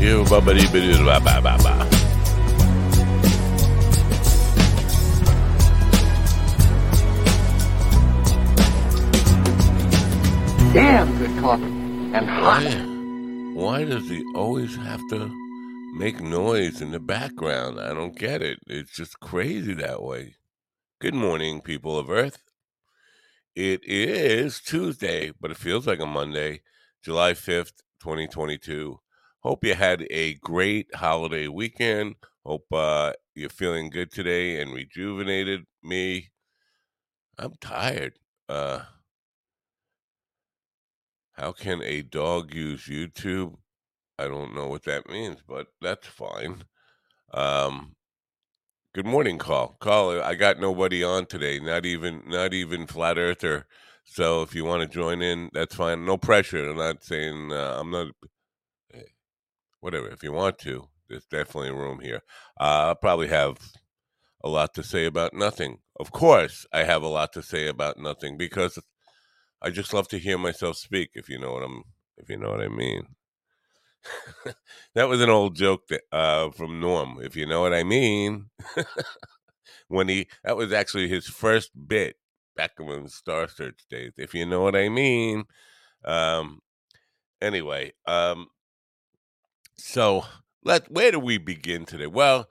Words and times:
You 0.00 0.24
bumpity 0.24 0.64
bitty 0.72 0.96
ba 1.04 1.20
ba 1.20 1.42
ba 1.44 1.58
ba. 1.60 1.74
Damn 10.72 11.18
good 11.18 11.38
coffee. 11.42 11.64
And 12.16 12.26
hot. 12.30 12.64
Why, 12.64 12.72
why 13.52 13.84
does 13.84 14.08
he 14.08 14.24
always 14.34 14.74
have 14.76 15.06
to 15.10 15.30
make 15.98 16.22
noise 16.22 16.80
in 16.80 16.92
the 16.92 16.98
background? 16.98 17.78
I 17.78 17.92
don't 17.92 18.16
get 18.16 18.40
it. 18.40 18.58
It's 18.66 18.96
just 18.96 19.20
crazy 19.20 19.74
that 19.74 20.02
way. 20.02 20.36
Good 20.98 21.14
morning, 21.14 21.60
people 21.60 21.98
of 21.98 22.08
Earth. 22.08 22.38
It 23.54 23.82
is 23.84 24.60
Tuesday, 24.60 25.32
but 25.38 25.50
it 25.50 25.58
feels 25.58 25.86
like 25.86 26.00
a 26.00 26.06
Monday, 26.06 26.62
July 27.04 27.34
5th, 27.34 27.82
2022. 28.00 28.98
Hope 29.42 29.64
you 29.64 29.74
had 29.74 30.06
a 30.10 30.34
great 30.34 30.94
holiday 30.94 31.48
weekend. 31.48 32.16
Hope 32.44 32.66
uh, 32.72 33.14
you're 33.34 33.48
feeling 33.48 33.88
good 33.88 34.12
today 34.12 34.60
and 34.60 34.74
rejuvenated. 34.74 35.64
Me, 35.82 36.28
I'm 37.38 37.54
tired. 37.58 38.18
Uh, 38.50 38.80
how 41.32 41.52
can 41.52 41.82
a 41.82 42.02
dog 42.02 42.52
use 42.52 42.82
YouTube? 42.82 43.56
I 44.18 44.28
don't 44.28 44.54
know 44.54 44.68
what 44.68 44.84
that 44.84 45.08
means, 45.08 45.38
but 45.48 45.68
that's 45.80 46.06
fine. 46.06 46.64
Um, 47.32 47.96
good 48.94 49.06
morning, 49.06 49.38
call 49.38 49.78
call. 49.80 50.20
I 50.20 50.34
got 50.34 50.60
nobody 50.60 51.02
on 51.02 51.24
today. 51.24 51.58
Not 51.60 51.86
even, 51.86 52.24
not 52.26 52.52
even 52.52 52.86
flat 52.86 53.16
earther. 53.16 53.66
So 54.04 54.42
if 54.42 54.54
you 54.54 54.66
want 54.66 54.82
to 54.82 54.88
join 54.88 55.22
in, 55.22 55.48
that's 55.54 55.76
fine. 55.76 56.04
No 56.04 56.18
pressure. 56.18 56.68
I'm 56.68 56.76
not 56.76 57.02
saying 57.02 57.52
uh, 57.52 57.78
I'm 57.80 57.90
not. 57.90 58.08
Whatever. 59.80 60.08
If 60.08 60.22
you 60.22 60.32
want 60.32 60.58
to, 60.60 60.88
there's 61.08 61.26
definitely 61.26 61.70
room 61.70 62.00
here. 62.00 62.22
Uh, 62.58 62.88
I'll 62.88 62.94
probably 62.94 63.28
have 63.28 63.58
a 64.44 64.48
lot 64.48 64.74
to 64.74 64.82
say 64.82 65.06
about 65.06 65.34
nothing. 65.34 65.78
Of 65.98 66.12
course, 66.12 66.66
I 66.72 66.84
have 66.84 67.02
a 67.02 67.08
lot 67.08 67.32
to 67.34 67.42
say 67.42 67.66
about 67.66 67.98
nothing 67.98 68.36
because 68.36 68.78
I 69.62 69.70
just 69.70 69.92
love 69.92 70.08
to 70.08 70.18
hear 70.18 70.38
myself 70.38 70.76
speak. 70.76 71.10
If 71.14 71.28
you 71.28 71.38
know 71.38 71.52
what 71.52 71.62
I'm, 71.62 71.82
if 72.16 72.28
you 72.30 72.36
know 72.36 72.50
what 72.50 72.62
I 72.62 72.68
mean. 72.68 73.06
that 74.94 75.08
was 75.08 75.20
an 75.20 75.28
old 75.28 75.56
joke 75.56 75.88
that, 75.88 76.02
uh, 76.12 76.50
from 76.50 76.80
Norm. 76.80 77.18
If 77.22 77.36
you 77.36 77.46
know 77.46 77.60
what 77.60 77.74
I 77.74 77.82
mean. 77.84 78.46
when 79.88 80.08
he 80.08 80.28
that 80.44 80.56
was 80.56 80.72
actually 80.72 81.08
his 81.08 81.26
first 81.26 81.70
bit 81.88 82.16
back 82.56 82.72
in 82.78 83.04
the 83.04 83.10
Star 83.10 83.48
Search 83.48 83.80
days. 83.90 84.12
If 84.16 84.34
you 84.34 84.46
know 84.46 84.62
what 84.62 84.76
I 84.76 84.88
mean. 84.88 85.44
Um. 86.04 86.60
Anyway. 87.42 87.92
Um. 88.06 88.46
So 89.82 90.24
let 90.62 90.90
where 90.90 91.10
do 91.10 91.18
we 91.18 91.38
begin 91.38 91.86
today? 91.86 92.06
Well, 92.06 92.48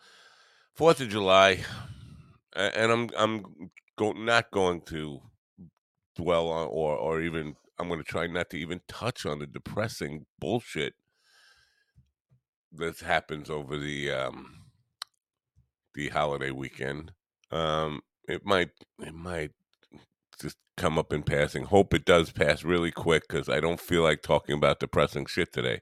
Fourth 0.73 0.99
of 0.99 1.09
July, 1.09 1.59
and 2.55 2.91
I'm 2.91 3.09
I'm 3.15 3.69
go, 3.97 4.11
not 4.13 4.49
going 4.51 4.81
to 4.87 5.21
dwell 6.15 6.49
on 6.49 6.67
or 6.67 6.97
or 6.97 7.21
even 7.21 7.55
I'm 7.77 7.87
going 7.87 7.99
to 7.99 8.05
try 8.05 8.25
not 8.27 8.49
to 8.49 8.57
even 8.57 8.81
touch 8.87 9.25
on 9.25 9.39
the 9.39 9.47
depressing 9.47 10.25
bullshit 10.39 10.95
that 12.73 12.99
happens 12.99 13.49
over 13.49 13.77
the 13.77 14.11
um 14.11 14.63
the 15.93 16.09
holiday 16.09 16.51
weekend. 16.51 17.11
Um, 17.51 18.01
it 18.27 18.43
might 18.43 18.71
it 18.99 19.13
might 19.13 19.51
just 20.41 20.57
come 20.77 20.97
up 20.97 21.13
in 21.13 21.21
passing. 21.21 21.65
Hope 21.65 21.93
it 21.93 22.05
does 22.05 22.31
pass 22.31 22.63
really 22.63 22.91
quick 22.91 23.27
because 23.29 23.47
I 23.47 23.59
don't 23.59 23.79
feel 23.79 24.01
like 24.01 24.23
talking 24.23 24.55
about 24.55 24.79
depressing 24.79 25.27
shit 25.27 25.53
today. 25.53 25.81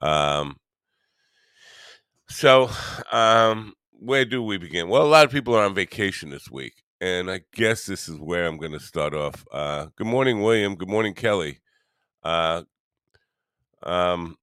Um, 0.00 0.56
so, 2.28 2.70
um, 3.10 3.74
where 3.92 4.24
do 4.24 4.42
we 4.42 4.58
begin? 4.58 4.88
Well, 4.88 5.02
a 5.02 5.08
lot 5.08 5.24
of 5.24 5.32
people 5.32 5.56
are 5.56 5.64
on 5.64 5.74
vacation 5.74 6.30
this 6.30 6.50
week, 6.50 6.74
and 7.00 7.30
I 7.30 7.40
guess 7.54 7.86
this 7.86 8.08
is 8.08 8.18
where 8.18 8.46
I'm 8.46 8.58
going 8.58 8.72
to 8.72 8.80
start 8.80 9.14
off. 9.14 9.44
Uh, 9.50 9.86
good 9.96 10.06
morning, 10.06 10.42
William. 10.42 10.74
Good 10.74 10.88
morning, 10.88 11.14
Kelly. 11.14 11.60
Uh, 12.22 12.62
um, 13.82 14.36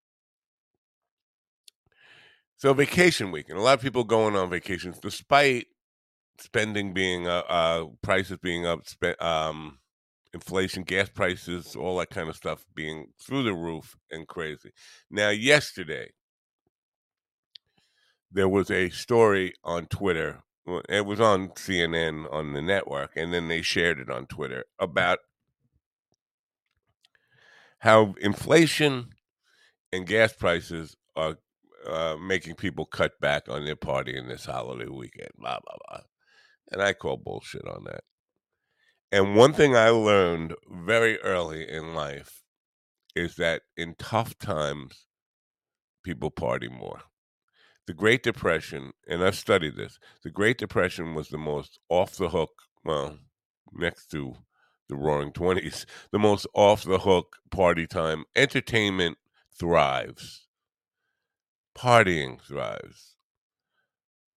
so 2.58 2.74
vacation 2.74 3.32
week, 3.32 3.50
and 3.50 3.58
a 3.58 3.62
lot 3.62 3.76
of 3.76 3.82
people 3.82 4.04
going 4.04 4.36
on 4.36 4.50
vacations, 4.50 5.00
despite 5.00 5.68
spending 6.40 6.94
being 6.94 7.28
uh, 7.28 7.44
uh 7.48 7.86
prices 8.02 8.38
being 8.42 8.66
up, 8.66 8.88
spe- 8.88 9.22
um, 9.22 9.78
inflation, 10.34 10.84
gas 10.84 11.10
prices, 11.10 11.76
all 11.76 11.98
that 11.98 12.10
kind 12.10 12.30
of 12.30 12.36
stuff 12.36 12.66
being 12.74 13.08
through 13.22 13.44
the 13.44 13.54
roof 13.54 13.96
and 14.12 14.28
crazy. 14.28 14.72
Now, 15.10 15.30
yesterday 15.30 16.10
there 18.36 18.50
was 18.50 18.70
a 18.70 18.90
story 18.90 19.54
on 19.64 19.86
Twitter. 19.86 20.44
It 20.90 21.06
was 21.06 21.22
on 21.22 21.50
CNN 21.50 22.32
on 22.32 22.52
the 22.52 22.62
network, 22.62 23.12
and 23.16 23.34
then 23.34 23.48
they 23.48 23.62
shared 23.62 23.98
it 23.98 24.10
on 24.10 24.26
Twitter 24.28 24.66
about 24.78 25.20
how 27.80 28.14
inflation 28.20 29.12
and 29.94 30.06
gas 30.06 30.34
prices 30.34 30.98
are 31.16 31.38
uh, 31.88 32.18
making 32.22 32.56
people 32.56 32.86
cut 32.86 33.14
back 33.22 33.44
on 33.48 33.64
their 33.64 33.78
party 33.78 34.18
in 34.18 34.28
this 34.28 34.46
holiday 34.46 34.90
weekend. 34.90 35.30
Blah 35.38 35.60
blah 35.64 35.78
blah, 35.88 36.02
and 36.74 36.82
I 36.82 36.92
call 36.92 37.16
bullshit 37.16 37.66
on 37.66 37.86
that. 37.86 38.04
And 39.14 39.38
one 39.38 39.54
thing 39.54 39.78
I 39.78 39.90
learned 39.90 40.56
very 40.70 41.22
early 41.22 41.70
in 41.70 41.96
life 41.96 42.44
is 43.16 43.36
that 43.36 43.62
in 43.78 43.96
tough 43.98 44.38
times, 44.38 45.06
people 46.04 46.32
party 46.32 46.68
more. 46.68 47.00
The 47.88 47.94
Great 47.94 48.24
Depression, 48.24 48.94
and 49.08 49.24
I've 49.24 49.36
studied 49.36 49.76
this, 49.76 50.00
the 50.24 50.32
Great 50.32 50.58
Depression 50.58 51.14
was 51.14 51.30
the 51.30 51.38
most 51.38 51.80
off 51.88 52.16
the 52.16 52.30
hook, 52.30 52.64
well, 52.84 53.20
next 53.72 54.08
to 54.12 54.36
the 54.90 54.96
Roaring 54.96 55.32
Twenties, 55.32 55.86
the 56.12 56.20
most 56.20 56.48
off 56.54 56.84
the 56.84 57.00
hook 57.00 57.38
party 57.52 57.86
time. 57.86 58.26
Entertainment 58.36 59.18
thrives, 59.58 60.48
partying 61.78 62.42
thrives 62.42 63.16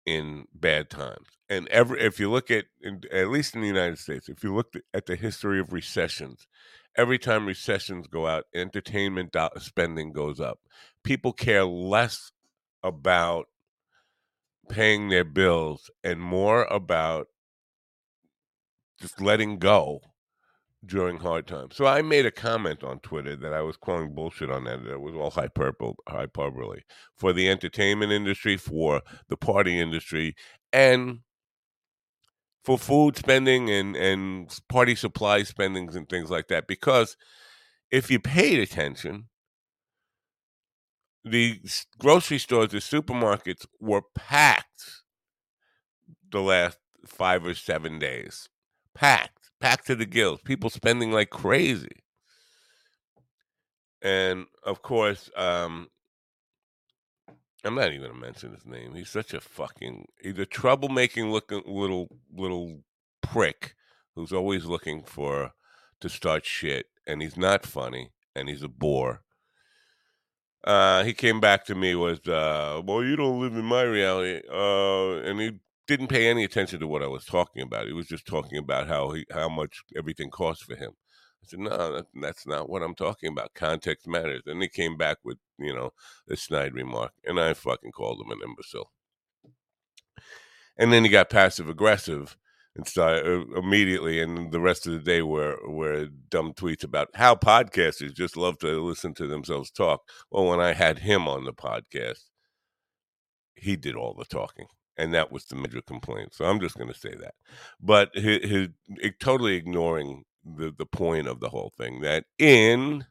in 0.05 0.45
bad 0.53 0.89
times. 0.89 1.27
And 1.49 1.67
every 1.69 2.01
if 2.01 2.19
you 2.19 2.29
look 2.29 2.51
at 2.51 2.65
in, 2.81 3.03
at 3.11 3.29
least 3.29 3.55
in 3.55 3.61
the 3.61 3.67
United 3.67 3.99
States, 3.99 4.27
if 4.27 4.43
you 4.43 4.53
look 4.53 4.73
at 4.93 5.05
the 5.05 5.15
history 5.15 5.59
of 5.59 5.71
recessions, 5.71 6.47
every 6.97 7.19
time 7.19 7.45
recessions 7.45 8.07
go 8.07 8.27
out, 8.27 8.45
entertainment 8.53 9.35
spending 9.59 10.11
goes 10.11 10.39
up. 10.39 10.59
People 11.03 11.31
care 11.31 11.65
less 11.65 12.31
about 12.87 13.47
paying 14.69 15.09
their 15.09 15.23
bills 15.23 15.89
and 16.03 16.19
more 16.19 16.65
about 16.65 17.27
just 18.99 19.21
letting 19.21 19.59
go 19.59 20.01
during 20.85 21.17
hard 21.17 21.47
times. 21.47 21.75
So 21.75 21.85
I 21.85 22.01
made 22.01 22.25
a 22.25 22.31
comment 22.31 22.83
on 22.83 22.99
Twitter 22.99 23.35
that 23.35 23.53
I 23.53 23.61
was 23.61 23.77
calling 23.77 24.13
bullshit 24.13 24.49
on 24.49 24.63
that. 24.65 24.85
It 24.85 25.01
was 25.01 25.15
all 25.15 25.31
hyperbole, 25.31 25.95
hyperbole 26.07 26.81
for 27.15 27.33
the 27.33 27.49
entertainment 27.49 28.11
industry, 28.11 28.57
for 28.57 29.01
the 29.29 29.37
party 29.37 29.79
industry, 29.79 30.35
and 30.71 31.19
for 32.63 32.77
food 32.77 33.15
spending 33.15 33.69
and 33.69 33.95
and 33.95 34.59
party 34.67 34.95
supply 34.95 35.43
spendings 35.43 35.95
and 35.95 36.07
things 36.09 36.29
like 36.29 36.47
that. 36.47 36.67
Because 36.67 37.15
if 37.91 38.11
you 38.11 38.19
paid 38.19 38.59
attention, 38.59 39.29
the 41.23 41.59
grocery 41.99 42.39
stores, 42.39 42.71
the 42.71 42.77
supermarkets 42.77 43.65
were 43.79 44.01
packed 44.15 45.03
the 46.31 46.41
last 46.41 46.77
five 47.05 47.45
or 47.45 47.53
seven 47.53 47.99
days. 47.99 48.49
Packed, 48.93 49.51
packed 49.59 49.87
to 49.87 49.95
the 49.95 50.05
gills. 50.05 50.41
People 50.41 50.69
spending 50.69 51.11
like 51.11 51.29
crazy. 51.29 52.03
And 54.01 54.45
of 54.63 54.81
course, 54.81 55.29
um, 55.35 55.87
I'm 57.63 57.75
not 57.75 57.91
even 57.91 58.07
gonna 58.07 58.19
mention 58.19 58.53
his 58.53 58.65
name. 58.65 58.93
He's 58.93 59.09
such 59.09 59.33
a 59.33 59.41
fucking 59.41 60.05
he's 60.21 60.39
a 60.39 60.45
troublemaking 60.45 61.31
looking 61.31 61.63
little 61.65 62.07
little 62.33 62.83
prick 63.21 63.75
who's 64.15 64.31
always 64.31 64.65
looking 64.65 65.03
for 65.03 65.51
to 65.99 66.09
start 66.09 66.45
shit 66.45 66.87
and 67.05 67.21
he's 67.21 67.37
not 67.37 67.65
funny 67.65 68.11
and 68.35 68.47
he's 68.47 68.63
a 68.63 68.67
bore. 68.69 69.21
Uh, 70.67 71.03
he 71.05 71.13
came 71.13 71.39
back 71.39 71.63
to 71.65 71.75
me 71.75 71.95
was, 71.95 72.19
uh, 72.27 72.81
"Well, 72.83 73.01
you 73.01 73.15
don't 73.15 73.39
live 73.39 73.55
in 73.55 73.63
my 73.63 73.83
reality," 73.83 74.41
uh, 74.51 75.19
and 75.21 75.39
he 75.39 75.61
didn't 75.87 76.07
pay 76.09 76.27
any 76.27 76.43
attention 76.43 76.81
to 76.81 76.87
what 76.87 77.01
I 77.01 77.07
was 77.07 77.23
talking 77.23 77.61
about. 77.61 77.87
He 77.87 77.93
was 77.93 78.07
just 78.07 78.27
talking 78.27 78.57
about 78.57 78.87
how 78.89 79.11
he 79.11 79.25
how 79.31 79.47
much 79.47 79.83
everything 79.95 80.29
costs 80.29 80.63
for 80.63 80.75
him. 80.75 80.91
I 81.41 81.47
said, 81.47 81.59
"No, 81.59 81.93
that, 81.95 82.07
that's 82.21 82.45
not 82.45 82.69
what 82.69 82.83
I'm 82.83 82.95
talking 82.95 83.31
about. 83.31 83.53
Context 83.53 84.07
matters." 84.07 84.43
And 84.45 84.61
he 84.61 84.67
came 84.67 84.97
back 84.97 85.19
with 85.23 85.37
you 85.57 85.73
know 85.73 85.93
a 86.29 86.35
snide 86.35 86.73
remark, 86.73 87.13
and 87.25 87.39
I 87.39 87.53
fucking 87.53 87.93
called 87.93 88.19
him 88.19 88.31
an 88.31 88.41
imbecile. 88.43 88.91
And 90.77 90.91
then 90.91 91.05
he 91.05 91.09
got 91.09 91.29
passive 91.29 91.69
aggressive 91.69 92.35
and 92.77 92.87
started 92.87 93.25
uh, 93.25 93.59
immediately, 93.59 94.21
and 94.21 94.51
the 94.51 94.59
rest 94.59 94.85
of 94.85 94.93
the 94.93 94.99
day 94.99 95.23
were 95.23 95.57
were 95.67 96.07
dumb 96.29 96.53
tweets 96.53 96.83
about 96.83 97.09
how 97.15 97.35
podcasters 97.35 98.13
just 98.13 98.37
love 98.37 98.59
to 98.59 98.81
listen 98.81 99.13
to 99.15 99.27
themselves 99.27 99.71
talk. 99.71 100.01
Well, 100.31 100.45
when 100.45 100.59
I 100.61 100.73
had 100.73 100.99
him 100.99 101.27
on 101.27 101.43
the 101.43 101.53
podcast, 101.53 102.25
he 103.55 103.75
did 103.75 103.95
all 103.95 104.13
the 104.13 104.25
talking, 104.25 104.67
and 104.95 105.13
that 105.13 105.31
was 105.31 105.45
the 105.45 105.55
major 105.55 105.81
complaint. 105.81 106.35
So 106.35 106.45
I'm 106.45 106.59
just 106.59 106.77
going 106.77 106.93
to 106.93 106.97
say 106.97 107.15
that, 107.19 107.33
but 107.81 108.11
his, 108.13 108.49
his 108.49 108.69
totally 109.19 109.55
ignoring 109.55 110.23
the 110.45 110.71
the 110.71 110.85
point 110.85 111.27
of 111.27 111.39
the 111.39 111.49
whole 111.49 111.73
thing 111.77 112.01
that 112.01 112.25
in 112.37 113.05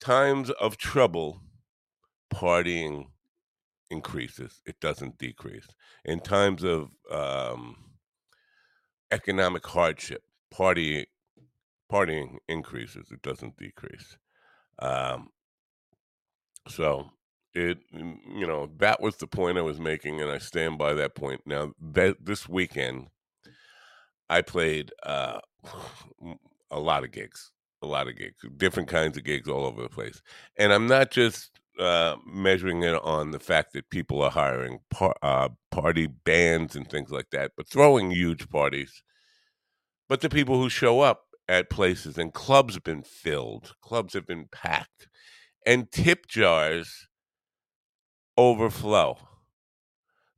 times 0.00 0.48
of 0.50 0.78
trouble, 0.78 1.42
partying 2.32 3.08
increases; 3.90 4.62
it 4.64 4.80
doesn't 4.80 5.18
decrease. 5.18 5.66
In 6.06 6.20
times 6.20 6.64
of 6.64 6.88
um, 7.10 7.76
economic 9.10 9.66
hardship, 9.66 10.22
party 10.50 11.06
partying 11.90 12.36
increases; 12.48 13.10
it 13.10 13.22
doesn't 13.22 13.56
decrease. 13.56 14.16
Um, 14.78 15.30
so 16.68 17.10
it 17.54 17.78
you 17.92 18.46
know 18.46 18.70
that 18.78 19.00
was 19.00 19.16
the 19.16 19.26
point 19.26 19.58
I 19.58 19.62
was 19.62 19.80
making, 19.80 20.20
and 20.20 20.30
I 20.30 20.38
stand 20.38 20.78
by 20.78 20.94
that 20.94 21.14
point. 21.14 21.42
Now 21.46 21.72
that 21.92 22.24
this 22.24 22.48
weekend, 22.48 23.08
I 24.28 24.42
played 24.42 24.92
uh, 25.02 25.40
a 26.70 26.78
lot 26.78 27.04
of 27.04 27.12
gigs, 27.12 27.50
a 27.82 27.86
lot 27.86 28.08
of 28.08 28.16
gigs, 28.16 28.44
different 28.56 28.88
kinds 28.88 29.16
of 29.16 29.24
gigs 29.24 29.48
all 29.48 29.64
over 29.64 29.82
the 29.82 29.88
place, 29.88 30.22
and 30.56 30.72
I'm 30.72 30.86
not 30.86 31.10
just 31.10 31.58
uh, 31.78 32.16
measuring 32.26 32.82
it 32.82 32.94
on 33.02 33.30
the 33.30 33.38
fact 33.40 33.72
that 33.72 33.90
people 33.90 34.22
are 34.22 34.30
hiring 34.30 34.80
par- 34.90 35.16
uh, 35.22 35.48
party 35.70 36.06
bands 36.06 36.76
and 36.76 36.88
things 36.90 37.10
like 37.10 37.30
that, 37.32 37.52
but 37.56 37.68
throwing 37.68 38.10
huge 38.10 38.48
parties. 38.48 39.02
But 40.08 40.20
the 40.20 40.28
people 40.30 40.60
who 40.60 40.68
show 40.68 41.00
up 41.00 41.24
at 41.48 41.70
places 41.70 42.18
and 42.18 42.32
clubs 42.32 42.74
have 42.74 42.84
been 42.84 43.02
filled, 43.02 43.74
clubs 43.82 44.14
have 44.14 44.26
been 44.26 44.46
packed, 44.50 45.08
and 45.66 45.90
tip 45.90 46.26
jars 46.26 47.08
overflow. 48.36 49.18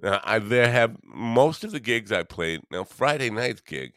Now, 0.00 0.20
I 0.25 0.38
there 0.38 0.70
have 0.70 0.96
most 1.04 1.62
of 1.64 1.72
the 1.72 1.81
gigs 1.81 2.10
I 2.10 2.22
played. 2.22 2.62
Now, 2.70 2.84
Friday 2.84 3.31
night's 3.31 3.60
gig, 3.60 3.92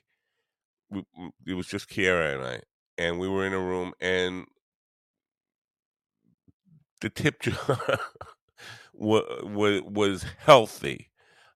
we, 0.90 1.04
it 1.48 1.54
was 1.54 1.68
just 1.68 1.90
Kiera 1.90 2.36
and 2.36 2.44
I, 2.44 2.62
and 2.98 3.20
we 3.20 3.28
were 3.28 3.46
in 3.46 3.54
a 3.54 3.60
room, 3.60 3.94
and 4.02 4.46
the 7.04 7.10
tip 7.10 7.42
jar 7.42 8.00
was, 8.94 9.82
was 9.86 10.26
healthy, 10.40 11.12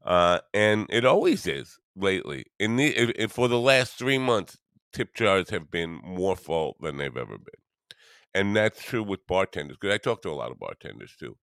uh, 0.05 0.39
and 0.53 0.85
it 0.89 1.05
always 1.05 1.47
is 1.47 1.79
lately. 1.95 2.45
In 2.59 2.75
the 2.75 2.87
if, 3.21 3.31
for 3.31 3.47
the 3.47 3.59
last 3.59 3.97
three 3.97 4.17
months, 4.17 4.57
tip 4.93 5.15
jars 5.15 5.49
have 5.49 5.71
been 5.71 6.01
more 6.03 6.35
full 6.35 6.75
than 6.81 6.97
they've 6.97 7.17
ever 7.17 7.37
been, 7.37 7.61
and 8.35 8.55
that's 8.55 8.83
true 8.83 9.03
with 9.03 9.25
bartenders. 9.25 9.77
Because 9.79 9.95
I 9.95 9.97
talk 9.97 10.21
to 10.23 10.29
a 10.29 10.33
lot 10.33 10.51
of 10.51 10.59
bartenders 10.59 11.15
too. 11.17 11.37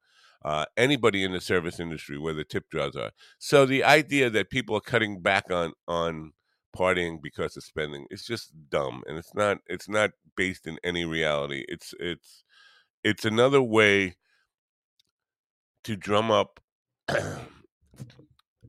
Uh, 0.45 0.67
anybody 0.77 1.25
in 1.25 1.33
the 1.33 1.41
service 1.41 1.81
industry 1.81 2.19
where 2.19 2.35
the 2.35 2.45
tip 2.45 2.71
jars 2.71 2.95
are. 2.95 3.12
So 3.39 3.65
the 3.65 3.83
idea 3.83 4.29
that 4.29 4.51
people 4.51 4.77
are 4.77 4.83
cutting 4.83 5.23
back 5.23 5.51
on 5.51 5.73
on 5.89 6.33
partying 6.77 7.23
because 7.23 7.56
of 7.56 7.65
spending 7.65 8.06
is 8.11 8.25
just 8.25 8.53
dumb, 8.69 9.03
and 9.06 9.17
it's 9.17 9.35
not 9.35 9.59
it's 9.67 9.89
not 9.89 10.11
based 10.37 10.67
in 10.67 10.79
any 10.85 11.06
reality. 11.06 11.65
It's 11.69 11.95
it's 11.99 12.45
it's 13.05 13.25
another 13.25 13.62
way 13.62 14.17
to 15.85 15.97
drum 15.97 16.31
up 16.31 16.61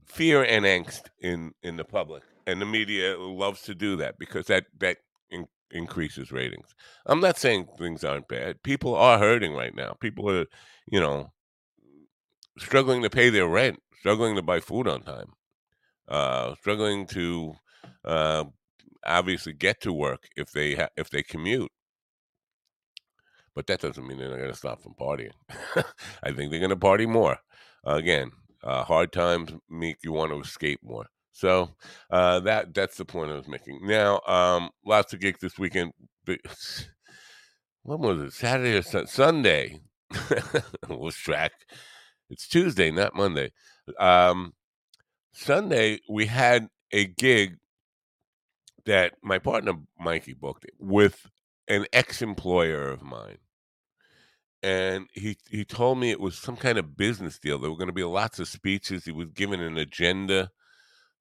fear 0.05 0.43
and 0.43 0.65
angst 0.65 1.09
in 1.21 1.53
in 1.63 1.77
the 1.77 1.83
public 1.85 2.23
and 2.47 2.61
the 2.61 2.65
media 2.65 3.17
loves 3.17 3.61
to 3.61 3.73
do 3.73 3.95
that 3.95 4.17
because 4.19 4.47
that 4.47 4.65
that 4.79 4.97
in, 5.29 5.45
increases 5.71 6.31
ratings. 6.31 6.75
I'm 7.05 7.19
not 7.19 7.37
saying 7.37 7.67
things 7.77 8.03
aren't 8.03 8.27
bad. 8.27 8.61
People 8.63 8.95
are 8.95 9.17
hurting 9.17 9.53
right 9.53 9.73
now. 9.75 9.95
People 9.99 10.29
are 10.29 10.45
you 10.87 10.99
know 10.99 11.31
struggling 12.57 13.01
to 13.01 13.09
pay 13.09 13.29
their 13.29 13.47
rent 13.47 13.79
struggling 13.99 14.35
to 14.35 14.41
buy 14.41 14.59
food 14.59 14.87
on 14.87 15.01
time 15.01 15.33
uh 16.07 16.55
struggling 16.55 17.05
to 17.05 17.53
uh 18.05 18.43
obviously 19.05 19.53
get 19.53 19.81
to 19.81 19.91
work 19.93 20.23
if 20.35 20.51
they 20.51 20.75
ha- 20.75 20.89
if 20.97 21.09
they 21.09 21.23
commute 21.23 21.71
but 23.55 23.67
that 23.67 23.79
doesn't 23.79 24.05
mean 24.05 24.17
they're 24.17 24.29
not 24.29 24.37
going 24.37 24.51
to 24.51 24.55
stop 24.57 24.81
from 24.81 24.93
partying. 24.93 25.31
I 26.23 26.31
think 26.31 26.51
they're 26.51 26.59
going 26.59 26.69
to 26.69 26.75
party 26.75 27.05
more. 27.05 27.37
Again, 27.85 28.31
uh, 28.63 28.83
hard 28.83 29.11
times 29.11 29.53
make 29.69 29.97
you 30.03 30.11
want 30.11 30.31
to 30.31 30.39
escape 30.39 30.79
more. 30.83 31.05
So 31.31 31.69
uh, 32.09 32.39
that 32.41 32.73
that's 32.73 32.97
the 32.97 33.05
point 33.05 33.31
I 33.31 33.35
was 33.35 33.47
making. 33.47 33.79
Now, 33.83 34.21
um, 34.27 34.69
lots 34.85 35.13
of 35.13 35.19
gigs 35.19 35.39
this 35.39 35.57
weekend. 35.57 35.93
When 37.83 37.99
was 37.99 38.19
it? 38.19 38.33
Saturday 38.33 38.75
or 38.77 38.81
su- 38.81 39.05
Sunday? 39.05 39.79
was 40.89 41.15
track. 41.15 41.51
It's 42.31 42.47
Tuesday, 42.47 42.89
not 42.89 43.13
Monday. 43.13 43.51
Um, 43.99 44.53
Sunday 45.33 45.99
we 46.09 46.25
had 46.25 46.69
a 46.91 47.05
gig 47.05 47.57
that 48.85 49.13
my 49.21 49.37
partner 49.37 49.73
Mikey 49.99 50.33
booked 50.33 50.65
with 50.79 51.29
an 51.67 51.85
ex-employer 51.93 52.89
of 52.89 53.03
mine 53.03 53.37
and 54.65 55.07
he 55.13 55.37
he 55.47 55.63
told 55.63 55.99
me 55.99 56.09
it 56.09 56.19
was 56.19 56.35
some 56.39 56.57
kind 56.57 56.79
of 56.79 56.97
business 56.97 57.37
deal. 57.37 57.59
There 57.59 57.69
were 57.69 57.77
going 57.77 57.85
to 57.87 57.93
be 57.93 58.03
lots 58.03 58.39
of 58.39 58.47
speeches. 58.47 59.05
He 59.05 59.11
was 59.11 59.29
given 59.29 59.61
an 59.61 59.77
agenda, 59.77 60.49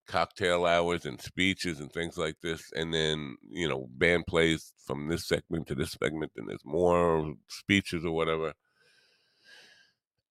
cocktail 0.06 0.64
hours 0.64 1.04
and 1.04 1.20
speeches 1.20 1.78
and 1.78 1.92
things 1.92 2.16
like 2.16 2.36
this. 2.42 2.72
And 2.74 2.94
then 2.94 3.36
you 3.50 3.68
know, 3.68 3.86
band 3.90 4.24
plays 4.26 4.72
from 4.86 5.08
this 5.08 5.28
segment 5.28 5.66
to 5.66 5.74
this 5.74 5.94
segment, 6.02 6.32
and 6.36 6.48
there's 6.48 6.64
more 6.64 7.34
speeches 7.48 8.02
or 8.02 8.12
whatever. 8.12 8.54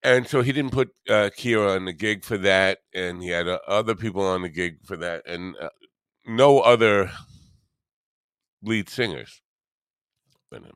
And 0.01 0.27
so 0.27 0.41
he 0.41 0.51
didn't 0.51 0.71
put 0.71 0.89
uh, 1.07 1.29
Kiera 1.37 1.75
on 1.75 1.85
the 1.85 1.93
gig 1.93 2.25
for 2.25 2.39
that, 2.39 2.79
and 2.95 3.21
he 3.21 3.29
had 3.29 3.47
uh, 3.47 3.59
other 3.67 3.93
people 3.93 4.23
on 4.23 4.41
the 4.41 4.49
gig 4.49 4.77
for 4.85 4.97
that, 4.97 5.21
and 5.27 5.55
uh, 5.61 5.69
no 6.25 6.61
other 6.61 7.11
lead 8.63 8.89
singers 8.89 9.41
than 10.49 10.63
him. 10.63 10.75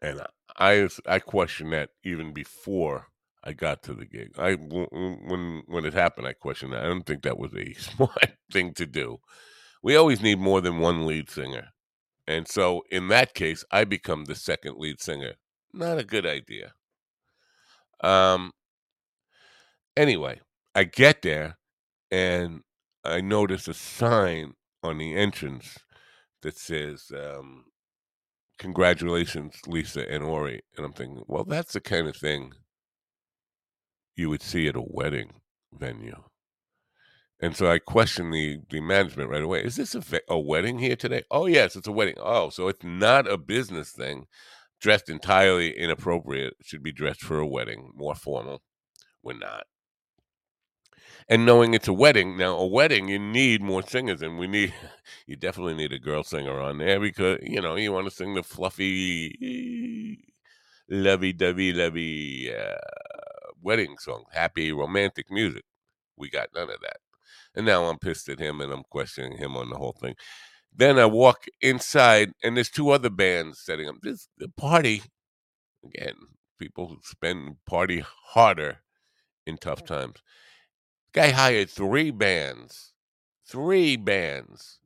And 0.00 0.22
I 0.58 0.88
I 1.06 1.18
questioned 1.18 1.72
that 1.72 1.90
even 2.04 2.32
before 2.32 3.08
I 3.44 3.52
got 3.52 3.82
to 3.84 3.94
the 3.94 4.06
gig. 4.06 4.32
I 4.38 4.54
when 4.54 5.62
when 5.66 5.84
it 5.84 5.94
happened, 5.94 6.26
I 6.26 6.32
questioned 6.32 6.72
that. 6.72 6.84
I 6.84 6.88
don't 6.88 7.06
think 7.06 7.22
that 7.22 7.38
was 7.38 7.52
a 7.54 7.72
smart 7.78 8.36
thing 8.52 8.72
to 8.74 8.86
do. 8.86 9.18
We 9.82 9.96
always 9.96 10.22
need 10.22 10.38
more 10.38 10.60
than 10.60 10.78
one 10.78 11.06
lead 11.06 11.30
singer, 11.30 11.68
and 12.26 12.48
so 12.48 12.82
in 12.90 13.08
that 13.08 13.34
case, 13.34 13.64
I 13.70 13.84
become 13.84 14.24
the 14.24 14.34
second 14.34 14.78
lead 14.78 15.00
singer. 15.00 15.34
Not 15.72 15.98
a 15.98 16.04
good 16.04 16.26
idea. 16.26 16.72
Um. 18.00 18.52
Anyway, 19.96 20.40
I 20.74 20.84
get 20.84 21.22
there, 21.22 21.56
and 22.10 22.62
I 23.04 23.20
notice 23.20 23.68
a 23.68 23.74
sign 23.74 24.54
on 24.82 24.98
the 24.98 25.14
entrance 25.14 25.78
that 26.42 26.56
says 26.58 27.10
um, 27.14 27.64
congratulations, 28.58 29.60
Lisa 29.66 30.10
and 30.10 30.24
Ori. 30.24 30.62
And 30.76 30.86
I'm 30.86 30.92
thinking, 30.92 31.22
well, 31.26 31.44
that's 31.44 31.72
the 31.72 31.80
kind 31.80 32.08
of 32.08 32.16
thing 32.16 32.52
you 34.16 34.28
would 34.30 34.42
see 34.42 34.66
at 34.68 34.76
a 34.76 34.82
wedding 34.82 35.32
venue. 35.72 36.22
And 37.40 37.54
so 37.54 37.70
I 37.70 37.78
questioned 37.78 38.32
the, 38.32 38.60
the 38.70 38.80
management 38.80 39.28
right 39.28 39.42
away. 39.42 39.62
Is 39.62 39.76
this 39.76 39.94
a, 39.94 40.02
a 40.28 40.38
wedding 40.38 40.78
here 40.78 40.96
today? 40.96 41.22
Oh, 41.30 41.46
yes, 41.46 41.76
it's 41.76 41.86
a 41.86 41.92
wedding. 41.92 42.16
Oh, 42.18 42.48
so 42.48 42.68
it's 42.68 42.82
not 42.82 43.30
a 43.30 43.36
business 43.36 43.92
thing. 43.92 44.26
Dressed 44.80 45.10
entirely 45.10 45.76
inappropriate. 45.76 46.54
Should 46.62 46.82
be 46.82 46.92
dressed 46.92 47.22
for 47.22 47.38
a 47.38 47.46
wedding, 47.46 47.92
more 47.94 48.14
formal. 48.14 48.62
We're 49.22 49.38
not 49.38 49.64
and 51.28 51.44
knowing 51.44 51.74
it's 51.74 51.88
a 51.88 51.92
wedding 51.92 52.36
now 52.36 52.56
a 52.56 52.66
wedding 52.66 53.08
you 53.08 53.18
need 53.18 53.60
more 53.62 53.82
singers 53.82 54.22
and 54.22 54.38
we 54.38 54.46
need 54.46 54.72
you 55.26 55.36
definitely 55.36 55.74
need 55.74 55.92
a 55.92 55.98
girl 55.98 56.22
singer 56.22 56.60
on 56.60 56.78
there 56.78 57.00
because 57.00 57.38
you 57.42 57.60
know 57.60 57.76
you 57.76 57.92
want 57.92 58.06
to 58.06 58.14
sing 58.14 58.34
the 58.34 58.42
fluffy 58.42 60.18
lovey-dovey 60.88 61.72
lovey 61.72 62.54
uh, 62.54 62.76
wedding 63.62 63.96
song 63.98 64.24
happy 64.32 64.72
romantic 64.72 65.26
music. 65.30 65.64
We 66.16 66.30
got 66.30 66.48
none 66.54 66.70
of 66.70 66.80
that. 66.82 66.98
And 67.54 67.66
now 67.66 67.84
i'm 67.84 67.98
pissed 67.98 68.28
at 68.28 68.38
him 68.38 68.60
and 68.60 68.72
i'm 68.72 68.84
questioning 68.90 69.38
him 69.38 69.56
on 69.56 69.70
the 69.70 69.76
whole 69.76 69.96
thing. 70.00 70.14
Then 70.74 70.98
i 70.98 71.06
walk 71.06 71.46
inside 71.60 72.32
and 72.42 72.56
there's 72.56 72.70
two 72.70 72.90
other 72.90 73.10
bands 73.10 73.60
setting 73.60 73.88
up. 73.88 73.96
This 74.02 74.28
the 74.38 74.48
party 74.48 75.02
again 75.84 76.14
People 76.58 76.96
spend 77.02 77.56
party 77.66 78.02
harder 78.28 78.78
in 79.46 79.58
tough 79.58 79.84
times. 79.84 80.22
Guy 81.16 81.30
hired 81.30 81.70
three 81.70 82.12
bands, 82.12 82.92
three 83.46 83.96
bands 83.96 84.80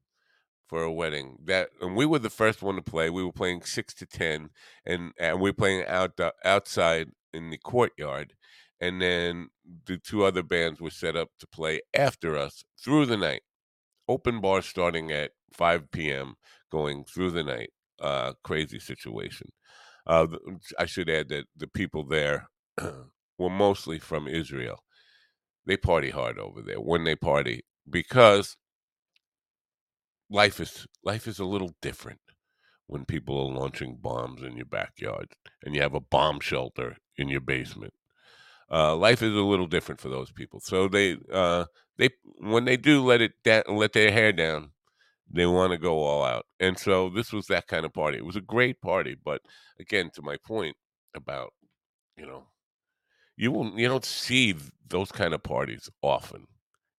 for 0.68 0.82
a 0.82 0.92
wedding. 0.92 1.38
That 1.44 1.70
and 1.80 1.96
we 1.96 2.06
were 2.06 2.20
the 2.20 2.30
first 2.30 2.62
one 2.62 2.76
to 2.76 2.82
play. 2.82 3.10
We 3.10 3.24
were 3.24 3.32
playing 3.32 3.62
six 3.62 3.94
to 3.94 4.06
ten, 4.06 4.50
and 4.86 5.12
and 5.18 5.40
we 5.40 5.50
were 5.50 5.54
playing 5.56 5.86
out 5.86 6.18
outside 6.44 7.10
in 7.34 7.50
the 7.50 7.58
courtyard. 7.58 8.34
And 8.80 9.02
then 9.02 9.50
the 9.86 9.98
two 9.98 10.24
other 10.24 10.42
bands 10.42 10.80
were 10.80 10.90
set 10.90 11.16
up 11.16 11.30
to 11.40 11.46
play 11.48 11.80
after 11.94 12.36
us 12.36 12.64
through 12.82 13.06
the 13.06 13.16
night. 13.18 13.42
Open 14.08 14.40
bar 14.40 14.62
starting 14.62 15.12
at 15.12 15.32
5 15.52 15.90
p.m., 15.90 16.36
going 16.70 17.04
through 17.04 17.32
the 17.32 17.44
night. 17.44 17.70
Uh, 18.00 18.34
crazy 18.44 18.78
situation. 18.78 19.52
Uh, 20.06 20.28
I 20.78 20.86
should 20.86 21.10
add 21.10 21.28
that 21.28 21.46
the 21.56 21.68
people 21.68 22.04
there 22.04 22.48
were 23.38 23.50
mostly 23.50 23.98
from 23.98 24.28
Israel. 24.28 24.80
They 25.66 25.76
party 25.76 26.10
hard 26.10 26.38
over 26.38 26.62
there 26.62 26.80
when 26.80 27.04
they 27.04 27.16
party 27.16 27.62
because 27.88 28.56
life 30.30 30.60
is 30.60 30.86
life 31.04 31.26
is 31.26 31.38
a 31.38 31.44
little 31.44 31.74
different 31.82 32.20
when 32.86 33.04
people 33.04 33.38
are 33.38 33.54
launching 33.54 33.98
bombs 34.00 34.42
in 34.42 34.56
your 34.56 34.66
backyard 34.66 35.28
and 35.64 35.74
you 35.74 35.82
have 35.82 35.94
a 35.94 36.00
bomb 36.00 36.40
shelter 36.40 36.96
in 37.16 37.28
your 37.28 37.40
basement. 37.40 37.92
Uh, 38.70 38.96
life 38.96 39.22
is 39.22 39.34
a 39.34 39.40
little 39.40 39.66
different 39.66 40.00
for 40.00 40.08
those 40.08 40.32
people. 40.32 40.60
So 40.60 40.88
they 40.88 41.18
uh, 41.32 41.66
they 41.98 42.10
when 42.38 42.64
they 42.64 42.76
do 42.76 43.04
let 43.04 43.20
it 43.20 43.32
da- 43.44 43.62
let 43.68 43.92
their 43.92 44.12
hair 44.12 44.32
down, 44.32 44.70
they 45.30 45.46
want 45.46 45.72
to 45.72 45.78
go 45.78 46.00
all 46.00 46.24
out. 46.24 46.46
And 46.60 46.78
so 46.78 47.08
this 47.10 47.32
was 47.32 47.46
that 47.46 47.66
kind 47.66 47.84
of 47.84 47.92
party. 47.92 48.18
It 48.18 48.26
was 48.26 48.36
a 48.36 48.40
great 48.40 48.80
party, 48.80 49.16
but 49.22 49.42
again, 49.80 50.10
to 50.14 50.22
my 50.22 50.36
point 50.46 50.76
about 51.14 51.52
you 52.16 52.26
know, 52.26 52.44
you 53.40 53.50
will 53.50 53.72
you 53.78 53.88
don't 53.88 54.04
see 54.04 54.54
those 54.86 55.10
kind 55.10 55.32
of 55.32 55.42
parties 55.42 55.88
often. 56.02 56.46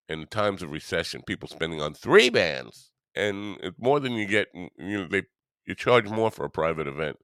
In 0.10 0.26
times 0.26 0.64
of 0.64 0.72
recession, 0.72 1.22
people 1.26 1.48
spending 1.48 1.82
on 1.82 1.94
three 1.94 2.30
bands 2.30 2.92
and 3.16 3.58
more 3.78 4.00
than 4.00 4.14
you 4.14 4.26
get. 4.26 4.48
You 4.54 4.70
know, 4.78 5.08
they 5.08 5.24
you 5.68 5.76
charge 5.76 6.10
more 6.10 6.32
for 6.32 6.44
a 6.46 6.50
private 6.50 6.88
event 6.88 7.18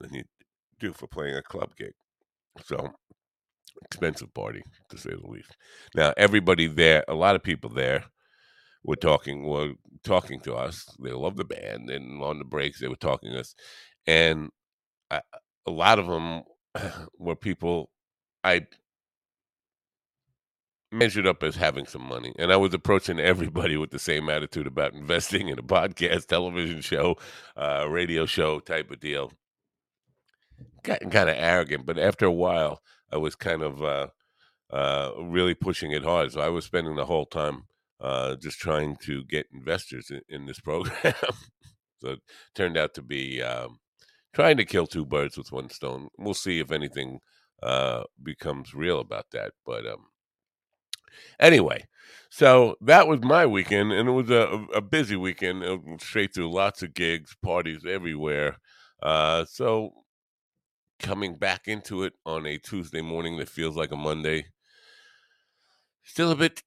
than 0.00 0.14
you 0.14 0.24
do 0.80 0.94
for 0.94 1.06
playing 1.06 1.36
a 1.36 1.42
club 1.42 1.76
gig. 1.76 1.92
So 2.64 2.90
expensive 3.84 4.32
party 4.32 4.62
to 4.88 4.96
say 4.96 5.10
the 5.10 5.30
least. 5.30 5.54
Now 5.94 6.14
everybody 6.16 6.66
there, 6.66 7.04
a 7.06 7.14
lot 7.14 7.36
of 7.36 7.42
people 7.42 7.68
there 7.68 8.04
were 8.82 8.96
talking 8.96 9.44
were 9.46 9.72
talking 10.04 10.40
to 10.40 10.54
us. 10.54 10.86
They 11.02 11.12
love 11.12 11.36
the 11.36 11.44
band, 11.44 11.90
and 11.90 12.22
on 12.22 12.38
the 12.38 12.46
breaks 12.46 12.80
they 12.80 12.88
were 12.88 12.96
talking 12.96 13.32
to 13.32 13.40
us, 13.40 13.54
and 14.06 14.48
I, 15.10 15.20
a 15.66 15.70
lot 15.70 15.98
of 15.98 16.06
them 16.06 16.42
were 17.18 17.36
people 17.36 17.90
I 18.44 18.66
measured 20.94 21.26
up 21.26 21.42
as 21.42 21.56
having 21.56 21.86
some 21.86 22.06
money. 22.06 22.32
And 22.38 22.52
I 22.52 22.56
was 22.56 22.72
approaching 22.72 23.18
everybody 23.20 23.76
with 23.76 23.90
the 23.90 23.98
same 23.98 24.28
attitude 24.28 24.66
about 24.66 24.94
investing 24.94 25.48
in 25.48 25.58
a 25.58 25.62
podcast, 25.62 26.26
television 26.26 26.80
show, 26.80 27.16
uh, 27.56 27.86
radio 27.88 28.26
show 28.26 28.60
type 28.60 28.90
of 28.90 29.00
deal. 29.00 29.32
Gotten 30.82 31.10
kind 31.10 31.28
of 31.28 31.36
arrogant, 31.38 31.86
but 31.86 31.98
after 31.98 32.26
a 32.26 32.32
while, 32.32 32.82
I 33.10 33.16
was 33.16 33.34
kind 33.34 33.62
of 33.62 33.82
uh, 33.82 34.08
uh, 34.70 35.12
really 35.20 35.54
pushing 35.54 35.90
it 35.92 36.04
hard. 36.04 36.32
So 36.32 36.40
I 36.40 36.48
was 36.48 36.64
spending 36.64 36.94
the 36.94 37.06
whole 37.06 37.26
time 37.26 37.64
uh, 38.00 38.36
just 38.36 38.58
trying 38.58 38.96
to 38.96 39.24
get 39.24 39.46
investors 39.52 40.10
in, 40.10 40.20
in 40.28 40.46
this 40.46 40.60
program. 40.64 41.14
so 42.00 42.10
it 42.10 42.20
turned 42.54 42.76
out 42.76 42.94
to 42.94 43.02
be 43.02 43.42
um, 43.42 43.78
trying 44.34 44.58
to 44.58 44.64
kill 44.64 44.86
two 44.86 45.06
birds 45.06 45.36
with 45.36 45.50
one 45.50 45.70
stone. 45.70 46.08
We'll 46.18 46.34
see 46.34 46.60
if 46.60 46.70
anything 46.70 47.20
uh, 47.62 48.04
becomes 48.22 48.74
real 48.74 49.00
about 49.00 49.30
that. 49.32 49.52
But 49.64 49.86
um, 49.86 50.06
Anyway, 51.40 51.84
so 52.30 52.76
that 52.80 53.06
was 53.08 53.20
my 53.22 53.46
weekend, 53.46 53.92
and 53.92 54.08
it 54.08 54.12
was 54.12 54.30
a, 54.30 54.66
a 54.74 54.80
busy 54.80 55.16
weekend, 55.16 55.64
straight 56.00 56.34
through 56.34 56.52
lots 56.52 56.82
of 56.82 56.94
gigs, 56.94 57.36
parties 57.42 57.84
everywhere. 57.86 58.56
Uh, 59.02 59.44
so 59.44 59.92
coming 60.98 61.36
back 61.36 61.68
into 61.68 62.02
it 62.02 62.14
on 62.26 62.46
a 62.46 62.58
Tuesday 62.58 63.00
morning 63.02 63.36
that 63.38 63.48
feels 63.48 63.76
like 63.76 63.92
a 63.92 63.96
Monday, 63.96 64.46
still 66.02 66.30
a 66.30 66.36
bit 66.36 66.62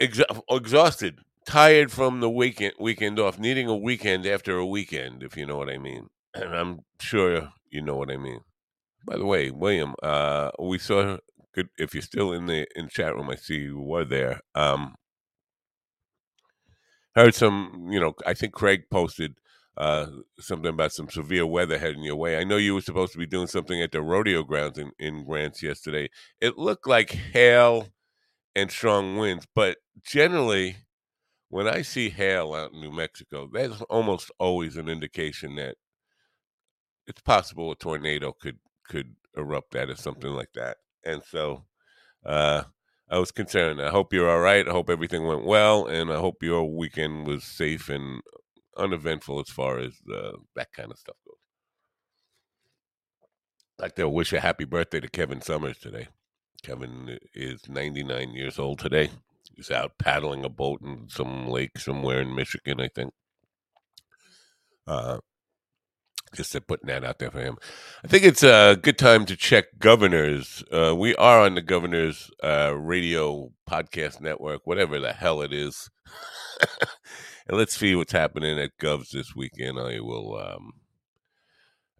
ex- 0.00 0.20
exhausted, 0.50 1.20
tired 1.46 1.90
from 1.90 2.20
the 2.20 2.30
weekend 2.30 2.74
weekend 2.78 3.18
off, 3.18 3.38
needing 3.38 3.68
a 3.68 3.76
weekend 3.76 4.26
after 4.26 4.56
a 4.56 4.66
weekend, 4.66 5.22
if 5.22 5.36
you 5.36 5.46
know 5.46 5.56
what 5.56 5.68
I 5.70 5.78
mean. 5.78 6.08
And 6.34 6.54
I'm 6.56 6.80
sure 6.98 7.50
you 7.70 7.82
know 7.82 7.96
what 7.96 8.10
I 8.10 8.16
mean. 8.16 8.40
By 9.04 9.16
the 9.16 9.26
way, 9.26 9.50
William, 9.50 9.94
uh, 10.02 10.50
we 10.58 10.78
saw 10.78 11.18
good 11.54 11.68
if 11.78 11.94
you're 11.94 12.02
still 12.02 12.32
in 12.32 12.46
the 12.46 12.66
in 12.76 12.88
chat 12.88 13.14
room. 13.14 13.30
I 13.30 13.36
see 13.36 13.58
you 13.58 13.80
were 13.80 14.04
there. 14.04 14.40
Um, 14.54 14.94
heard 17.14 17.34
some, 17.34 17.88
you 17.90 18.00
know, 18.00 18.14
I 18.26 18.34
think 18.34 18.52
Craig 18.52 18.84
posted 18.90 19.34
uh, 19.76 20.06
something 20.38 20.70
about 20.70 20.92
some 20.92 21.08
severe 21.08 21.46
weather 21.46 21.78
heading 21.78 22.02
your 22.02 22.16
way. 22.16 22.36
I 22.36 22.44
know 22.44 22.56
you 22.56 22.74
were 22.74 22.80
supposed 22.80 23.12
to 23.12 23.18
be 23.18 23.26
doing 23.26 23.46
something 23.46 23.80
at 23.80 23.92
the 23.92 24.02
rodeo 24.02 24.42
grounds 24.42 24.78
in, 24.78 24.92
in 24.98 25.24
Grants 25.24 25.62
yesterday. 25.62 26.08
It 26.40 26.58
looked 26.58 26.86
like 26.86 27.10
hail 27.10 27.88
and 28.54 28.70
strong 28.70 29.16
winds, 29.16 29.46
but 29.54 29.78
generally, 30.04 30.76
when 31.48 31.68
I 31.68 31.82
see 31.82 32.10
hail 32.10 32.54
out 32.54 32.72
in 32.72 32.80
New 32.80 32.92
Mexico, 32.92 33.48
that's 33.52 33.80
almost 33.82 34.30
always 34.38 34.76
an 34.76 34.88
indication 34.88 35.56
that 35.56 35.76
it's 37.06 37.20
possible 37.20 37.70
a 37.72 37.76
tornado 37.76 38.32
could 38.32 38.58
could 38.92 39.14
erupt 39.36 39.74
out 39.74 39.90
or 39.90 39.96
something 39.96 40.32
like 40.32 40.52
that 40.54 40.76
and 41.04 41.22
so 41.24 41.64
uh, 42.24 42.62
I 43.10 43.18
was 43.18 43.30
concerned. 43.30 43.82
I 43.82 43.90
hope 43.90 44.12
you're 44.12 44.30
all 44.30 44.40
right. 44.40 44.66
I 44.66 44.70
hope 44.70 44.88
everything 44.88 45.26
went 45.26 45.44
well, 45.44 45.86
and 45.86 46.10
I 46.10 46.16
hope 46.16 46.42
your 46.42 46.64
weekend 46.64 47.26
was 47.26 47.44
safe 47.44 47.88
and 47.88 48.22
uneventful 48.76 49.40
as 49.40 49.50
far 49.50 49.78
as 49.78 49.92
uh, 50.12 50.32
that 50.56 50.72
kind 50.72 50.90
of 50.90 50.98
stuff 50.98 51.16
goes. 51.26 51.36
I'd 53.78 53.82
like 53.82 53.94
to 53.96 54.08
wish 54.08 54.32
a 54.32 54.40
happy 54.40 54.64
birthday 54.64 55.00
to 55.00 55.08
Kevin 55.08 55.42
Summers 55.42 55.78
today. 55.78 56.08
Kevin 56.62 57.18
is 57.34 57.68
99 57.68 58.30
years 58.32 58.58
old 58.58 58.78
today. 58.78 59.10
He's 59.54 59.70
out 59.70 59.98
paddling 59.98 60.44
a 60.44 60.48
boat 60.48 60.80
in 60.80 61.08
some 61.08 61.48
lake 61.48 61.78
somewhere 61.78 62.20
in 62.20 62.34
Michigan, 62.34 62.80
I 62.80 62.88
think. 62.94 63.12
Uh, 64.86 65.18
just 66.34 66.54
putting 66.66 66.88
that 66.88 67.04
out 67.04 67.18
there 67.18 67.30
for 67.30 67.40
him. 67.40 67.56
I 68.04 68.08
think 68.08 68.24
it's 68.24 68.42
a 68.42 68.78
good 68.80 68.98
time 68.98 69.26
to 69.26 69.36
check 69.36 69.78
governors. 69.78 70.64
Uh, 70.72 70.94
we 70.96 71.14
are 71.16 71.40
on 71.40 71.54
the 71.54 71.62
governors 71.62 72.30
uh, 72.42 72.74
radio 72.76 73.52
podcast 73.68 74.20
network, 74.20 74.62
whatever 74.66 74.98
the 74.98 75.12
hell 75.12 75.42
it 75.42 75.52
is. 75.52 75.90
and 77.48 77.58
let's 77.58 77.76
see 77.76 77.94
what's 77.94 78.12
happening 78.12 78.58
at 78.58 78.78
Govs 78.80 79.10
this 79.10 79.34
weekend. 79.36 79.78
I 79.78 80.00
will 80.00 80.36
um, 80.36 80.72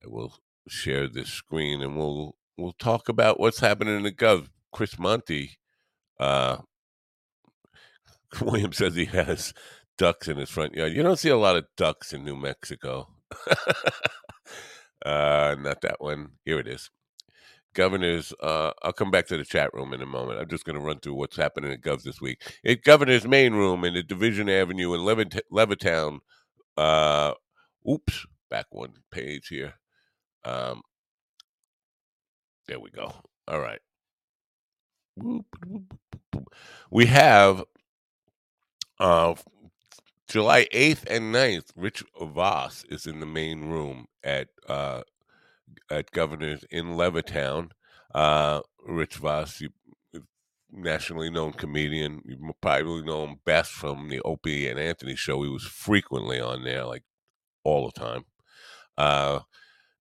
I 0.05 0.09
will 0.09 0.35
share 0.69 1.09
this 1.09 1.29
screen 1.29 1.83
and 1.83 1.97
we'll 1.97 2.37
we'll 2.57 2.75
talk 2.79 3.09
about 3.09 3.41
what's 3.41 3.61
happening 3.61 3.97
in 3.97 4.03
the 4.03 4.13
Gov. 4.13 4.49
Chris 4.73 4.99
Monty, 4.99 5.59
uh, 6.19 6.59
William 8.41 8.73
says 8.73 8.95
he 8.95 9.05
has 9.07 9.53
ducks 9.99 10.29
in 10.29 10.39
his 10.39 10.49
front 10.49 10.75
yard. 10.75 10.93
You 10.93 11.03
don't 11.03 11.19
see 11.19 11.29
a 11.29 11.37
lot 11.37 11.57
of 11.57 11.67
ducks 11.77 12.13
in 12.13 12.25
New 12.25 12.37
Mexico. 12.37 13.12
uh, 15.07 15.57
not 15.61 15.83
that 15.83 15.97
one. 16.01 16.33
Here 16.45 16.59
it 16.61 16.69
is. 16.69 16.91
Governors, 17.75 18.33
uh, 18.43 18.73
I'll 18.83 18.93
come 18.93 19.11
back 19.13 19.27
to 19.29 19.37
the 19.39 19.45
chat 19.45 19.73
room 19.75 19.93
in 19.93 20.03
a 20.03 20.07
moment. 20.07 20.41
I'm 20.41 20.49
just 20.49 20.65
going 20.65 20.77
to 20.79 20.85
run 20.85 20.99
through 21.01 21.15
what's 21.15 21.37
happening 21.37 21.73
at 21.73 21.83
Govs 21.83 22.03
this 22.03 22.21
week. 22.21 22.43
At 22.67 22.83
Governor's 22.83 23.27
main 23.29 23.55
room 23.55 23.85
in 23.85 23.95
the 23.95 24.03
Division 24.03 24.49
Avenue 24.49 24.93
in 24.95 25.01
Levit- 25.03 25.41
Levittown. 25.53 26.19
Uh, 26.77 27.35
oops, 27.91 28.27
back 28.51 28.67
one 28.71 28.95
page 29.13 29.49
here. 29.49 29.75
Um, 30.45 30.83
there 32.69 32.81
we 32.81 32.91
go. 32.91 33.13
All 33.49 33.61
right. 33.61 33.81
We 36.91 37.07
have 37.07 37.65
uh, 39.01 39.35
July 40.33 40.67
8th 40.73 41.05
and 41.11 41.35
9th, 41.35 41.73
Rich 41.77 42.05
Voss 42.19 42.87
is 42.89 43.07
in 43.07 43.21
the 43.21 43.27
main 43.27 43.67
room 43.67 44.07
at 44.25 44.49
uh, 44.67 45.03
at 45.91 46.11
Governor's 46.11 46.65
in 46.71 46.95
Levittown. 46.95 47.73
Uh, 48.15 48.63
Rich 48.87 49.17
Voss, 49.17 49.61
you, 49.61 49.69
nationally 50.73 51.29
known 51.29 51.53
comedian. 51.53 52.23
You 52.25 52.55
probably 52.63 53.03
know 53.03 53.27
him 53.27 53.41
best 53.45 53.73
from 53.73 54.09
the 54.09 54.23
Opie 54.23 54.69
and 54.69 54.81
Anthony 54.81 55.17
show. 55.17 55.43
He 55.43 55.51
was 55.51 55.65
frequently 55.65 56.41
on 56.41 56.65
there, 56.65 56.87
like 56.87 57.03
all 57.63 57.91
the 57.91 58.01
time. 58.01 58.25
Uh, 58.97 59.41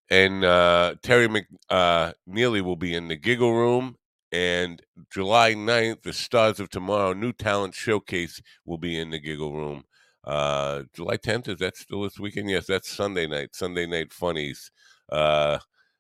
and 0.10 0.46
uh, 0.46 0.96
Terry 1.04 1.28
McNeely 1.28 2.62
uh, 2.62 2.64
will 2.64 2.78
be 2.78 2.94
in 2.94 3.10
the 3.10 3.18
Giggle 3.18 3.54
Room. 3.54 3.98
And 4.32 4.82
July 5.12 5.56
9th, 5.56 6.04
the 6.04 6.14
Stars 6.14 6.62
of 6.62 6.70
Tomorrow 6.70 7.12
New 7.12 7.34
Talent 7.34 7.76
Showcase 7.76 8.42
will 8.66 8.78
be 8.78 8.98
in 8.98 9.10
the 9.10 9.20
Giggle 9.20 9.54
Room. 9.54 9.84
Uh, 10.24 10.84
July 10.94 11.18
10th, 11.18 11.48
is 11.48 11.60
that 11.60 11.78
still 11.78 12.04
this 12.04 12.20
weekend? 12.20 12.50
Yes, 12.50 12.68
that's 12.68 12.90
Sunday 12.90 13.28
night, 13.28 13.56
Sunday 13.56 13.86
night 13.88 14.14
funnies. 14.14 14.72
Uh, 15.12 15.60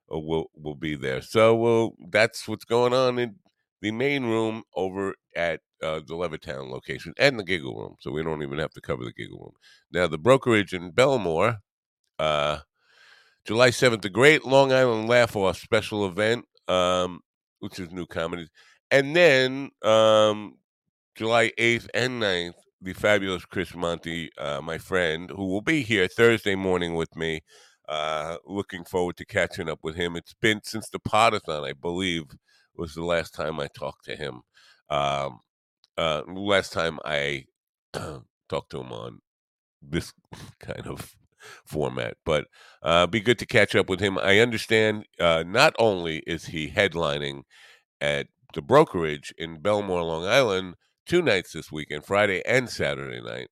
will 0.10 0.52
will 0.56 0.76
be 0.76 0.96
there. 0.96 1.22
So 1.22 1.56
we'll, 1.56 1.96
that's 2.10 2.48
what's 2.48 2.66
going 2.66 2.94
on 2.94 3.18
in 3.20 3.36
the 3.82 3.92
main 3.92 4.26
room 4.26 4.64
over 4.76 5.16
at 5.36 5.62
uh, 5.82 6.00
the 6.06 6.14
Levittown 6.14 6.70
location 6.70 7.14
and 7.18 7.40
the 7.40 7.44
Giggle 7.44 7.76
Room. 7.76 7.96
So 8.00 8.12
we 8.12 8.24
don't 8.24 8.44
even 8.44 8.60
have 8.60 8.72
to 8.72 8.82
cover 8.82 9.04
the 9.04 9.14
Giggle 9.14 9.40
Room. 9.40 9.54
Now 9.92 10.08
the 10.08 10.18
brokerage 10.18 10.74
in 10.74 10.92
Bellmore, 10.92 11.60
uh, 12.20 12.60
July 13.46 13.72
seventh, 13.72 14.04
the 14.04 14.10
Great 14.10 14.46
Long 14.46 14.72
Island 14.72 15.08
Laugh 15.08 15.36
Off 15.36 15.58
special 15.58 16.06
event, 16.06 16.46
um, 16.68 17.22
which 17.60 17.80
is 17.80 17.92
new 17.92 18.06
comedy, 18.06 18.48
and 18.92 19.16
then 19.16 19.72
um, 19.84 20.56
July 21.16 21.52
eighth 21.58 21.90
and 21.94 22.22
9th, 22.22 22.54
the 22.82 22.94
fabulous 22.94 23.46
Chris 23.46 23.76
Monty, 23.76 24.32
uh, 24.38 24.60
my 24.62 24.78
friend, 24.78 25.30
who 25.30 25.48
will 25.48 25.62
be 25.62 25.84
here 25.84 26.08
Thursday 26.08 26.56
morning 26.56 26.96
with 26.96 27.16
me. 27.16 27.42
Uh, 27.88 28.38
looking 28.46 28.84
forward 28.86 29.18
to 29.18 29.26
catching 29.26 29.70
up 29.70 29.80
with 29.84 29.96
him. 29.96 30.16
It's 30.16 30.34
been 30.34 30.62
since 30.64 30.90
the 30.90 31.00
Podathon, 31.00 31.68
I 31.68 31.74
believe, 31.74 32.24
was 32.76 32.96
the 32.96 33.04
last 33.04 33.34
time 33.34 33.60
I 33.60 33.68
talked 33.68 34.06
to 34.06 34.16
him. 34.16 34.42
Um, 34.90 35.40
uh, 35.98 36.22
last 36.28 36.74
time 36.74 37.00
I 37.06 37.46
talked 38.50 38.72
to 38.72 38.80
him 38.80 38.92
on 38.92 39.20
this 39.82 40.14
kind 40.60 40.88
of 40.88 41.16
format, 41.66 42.18
but 42.26 42.48
uh, 42.82 43.08
be 43.08 43.20
good 43.20 43.40
to 43.40 43.46
catch 43.46 43.76
up 43.76 43.90
with 43.90 44.00
him. 44.00 44.18
I 44.18 44.40
understand 44.40 45.06
uh, 45.20 45.44
not 45.46 45.76
only 45.78 46.24
is 46.26 46.46
he 46.46 46.72
headlining 46.72 47.44
at 48.00 48.28
the 48.54 48.62
brokerage 48.62 49.34
in 49.38 49.62
Bellmore, 49.62 50.06
Long 50.06 50.26
Island, 50.26 50.76
two 51.06 51.22
nights 51.22 51.54
this 51.54 51.72
weekend, 51.72 52.06
Friday 52.06 52.42
and 52.46 52.70
Saturday 52.70 53.22
night. 53.22 53.50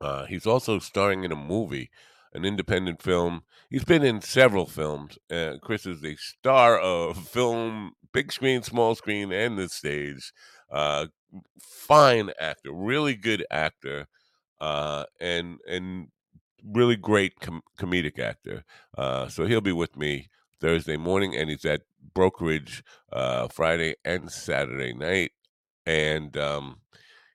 Uh, 0.00 0.24
he's 0.26 0.46
also 0.46 0.78
starring 0.78 1.24
in 1.24 1.32
a 1.32 1.36
movie, 1.36 1.90
an 2.32 2.44
independent 2.44 3.02
film. 3.02 3.42
He's 3.68 3.84
been 3.84 4.02
in 4.02 4.20
several 4.22 4.66
films. 4.66 5.18
Uh, 5.30 5.54
Chris 5.60 5.86
is 5.86 6.00
the 6.00 6.16
star 6.16 6.78
of 6.78 7.28
film, 7.28 7.92
big 8.12 8.32
screen, 8.32 8.62
small 8.62 8.94
screen, 8.94 9.32
and 9.32 9.58
the 9.58 9.68
stage. 9.68 10.32
Uh, 10.70 11.06
fine 11.60 12.30
actor, 12.38 12.72
really 12.72 13.14
good 13.14 13.44
actor, 13.50 14.06
uh, 14.60 15.04
and 15.20 15.58
and 15.68 16.08
really 16.64 16.96
great 16.96 17.40
com- 17.40 17.62
comedic 17.78 18.18
actor. 18.18 18.64
Uh, 18.96 19.28
so 19.28 19.46
he'll 19.46 19.60
be 19.60 19.72
with 19.72 19.96
me 19.96 20.28
Thursday 20.60 20.96
morning, 20.96 21.34
and 21.34 21.50
he's 21.50 21.64
at 21.64 21.82
brokerage 22.14 22.82
uh, 23.12 23.48
Friday 23.48 23.94
and 24.04 24.30
Saturday 24.30 24.92
night, 24.92 25.32
and 25.90 26.36
um, 26.36 26.80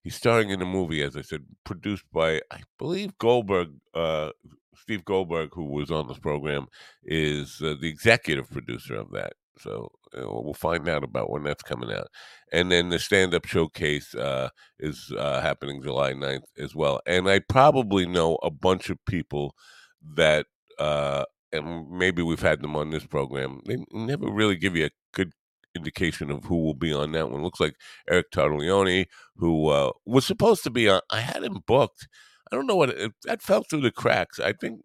he's 0.01 0.15
starring 0.15 0.49
in 0.49 0.61
a 0.61 0.65
movie, 0.65 1.01
as 1.01 1.17
I 1.17 1.21
said, 1.21 1.43
produced 1.65 2.05
by 2.13 2.41
I 2.49 2.61
believe 2.79 3.17
Goldberg. 3.17 3.69
Uh, 3.93 4.31
Steve 4.77 5.03
Goldberg, 5.03 5.49
who 5.53 5.65
was 5.65 5.89
on 5.89 6.07
this 6.07 6.19
program, 6.19 6.67
is 7.03 7.59
uh, 7.61 7.73
the 7.79 7.87
executive 7.87 8.49
producer 8.51 8.95
of 8.95 9.11
that. 9.11 9.33
So 9.57 9.91
uh, 10.15 10.25
we'll 10.27 10.53
find 10.53 10.87
out 10.87 11.03
about 11.03 11.29
when 11.29 11.43
that's 11.43 11.63
coming 11.63 11.91
out. 11.91 12.07
And 12.51 12.71
then 12.71 12.89
the 12.89 12.99
stand 12.99 13.33
up 13.33 13.45
showcase 13.45 14.13
uh, 14.13 14.49
is 14.79 15.11
uh, 15.17 15.41
happening 15.41 15.81
July 15.81 16.13
9th 16.13 16.43
as 16.59 16.75
well. 16.75 16.99
And 17.07 17.27
I 17.29 17.39
probably 17.39 18.05
know 18.05 18.37
a 18.43 18.51
bunch 18.51 18.89
of 18.89 19.03
people 19.05 19.55
that, 20.15 20.45
uh, 20.77 21.23
and 21.51 21.89
maybe 21.89 22.21
we've 22.21 22.41
had 22.41 22.61
them 22.61 22.75
on 22.75 22.91
this 22.91 23.05
program, 23.05 23.61
they 23.65 23.77
never 23.91 24.29
really 24.29 24.57
give 24.57 24.75
you 24.75 24.85
a 24.85 24.91
indication 25.75 26.31
of 26.31 26.45
who 26.45 26.57
will 26.57 26.73
be 26.73 26.93
on 26.93 27.11
that 27.13 27.29
one. 27.29 27.43
Looks 27.43 27.59
like 27.59 27.75
Eric 28.09 28.31
Tartaglione, 28.31 29.05
who 29.37 29.67
uh, 29.67 29.91
was 30.05 30.25
supposed 30.25 30.63
to 30.63 30.69
be 30.69 30.89
on, 30.89 31.01
I 31.09 31.21
had 31.21 31.43
him 31.43 31.59
booked. 31.67 32.07
I 32.51 32.55
don't 32.55 32.67
know 32.67 32.75
what, 32.75 32.89
it, 32.89 33.13
that 33.23 33.41
fell 33.41 33.63
through 33.63 33.81
the 33.81 33.91
cracks. 33.91 34.39
I 34.39 34.53
think 34.53 34.81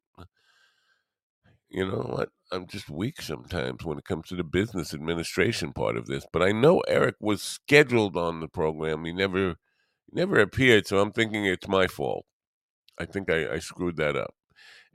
you 1.70 1.86
know 1.86 1.98
what? 1.98 2.30
I'm 2.52 2.66
just 2.66 2.90
weak 2.90 3.22
sometimes 3.22 3.84
when 3.84 3.96
it 3.96 4.04
comes 4.04 4.26
to 4.28 4.36
the 4.36 4.44
business 4.44 4.92
administration 4.92 5.72
part 5.72 5.96
of 5.96 6.06
this. 6.06 6.26
But 6.32 6.42
I 6.42 6.50
know 6.50 6.80
Eric 6.88 7.14
was 7.20 7.42
scheduled 7.42 8.16
on 8.16 8.40
the 8.40 8.48
program. 8.48 9.04
He 9.04 9.12
never 9.12 9.54
never 10.12 10.40
appeared, 10.40 10.86
so 10.88 10.98
I'm 10.98 11.12
thinking 11.12 11.46
it's 11.46 11.68
my 11.68 11.86
fault. 11.86 12.26
I 12.98 13.04
think 13.04 13.30
I, 13.30 13.54
I 13.54 13.58
screwed 13.60 13.96
that 13.96 14.16
up. 14.16 14.34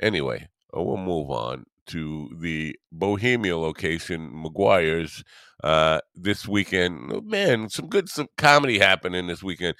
Anyway, 0.02 0.50
uh, 0.76 0.84
we'll 0.84 0.98
move 0.98 1.30
on 1.32 1.65
to 1.88 2.30
the 2.39 2.78
Bohemia 2.91 3.58
location, 3.58 4.32
McGuire's, 4.32 5.24
uh, 5.63 6.00
this 6.13 6.48
weekend. 6.48 7.12
Oh, 7.13 7.21
man, 7.21 7.69
some 7.69 7.88
good 7.88 8.10
some 8.10 8.28
comedy 8.38 8.80
happening 8.80 9.28
this 9.28 9.43
weekend. 9.43 9.76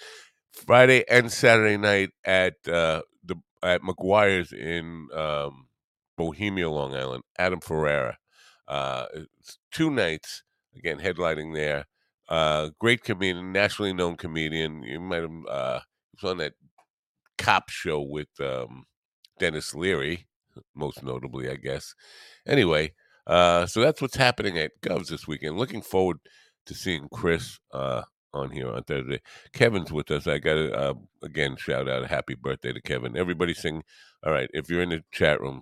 Friday 0.52 1.04
and 1.10 1.32
Saturday 1.32 1.78
night 1.78 2.10
at 2.24 2.56
uh, 2.68 3.02
the 3.24 3.36
at 3.62 3.82
McGuire's 3.82 4.54
in 4.54 5.08
um, 5.14 5.68
Bohemia, 6.18 6.70
Long 6.70 6.96
Island, 6.96 7.24
Adam 7.38 7.60
Ferrara. 7.60 8.18
Uh, 8.68 9.06
two 9.72 9.92
nights, 9.92 10.44
again, 10.76 11.00
headlining 11.00 11.54
there. 11.54 11.86
Uh, 12.28 12.70
great 12.80 13.04
comedian, 13.04 13.52
nationally 13.52 13.94
known 13.94 14.16
comedian. 14.16 14.82
You 14.82 15.00
might 15.00 15.22
have, 15.22 15.32
uh, 15.48 15.80
was 16.14 16.32
on 16.32 16.38
that 16.38 16.54
cop 17.38 17.70
show 17.70 18.02
with 18.02 18.30
um, 18.40 18.86
Denis 19.38 19.76
Leary, 19.76 20.28
most 20.76 21.04
notably, 21.04 21.50
I 21.50 21.56
guess. 21.56 21.94
Anyway, 22.48 22.94
uh, 23.28 23.66
so 23.66 23.82
that's 23.82 24.02
what's 24.02 24.16
happening 24.16 24.58
at 24.58 24.72
Govs 24.82 25.08
this 25.08 25.28
weekend. 25.28 25.58
Looking 25.58 25.82
forward 25.82 26.18
to 26.66 26.74
seeing 26.74 27.08
Chris 27.14 27.60
uh, 27.74 28.04
on 28.34 28.52
here 28.52 28.72
on 28.72 28.84
Thursday. 28.84 29.22
Kevin's 29.54 29.92
with 29.92 30.12
us. 30.12 30.28
I 30.28 30.38
got 30.40 30.56
to, 30.56 30.74
uh, 30.74 30.94
again, 31.24 31.56
shout 31.58 31.90
out 31.90 32.04
a 32.04 32.08
happy 32.08 32.36
birthday 32.36 32.74
to 32.74 32.82
Kevin. 32.82 33.18
Everybody 33.18 33.54
sing. 33.54 33.84
All 34.26 34.34
right, 34.34 34.50
if 34.54 34.70
you're 34.70 34.82
in 34.82 34.90
the 34.90 35.04
chat 35.12 35.40
room, 35.42 35.62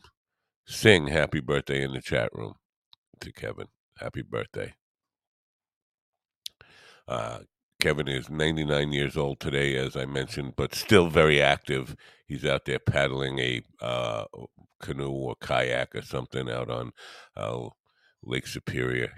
sing 0.65 1.07
happy 1.07 1.39
birthday 1.41 1.83
in 1.83 1.93
the 1.93 2.01
chat 2.01 2.29
room 2.33 2.53
to 3.21 3.31
Kevin. 3.31 3.67
Happy 3.97 4.21
birthday. 4.21 4.73
Uh, 7.07 7.39
Kevin 7.83 8.07
is 8.07 8.29
99 8.29 8.93
years 8.93 9.17
old 9.17 9.41
today, 9.41 9.75
as 9.75 9.97
I 9.97 10.05
mentioned, 10.05 10.53
but 10.55 10.73
still 10.73 11.09
very 11.09 11.41
active. 11.41 11.97
He's 12.25 12.45
out 12.45 12.63
there 12.63 12.79
paddling 12.79 13.39
a 13.39 13.61
uh, 13.81 14.23
canoe 14.79 15.11
or 15.11 15.35
kayak 15.41 15.93
or 15.93 16.01
something 16.01 16.49
out 16.49 16.69
on 16.69 16.93
uh, 17.35 17.67
Lake 18.23 18.47
Superior. 18.47 19.11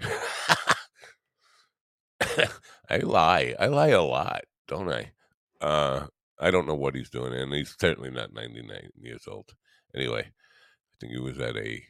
I 2.90 2.96
lie. 3.04 3.54
I 3.56 3.66
lie 3.66 3.90
a 3.90 4.02
lot, 4.02 4.42
don't 4.66 4.90
I? 4.90 5.12
Uh, 5.60 6.08
I 6.40 6.50
don't 6.50 6.66
know 6.66 6.74
what 6.74 6.96
he's 6.96 7.10
doing, 7.10 7.34
and 7.34 7.54
he's 7.54 7.76
certainly 7.78 8.10
not 8.10 8.34
99 8.34 8.90
years 8.96 9.28
old. 9.28 9.54
Anyway, 9.94 10.22
I 10.22 10.94
think 10.98 11.12
he 11.12 11.20
was 11.20 11.38
at 11.38 11.56
a 11.56 11.84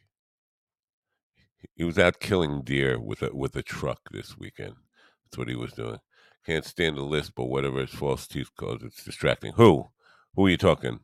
he 1.75 1.85
was 1.85 1.99
out 1.99 2.21
killing 2.21 2.61
deer 2.61 3.01
with 3.01 3.23
a 3.23 3.35
with 3.35 3.57
a 3.57 3.62
truck 3.62 4.11
this 4.11 4.37
weekend. 4.37 4.75
That's 5.25 5.39
what 5.39 5.49
he 5.49 5.57
was 5.57 5.73
doing. 5.73 6.01
Can't 6.47 6.65
stand 6.65 6.97
the 6.97 7.03
list, 7.03 7.35
but 7.35 7.47
whatever 7.47 7.81
his 7.81 7.91
false 7.91 8.29
teeth 8.29 8.51
cause, 8.57 8.81
it's 8.85 9.05
distracting. 9.05 9.55
Who? 9.55 9.89
Who 10.37 10.47
are 10.47 10.51
you 10.51 10.57
talking? 10.57 11.01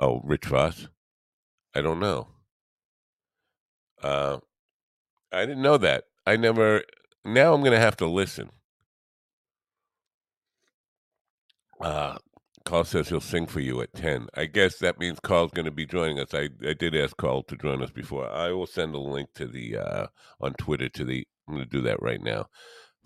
Oh, 0.00 0.22
Rich 0.24 0.46
Voss? 0.46 0.88
I 1.74 1.82
don't 1.82 2.00
know. 2.00 2.28
Uh, 4.02 4.38
I 5.30 5.40
didn't 5.44 5.62
know 5.62 5.76
that. 5.76 6.04
I 6.26 6.36
never. 6.36 6.82
Now 7.22 7.52
I'm 7.52 7.60
going 7.60 7.72
to 7.72 7.78
have 7.78 7.98
to 7.98 8.06
listen. 8.06 8.50
Uh, 11.82 12.16
Carl 12.64 12.84
says 12.84 13.10
he'll 13.10 13.20
sing 13.20 13.46
for 13.46 13.60
you 13.60 13.82
at 13.82 13.92
10. 13.94 14.28
I 14.34 14.46
guess 14.46 14.78
that 14.78 14.98
means 14.98 15.20
Carl's 15.20 15.52
going 15.52 15.66
to 15.66 15.70
be 15.70 15.86
joining 15.86 16.18
us. 16.18 16.32
I, 16.32 16.48
I 16.66 16.72
did 16.72 16.96
ask 16.96 17.16
Carl 17.16 17.42
to 17.44 17.56
join 17.56 17.82
us 17.82 17.90
before. 17.90 18.30
I 18.30 18.52
will 18.52 18.66
send 18.66 18.94
a 18.94 18.98
link 18.98 19.30
to 19.34 19.46
the, 19.46 19.76
uh, 19.76 20.06
on 20.40 20.54
Twitter 20.54 20.88
to 20.88 21.04
the, 21.04 21.26
I'm 21.48 21.54
going 21.56 21.68
to 21.68 21.70
do 21.70 21.82
that 21.82 22.02
right 22.02 22.22
now 22.22 22.46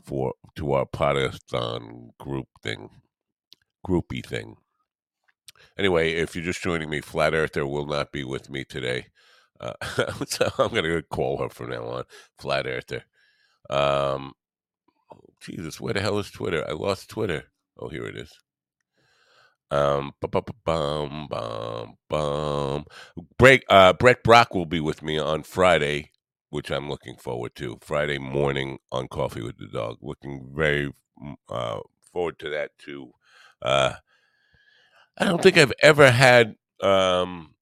for, 0.04 0.34
to 0.56 0.72
our 0.72 0.86
Podathon 0.86 2.10
group 2.18 2.48
thing, 2.62 2.90
groupie 3.86 4.24
thing. 4.24 4.56
Anyway, 5.78 6.12
if 6.12 6.36
you're 6.36 6.44
just 6.44 6.62
joining 6.62 6.90
me, 6.90 7.00
Flat 7.00 7.34
Earther 7.34 7.66
will 7.66 7.86
not 7.86 8.12
be 8.12 8.24
with 8.24 8.50
me 8.50 8.64
today. 8.64 9.06
Uh, 9.60 9.74
so 10.28 10.50
I'm 10.58 10.70
going 10.70 10.84
to 10.84 11.02
call 11.02 11.38
her 11.38 11.48
from 11.48 11.70
now 11.70 11.84
on, 11.84 12.04
Flat 12.38 12.66
Earther. 12.66 13.04
Um, 13.70 14.34
Jesus, 15.40 15.80
where 15.80 15.94
the 15.94 16.00
hell 16.00 16.18
is 16.18 16.30
Twitter? 16.30 16.64
I 16.68 16.72
lost 16.72 17.10
Twitter. 17.10 17.44
Oh, 17.78 17.88
here 17.88 18.06
it 18.06 18.16
is. 18.16 18.32
Um, 19.70 20.12
bum, 20.20 20.44
bum, 20.64 21.96
bum, 22.08 22.86
Break. 23.38 23.64
Uh, 23.68 23.92
Brett 23.94 24.24
Brock 24.24 24.54
will 24.54 24.66
be 24.66 24.80
with 24.80 25.02
me 25.02 25.18
on 25.18 25.42
Friday, 25.44 26.12
which 26.54 26.70
I'm 26.70 26.88
looking 26.88 27.16
forward 27.16 27.56
to. 27.56 27.78
Friday 27.80 28.18
morning 28.18 28.78
on 28.92 29.08
Coffee 29.08 29.42
with 29.42 29.58
the 29.58 29.66
Dog. 29.66 29.98
Looking 30.00 30.52
very 30.54 30.92
mm, 31.20 31.34
uh, 31.48 31.80
forward 32.12 32.38
to 32.38 32.50
that 32.50 32.70
too. 32.78 33.10
Uh, 33.60 33.94
I 35.18 35.24
don't 35.24 35.42
think 35.42 35.58
I've 35.58 35.72
ever 35.82 36.12
had 36.12 36.54
um, 36.80 37.56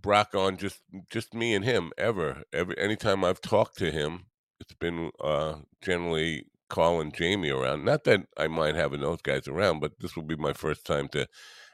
Brock 0.00 0.36
on 0.36 0.58
just 0.58 0.80
just 1.10 1.34
me 1.34 1.56
and 1.56 1.64
him 1.64 1.90
ever. 1.98 2.44
Every 2.52 2.78
anytime 2.78 3.24
I've 3.24 3.40
talked 3.40 3.76
to 3.78 3.90
him, 3.90 4.26
it's 4.60 4.74
been 4.74 5.10
uh, 5.20 5.54
generally 5.82 6.44
calling 6.70 7.10
Jamie 7.10 7.50
around. 7.50 7.84
Not 7.84 8.04
that 8.04 8.20
I 8.36 8.46
mind 8.46 8.76
having 8.76 9.00
those 9.00 9.22
guys 9.22 9.48
around, 9.48 9.80
but 9.80 9.98
this 9.98 10.14
will 10.14 10.22
be 10.22 10.36
my 10.36 10.52
first 10.52 10.86
time 10.86 11.08
to 11.08 11.26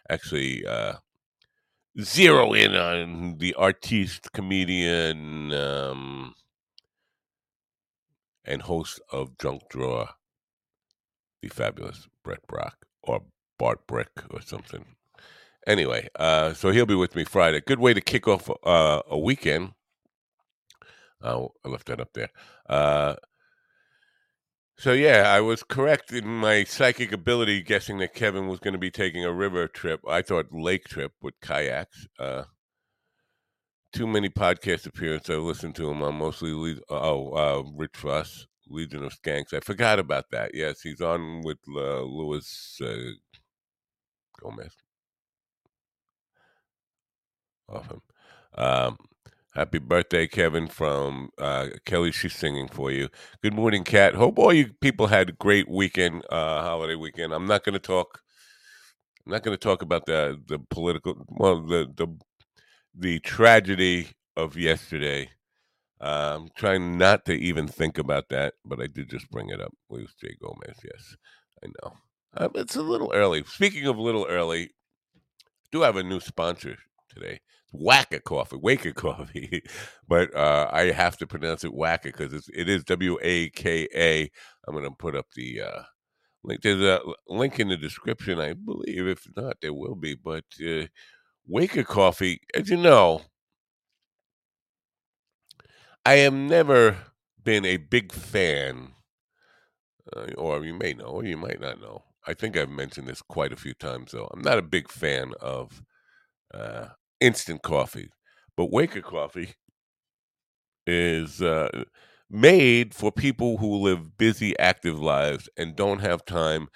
actually 0.09 0.65
uh, 0.65 0.95
zero 2.01 2.53
in 2.53 2.75
on 2.75 3.39
the 3.39 3.55
artiste, 3.55 4.33
comedian, 4.33 5.53
um, 5.53 6.35
and 8.45 8.63
host 8.63 9.01
of 9.11 9.39
Drunk 9.39 9.63
Drawer, 9.71 10.09
the 11.41 11.49
fabulous 11.49 12.09
Brett 12.23 12.47
Brock 12.47 12.87
or 13.03 13.23
Bart 13.59 13.87
Brick 13.87 14.11
or 14.31 14.41
something. 14.41 14.85
Anyway, 15.67 16.09
uh, 16.17 16.53
so 16.53 16.71
he'll 16.71 16.85
be 16.87 16.95
with 16.95 17.17
me 17.17 17.25
Friday. 17.25 17.61
Good 17.61 17.79
way 17.79 17.95
to 17.95 18.01
kick 18.01 18.29
off 18.29 18.51
uh, 18.65 19.01
a 19.09 19.19
weekend. 19.19 19.73
Uh, 21.23 21.47
I 21.65 21.69
left 21.69 21.87
that 21.87 22.01
up 22.01 22.13
there. 22.13 22.29
So 24.77 24.93
yeah, 24.93 25.33
I 25.33 25.41
was 25.41 25.63
correct 25.65 26.13
in 26.13 26.27
my 26.29 26.63
psychic 26.65 27.11
ability 27.13 27.63
guessing 27.63 27.99
that 27.99 28.15
Kevin 28.15 28.47
was 28.47 28.61
going 28.61 28.73
to 28.75 28.79
be 28.79 28.91
taking 28.91 29.25
a 29.25 29.33
river 29.33 29.67
trip. 29.67 30.01
I 30.09 30.23
thought 30.23 30.53
lake 30.53 30.85
trip 30.85 31.13
with 31.21 31.41
kayaks. 31.41 32.07
Uh, 32.19 32.45
too 33.93 34.07
many 34.07 34.29
podcast 34.29 34.87
appearances. 34.87 35.31
I 35.31 35.39
listened 35.39 35.75
to 35.77 35.91
him 35.91 36.03
on 36.03 36.17
mostly 36.17 36.53
Le- 36.53 36.81
oh 36.91 37.33
uh, 37.33 37.63
Rich 37.75 37.97
Voss, 37.99 38.47
Legion 38.69 39.05
of 39.05 39.13
Skanks. 39.13 39.53
I 39.55 39.61
forgot 39.61 39.99
about 39.99 40.31
that. 40.33 40.51
Yes, 40.55 40.81
he's 40.83 41.01
on 41.01 41.43
with 41.43 41.59
uh, 41.69 42.03
Louis 42.03 42.81
uh, 42.83 43.13
Gomez. 44.41 44.77
Awesome. 47.69 48.03
Um, 48.55 48.97
happy 49.55 49.79
birthday, 49.79 50.27
Kevin, 50.27 50.67
from 50.67 51.31
uh, 51.39 51.69
Kelly. 51.87 52.13
She's 52.13 52.35
singing 52.35 52.69
for 52.69 52.91
you. 52.91 53.09
Good 53.43 53.55
morning, 53.55 53.85
Kat. 53.85 54.15
Hope 54.15 54.39
all 54.39 54.53
you 54.53 54.73
people 54.81 55.07
had 55.09 55.31
a 55.31 55.33
great 55.33 55.69
weekend, 55.69 56.25
uh, 56.31 56.63
holiday 56.63 56.97
weekend. 56.97 57.33
I'm 57.33 57.47
not 57.47 57.65
going 57.65 57.75
to 57.75 57.79
talk. 57.79 58.21
I'm 59.27 59.33
not 59.33 59.43
going 59.43 59.57
to 59.57 59.63
talk 59.63 59.83
about 59.83 60.07
the 60.07 60.41
the 60.47 60.59
political. 60.59 61.25
Well, 61.29 61.61
the 61.63 61.91
the 61.97 62.09
the 62.95 63.19
tragedy 63.21 64.09
of 64.37 64.57
yesterday. 64.57 65.31
Uh, 66.01 66.39
I'm 66.41 66.49
trying 66.57 66.99
not 66.99 67.25
to 67.27 67.33
even 67.33 67.67
think 67.69 67.99
about 67.99 68.29
that, 68.29 68.55
but 68.65 68.81
I 68.81 68.89
did 68.89 69.09
just 69.09 69.31
bring 69.31 69.51
it 69.51 69.61
up. 69.61 69.73
Louis 69.89 70.13
J. 70.21 70.37
Gomez. 70.43 70.77
Yes, 70.85 71.17
I 71.65 71.69
know. 71.69 71.95
Uh, 72.37 72.49
it's 72.57 72.77
a 72.77 72.83
little 72.83 73.13
early. 73.15 73.45
Speaking 73.45 73.87
of 73.87 73.97
a 73.97 74.03
little 74.03 74.27
early, 74.29 74.65
I 74.65 74.69
do 75.73 75.83
have 75.83 75.97
a 75.97 76.03
new 76.03 76.21
sponsor 76.21 76.77
today. 77.09 77.41
Waka 77.75 78.21
Coffee, 78.21 78.57
Waka 78.57 78.93
Coffee, 78.95 79.63
but 80.09 80.35
uh, 80.35 80.71
I 80.73 80.93
have 80.93 81.17
to 81.19 81.27
pronounce 81.27 81.65
it 81.65 81.75
Waka 81.75 82.09
because 82.09 82.49
it 82.55 82.69
is 82.69 82.85
W 82.85 83.19
A 83.23 83.51
K 83.51 83.89
A. 83.95 84.31
I'm 84.67 84.75
going 84.75 84.85
to 84.85 84.91
put 84.91 85.17
up 85.17 85.27
the 85.35 85.63
uh, 85.63 85.83
link. 86.43 86.63
There's 86.63 86.81
a 86.81 87.01
link 87.29 87.59
in 87.59 87.69
the 87.69 87.77
description, 87.77 88.41
I 88.41 88.55
believe. 88.55 89.07
If 89.07 89.27
not, 89.37 89.57
there 89.61 89.75
will 89.75 89.97
be. 89.97 90.15
But 90.15 90.45
uh, 90.67 90.87
Waka 91.47 91.85
Coffee, 91.85 92.41
as 92.55 92.71
you 92.71 92.77
know, 92.77 93.23
I 96.07 96.15
have 96.17 96.35
never 96.35 96.97
been 97.43 97.65
a 97.65 97.77
big 97.79 98.13
fan, 98.13 98.93
uh, 100.15 100.33
or 100.39 100.65
you 100.65 100.75
may 100.75 100.95
know, 100.95 101.07
or 101.07 101.25
you 101.25 101.37
might 101.37 101.61
not 101.61 101.81
know. 101.81 102.05
I 102.27 102.35
think 102.35 102.57
I've 102.57 102.71
mentioned 102.71 103.09
this 103.09 103.21
quite 103.21 103.53
a 103.53 103.57
few 103.57 103.75
times, 103.75 104.13
though. 104.13 104.31
I'm 104.33 104.43
not 104.43 104.59
a 104.59 104.63
big 104.63 104.91
fan 104.91 105.33
of 105.41 105.83
uh, 106.55 106.89
instant 107.21 107.63
coffee. 107.63 108.11
But 108.57 108.71
Waka 108.73 109.03
Coffee 109.03 109.55
is 110.87 111.41
uh, 111.43 111.85
made 112.31 112.95
for 112.95 113.11
people 113.13 113.59
who 113.59 113.77
live 113.77 114.17
busy, 114.19 114.59
active 114.59 114.99
lives 115.01 115.49
and 115.57 115.77
don't 115.77 116.01
have 116.01 116.25
time, 116.25 116.69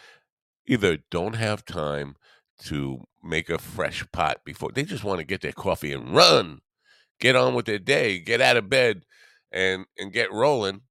either 0.66 0.98
don't 1.10 1.36
have 1.36 1.64
time 1.64 2.16
to 2.62 3.04
make 3.22 3.50
a 3.50 3.58
fresh 3.58 4.04
pot 4.12 4.38
before 4.44 4.70
they 4.72 4.84
just 4.84 5.04
want 5.04 5.18
to 5.20 5.24
get 5.24 5.42
their 5.42 5.52
coffee 5.52 5.92
and 5.92 6.14
run, 6.14 6.60
get 7.20 7.36
on 7.36 7.54
with 7.54 7.66
their 7.66 7.78
day, 7.78 8.18
get 8.20 8.40
out 8.40 8.56
of 8.56 8.70
bed 8.70 9.04
and 9.52 9.86
and 9.98 10.12
get 10.12 10.32
rolling, 10.32 10.82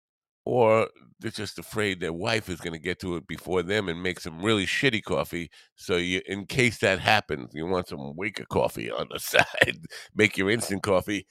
or 0.47 0.87
they're 1.19 1.29
just 1.31 1.59
afraid 1.59 1.99
their 1.99 2.13
wife 2.13 2.47
is 2.47 2.61
going 2.61 2.71
to 2.73 2.79
get 2.79 2.99
to 2.99 3.17
it 3.17 3.27
before 3.27 3.63
them 3.63 3.89
and 3.89 4.01
make 4.01 4.19
some 4.19 4.41
really 4.41 4.65
shitty 4.65 5.03
coffee. 5.03 5.49
So 5.75 5.97
you, 5.97 6.21
in 6.25 6.45
case 6.45 6.77
that 6.79 6.99
happens, 6.99 7.51
you 7.53 7.65
want 7.65 7.89
some 7.89 8.15
Waka 8.15 8.45
coffee 8.45 8.89
on 8.99 9.07
the 9.11 9.19
side. 9.19 9.77
make 10.15 10.37
your 10.37 10.49
instant 10.49 10.83
coffee. 10.83 11.27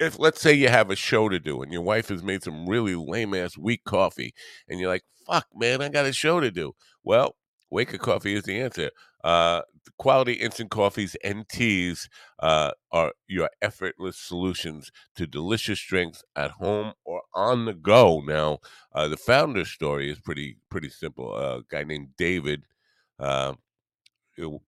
If 0.00 0.18
let's 0.18 0.40
say 0.40 0.54
you 0.54 0.68
have 0.68 0.90
a 0.90 0.96
show 0.96 1.28
to 1.28 1.40
do 1.40 1.62
and 1.62 1.72
your 1.72 1.82
wife 1.82 2.08
has 2.08 2.22
made 2.22 2.42
some 2.44 2.66
really 2.68 2.96
lame 2.96 3.34
ass 3.34 3.56
weak 3.58 3.84
coffee, 3.84 4.34
and 4.68 4.80
you're 4.80 4.90
like, 4.90 5.04
"Fuck, 5.26 5.46
man, 5.54 5.82
I 5.82 5.88
got 5.90 6.06
a 6.06 6.12
show 6.12 6.40
to 6.40 6.50
do." 6.50 6.72
Well, 7.04 7.36
Waka 7.72 7.98
Coffee 7.98 8.34
is 8.34 8.44
the 8.44 8.60
answer. 8.60 8.90
Uh, 9.24 9.62
quality 9.98 10.34
instant 10.34 10.70
coffees 10.70 11.16
and 11.24 11.48
teas 11.48 12.08
uh, 12.38 12.72
are 12.92 13.12
your 13.26 13.48
effortless 13.62 14.18
solutions 14.18 14.92
to 15.16 15.26
delicious 15.26 15.80
drinks 15.80 16.22
at 16.36 16.50
home 16.52 16.92
or 17.04 17.22
on 17.34 17.64
the 17.64 17.72
go. 17.72 18.20
Now, 18.20 18.58
uh, 18.94 19.08
the 19.08 19.16
founder's 19.16 19.70
story 19.70 20.10
is 20.10 20.20
pretty 20.20 20.58
pretty 20.70 20.90
simple. 20.90 21.34
a 21.34 21.62
guy 21.70 21.84
named 21.84 22.08
David 22.18 22.64
uh, 23.18 23.54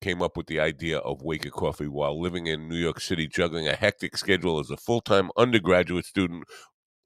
came 0.01 0.23
up 0.23 0.37
with 0.37 0.47
the 0.47 0.61
idea 0.61 0.99
of 0.99 1.23
Waka 1.23 1.51
Coffee 1.51 1.89
while 1.89 2.21
living 2.21 2.47
in 2.47 2.69
New 2.69 2.77
York 2.77 3.01
City, 3.01 3.27
juggling 3.27 3.69
a 3.69 3.77
hectic 3.77 4.17
schedule 4.17 4.59
as 4.59 4.71
a 4.71 4.77
full 4.77 5.01
time 5.01 5.31
undergraduate 5.37 6.07
student 6.07 6.45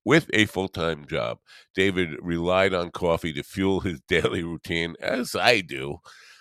with 0.09 0.31
a 0.33 0.47
full 0.47 0.69
time 0.69 1.05
job. 1.05 1.37
David 1.75 2.17
relied 2.23 2.73
on 2.73 2.91
coffee 2.91 3.35
to 3.35 3.43
fuel 3.43 3.81
his 3.81 4.01
daily 4.09 4.43
routine, 4.43 4.95
as 5.03 5.37
I 5.37 5.61
do. 5.61 5.99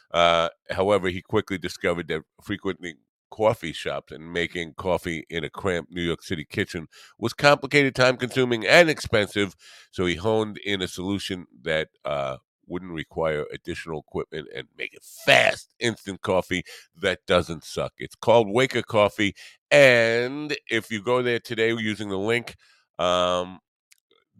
Uh, 0.10 0.48
however, 0.70 1.10
he 1.10 1.22
quickly 1.22 1.58
discovered 1.58 2.08
that 2.08 2.22
frequenting 2.42 2.96
coffee 3.30 3.74
shops 3.74 4.14
and 4.14 4.32
making 4.32 4.74
coffee 4.78 5.26
in 5.30 5.44
a 5.44 5.50
cramped 5.50 5.92
New 5.92 6.02
York 6.02 6.24
City 6.24 6.46
kitchen 6.50 6.88
was 7.20 7.34
complicated, 7.34 7.94
time 7.94 8.16
consuming, 8.16 8.66
and 8.66 8.90
expensive. 8.90 9.54
So 9.92 10.06
he 10.06 10.16
honed 10.16 10.60
in 10.60 10.82
a 10.82 10.88
solution 10.88 11.46
that 11.64 11.90
uh, 12.06 12.38
wouldn't 12.68 12.94
require 12.94 13.46
additional 13.52 14.00
equipment 14.00 14.48
and 14.56 14.70
make 14.78 14.94
it 14.94 15.04
fast, 15.04 15.76
instant 15.78 16.22
coffee 16.22 16.64
that 16.96 17.20
doesn't 17.28 17.66
suck. 17.66 17.92
It's 17.98 18.16
called 18.16 18.48
Waka 18.50 18.84
Coffee. 18.84 19.36
And 19.70 20.56
if 20.70 20.90
you 20.90 21.04
go 21.04 21.22
there 21.22 21.40
today 21.40 21.74
using 21.74 22.08
the 22.08 22.18
link 22.18 22.56
um, 23.00 23.60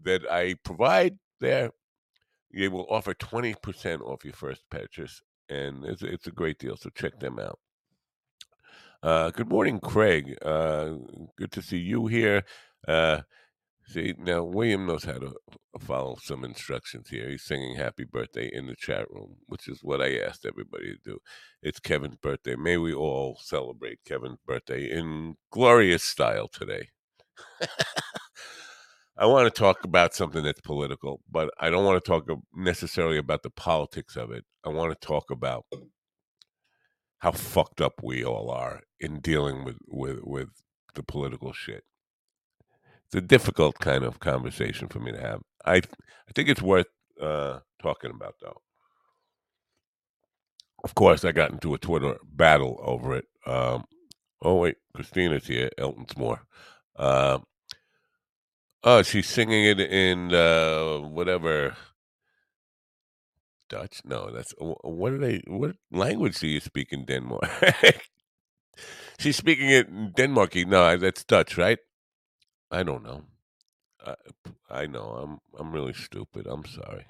that 0.02 0.30
I 0.30 0.54
provide 0.64 1.18
there, 1.40 1.70
they 2.52 2.68
will 2.68 2.86
offer 2.90 3.14
20% 3.14 4.00
off 4.02 4.24
your 4.24 4.34
first 4.34 4.62
purchase 4.70 5.22
and 5.48 5.84
it's 5.84 6.02
it's 6.02 6.26
a 6.26 6.32
great 6.32 6.58
deal. 6.58 6.76
So 6.76 6.90
check 6.90 7.18
them 7.18 7.38
out. 7.38 7.58
Uh, 9.02 9.30
good 9.30 9.48
morning, 9.48 9.80
Craig. 9.80 10.36
Uh, 10.44 10.94
good 11.36 11.52
to 11.52 11.62
see 11.62 11.78
you 11.78 12.06
here. 12.06 12.44
Uh, 12.86 13.20
see 13.86 14.14
now, 14.18 14.42
William 14.42 14.86
knows 14.86 15.04
how 15.04 15.18
to 15.18 15.32
follow 15.80 16.16
some 16.22 16.44
instructions 16.44 17.08
here. 17.08 17.28
He's 17.30 17.44
singing 17.44 17.76
"Happy 17.76 18.04
Birthday" 18.04 18.50
in 18.52 18.66
the 18.66 18.76
chat 18.76 19.10
room, 19.10 19.36
which 19.46 19.68
is 19.68 19.80
what 19.82 20.02
I 20.02 20.18
asked 20.18 20.46
everybody 20.46 20.92
to 20.94 20.98
do. 21.04 21.18
It's 21.62 21.80
Kevin's 21.80 22.16
birthday. 22.16 22.56
May 22.56 22.76
we 22.76 22.92
all 22.92 23.38
celebrate 23.40 24.00
Kevin's 24.06 24.38
birthday 24.46 24.90
in 24.90 25.36
glorious 25.50 26.02
style 26.02 26.48
today. 26.48 26.88
I 29.18 29.26
want 29.26 29.52
to 29.52 29.58
talk 29.60 29.82
about 29.82 30.14
something 30.14 30.44
that's 30.44 30.60
political, 30.60 31.20
but 31.28 31.50
I 31.58 31.70
don't 31.70 31.84
want 31.84 32.02
to 32.02 32.08
talk 32.08 32.24
necessarily 32.54 33.18
about 33.18 33.42
the 33.42 33.50
politics 33.50 34.16
of 34.16 34.30
it. 34.30 34.44
I 34.64 34.68
want 34.68 34.92
to 34.92 35.06
talk 35.06 35.30
about 35.32 35.64
how 37.18 37.32
fucked 37.32 37.80
up 37.80 37.94
we 38.02 38.24
all 38.24 38.48
are 38.48 38.82
in 39.00 39.18
dealing 39.20 39.64
with 39.64 39.78
with 39.88 40.20
with 40.22 40.48
the 40.94 41.02
political 41.02 41.52
shit. 41.52 41.82
It's 43.06 43.16
a 43.16 43.20
difficult 43.20 43.78
kind 43.80 44.04
of 44.04 44.20
conversation 44.20 44.88
for 44.88 45.00
me 45.00 45.10
to 45.10 45.20
have. 45.20 45.40
I 45.64 45.76
I 45.76 46.32
think 46.34 46.48
it's 46.48 46.62
worth 46.62 46.86
uh, 47.20 47.58
talking 47.82 48.12
about 48.12 48.36
though. 48.40 48.60
Of 50.84 50.94
course, 50.94 51.24
I 51.24 51.32
got 51.32 51.50
into 51.50 51.74
a 51.74 51.78
Twitter 51.78 52.18
battle 52.24 52.80
over 52.84 53.16
it. 53.16 53.24
Um, 53.46 53.84
oh 54.42 54.56
wait, 54.56 54.76
Christina's 54.94 55.46
here. 55.48 55.70
Elton's 55.76 56.16
more. 56.16 56.42
Uh, 56.96 57.38
Oh, 58.84 59.02
she's 59.02 59.28
singing 59.28 59.64
it 59.64 59.80
in 59.80 60.32
uh, 60.34 60.98
whatever 60.98 61.76
Dutch. 63.68 64.00
No, 64.04 64.30
that's 64.30 64.54
what 64.58 65.12
are 65.12 65.18
they? 65.18 65.42
What 65.46 65.76
language 65.90 66.38
do 66.40 66.48
you 66.48 66.60
speak 66.60 66.92
in 66.92 67.04
Denmark? 67.04 67.48
she's 69.18 69.36
speaking 69.36 69.68
it 69.70 69.88
in 69.88 70.12
Denmarky. 70.12 70.66
No, 70.66 70.96
that's 70.96 71.24
Dutch, 71.24 71.56
right? 71.58 71.78
I 72.70 72.82
don't 72.82 73.04
know. 73.04 73.24
I, 74.06 74.14
I 74.70 74.86
know. 74.86 75.10
I'm 75.22 75.38
I'm 75.58 75.72
really 75.72 75.94
stupid. 75.94 76.46
I'm 76.46 76.64
sorry. 76.66 77.06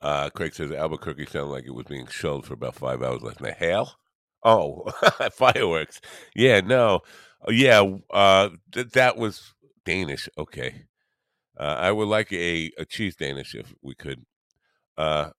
Uh, 0.00 0.30
Craig 0.30 0.54
says 0.54 0.72
Albuquerque 0.72 1.26
sounded 1.26 1.52
like 1.52 1.64
it 1.64 1.74
was 1.74 1.86
being 1.86 2.06
shelled 2.06 2.46
for 2.46 2.54
about 2.54 2.74
five 2.74 3.02
hours 3.02 3.22
last 3.22 3.40
night. 3.40 3.54
Hail? 3.58 3.92
Oh, 4.42 4.84
fireworks. 5.32 6.00
Yeah, 6.34 6.60
no. 6.60 7.00
Oh, 7.44 7.50
yeah, 7.50 7.82
uh, 8.10 8.50
th- 8.72 8.90
that 8.90 9.16
was 9.16 9.54
Danish. 9.84 10.28
Okay, 10.38 10.84
uh, 11.58 11.76
I 11.78 11.90
would 11.90 12.08
like 12.08 12.32
a, 12.32 12.70
a 12.78 12.84
cheese 12.84 13.16
Danish 13.16 13.54
if 13.54 13.74
we 13.82 13.94
could. 13.94 14.24
Uh, 14.96 15.30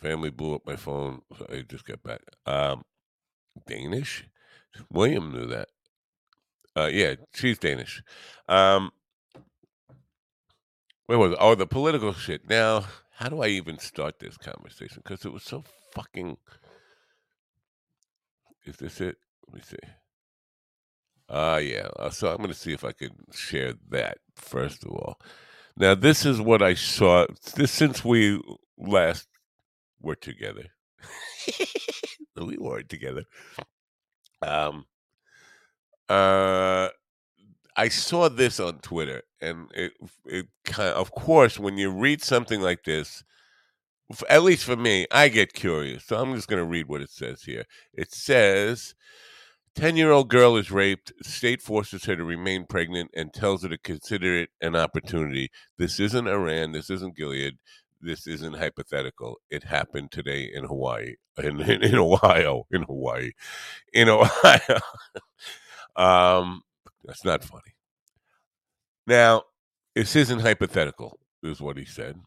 Family 0.00 0.30
blew 0.30 0.54
up 0.54 0.62
my 0.64 0.76
phone. 0.76 1.22
So 1.36 1.46
I 1.50 1.62
just 1.62 1.84
got 1.84 2.02
back. 2.02 2.20
Um, 2.46 2.84
Danish. 3.66 4.24
William 4.90 5.32
knew 5.32 5.46
that. 5.46 5.68
Uh, 6.76 6.86
yeah, 6.86 7.16
she's 7.34 7.58
Danish. 7.58 8.02
Um, 8.48 8.92
where 11.06 11.18
was 11.18 11.32
it? 11.32 11.38
Oh, 11.40 11.56
the 11.56 11.66
political 11.66 12.12
shit. 12.12 12.48
Now, 12.48 12.84
how 13.16 13.28
do 13.28 13.42
I 13.42 13.48
even 13.48 13.78
start 13.78 14.20
this 14.20 14.36
conversation? 14.36 15.02
Because 15.02 15.24
it 15.24 15.32
was 15.32 15.42
so 15.42 15.64
fucking. 15.92 16.36
Is 18.64 18.76
this 18.76 19.00
it? 19.00 19.16
Let 19.48 19.54
me 19.54 19.60
see. 19.62 19.88
Ah, 21.30 21.54
uh, 21.54 21.56
yeah. 21.58 21.88
So 22.10 22.30
I'm 22.30 22.38
going 22.38 22.48
to 22.48 22.54
see 22.54 22.72
if 22.72 22.84
I 22.84 22.92
can 22.92 23.10
share 23.32 23.74
that 23.90 24.18
first 24.34 24.84
of 24.84 24.90
all. 24.90 25.18
Now, 25.76 25.94
this 25.94 26.26
is 26.26 26.40
what 26.40 26.62
I 26.62 26.74
saw. 26.74 27.26
This 27.54 27.70
since 27.70 28.04
we 28.04 28.40
last 28.76 29.28
were 30.00 30.16
together. 30.16 30.66
we 32.36 32.58
weren't 32.58 32.88
together. 32.88 33.24
Um. 34.42 34.86
Uh. 36.08 36.88
I 37.76 37.88
saw 37.88 38.28
this 38.28 38.58
on 38.58 38.80
Twitter, 38.80 39.22
and 39.40 39.70
it, 39.72 39.92
it 40.26 40.46
kind 40.64 40.88
of, 40.88 40.96
of 40.96 41.12
course, 41.12 41.60
when 41.60 41.78
you 41.78 41.90
read 41.90 42.20
something 42.24 42.60
like 42.60 42.82
this, 42.82 43.22
at 44.28 44.42
least 44.42 44.64
for 44.64 44.74
me, 44.74 45.06
I 45.12 45.28
get 45.28 45.52
curious. 45.52 46.04
So 46.04 46.16
I'm 46.16 46.34
just 46.34 46.48
going 46.48 46.60
to 46.60 46.68
read 46.68 46.88
what 46.88 47.02
it 47.02 47.10
says 47.10 47.42
here. 47.42 47.64
It 47.92 48.12
says, 48.12 48.96
10 49.74 49.96
year 49.96 50.10
old 50.10 50.28
girl 50.28 50.56
is 50.56 50.70
raped. 50.70 51.12
State 51.22 51.62
forces 51.62 52.04
her 52.04 52.16
to 52.16 52.24
remain 52.24 52.66
pregnant 52.66 53.10
and 53.14 53.32
tells 53.32 53.62
her 53.62 53.68
to 53.68 53.78
consider 53.78 54.36
it 54.36 54.50
an 54.60 54.76
opportunity. 54.76 55.50
This 55.76 56.00
isn't 56.00 56.28
Iran. 56.28 56.72
This 56.72 56.90
isn't 56.90 57.16
Gilead. 57.16 57.58
This 58.00 58.26
isn't 58.26 58.54
hypothetical. 58.54 59.36
It 59.50 59.64
happened 59.64 60.12
today 60.12 60.50
in 60.52 60.64
Hawaii, 60.64 61.14
in, 61.42 61.60
in, 61.60 61.82
in 61.82 61.96
Ohio, 61.96 62.66
in 62.70 62.82
Hawaii, 62.82 63.32
in 63.92 64.08
Ohio. 64.08 64.80
um, 65.96 66.62
that's 67.04 67.24
not 67.24 67.42
funny. 67.44 67.74
Now, 69.06 69.42
this 69.94 70.14
isn't 70.14 70.40
hypothetical, 70.40 71.18
is 71.42 71.60
what 71.60 71.76
he 71.76 71.84
said. 71.84 72.20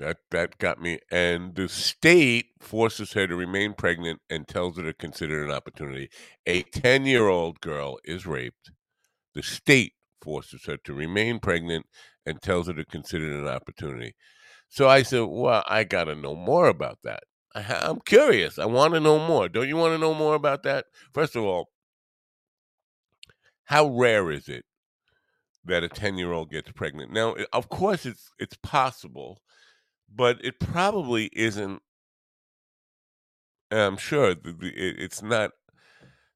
That 0.00 0.18
that 0.30 0.58
got 0.58 0.80
me. 0.80 0.98
And 1.10 1.54
the 1.54 1.68
state 1.68 2.46
forces 2.60 3.12
her 3.12 3.26
to 3.28 3.36
remain 3.36 3.74
pregnant 3.74 4.20
and 4.30 4.48
tells 4.48 4.76
her 4.78 4.82
to 4.84 4.94
consider 4.94 5.44
an 5.44 5.50
opportunity. 5.50 6.10
A 6.46 6.62
ten-year-old 6.62 7.60
girl 7.60 7.98
is 8.04 8.26
raped. 8.26 8.72
The 9.34 9.42
state 9.42 9.94
forces 10.22 10.64
her 10.66 10.76
to 10.78 10.94
remain 10.94 11.40
pregnant 11.40 11.86
and 12.26 12.42
tells 12.42 12.68
her 12.68 12.74
to 12.74 12.84
consider 12.84 13.38
an 13.38 13.48
opportunity. 13.48 14.14
So 14.68 14.88
I 14.88 15.02
said, 15.02 15.22
"Well, 15.28 15.64
I 15.68 15.84
got 15.84 16.04
to 16.04 16.14
know 16.16 16.34
more 16.36 16.68
about 16.68 17.00
that. 17.04 17.24
I, 17.54 17.62
I'm 17.82 18.00
curious. 18.00 18.58
I 18.58 18.66
want 18.66 18.94
to 18.94 19.00
know 19.00 19.18
more. 19.18 19.48
Don't 19.48 19.68
you 19.68 19.76
want 19.76 19.94
to 19.94 19.98
know 19.98 20.14
more 20.14 20.34
about 20.34 20.62
that? 20.64 20.86
First 21.14 21.36
of 21.36 21.44
all, 21.44 21.70
how 23.64 23.86
rare 23.88 24.30
is 24.30 24.48
it 24.48 24.64
that 25.64 25.84
a 25.84 25.88
10 25.88 26.16
year 26.18 26.32
old 26.32 26.50
gets 26.50 26.70
pregnant? 26.72 27.12
Now, 27.12 27.36
of 27.52 27.68
course, 27.68 28.06
it's 28.06 28.30
it's 28.38 28.56
possible, 28.62 29.40
but 30.14 30.44
it 30.44 30.58
probably 30.60 31.30
isn't. 31.32 31.82
I'm 33.70 33.96
sure 33.96 34.34
it's 34.44 35.22
not 35.22 35.52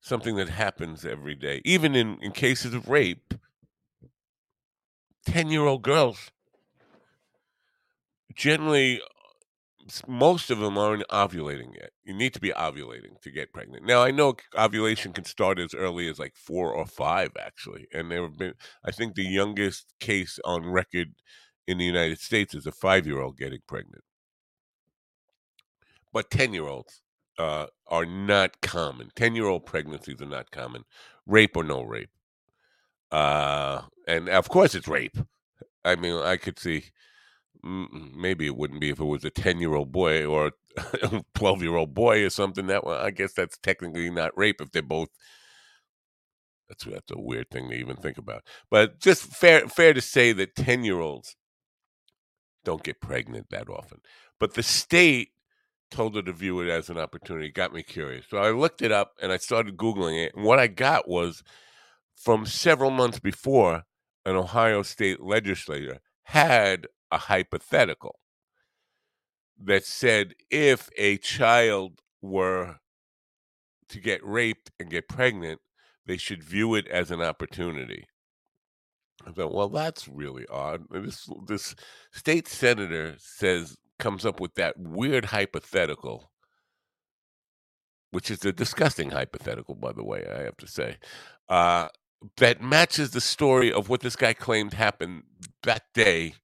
something 0.01 0.37
that 0.37 0.49
happens 0.49 1.05
every 1.05 1.35
day. 1.35 1.61
Even 1.65 1.97
in, 1.97 2.19
in 2.21 2.33
cases 2.33 2.75
of 2.75 2.89
rape, 2.89 3.35
10 5.27 5.49
year 5.49 5.63
old 5.63 5.83
girls 5.83 6.31
generally 8.35 9.01
most 10.07 10.51
of 10.51 10.59
them 10.59 10.79
aren't 10.79 11.07
ovulating 11.09 11.75
yet. 11.75 11.91
You 12.05 12.15
need 12.15 12.33
to 12.35 12.41
be 12.41 12.51
ovulating 12.51 13.21
to 13.23 13.31
get 13.31 13.53
pregnant. 13.53 13.85
Now 13.85 14.03
I 14.03 14.11
know 14.11 14.35
ovulation 14.57 15.13
can 15.13 15.25
start 15.25 15.59
as 15.59 15.75
early 15.75 16.09
as 16.09 16.19
like 16.19 16.35
four 16.37 16.73
or 16.73 16.87
five, 16.87 17.33
actually, 17.39 17.87
and 17.93 18.11
there 18.11 18.23
have 18.23 18.39
been. 18.39 18.55
I 18.85 18.91
think 18.93 19.15
the 19.15 19.25
youngest 19.25 19.93
case 20.01 20.39
on 20.45 20.67
record 20.67 21.09
in 21.66 21.79
the 21.79 21.85
United 21.85 22.18
States 22.20 22.55
is 22.55 22.66
a 22.66 22.72
five-year-old 22.72 23.37
getting 23.38 23.61
pregnant, 23.66 24.05
but 26.12 26.31
ten-year-olds 26.31 27.03
uh, 27.38 27.66
are 27.87 28.07
not 28.07 28.61
common. 28.61 29.11
Ten-year-old 29.16 29.66
pregnancies 29.66 30.20
are 30.22 30.27
not 30.27 30.50
common, 30.50 30.85
rape 31.27 31.57
or 31.57 31.64
no 31.64 31.83
rape, 31.83 32.11
uh, 33.11 33.83
and 34.07 34.29
of 34.29 34.48
course 34.48 34.74
it's 34.74 34.88
rape. 34.88 35.16
I 35.85 35.96
mean, 35.96 36.14
I 36.16 36.37
could 36.37 36.59
see 36.59 36.85
maybe 37.64 38.46
it 38.46 38.57
wouldn't 38.57 38.81
be 38.81 38.90
if 38.90 39.00
it 39.00 39.05
was 39.05 39.24
a 39.24 39.31
10 39.31 39.59
year 39.59 39.74
old 39.74 39.90
boy 39.90 40.24
or 40.27 40.53
a 41.03 41.24
12 41.35 41.62
year 41.62 41.77
old 41.77 41.94
boy 41.94 42.24
or 42.24 42.31
something. 42.31 42.66
That 42.66 42.85
well, 42.85 43.00
i 43.00 43.11
guess 43.11 43.33
that's 43.33 43.59
technically 43.59 44.11
not 44.11 44.37
rape 44.37 44.61
if 44.61 44.70
they're 44.70 44.83
both 44.83 45.09
that's 46.68 46.85
that's 46.85 47.11
a 47.11 47.18
weird 47.20 47.50
thing 47.50 47.68
to 47.70 47.77
even 47.77 47.96
think 47.96 48.18
about. 48.18 48.42
But 48.70 49.00
just 49.00 49.24
fair 49.24 49.68
fair 49.68 49.94
to 49.94 50.00
say 50.00 50.33
that 50.33 50.57
10 50.57 50.85
year 50.85 51.00
olds 51.00 51.37
don't 52.64 52.83
get 52.83 53.00
pregnant 53.00 53.48
that 53.50 53.68
often 53.68 54.00
but 54.40 54.55
the 54.55 54.62
state 54.62 55.31
told 55.90 56.16
her 56.16 56.22
to 56.22 56.33
view 56.33 56.61
it 56.61 56.68
as 56.68 56.90
an 56.90 56.98
opportunity 56.98 57.50
got 57.50 57.72
me 57.72 57.83
curious 57.83 58.24
so 58.29 58.38
i 58.38 58.50
looked 58.50 58.83
it 58.83 58.92
up 58.92 59.12
and 59.22 59.33
i 59.33 59.37
started 59.37 59.77
googling 59.77 60.24
it 60.24 60.35
and 60.35 60.44
what 60.44 60.59
i 60.59 60.66
got 60.66 61.09
was 61.09 61.42
from 62.16 62.46
several 62.46 62.90
months 62.90 63.20
before 63.20 63.85
an 64.24 64.37
ohio 64.37 64.83
state 64.83 65.20
legislator 65.20 66.00
had 66.24 66.87
a 67.11 67.18
hypothetical 67.18 68.18
that 69.62 69.85
said 69.85 70.35
if 70.50 70.88
a 70.98 71.16
child 71.18 72.00
were 72.20 72.77
to 73.88 74.00
get 74.00 74.24
raped 74.24 74.70
and 74.81 74.90
get 74.90 75.09
pregnant, 75.09 75.61
they 76.07 76.16
should 76.16 76.42
view 76.42 76.74
it 76.74 76.87
as 76.88 77.11
an 77.11 77.22
opportunity. 77.22 78.07
I 79.27 79.33
thought, 79.33 79.55
well, 79.55 79.69
that's 79.69 80.09
really 80.09 80.47
odd. 80.49 80.85
This 80.91 81.29
this 81.47 81.75
state 82.13 82.49
senator 82.49 83.15
says 83.19 83.77
comes 83.99 84.27
up 84.27 84.41
with 84.41 84.55
that 84.57 84.79
weird 84.79 85.27
hypothetical, 85.27 86.31
which 88.11 88.31
is 88.31 88.45
a 88.45 88.53
disgusting 88.53 89.11
hypothetical, 89.11 89.75
by 89.75 89.93
the 89.93 90.05
way. 90.05 90.27
I 90.31 90.43
have 90.43 90.57
to 90.59 90.67
say, 90.69 90.99
uh, 91.49 91.89
that 92.39 92.63
matches 92.63 93.13
the 93.13 93.21
story 93.21 93.73
of 93.73 93.89
what 93.89 94.01
this 94.01 94.17
guy 94.17 94.35
claimed 94.35 94.75
happened 94.75 95.25
that 95.63 95.85
day 95.95 96.35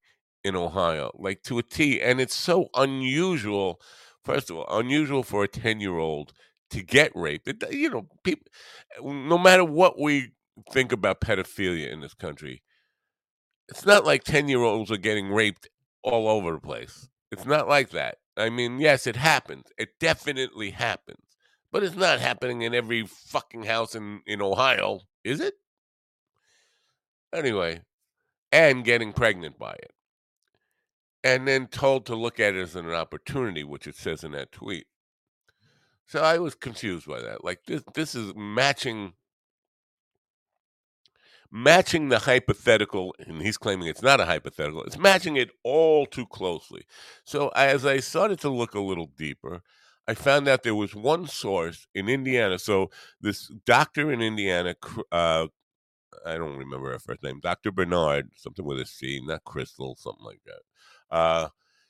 in 0.44 0.56
Ohio, 0.56 1.10
like 1.18 1.42
to 1.44 1.58
a 1.58 1.62
T. 1.62 2.00
And 2.00 2.20
it's 2.20 2.34
so 2.34 2.68
unusual, 2.74 3.80
first 4.24 4.50
of 4.50 4.56
all, 4.56 4.66
unusual 4.78 5.22
for 5.22 5.44
a 5.44 5.48
10 5.48 5.80
year 5.80 5.98
old 5.98 6.32
to 6.70 6.82
get 6.82 7.12
raped. 7.14 7.48
It, 7.48 7.64
you 7.72 7.90
know, 7.90 8.06
people, 8.24 8.46
no 9.02 9.38
matter 9.38 9.64
what 9.64 9.98
we 10.00 10.32
think 10.72 10.92
about 10.92 11.20
pedophilia 11.20 11.90
in 11.90 12.00
this 12.00 12.14
country, 12.14 12.62
it's 13.70 13.86
not 13.86 14.04
like 14.04 14.24
10 14.24 14.48
year 14.48 14.62
olds 14.62 14.90
are 14.90 14.96
getting 14.96 15.30
raped 15.32 15.68
all 16.02 16.28
over 16.28 16.52
the 16.52 16.60
place. 16.60 17.08
It's 17.30 17.46
not 17.46 17.68
like 17.68 17.90
that. 17.90 18.16
I 18.36 18.50
mean, 18.50 18.80
yes, 18.80 19.06
it 19.06 19.16
happens. 19.16 19.66
It 19.78 19.98
definitely 20.00 20.70
happens. 20.70 21.24
But 21.72 21.84
it's 21.84 21.96
not 21.96 22.20
happening 22.20 22.62
in 22.62 22.74
every 22.74 23.06
fucking 23.06 23.62
house 23.62 23.94
in, 23.94 24.22
in 24.26 24.42
Ohio, 24.42 25.00
is 25.22 25.40
it? 25.40 25.54
Anyway, 27.32 27.82
and 28.50 28.84
getting 28.84 29.12
pregnant 29.12 29.58
by 29.58 29.72
it 29.72 29.92
and 31.22 31.46
then 31.46 31.66
told 31.66 32.06
to 32.06 32.14
look 32.16 32.40
at 32.40 32.54
it 32.54 32.60
as 32.60 32.76
an 32.76 32.90
opportunity, 32.90 33.62
which 33.64 33.86
it 33.86 33.94
says 33.94 34.24
in 34.24 34.32
that 34.32 34.52
tweet. 34.52 34.86
So 36.06 36.20
I 36.22 36.38
was 36.38 36.54
confused 36.54 37.06
by 37.06 37.20
that. 37.20 37.44
Like 37.44 37.60
this, 37.66 37.82
this 37.94 38.14
is 38.14 38.32
matching 38.34 39.12
matching 41.50 42.08
the 42.08 42.20
hypothetical, 42.20 43.14
and 43.18 43.42
he's 43.42 43.58
claiming 43.58 43.88
it's 43.88 44.02
not 44.02 44.20
a 44.20 44.26
hypothetical. 44.26 44.84
It's 44.84 44.98
matching 44.98 45.36
it 45.36 45.50
all 45.64 46.06
too 46.06 46.26
closely. 46.26 46.84
So 47.24 47.48
as 47.48 47.84
I 47.84 47.98
started 47.98 48.40
to 48.40 48.50
look 48.50 48.74
a 48.74 48.80
little 48.80 49.10
deeper, 49.16 49.62
I 50.06 50.14
found 50.14 50.48
out 50.48 50.62
there 50.62 50.74
was 50.74 50.94
one 50.94 51.26
source 51.26 51.86
in 51.94 52.08
Indiana. 52.08 52.58
So 52.58 52.90
this 53.20 53.48
doctor 53.66 54.10
in 54.12 54.20
Indiana, 54.20 54.74
uh, 55.12 55.48
I 56.26 56.36
don't 56.36 56.58
remember 56.58 56.92
her 56.92 56.98
first 56.98 57.22
name, 57.22 57.40
Dr. 57.40 57.70
Bernard, 57.72 58.30
something 58.36 58.64
with 58.64 58.80
a 58.80 58.86
C, 58.86 59.20
not 59.24 59.44
Crystal, 59.44 59.96
something 59.96 60.24
like 60.24 60.40
that. 60.46 61.16
Uh, 61.16 61.48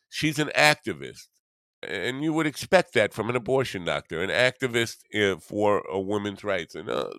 she's 0.09 0.39
an 0.39 0.51
activist, 0.57 1.29
and 1.83 2.23
you 2.23 2.33
would 2.33 2.47
expect 2.47 2.95
that 2.95 3.13
from 3.13 3.31
an 3.31 3.37
abortion 3.37 3.85
doctor, 3.85 4.23
an 4.23 4.31
activist 4.31 4.99
uh, 5.15 5.39
for 5.39 5.83
uh, 5.93 5.99
women's 5.99 6.45
rights. 6.45 6.75
And 6.75 6.91
uh, 6.91 7.11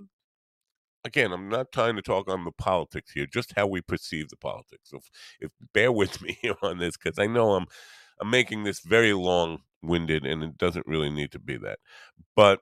again, 1.03 1.31
I'm 1.31 1.49
not 1.49 1.71
trying 1.71 1.95
to 1.95 2.01
talk 2.01 2.29
on 2.29 2.45
the 2.45 2.51
politics 2.51 3.11
here, 3.11 3.25
just 3.25 3.53
how 3.55 3.67
we 3.67 3.81
perceive 3.81 4.29
the 4.29 4.37
politics. 4.37 4.91
If, 4.93 5.09
if 5.39 5.51
bear 5.73 5.91
with 5.91 6.21
me 6.23 6.37
on 6.61 6.77
this, 6.77 6.97
because 6.97 7.19
I 7.19 7.27
know 7.27 7.53
I'm 7.53 7.65
I'm 8.19 8.29
making 8.29 8.63
this 8.63 8.81
very 8.81 9.13
long 9.13 9.59
winded, 9.81 10.25
and 10.25 10.43
it 10.43 10.57
doesn't 10.57 10.87
really 10.87 11.09
need 11.09 11.31
to 11.31 11.39
be 11.39 11.57
that. 11.57 11.79
But 12.35 12.59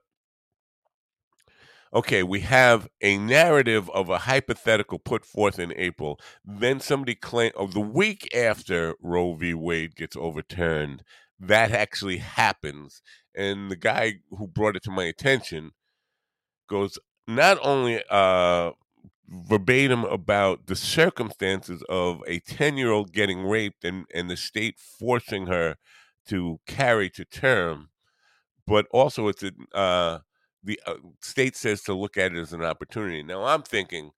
okay, 1.94 2.24
we 2.24 2.42
have 2.42 2.88
a 3.02 3.18
narrative 3.18 3.90
of 3.92 4.10
a 4.10 4.20
hypothetical 4.20 5.00
put 5.00 5.26
forth 5.26 5.60
in 5.60 5.74
April. 5.76 6.20
Then 6.46 6.80
somebody 6.80 7.16
claim 7.16 7.52
of 7.56 7.70
oh, 7.70 7.74
the 7.74 7.80
week 7.80 8.28
after 8.36 8.96
Roe 9.02 9.34
v. 9.34 9.54
Wade 9.54 9.96
gets 9.96 10.16
overturned, 10.16 11.04
that 11.40 11.72
actually 11.72 12.18
happens. 12.18 13.02
And 13.36 13.72
the 13.72 13.76
guy 13.76 14.16
who 14.30 14.48
brought 14.48 14.76
it 14.76 14.84
to 14.84 14.92
my 14.92 15.06
attention 15.06 15.72
goes 16.70 17.00
not 17.30 17.60
only 17.62 18.04
uh, 18.10 18.72
verbatim 19.28 20.04
about 20.06 20.66
the 20.66 20.76
circumstances 20.76 21.84
of 21.88 22.24
a 22.28 22.40
10 22.40 22.78
year 22.78 22.92
old 22.92 23.14
getting 23.14 23.46
raped 23.46 23.86
and, 23.86 24.06
and 24.14 24.30
the 24.30 24.38
state 24.38 24.80
forcing 24.80 25.48
her 25.48 25.76
to 26.28 26.60
carry 26.66 27.10
to 27.12 27.24
term, 27.24 27.90
but 28.66 28.88
also 28.92 29.28
it's 29.28 29.44
a, 29.44 29.52
uh, 29.78 30.20
the 30.64 30.80
uh, 30.86 30.96
state 31.22 31.56
says 31.56 31.82
to 31.84 31.94
look 31.94 32.18
at 32.18 32.34
it 32.34 32.38
as 32.40 32.52
an 32.52 32.64
opportunity. 32.64 33.22
Now 33.24 33.46
I'm 33.46 33.62
thinking, 33.62 34.12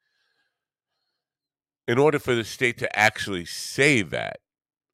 in 1.87 1.97
order 1.97 2.19
for 2.19 2.33
the 2.33 2.45
state 2.45 2.77
to 2.79 2.97
actually 2.97 3.45
say 3.45 4.01
that, 4.03 4.37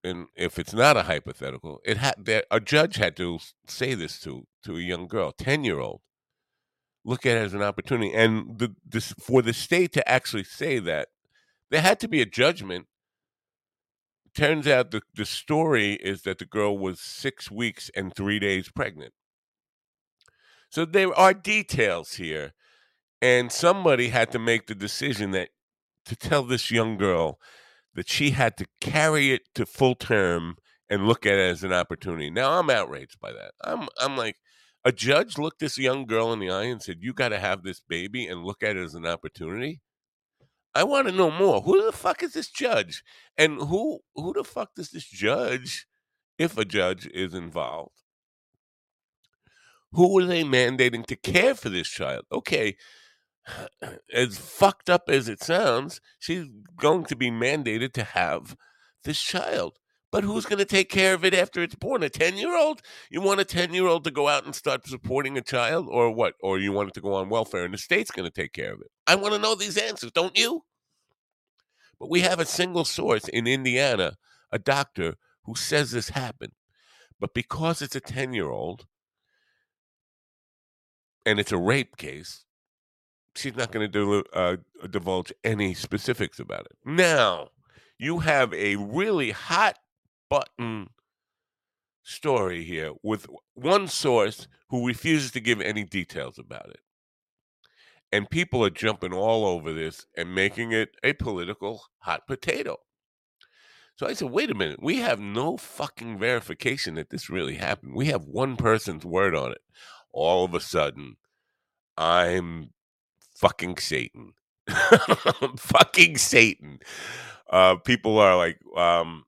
and 0.04 0.28
if 0.36 0.58
it's 0.58 0.74
not 0.74 0.98
a 0.98 1.04
hypothetical, 1.04 1.80
it 1.86 1.98
had 1.98 2.44
a 2.50 2.60
judge 2.60 2.96
had 2.96 3.16
to 3.18 3.40
say 3.68 3.94
this 3.94 4.20
to 4.22 4.48
to 4.64 4.78
a 4.78 4.82
young 4.82 5.08
girl, 5.08 5.32
ten 5.32 5.64
year 5.64 5.80
old. 5.80 6.02
Look 7.08 7.26
at 7.26 7.38
it 7.38 7.46
as 7.46 7.54
an 7.54 7.64
opportunity, 7.64 8.14
and 8.14 8.60
the 8.60 8.76
this 8.86 9.14
for 9.14 9.42
the 9.42 9.54
state 9.54 9.94
to 9.94 10.06
actually 10.08 10.44
say 10.44 10.78
that, 10.80 11.08
there 11.72 11.82
had 11.82 12.02
to 12.02 12.08
be 12.10 12.22
a 12.22 12.26
judgment. 12.26 12.88
Turns 14.36 14.68
out 14.68 14.92
the 14.92 15.02
the 15.16 15.26
story 15.26 15.94
is 15.94 16.24
that 16.24 16.38
the 16.38 16.46
girl 16.46 16.78
was 16.78 17.00
six 17.00 17.50
weeks 17.50 17.90
and 17.96 18.14
three 18.14 18.40
days 18.40 18.70
pregnant. 18.70 19.14
So 20.70 20.84
there 20.84 21.18
are 21.18 21.34
details 21.34 22.16
here, 22.16 22.52
and 23.22 23.54
somebody 23.54 24.10
had 24.10 24.30
to 24.34 24.40
make 24.40 24.68
the 24.68 24.76
decision 24.76 25.32
that 25.32 25.52
to 26.08 26.16
tell 26.18 26.44
this 26.44 26.72
young 26.72 26.98
girl 26.98 27.40
that 27.96 28.10
she 28.10 28.32
had 28.32 28.58
to 28.58 28.66
carry 28.82 29.32
it 29.32 29.44
to 29.56 29.66
full 29.66 29.96
term 29.96 30.58
and 30.90 31.08
look 31.08 31.26
at 31.26 31.36
it 31.36 31.52
as 31.52 31.64
an 31.64 31.72
opportunity. 31.72 32.30
Now 32.30 32.60
I'm 32.60 32.70
outraged 32.70 33.18
by 33.22 33.32
that. 33.32 33.52
I'm 33.64 33.88
I'm 33.98 34.18
like 34.18 34.36
a 34.88 34.92
judge 34.94 35.38
looked 35.38 35.60
this 35.60 35.78
young 35.78 36.06
girl 36.06 36.32
in 36.32 36.40
the 36.40 36.50
eye 36.50 36.64
and 36.64 36.82
said, 36.82 37.00
"You 37.02 37.14
got 37.14 37.30
to 37.30 37.40
have 37.40 37.62
this 37.62 37.82
baby 37.82 38.26
and 38.26 38.46
look 38.46 38.64
at 38.64 38.78
it 38.78 38.84
as 38.84 38.96
an 38.96 39.06
opportunity." 39.06 39.82
I 40.74 40.86
want 40.86 41.10
to 41.10 41.14
know 41.14 41.30
more. 41.30 41.60
Who 41.62 41.84
the 41.86 41.92
fuck 41.92 42.24
is 42.24 42.32
this 42.32 42.50
judge? 42.50 43.04
And 43.38 43.60
who 43.60 44.00
who 44.16 44.32
the 44.32 44.46
fuck 44.46 44.76
does 44.76 44.92
this 44.92 45.06
judge, 45.06 45.88
if 46.38 46.58
a 46.58 46.64
judge 46.64 47.06
is 47.08 47.34
involved? 47.34 48.02
Who 49.92 50.18
are 50.20 50.26
they 50.26 50.44
mandating 50.44 51.06
to 51.08 51.18
care 51.18 51.54
for 51.54 51.68
this 51.68 51.90
child? 51.90 52.24
Okay, 52.32 52.78
as 54.14 54.38
fucked 54.38 54.90
up 54.90 55.10
as 55.10 55.28
it 55.28 55.44
sounds, 55.44 56.00
she's 56.18 56.46
going 56.80 57.04
to 57.06 57.16
be 57.18 57.30
mandated 57.30 57.92
to 57.94 58.06
have 58.06 58.56
this 59.04 59.22
child. 59.22 59.80
But 60.12 60.24
who's 60.24 60.46
going 60.46 60.60
to 60.60 60.66
take 60.66 60.90
care 60.90 61.14
of 61.14 61.26
it 61.26 61.34
after 61.34 61.62
it's 61.62 61.76
born? 61.76 62.02
A 62.02 62.10
10 62.10 62.38
year 62.38 62.56
old? 62.58 62.82
You 63.10 63.22
want 63.22 63.42
a 63.42 63.46
10 63.46 63.74
year 63.74 63.88
old 63.88 64.04
to 64.06 64.12
go 64.12 64.28
out 64.30 64.46
and 64.46 64.56
start 64.56 64.88
supporting 64.88 65.38
a 65.38 65.42
child? 65.42 65.88
Or 65.90 66.12
what? 66.12 66.36
Or 66.42 66.58
you 66.60 66.72
want 66.72 66.90
it 66.90 66.94
to 66.96 67.02
go 67.02 67.14
on 67.14 67.30
welfare 67.30 67.66
and 67.66 67.74
the 67.74 67.78
state's 67.78 68.12
going 68.12 68.30
to 68.30 68.34
take 68.34 68.54
care 68.54 68.74
of 68.74 68.82
it? 68.82 68.88
I 69.06 69.16
want 69.16 69.34
to 69.34 69.40
know 69.40 69.56
these 69.56 69.78
answers, 69.78 70.12
don't 70.12 70.38
you? 70.38 70.64
But 72.00 72.10
we 72.10 72.22
have 72.22 72.40
a 72.40 72.46
single 72.46 72.86
source 72.86 73.28
in 73.28 73.48
Indiana, 73.48 74.18
a 74.52 74.60
doctor, 74.60 75.16
who 75.44 75.56
says 75.56 75.92
this 75.92 76.10
happened. 76.10 76.54
But 77.20 77.34
because 77.34 77.82
it's 77.82 77.96
a 77.96 78.02
10 78.02 78.34
year 78.34 78.50
old 78.50 78.86
and 81.26 81.40
it's 81.40 81.52
a 81.52 81.58
rape 81.58 81.98
case, 81.98 82.46
she's 83.36 83.56
not 83.56 83.72
going 83.72 83.92
to 83.92 84.24
uh, 84.34 84.58
divulge 84.90 85.34
any 85.44 85.74
specifics 85.74 86.40
about 86.40 86.62
it. 86.62 86.78
Now, 86.86 87.50
you 87.98 88.20
have 88.20 88.54
a 88.54 88.76
really 88.76 89.32
hot 89.32 89.78
button 90.30 90.90
story 92.04 92.64
here 92.64 92.94
with 93.04 93.28
one 93.54 93.88
source 93.88 94.48
who 94.70 94.88
refuses 94.88 95.32
to 95.32 95.40
give 95.40 95.62
any 95.62 95.84
details 95.84 96.40
about 96.40 96.70
it. 96.70 96.80
And 98.12 98.30
people 98.30 98.64
are 98.64 98.70
jumping 98.70 99.14
all 99.14 99.46
over 99.46 99.74
this 99.74 100.06
and 100.16 100.34
making 100.34 100.72
it 100.72 100.96
a 101.04 101.14
political 101.14 101.84
hot 102.00 102.26
potato. 102.26 102.78
So 103.98 104.08
I 104.08 104.14
said, 104.14 104.30
wait 104.30 104.52
a 104.52 104.56
minute, 104.56 104.82
we 104.82 104.98
have 104.98 105.20
no 105.20 105.58
fucking 105.58 106.20
verification 106.20 106.96
that 106.96 107.10
this 107.10 107.30
really 107.30 107.56
happened. 107.56 107.96
We 107.96 108.06
have 108.08 108.26
one 108.26 108.56
person's 108.56 109.04
word 109.04 109.36
on 109.36 109.52
it. 109.52 109.62
All 110.14 110.46
of 110.46 110.54
a 110.54 110.60
sudden, 110.60 111.18
I'm 111.98 112.70
fucking 113.36 113.78
Satan. 113.78 114.34
fucking 115.58 116.18
Satan. 116.18 116.80
Uh, 117.50 117.76
people 117.78 118.20
are 118.20 118.38
like, 118.38 118.60
um, 118.76 119.26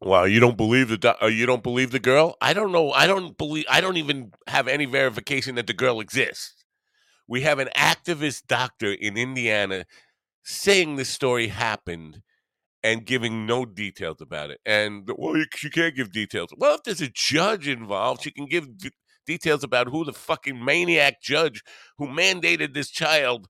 well, 0.00 0.28
you 0.28 0.40
don't 0.40 0.56
believe 0.56 0.88
the 0.88 1.16
uh, 1.22 1.26
you 1.26 1.46
don't 1.46 1.62
believe 1.62 1.90
the 1.90 1.98
girl? 1.98 2.36
I 2.40 2.52
don't 2.52 2.72
know. 2.72 2.92
I 2.92 3.06
don't 3.06 3.36
believe. 3.36 3.64
I 3.68 3.80
don't 3.80 3.96
even 3.96 4.32
have 4.46 4.68
any 4.68 4.84
verification 4.84 5.54
that 5.54 5.66
the 5.66 5.72
girl 5.72 6.00
exists. 6.00 6.64
We 7.28 7.42
have 7.42 7.58
an 7.58 7.68
activist 7.76 8.46
doctor 8.46 8.92
in 8.92 9.16
Indiana 9.16 9.86
saying 10.44 10.96
this 10.96 11.10
story 11.10 11.48
happened 11.48 12.22
and 12.84 13.06
giving 13.06 13.46
no 13.46 13.64
details 13.66 14.20
about 14.20 14.50
it. 14.50 14.60
And 14.66 15.10
well, 15.16 15.42
she 15.54 15.70
can't 15.70 15.96
give 15.96 16.12
details. 16.12 16.50
Well, 16.56 16.76
if 16.76 16.84
there's 16.84 17.00
a 17.02 17.08
judge 17.08 17.68
involved, 17.68 18.22
she 18.22 18.30
can 18.32 18.46
give 18.46 18.78
d- 18.78 18.90
details 19.26 19.64
about 19.64 19.88
who 19.88 20.04
the 20.04 20.12
fucking 20.12 20.64
maniac 20.64 21.22
judge 21.22 21.62
who 21.98 22.06
mandated 22.08 22.74
this 22.74 22.90
child 22.90 23.48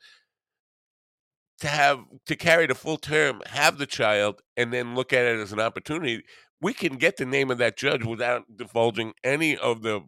to 1.61 1.69
have 1.69 2.01
to 2.27 2.37
carry 2.37 2.67
the 2.67 2.75
full 2.75 2.99
term, 2.99 3.43
have 3.47 3.79
the 3.79 3.87
child, 3.87 4.43
and 4.57 4.73
then 4.73 4.95
look 4.95 5.13
at 5.13 5.25
it 5.25 5.41
as 5.41 5.53
an 5.53 5.61
opportunity. 5.61 6.23
We 6.61 6.73
can 6.73 6.97
get 6.97 7.17
the 7.17 7.27
name 7.27 7.51
of 7.51 7.59
that 7.59 7.77
judge 7.77 8.05
without 8.05 8.57
divulging 8.57 9.15
any 9.25 9.57
of 9.57 9.83
the 9.83 10.03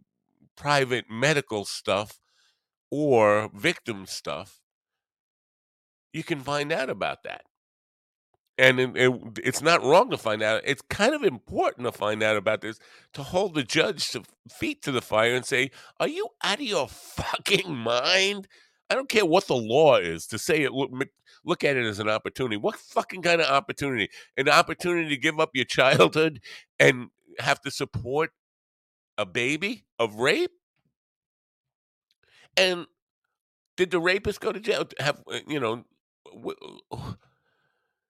private 0.55 1.05
medical 1.09 1.65
stuff 1.65 2.19
or 2.91 3.49
victim 3.53 4.05
stuff. 4.05 4.59
You 6.13 6.23
can 6.23 6.39
find 6.39 6.71
out 6.71 6.89
about 6.89 7.23
that 7.23 7.43
and 8.59 8.77
it, 8.79 8.91
it, 8.95 9.13
it's 9.41 9.61
not 9.61 9.81
wrong 9.83 10.09
to 10.09 10.17
find 10.17 10.43
out. 10.43 10.61
It's 10.65 10.81
kind 10.89 11.15
of 11.15 11.23
important 11.23 11.85
to 11.87 11.93
find 11.93 12.21
out 12.21 12.35
about 12.35 12.59
this 12.59 12.77
to 13.13 13.23
hold 13.23 13.55
the 13.55 13.63
judge 13.63 14.09
to 14.09 14.23
feet 14.51 14.81
to 14.83 14.91
the 14.91 15.01
fire 15.01 15.33
and 15.33 15.45
say, 15.45 15.71
"Are 15.99 16.09
you 16.09 16.27
out 16.43 16.59
of 16.59 16.65
your 16.65 16.87
fucking 16.89 17.73
mind?" 17.73 18.47
I 18.89 18.95
don't 18.95 19.09
care 19.09 19.25
what 19.25 19.47
the 19.47 19.55
law 19.55 19.97
is 19.97 20.25
to 20.27 20.39
say 20.39 20.63
it. 20.63 20.73
Look, 20.73 20.91
look 21.43 21.63
at 21.63 21.77
it 21.77 21.85
as 21.85 21.99
an 21.99 22.09
opportunity. 22.09 22.57
What 22.57 22.75
fucking 22.75 23.21
kind 23.21 23.39
of 23.39 23.47
opportunity? 23.47 24.09
An 24.35 24.49
opportunity 24.49 25.09
to 25.09 25.17
give 25.17 25.39
up 25.39 25.51
your 25.53 25.65
childhood 25.65 26.41
and 26.79 27.09
have 27.39 27.61
to 27.61 27.71
support 27.71 28.31
a 29.17 29.25
baby 29.25 29.85
of 29.99 30.15
rape? 30.15 30.51
And 32.57 32.87
did 33.77 33.91
the 33.91 33.99
rapist 33.99 34.41
go 34.41 34.51
to 34.51 34.59
jail? 34.59 34.87
Have 34.99 35.21
uh, 35.31 35.39
you 35.47 35.59
know? 35.59 35.85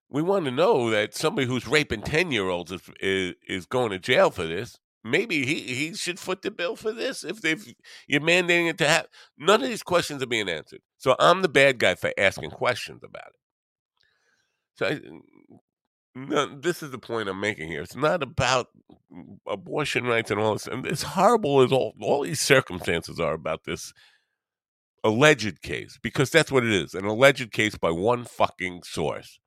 we 0.09 0.21
want 0.21 0.45
to 0.45 0.51
know 0.51 0.89
that 0.89 1.13
somebody 1.13 1.45
who's 1.45 1.67
raping 1.67 2.01
10 2.01 2.31
year 2.31 2.47
olds 2.47 2.71
is, 2.71 2.81
is, 2.99 3.35
is 3.47 3.65
going 3.65 3.91
to 3.91 3.99
jail 3.99 4.31
for 4.31 4.47
this 4.47 4.79
maybe 5.03 5.45
he, 5.45 5.61
he 5.73 5.93
should 5.93 6.19
foot 6.19 6.41
the 6.41 6.51
bill 6.51 6.75
for 6.75 6.91
this 6.91 7.23
if 7.23 7.41
they've 7.41 7.73
you're 8.07 8.21
mandating 8.21 8.69
it 8.69 8.77
to 8.77 8.87
have 8.87 9.07
none 9.37 9.61
of 9.61 9.69
these 9.69 9.83
questions 9.83 10.21
are 10.21 10.27
being 10.27 10.49
answered. 10.49 10.81
So 10.97 11.15
i'm 11.19 11.41
the 11.41 11.49
bad 11.49 11.79
guy 11.79 11.95
for 11.95 12.11
asking 12.17 12.51
questions 12.51 13.03
about 13.03 13.27
it. 13.27 13.33
So 14.75 14.85
I, 14.87 14.99
no, 16.15 16.59
this 16.59 16.83
is 16.83 16.91
the 16.91 16.99
point 16.99 17.29
i'm 17.29 17.39
making 17.39 17.69
here. 17.69 17.81
It's 17.81 17.95
not 17.95 18.23
about 18.23 18.67
mm, 19.13 19.37
abortion 19.47 20.05
rights 20.05 20.31
and 20.31 20.39
all 20.39 20.53
this 20.53 20.67
and 20.67 20.85
as 20.87 21.03
horrible 21.03 21.61
as 21.61 21.71
all, 21.71 21.93
all 22.01 22.23
these 22.23 22.41
circumstances 22.41 23.19
are 23.19 23.33
about 23.33 23.63
this 23.65 23.93
alleged 25.03 25.61
case 25.61 25.97
because 26.01 26.29
that's 26.29 26.51
what 26.51 26.65
it 26.65 26.73
is 26.73 26.93
an 26.93 27.05
alleged 27.05 27.51
case 27.53 27.77
by 27.77 27.89
one 27.89 28.25
fucking 28.25 28.83
source 28.83 29.39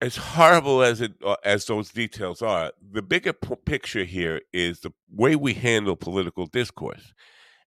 as 0.00 0.16
horrible 0.16 0.82
as 0.82 1.00
it 1.00 1.12
uh, 1.24 1.36
as 1.44 1.66
those 1.66 1.90
details 1.90 2.42
are, 2.42 2.72
the 2.92 3.02
bigger 3.02 3.32
p- 3.32 3.54
picture 3.64 4.04
here 4.04 4.40
is 4.52 4.80
the 4.80 4.92
way 5.12 5.36
we 5.36 5.54
handle 5.54 5.96
political 5.96 6.46
discourse. 6.46 7.12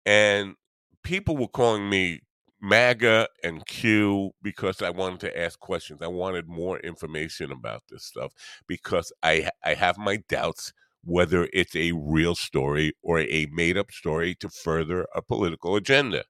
And 0.06 0.54
people 1.02 1.36
were 1.36 1.48
calling 1.48 1.88
me 1.90 2.20
MAGA 2.60 3.28
and 3.44 3.66
Q 3.66 4.32
because 4.42 4.82
I 4.82 4.90
wanted 4.90 5.20
to 5.20 5.40
ask 5.40 5.58
questions. 5.58 6.00
I 6.02 6.08
wanted 6.08 6.48
more 6.48 6.78
information 6.80 7.52
about 7.52 7.82
this 7.90 8.04
stuff 8.04 8.32
because 8.68 9.12
I 9.22 9.50
I 9.64 9.74
have 9.74 9.98
my 9.98 10.18
doubts 10.28 10.72
whether 11.04 11.48
it's 11.52 11.74
a 11.76 11.92
real 11.92 12.34
story 12.36 12.92
or 13.02 13.20
a 13.20 13.46
made 13.52 13.76
up 13.76 13.90
story 13.90 14.34
to 14.36 14.48
further 14.48 15.06
a 15.14 15.22
political 15.22 15.76
agenda 15.76 16.24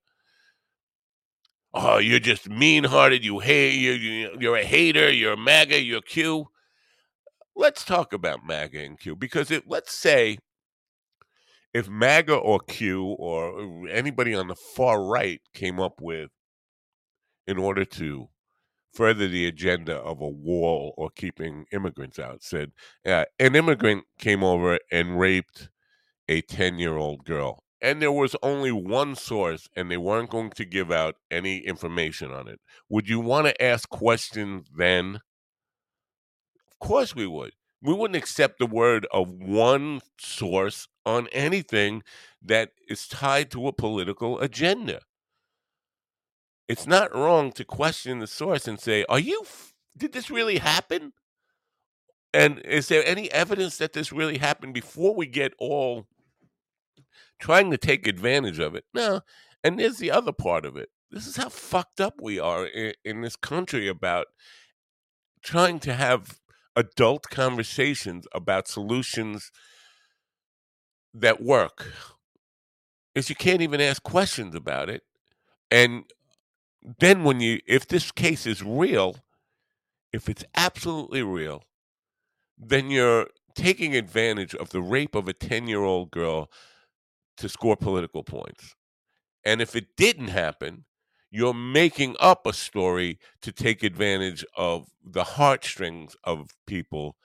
oh, 1.74 1.98
you're 1.98 2.18
just 2.18 2.48
mean 2.48 2.84
hearted. 2.84 3.24
You 3.24 3.38
hate 3.38 3.74
you, 3.74 4.30
you're 4.38 4.56
a 4.56 4.64
hater. 4.64 5.10
You're 5.10 5.34
a 5.34 5.36
MAGA. 5.36 5.82
You're 5.82 6.02
Q. 6.02 6.48
Let's 7.54 7.84
talk 7.84 8.12
about 8.12 8.46
MAGA 8.46 8.82
and 8.82 8.98
Q 8.98 9.16
because 9.16 9.50
it, 9.50 9.64
let's 9.66 9.94
say 9.94 10.38
if 11.74 11.88
MAGA 11.88 12.34
or 12.34 12.60
Q 12.60 13.04
or 13.04 13.88
anybody 13.88 14.34
on 14.34 14.48
the 14.48 14.56
far 14.56 15.04
right 15.04 15.40
came 15.54 15.80
up 15.80 16.00
with 16.00 16.30
in 17.46 17.58
order 17.58 17.84
to 17.84 18.28
further 18.92 19.26
the 19.26 19.46
agenda 19.46 19.96
of 19.96 20.20
a 20.20 20.28
wall 20.28 20.94
or 20.96 21.10
keeping 21.10 21.64
immigrants 21.72 22.18
out. 22.18 22.42
Said 22.42 22.72
uh, 23.06 23.24
an 23.38 23.56
immigrant 23.56 24.04
came 24.18 24.44
over 24.44 24.78
and 24.90 25.18
raped 25.18 25.70
a 26.28 26.42
10 26.42 26.78
year 26.78 26.96
old 26.96 27.24
girl. 27.24 27.61
And 27.82 28.00
there 28.00 28.12
was 28.12 28.36
only 28.44 28.70
one 28.70 29.16
source, 29.16 29.68
and 29.74 29.90
they 29.90 29.96
weren't 29.96 30.30
going 30.30 30.50
to 30.50 30.64
give 30.64 30.92
out 30.92 31.16
any 31.32 31.58
information 31.58 32.30
on 32.30 32.46
it. 32.46 32.60
Would 32.88 33.08
you 33.08 33.18
want 33.18 33.48
to 33.48 33.62
ask 33.62 33.88
questions 33.88 34.68
then? 34.74 35.16
Of 36.70 36.78
course 36.78 37.16
we 37.16 37.26
would. 37.26 37.54
We 37.82 37.92
wouldn't 37.92 38.16
accept 38.16 38.60
the 38.60 38.66
word 38.66 39.08
of 39.12 39.32
one 39.32 40.00
source 40.16 40.86
on 41.04 41.26
anything 41.32 42.04
that 42.40 42.70
is 42.88 43.08
tied 43.08 43.50
to 43.50 43.66
a 43.66 43.72
political 43.72 44.38
agenda. 44.38 45.00
It's 46.68 46.86
not 46.86 47.12
wrong 47.12 47.50
to 47.52 47.64
question 47.64 48.20
the 48.20 48.28
source 48.28 48.68
and 48.68 48.78
say, 48.78 49.04
"Are 49.08 49.18
you? 49.18 49.44
Did 49.96 50.12
this 50.12 50.30
really 50.30 50.58
happen? 50.58 51.12
And 52.32 52.60
is 52.60 52.86
there 52.86 53.04
any 53.04 53.30
evidence 53.32 53.76
that 53.78 53.92
this 53.92 54.12
really 54.12 54.38
happened 54.38 54.72
before 54.72 55.14
we 55.14 55.26
get 55.26 55.52
all 55.58 56.06
trying 57.42 57.70
to 57.72 57.78
take 57.78 58.06
advantage 58.08 58.60
of 58.60 58.74
it?" 58.76 58.86
No. 58.94 59.22
And 59.64 59.78
there's 59.78 59.98
the 59.98 60.10
other 60.12 60.32
part 60.32 60.64
of 60.66 60.78
it. 60.78 60.90
This 61.10 61.26
is 61.26 61.36
how 61.36 61.50
fucked 61.50 62.00
up 62.00 62.14
we 62.22 62.40
are 62.40 62.66
in, 62.66 62.94
in 63.04 63.20
this 63.22 63.36
country 63.36 63.88
about 63.88 64.28
trying 65.42 65.80
to 65.80 65.94
have 65.94 66.38
adult 66.76 67.28
conversations 67.30 68.26
about 68.32 68.68
solutions 68.68 69.50
that 71.14 71.42
work 71.42 71.92
is 73.14 73.28
you 73.28 73.36
can't 73.36 73.60
even 73.60 73.80
ask 73.80 74.02
questions 74.02 74.54
about 74.54 74.88
it 74.88 75.02
and 75.70 76.04
then 77.00 77.24
when 77.24 77.40
you 77.40 77.60
if 77.66 77.86
this 77.88 78.10
case 78.12 78.46
is 78.46 78.62
real 78.62 79.16
if 80.12 80.28
it's 80.28 80.44
absolutely 80.56 81.22
real 81.22 81.62
then 82.58 82.90
you're 82.90 83.28
taking 83.54 83.94
advantage 83.94 84.54
of 84.54 84.70
the 84.70 84.80
rape 84.80 85.14
of 85.14 85.28
a 85.28 85.34
10 85.34 85.68
year 85.68 85.82
old 85.82 86.10
girl 86.10 86.50
to 87.42 87.48
score 87.48 87.76
political 87.76 88.24
points. 88.24 88.74
And 89.44 89.60
if 89.60 89.76
it 89.76 89.96
didn't 89.96 90.28
happen 90.28 90.84
you're 91.32 91.54
making 91.54 92.14
up 92.20 92.46
a 92.46 92.52
story 92.52 93.18
to 93.40 93.50
take 93.50 93.82
advantage 93.82 94.44
of 94.54 94.86
the 95.02 95.24
heartstrings 95.24 96.14
of 96.24 96.50
people 96.66 97.16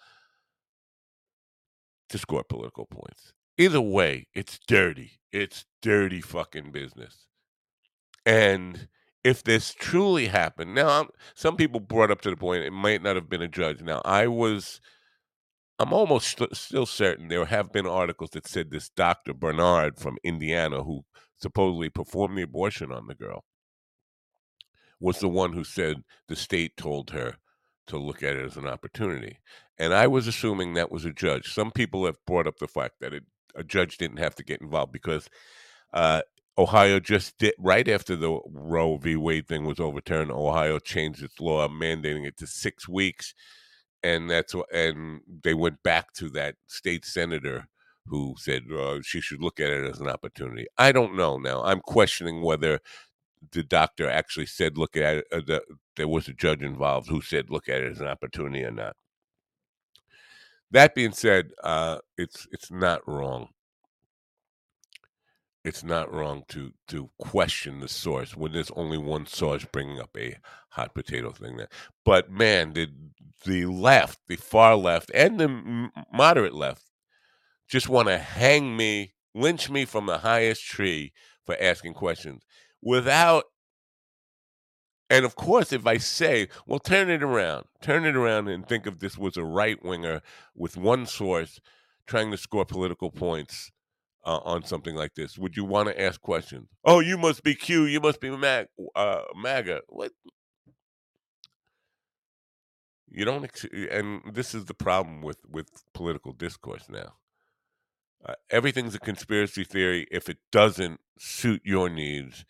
to 2.08 2.18
score 2.18 2.44
political 2.44 2.86
points. 2.86 3.34
Either 3.58 3.82
way 3.82 4.28
it's 4.34 4.60
dirty. 4.66 5.20
It's 5.34 5.66
dirty 5.82 6.22
fucking 6.22 6.72
business. 6.72 7.28
And 8.26 8.88
if 9.26 9.44
this 9.44 9.74
truly 9.74 10.28
happened, 10.28 10.74
now 10.74 10.88
I'm, 10.88 11.10
some 11.36 11.58
people 11.58 11.82
brought 11.82 12.10
up 12.10 12.22
to 12.22 12.30
the 12.30 12.38
point 12.38 12.64
it 12.64 12.72
might 12.72 13.04
not 13.04 13.18
have 13.18 13.30
been 13.30 13.42
a 13.42 13.48
judge. 13.50 13.82
Now 13.82 14.02
I 14.06 14.28
was, 14.28 14.80
I'm 15.80 15.94
almost 15.94 16.38
st- 16.38 16.56
still 16.56 16.86
certain 16.86 17.28
there 17.28 17.46
have 17.46 17.72
been 17.72 17.86
articles 17.88 18.32
that 18.32 18.48
said 18.48 18.72
this 18.72 18.90
Doctor 18.90 19.34
Bernard 19.34 20.00
from 20.00 20.18
Indiana, 20.24 20.84
who 20.84 21.06
supposedly 21.40 21.90
performed 21.90 22.38
the 22.38 22.44
abortion 22.44 22.92
on 22.92 23.08
the 23.08 23.16
girl, 23.16 23.44
was 25.00 25.20
the 25.20 25.28
one 25.30 25.54
who 25.54 25.64
said 25.64 26.04
the 26.28 26.36
state 26.36 26.76
told 26.78 27.12
her 27.12 27.36
to 27.88 27.98
look 27.98 28.24
at 28.24 28.36
it 28.36 28.46
as 28.46 28.58
an 28.58 28.68
opportunity. 28.68 29.40
And 29.78 29.94
I 29.94 30.08
was 30.08 30.28
assuming 30.28 30.74
that 30.74 30.92
was 30.92 31.06
a 31.06 31.14
judge. 31.14 31.54
Some 31.54 31.72
people 31.72 32.06
have 32.06 32.18
brought 32.26 32.48
up 32.48 32.58
the 32.58 32.68
fact 32.68 32.96
that 33.02 33.14
it, 33.14 33.24
a 33.56 33.64
judge 33.64 33.98
didn't 33.98 34.18
have 34.18 34.36
to 34.36 34.44
get 34.44 34.62
involved 34.62 34.92
because 34.92 35.30
uh, 35.94 36.22
Ohio 36.58 37.00
just 37.00 37.38
did 37.38 37.54
right 37.60 37.88
after 37.88 38.16
the 38.16 38.40
Roe 38.48 38.98
v. 38.98 39.16
Wade 39.16 39.48
thing 39.48 39.66
was 39.66 39.80
overturned. 39.80 40.32
Ohio 40.32 40.80
changed 40.80 41.24
its 41.24 41.40
law, 41.40 41.68
mandating 41.68 42.26
it 42.26 42.36
to 42.38 42.48
six 42.48 42.90
weeks, 42.90 43.36
and 44.04 44.30
that's 44.30 44.54
what. 44.56 44.74
And 44.74 45.22
they 45.44 45.54
went 45.54 45.82
back 45.84 46.14
to 46.16 46.30
that 46.32 46.56
state 46.68 47.06
senator 47.06 47.68
who 48.08 48.36
said 48.38 48.64
uh, 48.72 49.02
she 49.02 49.22
should 49.22 49.42
look 49.42 49.60
at 49.60 49.70
it 49.70 49.90
as 49.90 50.00
an 50.00 50.08
opportunity. 50.08 50.66
I 50.78 50.92
don't 50.92 51.16
know 51.16 51.38
now. 51.38 51.64
I'm 51.64 51.82
questioning 51.82 52.42
whether 52.42 52.80
the 53.52 53.64
doctor 53.64 54.10
actually 54.10 54.46
said 54.46 54.78
look 54.78 54.98
at 54.98 55.18
it. 55.18 55.26
Uh, 55.32 55.42
the, 55.46 55.62
there 55.96 56.08
was 56.08 56.28
a 56.28 56.34
judge 56.34 56.62
involved 56.62 57.10
who 57.10 57.22
said 57.22 57.50
look 57.50 57.70
at 57.70 57.82
it 57.82 57.92
as 57.92 58.00
an 58.00 58.08
opportunity 58.08 58.64
or 58.64 58.72
not. 58.72 58.96
That 60.72 60.96
being 60.96 61.14
said, 61.14 61.52
uh, 61.64 62.00
it's 62.18 62.48
it's 62.52 62.72
not 62.72 63.08
wrong 63.08 63.50
it's 65.68 65.84
not 65.84 66.14
wrong 66.14 66.44
to 66.48 66.72
to 66.88 67.10
question 67.20 67.82
the 67.82 67.90
source 67.90 68.38
when 68.38 68.54
there's 68.54 68.72
only 68.78 68.98
one 68.98 69.26
source 69.26 69.66
bringing 69.66 70.00
up 70.00 70.16
a 70.18 70.38
hot 70.70 70.94
potato 70.96 71.32
thing 71.32 71.58
there. 71.58 71.68
But 72.06 72.32
man, 72.32 72.72
the 72.72 72.88
the 73.46 73.66
left, 73.66 74.20
the 74.30 74.38
far 74.38 74.78
left, 74.78 75.12
and 75.14 75.38
the 75.38 75.90
moderate 76.12 76.56
left 76.56 76.84
just 77.68 77.90
want 77.90 78.08
to 78.08 78.18
hang 78.18 78.78
me, 78.78 79.14
lynch 79.36 79.70
me 79.70 79.84
from 79.84 80.06
the 80.06 80.20
highest 80.20 80.64
tree 80.64 81.12
for 81.46 81.58
asking 81.60 81.96
questions 81.96 82.44
without. 82.82 83.44
And 85.10 85.26
of 85.26 85.36
course, 85.36 85.74
if 85.74 85.86
I 85.86 85.98
say, 85.98 86.48
well, 86.66 86.80
turn 86.80 87.10
it 87.10 87.24
around, 87.24 87.66
turn 87.82 88.06
it 88.06 88.16
around 88.16 88.48
and 88.48 88.66
think 88.66 88.88
if 88.88 89.00
this 89.00 89.18
was 89.18 89.36
a 89.36 89.44
right 89.44 89.84
winger 89.84 90.22
with 90.56 90.78
one 90.78 91.06
source 91.06 91.60
trying 92.06 92.32
to 92.32 92.38
score 92.38 92.66
political 92.66 93.12
points 93.12 93.72
uh, 94.26 94.40
on 94.44 94.64
something 94.64 94.96
like 94.96 95.16
this? 95.16 95.38
Would 95.38 95.56
you 95.58 95.66
want 95.66 95.90
to 95.90 96.02
ask 96.02 96.22
questions? 96.22 96.70
Oh, 96.84 97.00
you 97.00 97.18
must 97.18 97.44
be 97.44 97.56
Q. 97.56 97.86
You 97.86 98.00
must 98.00 98.20
be 98.20 98.30
Mag, 98.30 98.68
uh, 98.96 99.22
MAGA. 99.36 99.82
What? 99.88 100.12
You 103.10 103.26
don't, 103.26 103.46
ex- 103.46 103.66
and 103.92 104.22
this 104.34 104.54
is 104.54 104.66
the 104.66 104.74
problem 104.74 105.22
with 105.22 105.40
with 105.50 105.70
political 105.94 106.34
discourse 106.34 106.90
now. 106.90 107.14
Uh, 108.26 108.34
everything's 108.50 108.96
a 108.96 109.00
conspiracy 109.00 109.64
theory 109.64 110.08
if 110.12 110.28
it 110.28 110.40
doesn't 110.52 111.00
suit 111.18 111.62
your 111.64 111.88
needs, 111.88 112.46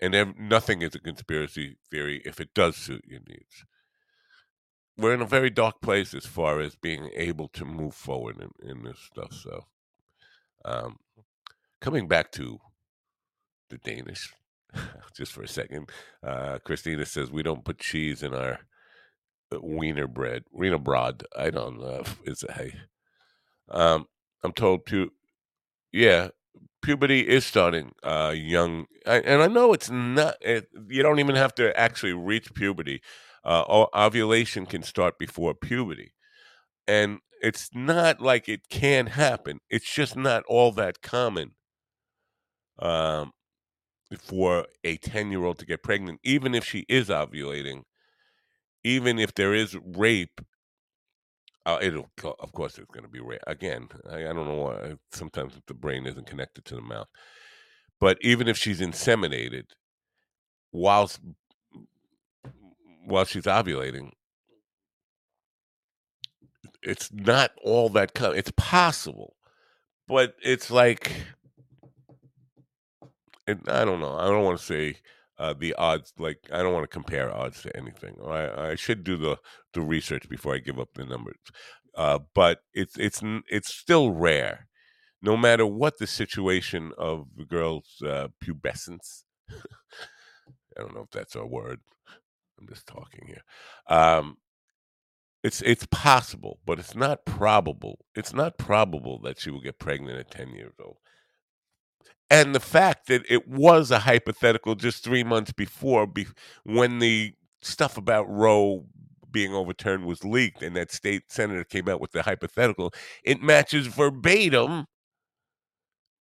and 0.00 0.14
ev- 0.14 0.36
nothing 0.36 0.82
is 0.82 0.94
a 0.94 0.98
conspiracy 0.98 1.76
theory 1.90 2.22
if 2.24 2.40
it 2.40 2.54
does 2.54 2.76
suit 2.76 3.04
your 3.06 3.20
needs. 3.20 3.64
We're 4.96 5.14
in 5.14 5.22
a 5.22 5.26
very 5.26 5.50
dark 5.50 5.80
place 5.80 6.12
as 6.12 6.26
far 6.26 6.60
as 6.60 6.74
being 6.74 7.10
able 7.14 7.48
to 7.48 7.64
move 7.64 7.94
forward 7.94 8.36
in, 8.40 8.68
in 8.68 8.82
this 8.82 8.98
stuff. 8.98 9.32
So, 9.32 9.66
um, 10.64 10.98
coming 11.80 12.08
back 12.08 12.30
to 12.32 12.58
the 13.70 13.78
Danish, 13.78 14.34
just 15.16 15.32
for 15.32 15.42
a 15.42 15.48
second, 15.48 15.90
uh, 16.22 16.58
Christina 16.64 17.06
says 17.06 17.30
we 17.30 17.42
don't 17.42 17.64
put 17.64 17.78
cheese 17.78 18.22
in 18.22 18.34
our 18.34 18.60
uh, 19.52 19.58
wiener 19.60 20.06
bread, 20.06 20.44
wiener 20.52 20.78
broad. 20.78 21.24
I 21.36 21.50
don't 21.50 21.80
know 21.80 22.00
if 22.00 22.16
it's 22.24 22.44
a 22.44 22.52
hey. 22.52 22.74
Um, 23.68 24.06
I'm 24.42 24.52
told 24.52 24.86
pu- 24.86 25.12
yeah, 25.92 26.28
puberty 26.82 27.28
is 27.28 27.44
starting 27.44 27.92
uh, 28.02 28.34
young, 28.36 28.86
I, 29.06 29.16
and 29.20 29.42
I 29.42 29.46
know 29.46 29.72
it's 29.72 29.90
not. 29.90 30.36
It, 30.40 30.68
you 30.88 31.02
don't 31.02 31.20
even 31.20 31.36
have 31.36 31.54
to 31.56 31.78
actually 31.78 32.12
reach 32.12 32.52
puberty. 32.54 33.00
Uh, 33.42 33.86
ovulation 33.94 34.66
can 34.66 34.82
start 34.82 35.18
before 35.18 35.54
puberty, 35.54 36.12
and 36.86 37.20
it's 37.40 37.70
not 37.72 38.20
like 38.20 38.48
it 38.48 38.68
can 38.68 39.06
happen. 39.06 39.60
It's 39.70 39.90
just 39.90 40.14
not 40.14 40.42
all 40.46 40.72
that 40.72 41.00
common 41.00 41.52
um, 42.80 43.32
for 44.18 44.66
a 44.84 44.96
10 44.96 45.30
year 45.30 45.44
old 45.44 45.58
to 45.58 45.66
get 45.66 45.82
pregnant, 45.82 46.20
even 46.24 46.54
if 46.54 46.64
she 46.64 46.84
is 46.88 47.08
ovulating, 47.08 47.82
even 48.84 49.18
if 49.18 49.34
there 49.34 49.54
is 49.54 49.76
rape. 49.96 50.40
Uh, 51.66 51.78
it'll, 51.82 52.10
of 52.40 52.52
course, 52.52 52.78
it's 52.78 52.90
going 52.90 53.04
to 53.04 53.10
be 53.10 53.20
rape. 53.20 53.40
Again, 53.46 53.88
I, 54.10 54.20
I 54.20 54.32
don't 54.32 54.46
know 54.46 54.62
why. 54.62 54.94
Sometimes 55.12 55.54
the 55.66 55.74
brain 55.74 56.06
isn't 56.06 56.26
connected 56.26 56.64
to 56.66 56.74
the 56.74 56.80
mouth. 56.80 57.08
But 58.00 58.16
even 58.22 58.48
if 58.48 58.56
she's 58.56 58.80
inseminated, 58.80 59.64
whilst 60.72 61.20
while 63.04 63.26
she's 63.26 63.44
ovulating, 63.44 64.12
it's 66.82 67.12
not 67.12 67.50
all 67.62 67.90
that. 67.90 68.12
It's 68.16 68.52
possible, 68.56 69.36
but 70.08 70.34
it's 70.42 70.70
like 70.70 71.12
I 73.68 73.84
don't 73.84 74.00
know. 74.00 74.16
I 74.16 74.26
don't 74.26 74.44
want 74.44 74.58
to 74.58 74.64
say 74.64 74.96
uh, 75.38 75.54
the 75.58 75.74
odds. 75.74 76.12
Like 76.18 76.38
I 76.52 76.62
don't 76.62 76.72
want 76.74 76.84
to 76.84 76.94
compare 76.94 77.34
odds 77.34 77.62
to 77.62 77.76
anything. 77.76 78.16
I, 78.26 78.70
I 78.70 78.74
should 78.74 79.04
do 79.04 79.16
the 79.16 79.38
the 79.72 79.80
research 79.80 80.28
before 80.28 80.54
I 80.54 80.58
give 80.58 80.78
up 80.78 80.94
the 80.94 81.04
numbers. 81.04 81.38
Uh, 81.94 82.20
but 82.34 82.60
it's 82.74 82.96
it's 82.98 83.22
it's 83.48 83.74
still 83.74 84.12
rare, 84.12 84.68
no 85.22 85.36
matter 85.36 85.66
what 85.66 85.98
the 85.98 86.06
situation 86.06 86.92
of 86.98 87.26
the 87.36 87.44
girl's 87.44 88.02
uh, 88.06 88.28
pubescence. 88.44 89.24
I 89.50 90.82
don't 90.82 90.94
know 90.94 91.02
if 91.02 91.10
that's 91.10 91.34
a 91.34 91.44
word. 91.44 91.80
I'm 92.60 92.68
just 92.68 92.86
talking 92.86 93.26
here. 93.26 93.42
Um, 93.88 94.36
it's 95.42 95.62
it's 95.62 95.86
possible, 95.90 96.60
but 96.66 96.78
it's 96.78 96.94
not 96.94 97.24
probable. 97.24 98.04
It's 98.14 98.34
not 98.34 98.58
probable 98.58 99.18
that 99.22 99.40
she 99.40 99.50
will 99.50 99.62
get 99.62 99.78
pregnant 99.78 100.18
at 100.18 100.30
10 100.30 100.50
years 100.50 100.74
old 100.82 100.98
and 102.30 102.54
the 102.54 102.60
fact 102.60 103.08
that 103.08 103.24
it 103.28 103.48
was 103.48 103.90
a 103.90 103.98
hypothetical 104.00 104.76
just 104.76 105.02
three 105.02 105.24
months 105.24 105.52
before 105.52 106.06
be, 106.06 106.26
when 106.64 107.00
the 107.00 107.34
stuff 107.62 107.96
about 107.96 108.28
Roe 108.30 108.86
being 109.30 109.52
overturned 109.54 110.06
was 110.06 110.24
leaked 110.24 110.62
and 110.62 110.76
that 110.76 110.92
state 110.92 111.24
senator 111.28 111.64
came 111.64 111.88
out 111.88 112.00
with 112.00 112.12
the 112.12 112.22
hypothetical, 112.22 112.92
it 113.24 113.42
matches 113.42 113.86
verbatim 113.88 114.86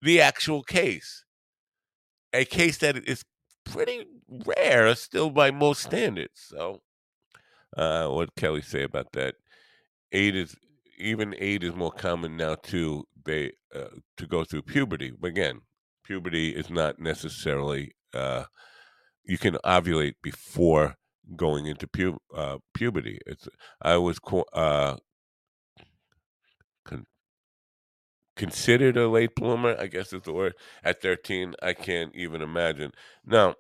the 0.02 0.22
actual 0.22 0.64
case. 0.64 1.24
A 2.34 2.46
case 2.46 2.78
that 2.80 2.98
is 3.08 3.24
pretty 3.66 4.06
rare 4.46 4.94
still 4.96 5.30
by 5.30 5.52
most 5.52 5.82
standards. 5.82 6.40
So, 6.48 6.82
uh, 7.76 8.08
what 8.10 8.36
Kelly 8.36 8.62
say 8.62 8.84
about 8.84 9.12
that? 9.14 9.36
Eight 10.12 10.36
is 10.36 10.56
even 10.98 11.36
eight 11.38 11.64
is 11.64 11.76
more 11.76 11.92
common 11.92 12.38
now 12.38 12.56
too. 12.56 13.06
They 13.26 13.54
uh, 13.76 14.00
to 14.18 14.28
go 14.28 14.44
through 14.44 14.64
puberty, 14.64 15.12
but 15.12 15.28
again, 15.28 15.62
puberty 16.08 16.52
is 16.52 16.70
not 16.70 17.00
necessarily. 17.00 17.92
Uh, 18.14 18.46
you 19.26 19.38
can 19.38 19.56
ovulate 19.66 20.16
before 20.24 20.96
going 21.36 21.66
into 21.66 21.88
pu- 21.88 22.20
uh, 22.36 22.58
puberty. 22.74 23.20
It's 23.26 23.48
I 23.82 23.98
was 23.98 24.20
uh, 24.54 24.96
con- 26.86 27.06
considered 28.36 28.98
a 28.98 29.10
late 29.10 29.36
bloomer. 29.36 29.76
I 29.78 29.88
guess 29.88 30.14
is 30.14 30.24
the 30.24 30.34
word. 30.34 30.54
At 30.84 31.02
thirteen, 31.02 31.56
I 31.62 31.74
can't 31.74 32.16
even 32.16 32.42
imagine. 32.42 32.92
Now, 33.26 33.56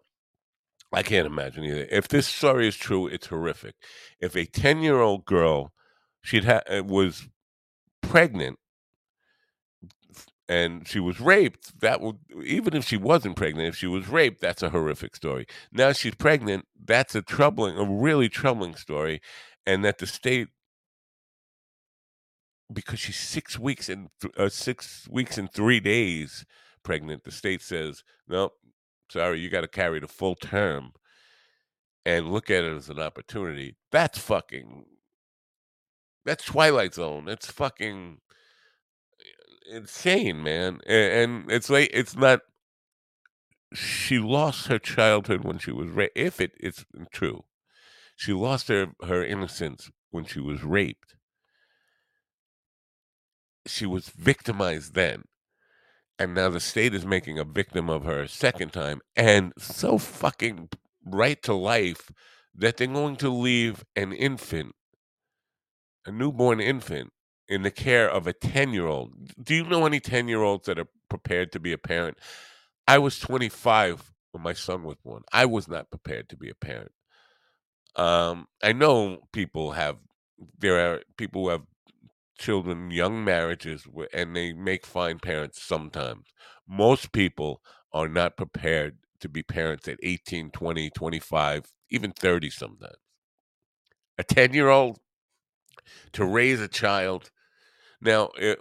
I 0.93 1.03
can't 1.03 1.27
imagine 1.27 1.65
either. 1.65 1.87
If 1.91 2.07
this 2.07 2.27
story 2.27 2.67
is 2.67 2.77
true, 2.77 3.07
it's 3.07 3.27
horrific. 3.27 3.75
If 4.21 4.35
a 4.35 4.45
ten-year-old 4.45 5.25
girl, 5.25 5.73
she'd 6.21 6.45
ha- 6.45 6.61
uh, 6.69 6.83
was 6.85 7.27
pregnant 8.01 8.57
and 10.49 10.87
she 10.87 10.99
was 10.99 11.19
raped, 11.19 11.79
that 11.81 12.01
would 12.01 12.17
even 12.43 12.75
if 12.75 12.85
she 12.85 12.97
wasn't 12.97 13.35
pregnant, 13.35 13.67
if 13.67 13.75
she 13.75 13.87
was 13.87 14.07
raped, 14.07 14.41
that's 14.41 14.63
a 14.63 14.69
horrific 14.69 15.15
story. 15.15 15.45
Now 15.71 15.91
she's 15.91 16.15
pregnant, 16.15 16.65
that's 16.81 17.15
a 17.15 17.21
troubling, 17.21 17.77
a 17.77 17.83
really 17.83 18.29
troubling 18.29 18.75
story, 18.75 19.21
and 19.65 19.83
that 19.83 19.97
the 19.97 20.07
state, 20.07 20.47
because 22.71 22.99
she's 22.99 23.17
six 23.17 23.59
weeks 23.59 23.89
and 23.89 24.09
th- 24.21 24.33
uh, 24.37 24.49
six 24.49 25.07
weeks 25.09 25.37
and 25.37 25.51
three 25.51 25.79
days 25.79 26.45
pregnant, 26.83 27.23
the 27.23 27.31
state 27.31 27.61
says 27.61 28.03
no, 28.27 28.51
sorry, 29.11 29.39
you 29.39 29.49
got 29.49 29.61
to 29.61 29.67
carry 29.67 29.99
the 29.99 30.07
full 30.07 30.35
term, 30.35 30.93
and 32.05 32.31
look 32.31 32.49
at 32.49 32.63
it 32.63 32.75
as 32.75 32.89
an 32.89 32.99
opportunity. 32.99 33.75
That's 33.91 34.17
fucking. 34.17 34.85
That's 36.25 36.43
Twilight 36.43 36.93
Zone. 36.93 37.25
That's 37.25 37.49
fucking 37.51 38.19
insane, 39.71 40.43
man. 40.43 40.79
And, 40.85 41.43
and 41.43 41.51
it's 41.51 41.69
like 41.69 41.89
it's 41.93 42.15
not. 42.15 42.41
She 43.73 44.17
lost 44.19 44.67
her 44.67 44.79
childhood 44.79 45.43
when 45.43 45.59
she 45.59 45.71
was 45.71 45.89
raped. 45.89 46.17
If 46.17 46.39
it 46.39 46.53
is 46.59 46.85
true, 47.11 47.43
she 48.15 48.33
lost 48.33 48.69
her 48.69 48.87
her 49.05 49.23
innocence 49.23 49.89
when 50.11 50.25
she 50.25 50.39
was 50.39 50.63
raped. 50.63 51.15
She 53.65 53.85
was 53.85 54.09
victimized 54.09 54.93
then, 54.93 55.23
and 56.17 56.33
now 56.33 56.49
the 56.49 56.61
state 56.61 56.93
is 56.93 57.05
making 57.05 57.37
a 57.37 57.43
victim 57.43 57.89
of 57.89 58.05
her 58.05 58.21
a 58.21 58.27
second 58.29 58.71
time, 58.71 59.01
and 59.15 59.51
so 59.57 59.97
fucking 59.97 60.69
right 61.05 61.41
to 61.43 61.53
life 61.53 62.11
that 62.55 62.77
they're 62.77 62.87
going 62.87 63.17
to 63.17 63.29
leave 63.29 63.83
an 63.95 64.13
infant, 64.13 64.73
a 66.05 66.11
newborn 66.11 66.61
infant, 66.61 67.11
in 67.49 67.63
the 67.63 67.71
care 67.71 68.09
of 68.09 68.27
a 68.27 68.33
10 68.33 68.73
year 68.73 68.87
old. 68.87 69.13
Do 69.41 69.55
you 69.55 69.63
know 69.63 69.85
any 69.85 69.99
10 69.99 70.27
year 70.27 70.41
olds 70.41 70.65
that 70.65 70.79
are 70.79 70.87
prepared 71.09 71.51
to 71.53 71.59
be 71.59 71.71
a 71.71 71.77
parent? 71.77 72.17
I 72.87 72.97
was 72.97 73.19
25 73.19 74.13
when 74.31 74.43
my 74.43 74.53
son 74.53 74.83
was 74.83 74.97
born. 75.03 75.23
I 75.31 75.45
was 75.45 75.67
not 75.67 75.89
prepared 75.89 76.29
to 76.29 76.37
be 76.37 76.49
a 76.49 76.55
parent. 76.55 76.91
Um, 77.95 78.47
I 78.61 78.73
know 78.73 79.27
people 79.33 79.71
have, 79.71 79.97
there 80.59 80.93
are 80.93 81.01
people 81.17 81.43
who 81.43 81.49
have 81.49 81.63
children, 82.37 82.91
young 82.91 83.23
marriages, 83.23 83.87
and 84.13 84.35
they 84.35 84.53
make 84.53 84.85
fine 84.85 85.19
parents 85.19 85.61
sometimes. 85.63 86.27
Most 86.67 87.11
people 87.11 87.61
are 87.91 88.07
not 88.07 88.37
prepared 88.37 88.97
to 89.21 89.29
be 89.29 89.41
parents 89.41 89.87
at 89.87 89.97
18, 90.03 90.51
20, 90.51 90.89
25, 90.91 91.73
even 91.89 92.11
30 92.11 92.49
sometimes. 92.49 92.97
A 94.19 94.23
10 94.23 94.53
year 94.53 94.69
old 94.69 94.99
to 96.13 96.25
raise 96.25 96.61
a 96.61 96.67
child 96.67 97.31
now, 98.01 98.27
eh, 98.39 98.55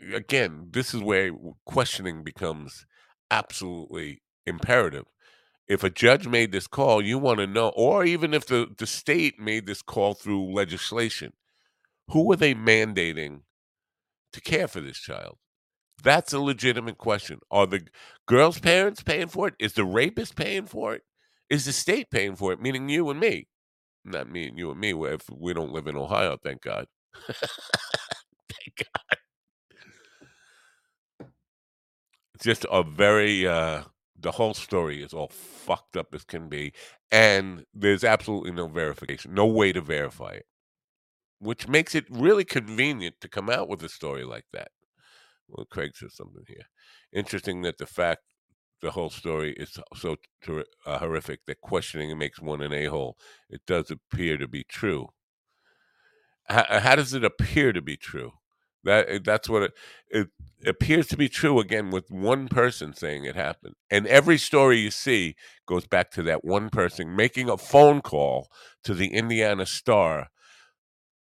it, 0.00 0.14
again, 0.14 0.68
this 0.70 0.94
is 0.94 1.02
where 1.02 1.32
questioning 1.64 2.22
becomes 2.24 2.86
absolutely 3.30 4.22
imperative. 4.46 5.04
If 5.68 5.84
a 5.84 5.90
judge 5.90 6.28
made 6.28 6.52
this 6.52 6.66
call, 6.68 7.02
you 7.02 7.18
want 7.18 7.40
to 7.40 7.46
know, 7.46 7.70
or 7.76 8.04
even 8.04 8.34
if 8.34 8.46
the, 8.46 8.68
the 8.78 8.86
state 8.86 9.38
made 9.40 9.66
this 9.66 9.82
call 9.82 10.14
through 10.14 10.52
legislation, 10.54 11.32
who 12.10 12.32
are 12.32 12.36
they 12.36 12.54
mandating 12.54 13.42
to 14.32 14.40
care 14.40 14.68
for 14.68 14.80
this 14.80 14.98
child? 14.98 15.38
That's 16.02 16.32
a 16.32 16.40
legitimate 16.40 16.98
question. 16.98 17.40
Are 17.50 17.66
the 17.66 17.86
girl's 18.26 18.58
parents 18.60 19.02
paying 19.02 19.28
for 19.28 19.48
it? 19.48 19.54
Is 19.58 19.74
the 19.74 19.84
rapist 19.84 20.36
paying 20.36 20.66
for 20.66 20.94
it? 20.94 21.02
Is 21.50 21.64
the 21.66 21.72
state 21.72 22.10
paying 22.10 22.36
for 22.36 22.52
it? 22.52 22.60
Meaning 22.60 22.88
you 22.88 23.10
and 23.10 23.20
me. 23.20 23.48
Not 24.04 24.30
me 24.30 24.48
and 24.48 24.58
you 24.58 24.70
and 24.72 24.80
me, 24.80 24.92
if 24.92 25.28
we 25.30 25.54
don't 25.54 25.72
live 25.72 25.86
in 25.86 25.96
Ohio, 25.96 26.38
thank 26.42 26.62
God. 26.62 26.86
God. 28.78 29.18
Just 32.40 32.66
a 32.70 32.82
very 32.82 33.46
uh 33.46 33.84
the 34.18 34.32
whole 34.32 34.54
story 34.54 35.02
is 35.02 35.12
all 35.12 35.28
fucked 35.28 35.96
up 35.96 36.14
as 36.14 36.24
can 36.24 36.48
be, 36.48 36.72
and 37.12 37.64
there's 37.74 38.04
absolutely 38.04 38.52
no 38.52 38.66
verification, 38.66 39.34
no 39.34 39.46
way 39.46 39.72
to 39.72 39.80
verify 39.80 40.30
it. 40.32 40.46
Which 41.40 41.68
makes 41.68 41.94
it 41.94 42.06
really 42.10 42.44
convenient 42.44 43.16
to 43.22 43.28
come 43.28 43.50
out 43.50 43.68
with 43.68 43.82
a 43.84 43.88
story 43.88 44.24
like 44.24 44.46
that. 44.52 44.70
Well, 45.48 45.66
Craig 45.66 45.92
says 45.96 46.14
something 46.16 46.44
here. 46.48 46.66
Interesting 47.12 47.62
that 47.62 47.78
the 47.78 47.86
fact 47.86 48.22
the 48.82 48.92
whole 48.92 49.10
story 49.10 49.54
is 49.54 49.78
so 49.94 50.16
ter- 50.44 50.64
uh, 50.86 50.98
horrific 50.98 51.40
that 51.46 51.60
questioning 51.62 52.10
it 52.10 52.16
makes 52.16 52.40
one 52.40 52.62
an 52.62 52.72
a 52.74 52.86
hole. 52.86 53.16
It 53.50 53.62
does 53.66 53.90
appear 53.90 54.36
to 54.38 54.48
be 54.48 54.64
true. 54.64 55.08
H- 56.50 56.66
how 56.82 56.96
does 56.96 57.14
it 57.14 57.24
appear 57.24 57.72
to 57.72 57.82
be 57.82 57.96
true? 57.96 58.32
That 58.84 59.08
eh, 59.08 59.18
that's 59.24 59.48
what 59.48 59.64
it, 59.64 59.72
it 60.10 60.28
appears 60.66 61.08
to 61.08 61.16
be 61.16 61.28
true 61.28 61.60
again 61.60 61.90
with 61.90 62.10
one 62.10 62.48
person 62.48 62.94
saying 62.94 63.24
it 63.24 63.36
happened. 63.36 63.74
And 63.90 64.06
every 64.06 64.38
story 64.38 64.78
you 64.78 64.90
see 64.92 65.36
goes 65.66 65.86
back 65.86 66.10
to 66.12 66.22
that 66.24 66.44
one 66.44 66.70
person 66.70 67.16
making 67.16 67.50
a 67.50 67.58
phone 67.58 68.02
call 68.02 68.48
to 68.84 68.94
the 68.94 69.08
Indiana 69.08 69.66
Star. 69.66 70.28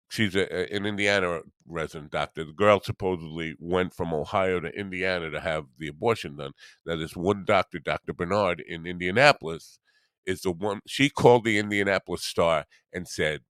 She's 0.10 0.36
a, 0.36 0.74
an 0.76 0.86
Indiana 0.86 1.42
resident 1.68 2.12
doctor. 2.12 2.46
The 2.46 2.54
girl 2.54 2.82
supposedly 2.82 3.56
went 3.60 3.94
from 3.96 4.14
Ohio 4.14 4.60
to 4.62 4.70
Indiana 4.70 5.32
to 5.32 5.40
have 5.42 5.66
the 5.80 5.88
abortion 5.90 6.38
done. 6.38 6.52
Now, 6.86 6.98
this 6.98 7.16
one 7.16 7.46
doctor, 7.46 7.80
Dr. 7.80 8.14
Bernard 8.14 8.62
in 8.68 8.86
Indianapolis, 8.88 9.80
is 10.26 10.42
the 10.42 10.52
one 10.52 10.82
she 10.88 11.10
called 11.10 11.46
the 11.46 11.58
Indianapolis 11.60 12.24
Star 12.26 12.66
and 12.94 13.08
said 13.08 13.42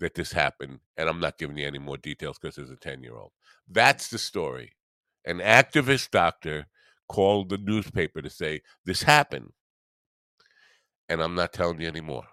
that 0.00 0.14
this 0.14 0.32
happened. 0.32 0.80
And 0.96 1.08
I'm 1.08 1.20
not 1.20 1.38
giving 1.38 1.58
you 1.58 1.66
any 1.66 1.78
more 1.78 1.96
details 1.96 2.38
because 2.38 2.56
there's 2.56 2.70
a 2.70 2.76
10 2.76 3.02
year 3.02 3.16
old. 3.16 3.32
That's 3.68 4.08
the 4.08 4.18
story. 4.18 4.72
An 5.24 5.38
activist 5.38 6.10
doctor 6.10 6.66
called 7.08 7.48
the 7.48 7.58
newspaper 7.58 8.22
to 8.22 8.30
say, 8.30 8.62
This 8.84 9.02
happened. 9.02 9.52
And 11.08 11.22
I'm 11.22 11.34
not 11.34 11.52
telling 11.52 11.80
you 11.80 11.88
anymore. 11.88 12.24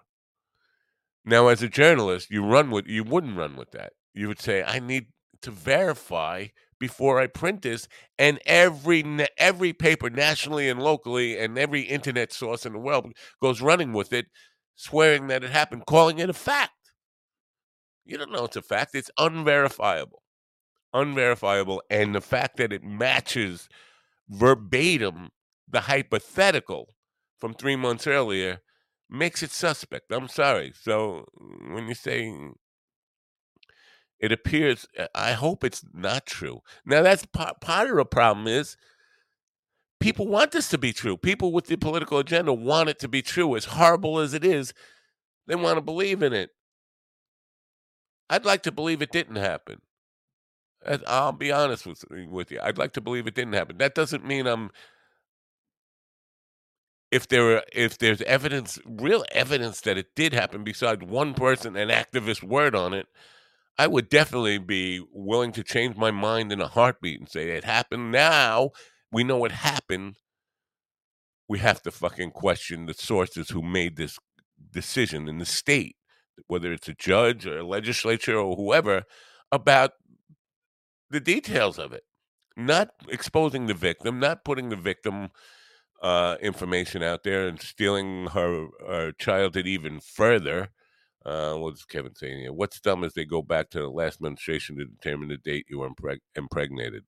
Now, 1.24 1.48
as 1.48 1.62
a 1.62 1.68
journalist, 1.68 2.30
you 2.30 2.44
run 2.44 2.70
with 2.70 2.86
you 2.86 3.04
wouldn't 3.04 3.36
run 3.36 3.56
with 3.56 3.70
that. 3.72 3.92
You 4.14 4.28
would 4.28 4.40
say, 4.40 4.62
I 4.62 4.80
need 4.80 5.06
to 5.42 5.50
verify 5.50 6.48
before 6.80 7.20
I 7.20 7.28
print 7.28 7.62
this, 7.62 7.86
and 8.18 8.40
every 8.44 9.04
every 9.38 9.72
paper 9.72 10.10
nationally 10.10 10.68
and 10.68 10.82
locally, 10.82 11.38
and 11.38 11.56
every 11.56 11.82
internet 11.82 12.32
source 12.32 12.66
in 12.66 12.72
the 12.72 12.78
world 12.80 13.12
goes 13.40 13.60
running 13.60 13.92
with 13.92 14.12
it, 14.12 14.26
swearing 14.74 15.28
that 15.28 15.44
it 15.44 15.50
happened, 15.50 15.86
calling 15.86 16.18
it 16.18 16.28
a 16.28 16.32
fact. 16.34 16.72
You 18.04 18.18
don't 18.18 18.32
know 18.32 18.44
it's 18.44 18.56
a 18.56 18.62
fact; 18.62 18.94
it's 18.94 19.10
unverifiable 19.18 20.22
unverifiable, 20.94 21.82
and 21.90 22.14
the 22.14 22.20
fact 22.20 22.56
that 22.58 22.72
it 22.72 22.84
matches 22.84 23.68
verbatim 24.28 25.30
the 25.68 25.80
hypothetical 25.82 26.94
from 27.40 27.54
three 27.54 27.76
months 27.76 28.06
earlier 28.06 28.60
makes 29.08 29.42
it 29.42 29.50
suspect. 29.50 30.12
I'm 30.12 30.28
sorry. 30.28 30.72
So 30.80 31.26
when 31.70 31.88
you 31.88 31.94
say 31.94 32.32
it 34.20 34.32
appears, 34.32 34.86
uh, 34.98 35.06
I 35.14 35.32
hope 35.32 35.64
it's 35.64 35.84
not 35.92 36.26
true. 36.26 36.60
Now 36.84 37.02
that's 37.02 37.26
part, 37.26 37.60
part 37.60 37.90
of 37.90 37.96
the 37.96 38.04
problem 38.04 38.46
is 38.46 38.76
people 40.00 40.26
want 40.26 40.52
this 40.52 40.68
to 40.70 40.78
be 40.78 40.92
true. 40.92 41.16
People 41.16 41.52
with 41.52 41.66
the 41.66 41.76
political 41.76 42.18
agenda 42.18 42.52
want 42.52 42.88
it 42.88 42.98
to 43.00 43.08
be 43.08 43.22
true. 43.22 43.56
As 43.56 43.64
horrible 43.66 44.18
as 44.18 44.34
it 44.34 44.44
is, 44.44 44.72
they 45.46 45.54
want 45.54 45.76
to 45.76 45.82
believe 45.82 46.22
in 46.22 46.32
it. 46.32 46.50
I'd 48.30 48.44
like 48.44 48.62
to 48.62 48.72
believe 48.72 49.02
it 49.02 49.12
didn't 49.12 49.36
happen. 49.36 49.80
I'll 51.06 51.32
be 51.32 51.52
honest 51.52 51.86
with 51.86 52.04
eh, 52.12 52.26
with 52.28 52.50
you. 52.50 52.60
I'd 52.62 52.78
like 52.78 52.92
to 52.94 53.00
believe 53.00 53.26
it 53.26 53.34
didn't 53.34 53.52
happen. 53.54 53.78
That 53.78 53.94
doesn't 53.94 54.24
mean 54.24 54.46
I'm 54.46 54.70
if 57.12 57.28
there 57.28 57.56
are, 57.58 57.62
if 57.72 57.98
there's 57.98 58.22
evidence, 58.22 58.78
real 58.86 59.24
evidence 59.32 59.82
that 59.82 59.98
it 59.98 60.14
did 60.16 60.32
happen, 60.32 60.64
besides 60.64 61.04
one 61.04 61.34
person, 61.34 61.76
an 61.76 61.90
activist 61.90 62.42
word 62.42 62.74
on 62.74 62.94
it, 62.94 63.06
I 63.78 63.86
would 63.86 64.08
definitely 64.08 64.58
be 64.58 65.04
willing 65.12 65.52
to 65.52 65.62
change 65.62 65.96
my 65.96 66.10
mind 66.10 66.52
in 66.52 66.60
a 66.60 66.68
heartbeat 66.68 67.20
and 67.20 67.28
say 67.28 67.50
it 67.50 67.64
happened. 67.64 68.12
Now 68.12 68.70
we 69.12 69.24
know 69.24 69.44
it 69.44 69.52
happened. 69.52 70.16
We 71.48 71.58
have 71.58 71.82
to 71.82 71.90
fucking 71.90 72.30
question 72.30 72.86
the 72.86 72.94
sources 72.94 73.50
who 73.50 73.62
made 73.62 73.96
this 73.96 74.18
decision 74.72 75.28
in 75.28 75.38
the 75.38 75.44
state, 75.46 75.96
whether 76.46 76.72
it's 76.72 76.88
a 76.88 76.94
judge 76.94 77.46
or 77.46 77.58
a 77.58 77.66
legislature 77.66 78.38
or 78.38 78.56
whoever, 78.56 79.04
about 79.50 79.92
the 81.10 81.20
details 81.20 81.78
of 81.78 81.92
it. 81.92 82.04
Not 82.56 82.90
exposing 83.08 83.66
the 83.66 83.74
victim, 83.74 84.20
not 84.20 84.44
putting 84.44 84.68
the 84.68 84.76
victim 84.76 85.30
uh, 86.02 86.36
information 86.42 87.02
out 87.02 87.22
there 87.22 87.46
and 87.46 87.60
stealing 87.60 88.26
her, 88.28 88.66
her 88.86 89.12
childhood 89.12 89.66
even 89.66 90.00
further. 90.00 90.68
Uh, 91.24 91.54
what's 91.54 91.84
Kevin 91.84 92.14
saying 92.14 92.40
here? 92.40 92.52
What's 92.52 92.80
dumb 92.80 93.04
is 93.04 93.14
they 93.14 93.24
go 93.24 93.42
back 93.42 93.70
to 93.70 93.78
the 93.78 93.88
last 93.88 94.20
menstruation 94.20 94.76
to 94.76 94.84
determine 94.84 95.28
the 95.28 95.36
date 95.36 95.66
you 95.70 95.78
were 95.78 95.88
impreg- 95.88 96.18
impregnated. 96.34 97.04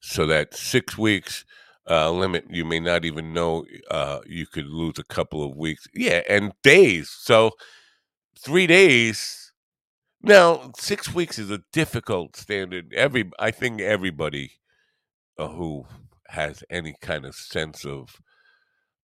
So 0.00 0.26
that 0.26 0.54
six 0.54 0.98
weeks 0.98 1.44
uh, 1.88 2.10
limit, 2.10 2.44
you 2.50 2.64
may 2.64 2.80
not 2.80 3.04
even 3.04 3.32
know 3.32 3.64
uh, 3.90 4.20
you 4.26 4.46
could 4.46 4.66
lose 4.66 4.98
a 4.98 5.04
couple 5.04 5.44
of 5.44 5.56
weeks. 5.56 5.86
Yeah, 5.94 6.22
and 6.28 6.52
days. 6.62 7.10
So 7.10 7.52
three 8.38 8.66
days. 8.66 9.52
Now, 10.22 10.70
six 10.78 11.12
weeks 11.12 11.38
is 11.38 11.50
a 11.50 11.62
difficult 11.72 12.36
standard. 12.36 12.92
Every 12.94 13.30
I 13.38 13.50
think 13.50 13.80
everybody 13.80 14.52
uh, 15.38 15.48
who 15.48 15.86
has 16.28 16.64
any 16.70 16.94
kind 17.00 17.26
of 17.26 17.34
sense 17.34 17.84
of 17.84 18.20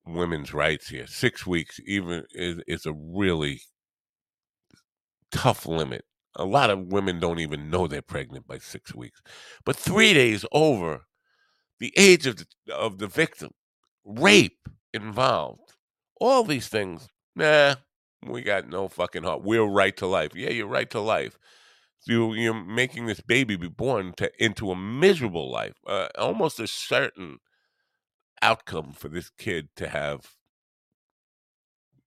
women's 0.07 0.55
rights 0.55 0.89
here. 0.89 1.07
Six 1.07 1.47
weeks 1.47 1.81
even 1.87 2.25
is 2.33 2.61
is 2.67 2.87
a 2.87 2.93
really 2.93 3.63
tough 5.33 5.67
limit. 5.67 6.05
A 6.37 6.45
lot 6.45 6.71
of 6.71 6.93
women 6.93 7.19
don't 7.19 7.41
even 7.41 7.71
know 7.71 7.87
they're 7.87 8.03
pregnant 8.03 8.47
by 8.47 8.59
six 8.59 8.95
weeks. 8.95 9.21
But 9.65 9.77
three 9.77 10.15
days 10.15 10.45
over 10.53 11.07
the 11.81 11.93
age 11.97 12.27
of 12.27 12.37
the, 12.37 12.75
of 12.75 12.99
the 12.99 13.07
victim, 13.07 13.51
rape 14.05 14.69
involved, 14.93 15.75
all 16.21 16.45
these 16.45 16.69
things, 16.69 17.09
nah, 17.37 17.77
we 18.27 18.43
got 18.43 18.69
no 18.69 18.89
fucking 18.89 19.23
heart. 19.23 19.43
We're 19.43 19.65
right 19.65 19.97
to 19.99 20.07
life. 20.07 20.35
Yeah, 20.35 20.51
you're 20.51 20.67
right 20.67 20.91
to 20.91 21.01
life. 21.01 21.39
You, 22.07 22.35
you're 22.35 22.55
making 22.55 23.07
this 23.07 23.21
baby 23.21 23.57
be 23.57 23.69
born 23.69 24.15
to, 24.17 24.31
into 24.43 24.71
a 24.71 24.77
miserable 24.77 25.51
life, 25.51 25.75
uh, 25.87 26.09
almost 26.17 26.59
a 26.61 26.67
certain 26.67 27.39
outcome 28.41 28.93
for 28.93 29.09
this 29.09 29.31
kid 29.31 29.69
to 29.77 29.89
have 29.89 30.35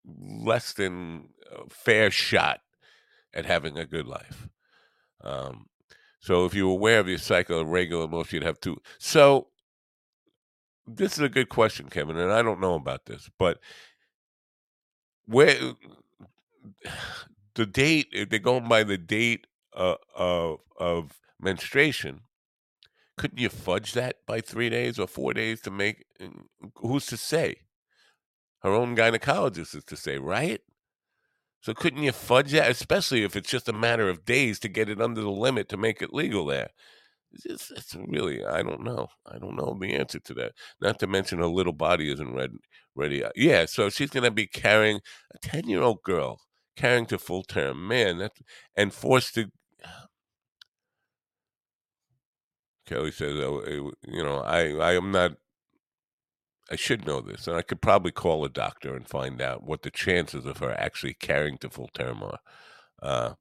less 0.05 0.74
than 0.74 1.30
a 1.51 1.69
fair 1.69 2.09
shot 2.09 2.61
at 3.34 3.45
having 3.45 3.78
a 3.78 3.86
good 3.86 4.07
life. 4.07 4.47
Um, 5.24 5.67
so 6.19 6.45
if 6.45 6.53
you're 6.53 6.72
aware 6.72 6.99
of 6.99 7.07
your 7.07 7.17
cycle 7.17 7.59
of 7.59 7.67
regular 7.67 8.07
motion, 8.07 8.38
you'd 8.38 8.45
have 8.45 8.59
two. 8.59 8.78
So 8.97 9.47
this 10.96 11.14
is 11.14 11.20
a 11.20 11.30
good 11.30 11.50
question, 11.50 11.89
Kevin, 11.89 12.18
and 12.18 12.32
I 12.32 12.42
don't 12.42 12.62
know 12.62 12.76
about 12.76 13.06
this, 13.06 13.30
but 13.38 13.60
where 15.26 15.56
the 17.56 17.66
date, 17.66 18.08
if 18.12 18.30
they're 18.30 18.39
going 18.39 18.68
by 18.68 18.84
the 18.84 18.98
date 18.98 19.48
uh, 19.76 19.96
of 20.16 20.60
of 20.78 21.20
menstruation, 21.39 22.22
couldn't 23.18 23.39
you 23.39 23.50
fudge 23.50 23.94
that 23.94 24.18
by 24.26 24.42
three 24.42 24.70
days 24.70 25.00
or 25.00 25.08
four 25.08 25.34
days 25.34 25.62
to 25.62 25.72
make? 25.72 26.06
Who's 26.76 27.06
to 27.08 27.18
say? 27.18 27.58
Her 28.62 28.72
own 28.72 28.96
gynecologist 28.96 29.76
is 29.76 29.84
to 29.86 29.96
say, 29.96 30.18
right? 30.18 30.62
So 31.62 31.74
couldn't 31.74 32.04
you 32.04 32.12
fudge 32.12 32.52
that, 32.52 32.70
especially 32.70 33.24
if 33.24 33.36
it's 33.36 33.50
just 33.50 33.70
a 33.70 33.74
matter 33.74 34.10
of 34.10 34.26
days 34.26 34.60
to 34.60 34.68
get 34.68 34.89
it 34.89 35.02
under 35.02 35.22
the 35.22 35.30
limit 35.30 35.70
to 35.70 35.78
make 35.78 36.02
it 36.02 36.14
legal 36.14 36.46
there? 36.46 36.70
It's, 37.46 37.72
it's 37.72 37.96
really, 37.96 38.44
I 38.46 38.62
don't 38.64 38.84
know. 38.84 39.08
I 39.26 39.38
don't 39.38 39.56
know 39.56 39.78
the 39.80 39.94
answer 39.94 40.20
to 40.20 40.34
that. 40.36 40.54
Not 40.82 41.00
to 41.00 41.08
mention 41.08 41.40
her 41.40 41.46
little 41.46 41.74
body 41.74 42.12
isn't 42.12 42.34
ready. 42.34 42.58
ready. 42.96 43.24
Yeah, 43.36 43.66
so 43.66 43.90
she's 43.90 44.10
going 44.10 44.24
to 44.24 44.32
be 44.32 44.48
carrying 44.48 45.00
a 45.34 45.38
10 45.40 45.70
year 45.70 45.82
old 45.82 46.04
girl, 46.04 46.40
carrying 46.76 47.06
to 47.08 47.18
full 47.18 47.44
term. 47.44 47.88
Man, 47.88 48.18
that, 48.20 48.34
and 48.76 48.94
forced 48.94 49.36
to. 49.36 49.52
Kelly 52.86 53.12
says, 53.12 53.40
oh, 53.40 53.92
you 54.06 54.24
know, 54.24 54.40
I, 54.40 54.72
I 54.74 54.96
am 54.96 55.12
not 55.12 55.34
I 56.72 56.78
should 56.78 57.06
know 57.06 57.20
this, 57.20 57.48
and 57.48 57.58
I 57.58 57.64
could 57.64 57.82
probably 57.82 58.14
call 58.14 58.46
a 58.46 58.50
doctor 58.50 58.96
and 58.96 59.06
find 59.06 59.42
out 59.42 59.64
what 59.64 59.82
the 59.82 59.92
chances 59.92 60.46
of 60.46 60.60
her 60.60 60.72
actually 60.72 61.14
carrying 61.16 61.58
to 61.58 61.70
full 61.70 61.90
term 61.94 62.24
are. 62.24 62.40
Uh, 63.02 63.34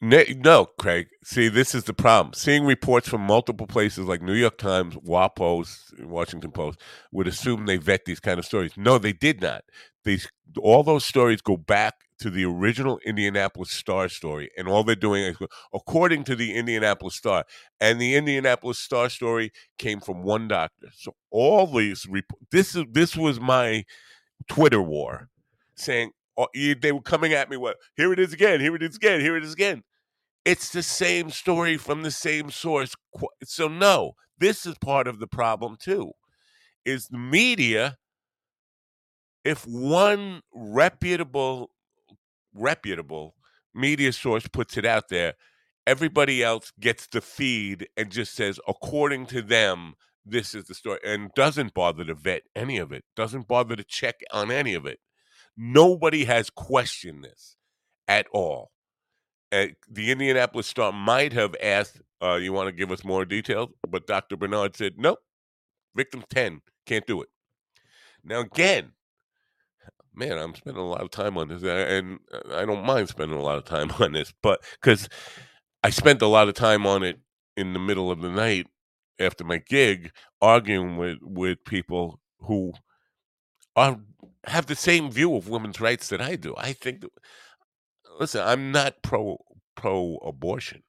no, 0.00 0.66
Craig. 0.78 1.08
See, 1.22 1.48
this 1.48 1.74
is 1.74 1.84
the 1.84 1.94
problem. 1.94 2.34
Seeing 2.34 2.64
reports 2.64 3.08
from 3.08 3.22
multiple 3.22 3.66
places 3.66 4.06
like 4.06 4.22
New 4.22 4.34
York 4.34 4.58
Times, 4.58 4.96
WAPO, 4.96 6.04
Washington 6.04 6.50
Post 6.50 6.80
would 7.12 7.26
assume 7.26 7.66
they 7.66 7.76
vet 7.76 8.04
these 8.04 8.20
kind 8.20 8.38
of 8.38 8.44
stories. 8.44 8.72
No, 8.76 8.98
they 8.98 9.12
did 9.12 9.40
not. 9.40 9.64
These 10.04 10.28
all 10.60 10.82
those 10.82 11.04
stories 11.04 11.40
go 11.40 11.56
back 11.56 11.94
to 12.18 12.30
the 12.30 12.44
original 12.44 12.98
Indianapolis 13.04 13.70
Star 13.70 14.08
story, 14.08 14.50
and 14.56 14.68
all 14.68 14.84
they're 14.84 14.94
doing 14.94 15.24
is 15.24 15.36
according 15.72 16.24
to 16.24 16.36
the 16.36 16.54
Indianapolis 16.54 17.16
Star, 17.16 17.44
and 17.80 18.00
the 18.00 18.14
Indianapolis 18.14 18.78
Star 18.78 19.08
story 19.08 19.50
came 19.78 20.00
from 20.00 20.22
one 20.22 20.48
doctor. 20.48 20.88
So 20.94 21.14
all 21.30 21.66
these 21.66 22.06
this 22.50 22.74
is 22.76 22.84
this 22.90 23.16
was 23.16 23.40
my 23.40 23.84
Twitter 24.48 24.82
war, 24.82 25.28
saying 25.76 26.12
they 26.54 26.92
were 26.92 27.00
coming 27.00 27.32
at 27.32 27.50
me. 27.50 27.56
What? 27.56 27.76
Here 27.96 28.12
it 28.12 28.18
is 28.18 28.32
again. 28.32 28.60
Here 28.60 28.74
it 28.74 28.82
is 28.82 28.96
again. 28.96 29.20
Here 29.20 29.36
it 29.36 29.44
is 29.44 29.52
again. 29.52 29.82
It's 30.44 30.70
the 30.70 30.82
same 30.82 31.30
story 31.30 31.76
from 31.76 32.02
the 32.02 32.10
same 32.10 32.50
source. 32.50 32.94
So 33.44 33.68
no, 33.68 34.12
this 34.38 34.66
is 34.66 34.76
part 34.78 35.06
of 35.06 35.18
the 35.18 35.26
problem 35.26 35.76
too. 35.80 36.12
Is 36.84 37.08
the 37.08 37.18
media 37.18 37.96
if 39.44 39.66
one 39.66 40.40
reputable 40.54 41.70
reputable 42.54 43.34
media 43.74 44.12
source 44.12 44.46
puts 44.48 44.76
it 44.76 44.86
out 44.86 45.08
there, 45.08 45.34
everybody 45.86 46.42
else 46.42 46.72
gets 46.80 47.06
the 47.06 47.20
feed 47.20 47.88
and 47.96 48.10
just 48.10 48.34
says, 48.34 48.58
according 48.66 49.26
to 49.26 49.42
them, 49.42 49.94
this 50.24 50.54
is 50.54 50.64
the 50.64 50.74
story, 50.74 50.98
and 51.04 51.30
doesn't 51.34 51.74
bother 51.74 52.04
to 52.04 52.14
vet 52.14 52.42
any 52.56 52.78
of 52.78 52.92
it, 52.92 53.04
doesn't 53.14 53.46
bother 53.46 53.76
to 53.76 53.84
check 53.84 54.16
on 54.32 54.50
any 54.50 54.74
of 54.74 54.86
it. 54.86 54.98
Nobody 55.56 56.24
has 56.24 56.50
questioned 56.50 57.24
this 57.24 57.56
at 58.08 58.26
all. 58.32 58.70
Uh, 59.52 59.66
the 59.88 60.10
Indianapolis 60.10 60.66
Star 60.66 60.92
might 60.92 61.32
have 61.32 61.54
asked, 61.62 62.00
uh, 62.22 62.34
You 62.34 62.52
want 62.52 62.68
to 62.68 62.72
give 62.72 62.90
us 62.90 63.04
more 63.04 63.24
details? 63.24 63.70
But 63.88 64.06
Dr. 64.06 64.36
Bernard 64.36 64.76
said, 64.76 64.94
Nope, 64.96 65.20
victim 65.94 66.24
10, 66.30 66.60
can't 66.86 67.06
do 67.06 67.22
it. 67.22 67.28
Now, 68.24 68.40
again, 68.40 68.92
man, 70.14 70.38
I'm 70.38 70.54
spending 70.54 70.82
a 70.82 70.86
lot 70.86 71.02
of 71.02 71.10
time 71.10 71.36
on 71.36 71.48
this, 71.48 71.62
and 71.62 72.18
I 72.52 72.64
don't 72.64 72.84
mind 72.84 73.08
spending 73.08 73.38
a 73.38 73.42
lot 73.42 73.58
of 73.58 73.64
time 73.64 73.90
on 74.00 74.12
this, 74.12 74.32
but 74.42 74.62
because 74.80 75.08
I 75.82 75.90
spent 75.90 76.22
a 76.22 76.26
lot 76.26 76.48
of 76.48 76.54
time 76.54 76.86
on 76.86 77.02
it 77.02 77.18
in 77.56 77.72
the 77.72 77.78
middle 77.78 78.10
of 78.10 78.20
the 78.20 78.30
night 78.30 78.66
after 79.20 79.44
my 79.44 79.58
gig, 79.58 80.10
arguing 80.40 80.96
with 80.96 81.18
with 81.22 81.64
people 81.64 82.20
who 82.40 82.72
are 83.76 83.98
have 84.46 84.66
the 84.66 84.76
same 84.76 85.10
view 85.10 85.34
of 85.36 85.48
women's 85.48 85.80
rights 85.80 86.08
that 86.08 86.20
I 86.20 86.36
do. 86.36 86.54
I 86.58 86.72
think, 86.74 87.02
that, 87.02 87.10
listen, 88.20 88.42
I'm 88.42 88.72
not 88.72 89.02
pro 89.02 89.38
pro 89.76 90.16
abortion. 90.24 90.82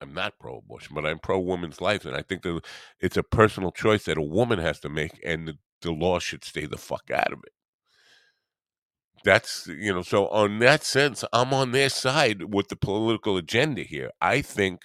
I'm 0.00 0.14
not 0.14 0.38
pro 0.40 0.58
abortion, 0.58 0.94
but 0.94 1.06
I'm 1.06 1.18
pro 1.20 1.38
women's 1.40 1.80
life, 1.80 2.04
and 2.04 2.16
I 2.16 2.22
think 2.22 2.42
that 2.42 2.60
it's 3.00 3.16
a 3.16 3.22
personal 3.24 3.72
choice 3.72 4.04
that 4.04 4.18
a 4.18 4.22
woman 4.22 4.58
has 4.60 4.80
to 4.80 4.88
make, 4.88 5.20
and 5.24 5.48
the, 5.48 5.58
the 5.82 5.92
law 5.92 6.18
should 6.20 6.44
stay 6.44 6.66
the 6.66 6.78
fuck 6.78 7.10
out 7.12 7.32
of 7.32 7.40
it 7.40 7.52
that's 9.24 9.66
you 9.68 9.92
know 9.92 10.02
so 10.02 10.28
on 10.28 10.58
that 10.58 10.84
sense 10.84 11.24
i'm 11.32 11.52
on 11.52 11.72
their 11.72 11.88
side 11.88 12.54
with 12.54 12.68
the 12.68 12.76
political 12.76 13.36
agenda 13.36 13.82
here 13.82 14.10
i 14.20 14.40
think 14.40 14.82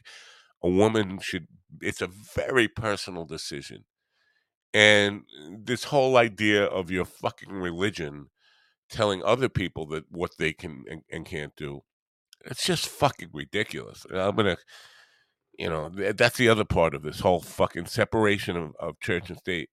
a 0.63 0.69
woman 0.69 1.19
should 1.19 1.47
it's 1.81 2.01
a 2.01 2.07
very 2.35 2.67
personal 2.67 3.25
decision 3.25 3.83
and 4.73 5.23
this 5.65 5.85
whole 5.85 6.17
idea 6.17 6.65
of 6.65 6.89
your 6.89 7.05
fucking 7.05 7.51
religion 7.51 8.27
telling 8.89 9.23
other 9.23 9.49
people 9.49 9.85
that 9.87 10.05
what 10.09 10.31
they 10.37 10.53
can 10.53 10.83
and, 10.89 11.01
and 11.11 11.25
can't 11.25 11.55
do 11.55 11.81
it's 12.45 12.65
just 12.65 12.87
fucking 12.87 13.29
ridiculous 13.33 14.05
i'm 14.11 14.35
gonna 14.35 14.57
you 15.57 15.69
know 15.69 15.89
that's 16.13 16.37
the 16.37 16.49
other 16.49 16.65
part 16.65 16.93
of 16.93 17.03
this 17.03 17.19
whole 17.19 17.41
fucking 17.41 17.85
separation 17.85 18.57
of, 18.57 18.73
of 18.79 18.99
church 18.99 19.29
and 19.29 19.39
state 19.39 19.69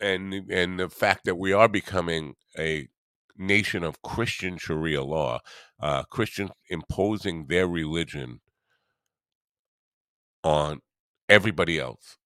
and 0.00 0.34
and 0.50 0.80
the 0.80 0.88
fact 0.88 1.24
that 1.24 1.36
we 1.36 1.52
are 1.52 1.68
becoming 1.68 2.34
a 2.58 2.88
nation 3.36 3.84
of 3.84 4.02
Christian 4.02 4.58
Sharia 4.58 5.02
law, 5.02 5.40
uh, 5.80 6.02
Christians 6.04 6.50
imposing 6.68 7.46
their 7.46 7.68
religion 7.68 8.40
on 10.42 10.80
everybody 11.28 11.78
else. 11.78 12.16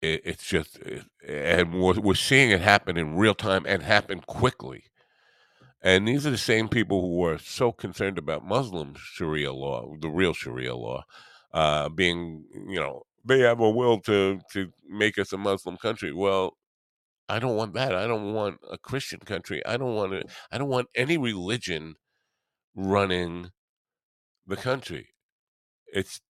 It, 0.00 0.22
it's 0.24 0.46
just, 0.46 0.78
it, 0.78 1.04
and 1.26 1.80
we're, 1.80 2.00
we're 2.00 2.14
seeing 2.14 2.50
it 2.50 2.60
happen 2.60 2.96
in 2.96 3.16
real 3.16 3.34
time 3.34 3.64
and 3.66 3.82
happen 3.82 4.20
quickly. 4.20 4.84
And 5.82 6.08
these 6.08 6.26
are 6.26 6.30
the 6.30 6.38
same 6.38 6.68
people 6.68 7.00
who 7.00 7.24
are 7.24 7.38
so 7.38 7.70
concerned 7.72 8.18
about 8.18 8.44
Muslim 8.44 8.94
Sharia 8.96 9.52
law, 9.52 9.94
the 10.00 10.08
real 10.08 10.34
Sharia 10.34 10.74
law, 10.74 11.04
uh, 11.52 11.88
being, 11.88 12.44
you 12.68 12.80
know, 12.80 13.02
they 13.24 13.40
have 13.40 13.60
a 13.60 13.70
will 13.70 14.00
to 14.00 14.40
to 14.52 14.72
make 14.88 15.18
us 15.18 15.32
a 15.32 15.38
Muslim 15.38 15.76
country. 15.76 16.12
Well, 16.12 16.56
I 17.28 17.38
don't 17.38 17.56
want 17.56 17.74
that. 17.74 17.94
I 17.94 18.06
don't 18.06 18.32
want 18.32 18.58
a 18.70 18.78
Christian 18.78 19.20
country. 19.20 19.64
I 19.66 19.76
don't 19.76 19.94
want 19.94 20.14
it. 20.14 20.30
I 20.50 20.58
don't 20.58 20.68
want 20.68 20.88
any 20.94 21.18
religion 21.18 21.96
running 22.74 23.50
the 24.46 24.56
country. 24.56 25.08
It's 25.92 26.20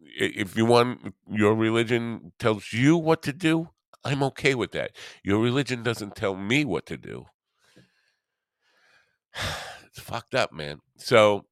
if 0.00 0.56
you 0.56 0.66
want 0.66 1.14
your 1.30 1.54
religion 1.54 2.32
tells 2.38 2.72
you 2.72 2.96
what 2.96 3.22
to 3.22 3.32
do, 3.32 3.70
I'm 4.04 4.22
okay 4.24 4.54
with 4.54 4.72
that. 4.72 4.92
Your 5.24 5.40
religion 5.40 5.82
doesn't 5.82 6.16
tell 6.16 6.36
me 6.36 6.64
what 6.64 6.86
to 6.86 6.96
do. 6.96 7.26
It's 9.86 10.00
fucked 10.00 10.34
up, 10.34 10.52
man. 10.52 10.80
So 10.98 11.46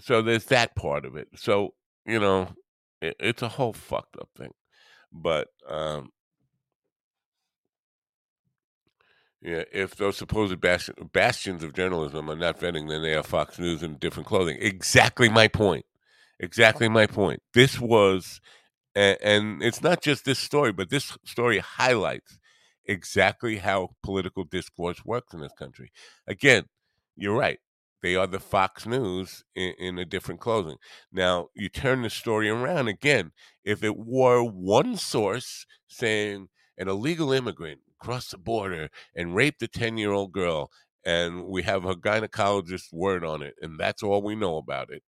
so 0.00 0.20
there's 0.22 0.46
that 0.46 0.74
part 0.76 1.04
of 1.06 1.16
it. 1.16 1.28
So, 1.36 1.74
you 2.04 2.18
know, 2.20 2.48
it, 3.00 3.16
it's 3.20 3.42
a 3.42 3.48
whole 3.48 3.72
fucked 3.72 4.16
up 4.18 4.28
thing. 4.36 4.52
But 5.12 5.48
um 5.68 6.10
Yeah, 9.42 9.62
if 9.72 9.94
those 9.94 10.16
supposed 10.16 10.60
bastions 10.60 11.62
of 11.62 11.72
journalism 11.74 12.28
are 12.30 12.36
not 12.36 12.58
vetting, 12.58 12.88
then 12.88 13.02
they 13.02 13.14
are 13.14 13.22
Fox 13.22 13.58
News 13.58 13.82
in 13.82 13.96
different 13.98 14.26
clothing. 14.26 14.58
Exactly 14.60 15.28
my 15.28 15.46
point. 15.46 15.86
Exactly 16.38 16.88
my 16.88 17.06
point. 17.06 17.40
This 17.54 17.80
was, 17.80 18.40
and, 18.94 19.18
and 19.22 19.62
it's 19.62 19.82
not 19.82 20.02
just 20.02 20.24
this 20.24 20.38
story, 20.38 20.72
but 20.72 20.90
this 20.90 21.16
story 21.24 21.58
highlights 21.58 22.38
exactly 22.84 23.56
how 23.56 23.90
political 24.02 24.44
discourse 24.44 25.04
works 25.04 25.34
in 25.34 25.40
this 25.40 25.52
country. 25.58 25.90
Again, 26.26 26.64
you're 27.16 27.36
right. 27.36 27.58
They 28.02 28.14
are 28.14 28.26
the 28.26 28.38
Fox 28.38 28.86
News 28.86 29.42
in, 29.54 29.72
in, 29.78 29.98
a 29.98 30.04
different 30.04 30.40
clothing. 30.40 30.76
Now, 31.10 31.48
you 31.54 31.68
turn 31.68 32.02
the 32.02 32.10
story 32.10 32.48
around 32.48 32.88
again. 32.88 33.32
If 33.64 33.82
it 33.82 33.96
were 33.96 34.44
one 34.44 34.96
source 34.96 35.66
saying 35.88 36.48
an 36.78 36.88
illegal 36.88 37.32
immigrant 37.32 37.80
crossed 37.98 38.32
the 38.32 38.38
border 38.38 38.90
and 39.14 39.34
raped 39.34 39.62
a 39.62 39.68
10 39.68 39.96
year 39.96 40.12
old 40.12 40.32
girl. 40.32 40.70
And 41.04 41.46
we 41.46 41.62
have 41.62 41.84
a 41.84 41.94
gynecologist 41.94 42.92
word 42.92 43.24
on 43.24 43.40
it, 43.40 43.54
and 43.62 43.78
that's 43.78 44.02
all 44.02 44.22
we 44.22 44.34
know 44.34 44.56
about 44.56 44.90
it. 44.90 45.02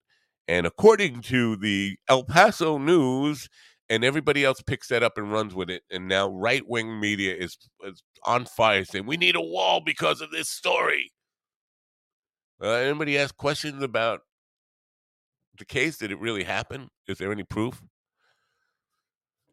And 0.49 0.67
according 0.67 1.23
to 1.23 1.57
the 1.57 1.97
El 2.09 2.25
Paso 2.25 2.79
News, 2.79 3.49
and 3.89 4.05
everybody 4.05 4.45
else 4.45 4.61
picks 4.63 4.89
that 4.89 5.03
up 5.03 5.17
and 5.17 5.31
runs 5.31 5.55
with 5.55 5.71
it. 5.71 5.83
And 5.91 6.09
now 6.09 6.29
right 6.29 6.67
wing 6.67 6.99
media 6.99 7.35
is, 7.35 7.57
is, 7.85 8.03
on 8.25 8.45
fire 8.45 8.85
saying, 8.85 9.07
we 9.07 9.17
need 9.17 9.37
a 9.37 9.41
wall 9.41 9.81
because 9.85 10.21
of 10.21 10.31
this 10.31 10.49
story. 10.49 11.13
Uh, 12.61 12.71
anybody 12.71 13.19
ask 13.19 13.37
questions 13.37 13.83
about 13.83 14.21
the 15.59 15.65
case? 15.65 15.99
Did 15.99 16.11
it 16.11 16.19
really 16.19 16.43
happen? 16.43 16.89
Is 17.07 17.19
there 17.19 17.31
any 17.31 17.45
proof? 17.45 17.81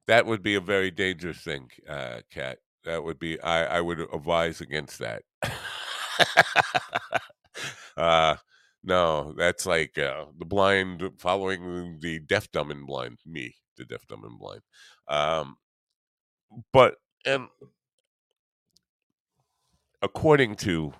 That 0.07 0.25
would 0.25 0.41
be 0.41 0.55
a 0.55 0.61
very 0.61 0.91
dangerous 0.91 1.37
thing, 1.37 1.69
uh. 1.87 2.21
That 2.85 3.03
would 3.05 3.17
be 3.17 3.39
I, 3.39 3.77
I 3.77 3.81
would 3.81 4.01
advise 4.01 4.59
against 4.59 4.99
that. 4.99 5.23
uh 7.97 8.35
no, 8.83 9.33
that's 9.37 9.65
like 9.65 9.97
uh, 9.97 10.25
the 10.37 10.45
blind 10.45 11.03
following 11.17 11.99
the 12.01 12.19
deaf, 12.19 12.51
dumb, 12.51 12.71
and 12.71 12.85
blind. 12.85 13.19
Me, 13.25 13.55
the 13.77 13.85
deaf, 13.85 14.05
dumb, 14.07 14.23
and 14.25 14.39
blind. 14.39 14.61
Um, 15.07 15.55
but 16.71 16.95
and 17.25 17.47
according 20.01 20.55
to 20.55 20.93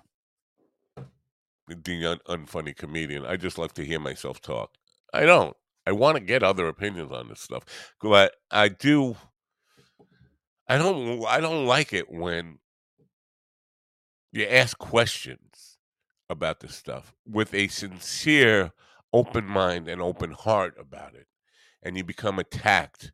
the 1.68 2.06
un- 2.06 2.20
unfunny 2.28 2.74
comedian, 2.76 3.24
I 3.26 3.36
just 3.36 3.58
love 3.58 3.74
to 3.74 3.84
hear 3.84 4.00
myself 4.00 4.40
talk. 4.40 4.70
I 5.12 5.24
don't. 5.26 5.56
I 5.86 5.92
want 5.92 6.16
to 6.16 6.24
get 6.24 6.42
other 6.42 6.66
opinions 6.68 7.12
on 7.12 7.28
this 7.28 7.40
stuff, 7.40 7.64
but 8.00 8.34
I 8.50 8.68
do 8.68 9.16
I 10.68 10.78
don't 10.78 11.24
I 11.26 11.40
don't 11.40 11.66
like 11.66 11.92
it 11.92 12.10
when 12.10 12.58
you 14.32 14.44
ask 14.46 14.76
questions 14.78 15.73
about 16.30 16.60
this 16.60 16.74
stuff 16.74 17.14
with 17.26 17.52
a 17.54 17.68
sincere 17.68 18.72
open 19.12 19.44
mind 19.44 19.88
and 19.88 20.00
open 20.00 20.32
heart 20.32 20.74
about 20.78 21.14
it 21.14 21.26
and 21.82 21.96
you 21.96 22.04
become 22.04 22.38
attacked 22.38 23.12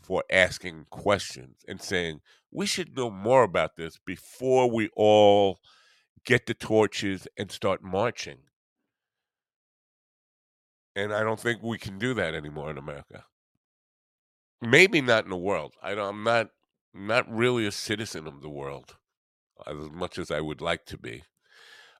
for 0.00 0.24
asking 0.30 0.86
questions 0.90 1.64
and 1.68 1.80
saying 1.80 2.20
we 2.50 2.66
should 2.66 2.96
know 2.96 3.10
more 3.10 3.42
about 3.42 3.76
this 3.76 3.98
before 4.04 4.70
we 4.70 4.88
all 4.96 5.60
get 6.24 6.46
the 6.46 6.54
torches 6.54 7.28
and 7.38 7.50
start 7.50 7.82
marching. 7.82 8.38
And 10.96 11.12
i 11.12 11.22
don't 11.22 11.40
think 11.40 11.62
we 11.62 11.78
can 11.78 11.98
do 11.98 12.12
that 12.14 12.34
anymore 12.34 12.70
in 12.70 12.78
america. 12.78 13.24
Maybe 14.60 15.00
not 15.00 15.24
in 15.24 15.30
the 15.30 15.36
world. 15.36 15.74
I 15.82 15.92
am 15.92 16.24
not 16.24 16.50
not 16.92 17.30
really 17.30 17.66
a 17.66 17.72
citizen 17.72 18.26
of 18.26 18.42
the 18.42 18.48
world 18.48 18.96
as 19.66 19.90
much 19.90 20.18
as 20.18 20.30
I 20.30 20.40
would 20.40 20.60
like 20.60 20.84
to 20.86 20.98
be. 20.98 21.22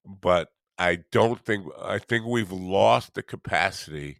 But 0.04 0.50
I 0.78 1.00
don't 1.10 1.40
think, 1.44 1.66
I 1.82 1.98
think 1.98 2.26
we've 2.26 2.52
lost 2.52 3.14
the 3.14 3.22
capacity 3.22 4.18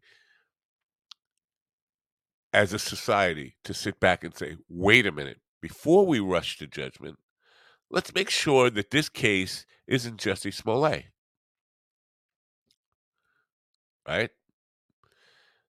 as 2.52 2.72
a 2.72 2.78
society 2.78 3.56
to 3.64 3.74
sit 3.74 4.00
back 4.00 4.24
and 4.24 4.34
say, 4.36 4.56
wait 4.68 5.06
a 5.06 5.12
minute, 5.12 5.40
before 5.60 6.06
we 6.06 6.20
rush 6.20 6.58
to 6.58 6.66
judgment, 6.66 7.18
let's 7.90 8.14
make 8.14 8.30
sure 8.30 8.70
that 8.70 8.90
this 8.90 9.08
case 9.08 9.66
isn't 9.86 10.20
Jussie 10.20 10.54
Smollett. 10.54 11.06
Right? 14.06 14.30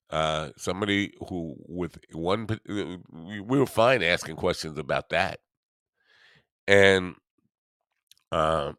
Uh, 0.09 0.49
somebody 0.57 1.13
who 1.27 1.55
with 1.67 1.99
one 2.13 2.47
we 2.67 3.41
were 3.59 3.67
fine 3.67 4.01
asking 4.01 4.35
questions 4.37 4.75
about 4.75 5.09
that 5.09 5.39
and 6.67 7.13
uh, 8.31 8.73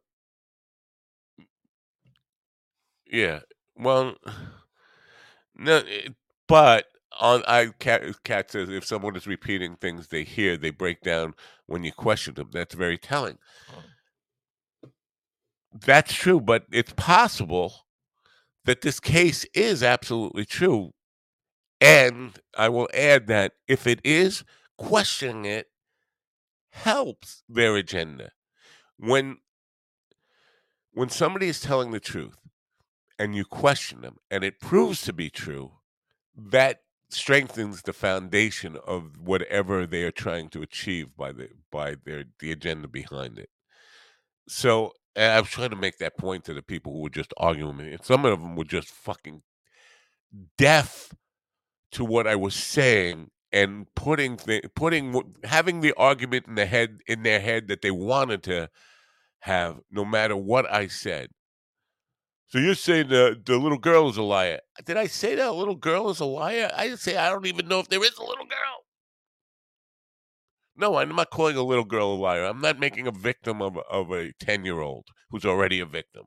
yeah. 3.11 3.41
Well 3.77 4.17
no 5.57 5.79
eh, 5.79 6.09
but 6.49 6.87
on 7.21 7.43
i 7.47 7.67
cat, 7.81 8.03
cat 8.25 8.51
says 8.51 8.69
if 8.69 8.85
someone 8.85 9.17
is 9.17 9.27
repeating 9.27 9.77
things 9.77 10.09
they 10.09 10.25
hear 10.25 10.57
they 10.57 10.71
break 10.71 11.01
down 11.03 11.35
when 11.67 11.85
you 11.85 11.93
question 11.93 12.35
them. 12.35 12.51
That's 12.53 12.75
very 12.75 12.99
telling. 12.99 13.39
That's 15.73 16.13
true 16.13 16.41
but 16.41 16.65
it's 16.73 16.93
possible 16.95 17.87
that 18.65 18.83
this 18.83 19.01
case 19.01 19.47
is 19.55 19.83
absolutely 19.83 20.45
true 20.45 20.93
and 21.81 22.39
I 22.59 22.69
will 22.71 22.89
add 22.95 23.27
that 23.29 23.53
if 23.69 23.87
it 23.87 24.01
is, 24.05 24.45
questioning 24.79 25.47
it 25.47 25.69
helps 26.73 27.43
their 27.49 27.77
agenda. 27.77 28.33
When 28.99 29.39
when 30.93 31.09
somebody 31.09 31.49
is 31.49 31.61
telling 31.61 31.91
the 31.93 32.01
truth 32.01 32.37
and 33.21 33.37
you 33.37 33.45
question 33.45 34.01
them 34.01 34.17
and 34.31 34.43
it 34.43 34.61
proves 34.61 35.03
to 35.03 35.13
be 35.13 35.29
true, 35.29 35.73
that 36.35 36.81
strengthens 37.11 37.83
the 37.83 37.93
foundation 37.93 38.79
of 38.87 39.19
whatever 39.19 39.87
they 39.87 40.05
are 40.05 40.11
trying 40.11 40.49
to 40.49 40.63
achieve 40.63 41.15
by 41.17 41.31
the 41.33 41.51
by 41.71 41.97
their 42.05 42.25
the 42.39 42.51
agenda 42.51 42.89
behind 42.89 43.39
it. 43.39 43.51
So 44.49 44.93
I 45.15 45.39
was 45.39 45.51
trying 45.51 45.71
to 45.71 45.77
make 45.77 45.99
that 45.99 46.17
point 46.17 46.45
to 46.45 46.55
the 46.55 46.63
people 46.63 46.93
who 46.93 47.01
were 47.01 47.11
just 47.11 47.35
arguing 47.37 47.77
with 47.77 47.87
me, 47.87 47.93
and 47.93 48.05
some 48.05 48.25
of 48.25 48.41
them 48.41 48.57
were 48.57 48.65
just 48.65 48.89
fucking 48.89 49.43
deaf 50.57 51.13
to 51.93 52.05
what 52.05 52.27
I 52.27 52.37
was 52.37 52.55
saying 52.55 53.31
and 53.53 53.87
putting 53.95 54.39
putting 54.75 55.35
having 55.45 55.81
the 55.81 55.93
argument 55.99 56.47
in 56.47 56.55
the 56.55 56.67
head 56.67 57.01
in 57.07 57.23
their 57.23 57.41
head 57.41 57.69
that 57.69 57.83
they 57.83 57.91
wanted 57.91 58.43
to 58.45 58.71
have 59.41 59.81
no 59.91 60.07
matter 60.07 60.37
what 60.37 60.73
I 60.73 60.87
said. 60.87 61.29
So 62.51 62.59
you're 62.59 62.75
saying 62.75 63.09
the 63.09 63.41
the 63.45 63.57
little 63.59 63.79
girl 63.79 64.09
is 64.09 64.17
a 64.17 64.23
liar? 64.23 64.59
Did 64.85 64.97
I 64.97 65.07
say 65.07 65.37
that 65.37 65.47
a 65.47 65.53
little 65.53 65.77
girl 65.77 66.11
is 66.11 66.19
a 66.19 66.25
liar? 66.25 66.69
I 66.77 66.97
say 66.97 67.17
I 67.17 67.31
don't 67.31 67.47
even 67.47 67.69
know 67.69 67.79
if 67.79 67.89
there 67.89 68.03
is 68.05 68.17
a 68.19 68.25
little 68.25 68.45
girl. 68.45 68.85
No, 70.77 70.97
I'm 70.97 71.15
not 71.15 71.31
calling 71.31 71.57
a 71.57 71.63
little 71.63 71.85
girl 71.85 72.13
a 72.13 72.15
liar. 72.15 72.45
I'm 72.45 72.61
not 72.61 72.81
making 72.81 73.07
a 73.07 73.13
victim 73.13 73.63
of 73.63 73.79
of 73.89 74.11
a 74.11 74.33
ten 74.41 74.65
year 74.65 74.81
old 74.81 75.07
who's 75.31 75.45
already 75.45 75.79
a 75.79 75.87
victim. 75.87 76.25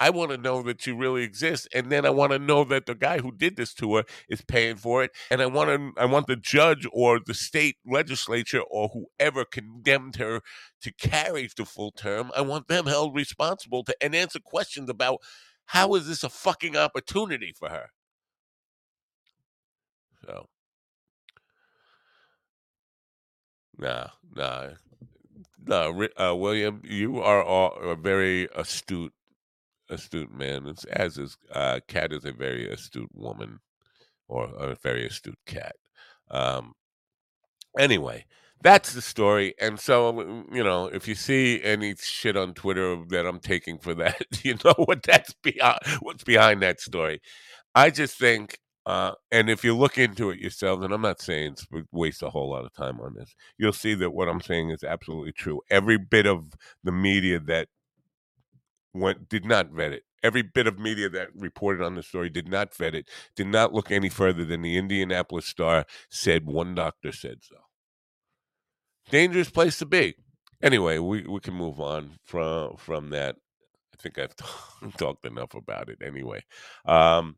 I 0.00 0.10
want 0.10 0.32
to 0.32 0.36
know 0.36 0.62
that 0.62 0.82
she 0.82 0.90
really 0.90 1.22
exists, 1.22 1.68
and 1.72 1.92
then 1.92 2.04
I 2.04 2.10
want 2.10 2.32
to 2.32 2.40
know 2.40 2.64
that 2.64 2.86
the 2.86 2.96
guy 2.96 3.18
who 3.18 3.30
did 3.30 3.54
this 3.56 3.72
to 3.74 3.94
her 3.96 4.04
is 4.28 4.42
paying 4.42 4.74
for 4.74 5.04
it, 5.04 5.12
and 5.30 5.40
I 5.40 5.46
want 5.46 5.68
to 5.70 6.02
I 6.02 6.06
want 6.06 6.26
the 6.26 6.34
judge 6.34 6.88
or 6.92 7.20
the 7.24 7.34
state 7.34 7.76
legislature 7.86 8.62
or 8.62 8.88
whoever 8.88 9.44
condemned 9.44 10.16
her 10.16 10.40
to 10.80 10.92
carry 10.92 11.48
the 11.56 11.64
full 11.64 11.92
term. 11.92 12.32
I 12.36 12.40
want 12.40 12.66
them 12.66 12.86
held 12.86 13.14
responsible 13.14 13.84
to 13.84 13.94
and 14.02 14.12
answer 14.16 14.40
questions 14.40 14.90
about 14.90 15.20
how 15.72 15.94
is 15.94 16.06
this 16.06 16.22
a 16.22 16.28
fucking 16.28 16.76
opportunity 16.76 17.50
for 17.58 17.70
her. 17.70 17.86
So 20.26 20.46
Nah, 23.78 24.08
nah, 24.36 24.68
no, 25.66 26.06
uh, 26.20 26.34
William, 26.36 26.82
you 26.84 27.20
are 27.20 27.42
all, 27.42 27.72
a 27.80 27.96
very 27.96 28.48
astute, 28.54 29.14
astute 29.88 30.30
man. 30.30 30.66
It's, 30.66 30.84
as 30.84 31.16
is 31.16 31.38
uh, 31.50 31.80
Cat 31.88 32.12
is 32.12 32.26
a 32.26 32.32
very 32.32 32.68
astute 32.68 33.08
woman, 33.14 33.60
or 34.28 34.44
a 34.54 34.74
very 34.74 35.06
astute 35.06 35.38
cat. 35.46 35.74
Um, 36.30 36.74
anyway, 37.78 38.26
that's 38.62 38.92
the 38.94 39.02
story. 39.02 39.54
And 39.60 39.78
so, 39.80 40.12
mm, 40.12 40.54
you 40.54 40.64
know, 40.64 40.86
if 40.86 41.08
you 41.08 41.14
see 41.14 41.62
any 41.62 41.94
shit 41.96 42.36
on 42.36 42.54
Twitter 42.54 42.96
that 43.08 43.26
I'm 43.26 43.40
taking 43.40 43.78
for 43.78 43.94
that, 43.94 44.22
you 44.44 44.56
know 44.64 44.74
what 44.76 45.02
that's 45.02 45.34
behind, 45.42 45.80
what's 46.00 46.24
behind 46.24 46.62
that 46.62 46.80
story. 46.80 47.20
I 47.74 47.90
just 47.90 48.18
think 48.18 48.58
uh, 48.84 49.12
and 49.30 49.48
if 49.48 49.62
you 49.62 49.76
look 49.76 49.96
into 49.96 50.30
it 50.30 50.40
yourself, 50.40 50.82
and 50.82 50.92
I'm 50.92 51.02
not 51.02 51.20
saying 51.20 51.56
waste 51.92 52.22
a 52.22 52.30
whole 52.30 52.50
lot 52.50 52.64
of 52.64 52.72
time 52.72 53.00
on 53.00 53.14
this, 53.14 53.34
you'll 53.56 53.72
see 53.72 53.94
that 53.94 54.10
what 54.10 54.28
I'm 54.28 54.40
saying 54.40 54.70
is 54.70 54.82
absolutely 54.82 55.32
true. 55.32 55.60
Every 55.70 55.98
bit 55.98 56.26
of 56.26 56.54
the 56.82 56.90
media 56.92 57.38
that 57.40 57.68
went 58.92 59.28
did 59.28 59.44
not 59.44 59.70
vet 59.70 59.92
it. 59.92 60.02
Every 60.22 60.42
bit 60.42 60.66
of 60.66 60.78
media 60.78 61.08
that 61.10 61.28
reported 61.34 61.84
on 61.84 61.94
the 61.94 62.02
story 62.02 62.28
did 62.28 62.48
not 62.48 62.74
vet 62.74 62.94
it. 62.94 63.08
Did 63.36 63.48
not 63.48 63.72
look 63.72 63.90
any 63.90 64.08
further 64.08 64.44
than 64.44 64.62
the 64.62 64.76
Indianapolis 64.76 65.46
Star 65.46 65.84
said 66.10 66.46
one 66.46 66.74
doctor 66.74 67.12
said 67.12 67.38
so. 67.42 67.56
Dangerous 69.10 69.50
place 69.50 69.78
to 69.78 69.86
be. 69.86 70.14
Anyway, 70.62 70.98
we, 70.98 71.22
we 71.22 71.40
can 71.40 71.54
move 71.54 71.80
on 71.80 72.12
from 72.24 72.76
from 72.76 73.10
that. 73.10 73.36
I 73.94 74.02
think 74.02 74.18
I've 74.18 74.34
talked 74.96 75.26
enough 75.26 75.54
about 75.54 75.88
it. 75.88 75.98
Anyway, 76.04 76.44
um, 76.86 77.36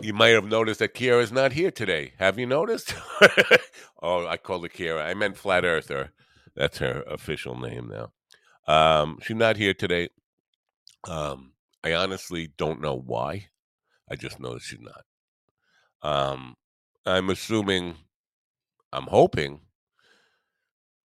you 0.00 0.12
might 0.12 0.30
have 0.30 0.46
noticed 0.46 0.80
that 0.80 0.94
Kira 0.94 1.22
is 1.22 1.32
not 1.32 1.52
here 1.52 1.70
today. 1.70 2.12
Have 2.18 2.38
you 2.38 2.46
noticed? 2.46 2.94
oh, 4.02 4.26
I 4.26 4.36
called 4.36 4.64
her 4.64 4.68
Kira. 4.68 5.04
I 5.06 5.14
meant 5.14 5.38
Flat 5.38 5.64
Earther. 5.64 6.12
That's 6.54 6.78
her 6.78 7.02
official 7.06 7.58
name 7.58 7.90
now. 7.92 8.12
Um, 8.66 9.18
she's 9.22 9.36
not 9.36 9.56
here 9.56 9.74
today. 9.74 10.08
Um, 11.08 11.52
I 11.84 11.94
honestly 11.94 12.50
don't 12.56 12.80
know 12.80 12.96
why. 12.96 13.48
I 14.10 14.16
just 14.16 14.40
know 14.40 14.54
that 14.54 14.62
she's 14.62 14.80
not. 14.80 15.04
Um, 16.02 16.56
I'm 17.06 17.30
assuming, 17.30 17.96
I'm 18.96 19.08
hoping 19.08 19.60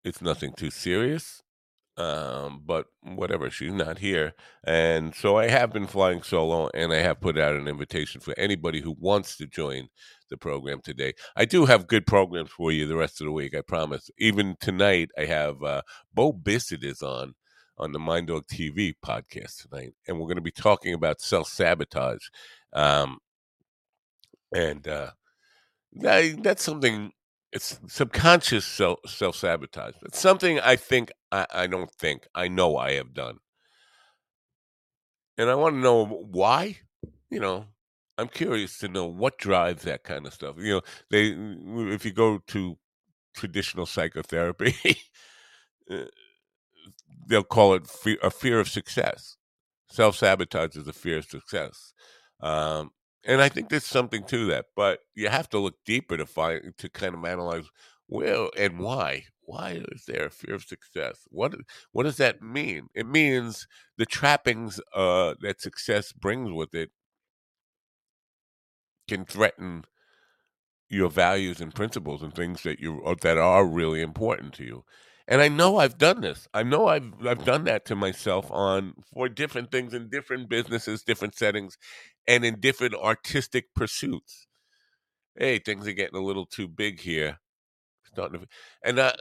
it's 0.03 0.21
nothing 0.21 0.53
too 0.53 0.69
serious. 0.69 1.41
Um, 1.95 2.61
but 2.65 2.87
whatever, 3.03 3.49
she's 3.49 3.73
not 3.73 3.97
here. 3.97 4.33
And 4.63 5.13
so 5.13 5.37
I 5.37 5.49
have 5.49 5.73
been 5.73 5.87
flying 5.87 6.21
solo 6.21 6.69
and 6.73 6.93
I 6.93 6.97
have 6.97 7.19
put 7.19 7.37
out 7.37 7.55
an 7.55 7.67
invitation 7.67 8.21
for 8.21 8.33
anybody 8.37 8.79
who 8.79 8.95
wants 8.99 9.35
to 9.37 9.47
join 9.47 9.89
the 10.29 10.37
program 10.37 10.79
today. 10.81 11.13
I 11.35 11.43
do 11.45 11.65
have 11.65 11.87
good 11.87 12.05
programs 12.05 12.51
for 12.51 12.71
you 12.71 12.87
the 12.87 12.95
rest 12.95 13.19
of 13.19 13.25
the 13.25 13.33
week, 13.33 13.53
I 13.55 13.61
promise. 13.61 14.09
Even 14.17 14.55
tonight, 14.61 15.09
I 15.17 15.25
have 15.25 15.61
uh, 15.63 15.81
Bo 16.13 16.31
Bissett 16.31 16.83
is 16.83 17.01
on 17.01 17.33
on 17.77 17.93
the 17.93 17.99
Mind 17.99 18.27
Dog 18.27 18.43
TV 18.47 18.93
podcast 19.05 19.67
tonight, 19.69 19.93
and 20.07 20.17
we're 20.17 20.27
going 20.27 20.35
to 20.35 20.41
be 20.41 20.51
talking 20.51 20.93
about 20.93 21.21
self 21.21 21.47
sabotage. 21.47 22.27
Um, 22.73 23.19
and 24.53 24.87
uh, 24.87 25.11
that, 25.93 26.43
that's 26.43 26.63
something 26.63 27.11
it's 27.51 27.79
subconscious 27.87 28.65
self 28.65 28.99
self 29.07 29.35
sabotage. 29.35 29.95
It's 30.03 30.19
something 30.19 30.59
I 30.59 30.75
think 30.75 31.11
I, 31.31 31.45
I 31.51 31.67
don't 31.67 31.91
think 31.91 32.27
I 32.35 32.47
know 32.47 32.77
I 32.77 32.93
have 32.93 33.13
done, 33.13 33.37
and 35.37 35.49
I 35.49 35.55
want 35.55 35.75
to 35.75 35.79
know 35.79 36.05
why. 36.05 36.77
You 37.29 37.39
know, 37.39 37.65
I'm 38.17 38.27
curious 38.27 38.77
to 38.79 38.87
know 38.87 39.05
what 39.05 39.37
drives 39.37 39.83
that 39.83 40.03
kind 40.03 40.27
of 40.27 40.33
stuff. 40.33 40.55
You 40.59 40.75
know, 40.75 40.81
they 41.09 41.35
if 41.93 42.05
you 42.05 42.11
go 42.11 42.39
to 42.47 42.77
traditional 43.35 43.85
psychotherapy, 43.85 44.75
uh, 45.91 46.05
they'll 47.27 47.43
call 47.43 47.73
it 47.73 47.87
fear, 47.87 48.17
a 48.21 48.29
fear 48.29 48.59
of 48.59 48.69
success. 48.69 49.37
Self 49.89 50.17
sabotage 50.17 50.75
is 50.75 50.87
a 50.87 50.93
fear 50.93 51.19
of 51.19 51.25
success. 51.25 51.93
Um, 52.41 52.91
and 53.25 53.41
I 53.41 53.49
think 53.49 53.69
there's 53.69 53.85
something 53.85 54.23
to 54.25 54.45
that, 54.47 54.67
but 54.75 55.01
you 55.15 55.29
have 55.29 55.49
to 55.49 55.59
look 55.59 55.75
deeper 55.85 56.17
to 56.17 56.25
find 56.25 56.73
to 56.77 56.89
kind 56.89 57.15
of 57.15 57.25
analyze 57.25 57.65
where 58.07 58.47
and 58.57 58.79
why. 58.79 59.25
Why 59.41 59.81
is 59.91 60.05
there 60.05 60.27
a 60.27 60.29
fear 60.31 60.55
of 60.55 60.63
success? 60.63 61.27
What 61.29 61.55
what 61.91 62.03
does 62.03 62.17
that 62.17 62.41
mean? 62.41 62.87
It 62.93 63.07
means 63.07 63.67
the 63.97 64.05
trappings 64.05 64.79
uh, 64.95 65.35
that 65.41 65.61
success 65.61 66.11
brings 66.13 66.51
with 66.51 66.73
it 66.75 66.91
can 69.09 69.25
threaten 69.25 69.83
your 70.89 71.09
values 71.09 71.61
and 71.61 71.73
principles 71.75 72.21
and 72.23 72.33
things 72.33 72.63
that 72.63 72.79
you 72.79 73.03
uh, 73.05 73.15
that 73.21 73.37
are 73.37 73.65
really 73.65 74.01
important 74.01 74.53
to 74.55 74.63
you. 74.63 74.83
And 75.29 75.41
I 75.41 75.47
know 75.47 75.77
I've 75.77 75.99
done 75.99 76.21
this. 76.21 76.47
I 76.55 76.63
know 76.63 76.87
I've 76.87 77.13
I've 77.25 77.45
done 77.45 77.65
that 77.65 77.85
to 77.85 77.95
myself 77.95 78.51
on 78.51 78.95
for 79.13 79.29
different 79.29 79.71
things 79.71 79.93
in 79.93 80.09
different 80.09 80.49
businesses, 80.49 81.03
different 81.03 81.35
settings, 81.37 81.77
and 82.27 82.43
in 82.43 82.59
different 82.59 82.95
artistic 82.95 83.73
pursuits. 83.75 84.47
Hey, 85.37 85.59
things 85.59 85.87
are 85.87 85.93
getting 85.93 86.17
a 86.19 86.23
little 86.23 86.47
too 86.47 86.67
big 86.67 87.01
here. 87.01 87.39
Starting 88.05 88.41
to, 88.41 88.47
and 88.83 88.99
I, 88.99 89.13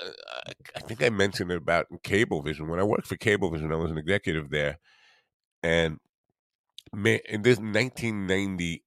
I 0.75 0.81
think 0.81 1.03
I 1.03 1.11
mentioned 1.11 1.53
it 1.53 1.59
about 1.59 1.89
Cablevision. 2.05 2.69
When 2.69 2.81
I 2.81 2.85
worked 2.85 3.07
for 3.07 3.17
Cablevision, 3.19 3.71
I 3.73 3.77
was 3.77 3.91
an 3.91 3.99
executive 3.99 4.51
there, 4.51 4.79
and 5.63 5.99
in 6.95 7.43
this 7.43 7.59
1999, 7.59 8.81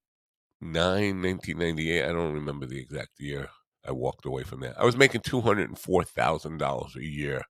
1998, 1.22 2.04
I 2.04 2.08
don't 2.08 2.34
remember 2.34 2.66
the 2.66 2.80
exact 2.80 3.20
year. 3.20 3.48
I 3.86 3.92
walked 3.92 4.26
away 4.26 4.44
from 4.44 4.60
that. 4.60 4.78
I 4.78 4.84
was 4.84 4.96
making 4.96 5.22
two 5.22 5.40
hundred 5.40 5.68
and 5.68 5.78
four 5.78 6.04
thousand 6.04 6.58
dollars 6.58 6.94
a 6.96 7.04
year, 7.04 7.42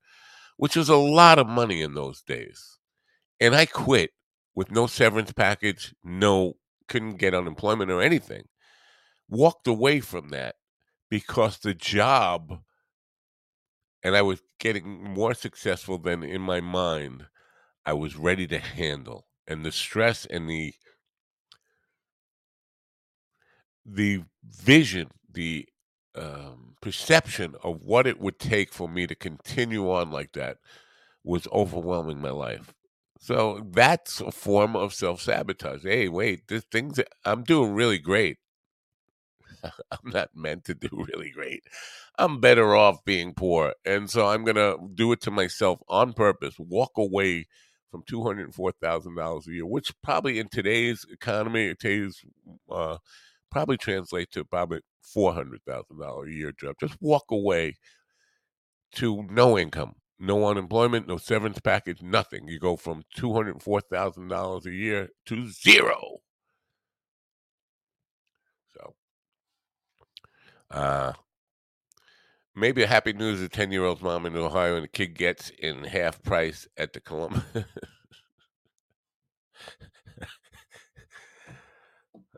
which 0.56 0.76
was 0.76 0.88
a 0.88 0.96
lot 0.96 1.38
of 1.38 1.46
money 1.46 1.82
in 1.82 1.94
those 1.94 2.22
days. 2.22 2.78
And 3.40 3.54
I 3.54 3.66
quit 3.66 4.10
with 4.54 4.70
no 4.70 4.86
severance 4.86 5.32
package, 5.32 5.94
no 6.04 6.54
couldn't 6.88 7.16
get 7.16 7.34
unemployment 7.34 7.90
or 7.90 8.02
anything. 8.02 8.44
Walked 9.28 9.66
away 9.66 10.00
from 10.00 10.28
that 10.30 10.56
because 11.08 11.58
the 11.58 11.74
job 11.74 12.60
and 14.02 14.16
I 14.16 14.22
was 14.22 14.42
getting 14.58 15.04
more 15.04 15.34
successful 15.34 15.98
than 15.98 16.22
in 16.22 16.40
my 16.40 16.60
mind 16.60 17.26
I 17.84 17.92
was 17.94 18.16
ready 18.16 18.46
to 18.48 18.58
handle. 18.58 19.26
And 19.46 19.64
the 19.64 19.72
stress 19.72 20.26
and 20.26 20.48
the 20.48 20.74
the 23.84 24.22
vision, 24.44 25.08
the 25.30 25.66
um, 26.14 26.76
perception 26.80 27.54
of 27.62 27.82
what 27.82 28.06
it 28.06 28.20
would 28.20 28.38
take 28.38 28.72
for 28.72 28.88
me 28.88 29.06
to 29.06 29.14
continue 29.14 29.90
on 29.90 30.10
like 30.10 30.32
that 30.32 30.58
was 31.24 31.46
overwhelming 31.52 32.20
my 32.20 32.30
life. 32.30 32.74
So 33.20 33.64
that's 33.70 34.20
a 34.20 34.32
form 34.32 34.74
of 34.74 34.92
self 34.92 35.20
sabotage. 35.22 35.84
Hey, 35.84 36.08
wait, 36.08 36.48
this 36.48 36.64
things 36.70 36.98
I'm 37.24 37.44
doing 37.44 37.72
really 37.72 37.98
great. 37.98 38.38
I'm 39.62 40.10
not 40.10 40.30
meant 40.34 40.64
to 40.64 40.74
do 40.74 40.88
really 41.14 41.30
great. 41.30 41.64
I'm 42.18 42.40
better 42.40 42.74
off 42.74 43.04
being 43.04 43.32
poor. 43.34 43.74
And 43.84 44.10
so 44.10 44.26
I'm 44.28 44.44
going 44.44 44.56
to 44.56 44.76
do 44.94 45.12
it 45.12 45.20
to 45.22 45.30
myself 45.30 45.80
on 45.88 46.12
purpose, 46.12 46.56
walk 46.58 46.92
away 46.96 47.46
from 47.90 48.02
$204,000 48.04 49.46
a 49.46 49.52
year, 49.52 49.66
which 49.66 49.92
probably 50.02 50.38
in 50.38 50.48
today's 50.48 51.06
economy, 51.10 51.74
today's 51.74 52.24
uh, 52.70 52.96
probably 53.50 53.76
translate 53.76 54.30
to 54.32 54.44
probably 54.44 54.80
four 55.02 55.32
hundred 55.34 55.60
thousand 55.66 56.00
dollar 56.00 56.26
a 56.26 56.32
year 56.32 56.52
job. 56.52 56.76
Just 56.80 56.96
walk 57.00 57.24
away 57.30 57.76
to 58.94 59.22
no 59.30 59.58
income, 59.58 59.94
no 60.18 60.46
unemployment, 60.46 61.08
no 61.08 61.16
severance 61.16 61.60
package, 61.60 62.02
nothing. 62.02 62.48
You 62.48 62.58
go 62.58 62.76
from 62.76 63.02
two 63.14 63.32
hundred 63.34 63.62
four 63.62 63.80
thousand 63.80 64.28
dollars 64.28 64.66
a 64.66 64.72
year 64.72 65.08
to 65.26 65.48
zero. 65.48 66.18
So, 68.74 68.94
uh, 70.70 71.12
maybe 72.54 72.82
a 72.82 72.86
happy 72.86 73.12
news: 73.12 73.40
a 73.40 73.48
ten 73.48 73.72
year 73.72 73.84
old's 73.84 74.02
mom 74.02 74.26
in 74.26 74.36
Ohio 74.36 74.76
and 74.76 74.84
the 74.84 74.88
kid 74.88 75.14
gets 75.16 75.50
in 75.50 75.84
half 75.84 76.22
price 76.22 76.66
at 76.76 76.92
the 76.92 77.00
Columbus. 77.00 77.42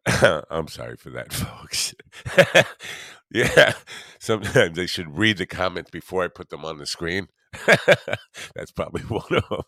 I'm 0.50 0.68
sorry 0.68 0.96
for 0.96 1.10
that, 1.10 1.32
folks. 1.34 1.93
yeah, 3.30 3.74
sometimes 4.18 4.76
they 4.76 4.86
should 4.86 5.16
read 5.16 5.38
the 5.38 5.46
comments 5.46 5.90
before 5.90 6.24
I 6.24 6.28
put 6.28 6.50
them 6.50 6.64
on 6.64 6.78
the 6.78 6.86
screen. 6.86 7.28
That's 8.54 8.72
probably 8.74 9.02
one 9.08 9.22
of 9.30 9.48
them. 9.48 9.62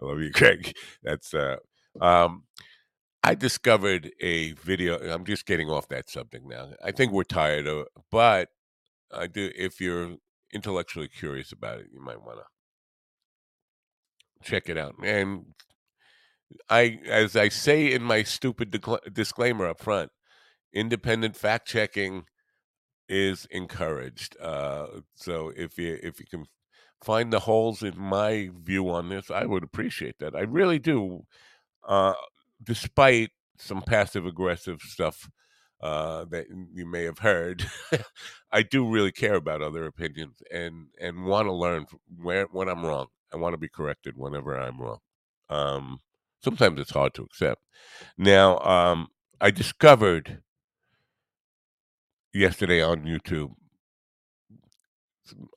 I 0.00 0.04
love 0.04 0.20
you, 0.20 0.30
Craig. 0.32 0.76
That's 1.02 1.34
uh, 1.34 1.56
um, 2.00 2.44
I 3.22 3.34
discovered 3.34 4.10
a 4.20 4.52
video. 4.52 4.98
I'm 5.12 5.24
just 5.24 5.46
getting 5.46 5.70
off 5.70 5.88
that 5.88 6.10
subject 6.10 6.44
now. 6.46 6.70
I 6.84 6.92
think 6.92 7.12
we're 7.12 7.24
tired 7.24 7.66
of, 7.66 7.86
but 8.10 8.48
I 9.12 9.26
do. 9.26 9.50
If 9.56 9.80
you're 9.80 10.16
intellectually 10.52 11.08
curious 11.08 11.52
about 11.52 11.80
it, 11.80 11.86
you 11.92 12.00
might 12.00 12.22
want 12.22 12.38
to 12.38 12.44
check 14.42 14.68
it 14.68 14.76
out. 14.76 14.94
And 15.02 15.46
I, 16.68 17.00
as 17.06 17.36
I 17.36 17.48
say 17.48 17.92
in 17.92 18.02
my 18.02 18.22
stupid 18.22 18.76
disclaimer 19.12 19.66
up 19.66 19.80
front, 19.80 20.10
independent 20.72 21.36
fact 21.36 21.66
checking 21.68 22.24
is 23.08 23.46
encouraged. 23.50 24.36
Uh, 24.40 24.86
so 25.14 25.52
if 25.56 25.78
you 25.78 25.98
if 26.02 26.20
you 26.20 26.26
can 26.30 26.46
find 27.04 27.32
the 27.32 27.40
holes 27.40 27.82
in 27.82 27.98
my 27.98 28.50
view 28.62 28.88
on 28.90 29.08
this, 29.08 29.30
I 29.30 29.44
would 29.44 29.64
appreciate 29.64 30.18
that. 30.20 30.34
I 30.36 30.42
really 30.42 30.78
do. 30.78 31.22
Uh, 31.86 32.14
despite 32.62 33.30
some 33.58 33.82
passive 33.82 34.26
aggressive 34.26 34.80
stuff 34.82 35.28
uh, 35.80 36.24
that 36.30 36.46
you 36.72 36.86
may 36.86 37.04
have 37.04 37.18
heard, 37.18 37.66
I 38.52 38.62
do 38.62 38.88
really 38.88 39.12
care 39.12 39.34
about 39.34 39.62
other 39.62 39.86
opinions 39.86 40.42
and 40.52 40.86
and 41.00 41.24
want 41.26 41.48
to 41.48 41.52
learn 41.52 41.86
where 42.22 42.46
when 42.52 42.68
I'm 42.68 42.84
wrong. 42.86 43.08
I 43.32 43.36
want 43.38 43.54
to 43.54 43.58
be 43.58 43.68
corrected 43.68 44.16
whenever 44.16 44.58
I'm 44.58 44.80
wrong. 44.80 44.98
Um, 45.48 46.00
sometimes 46.44 46.78
it's 46.80 46.90
hard 46.90 47.14
to 47.14 47.22
accept. 47.22 47.62
Now, 48.18 48.58
um, 48.60 49.08
I 49.40 49.50
discovered 49.50 50.42
yesterday 52.32 52.82
on 52.82 53.04
YouTube 53.04 53.52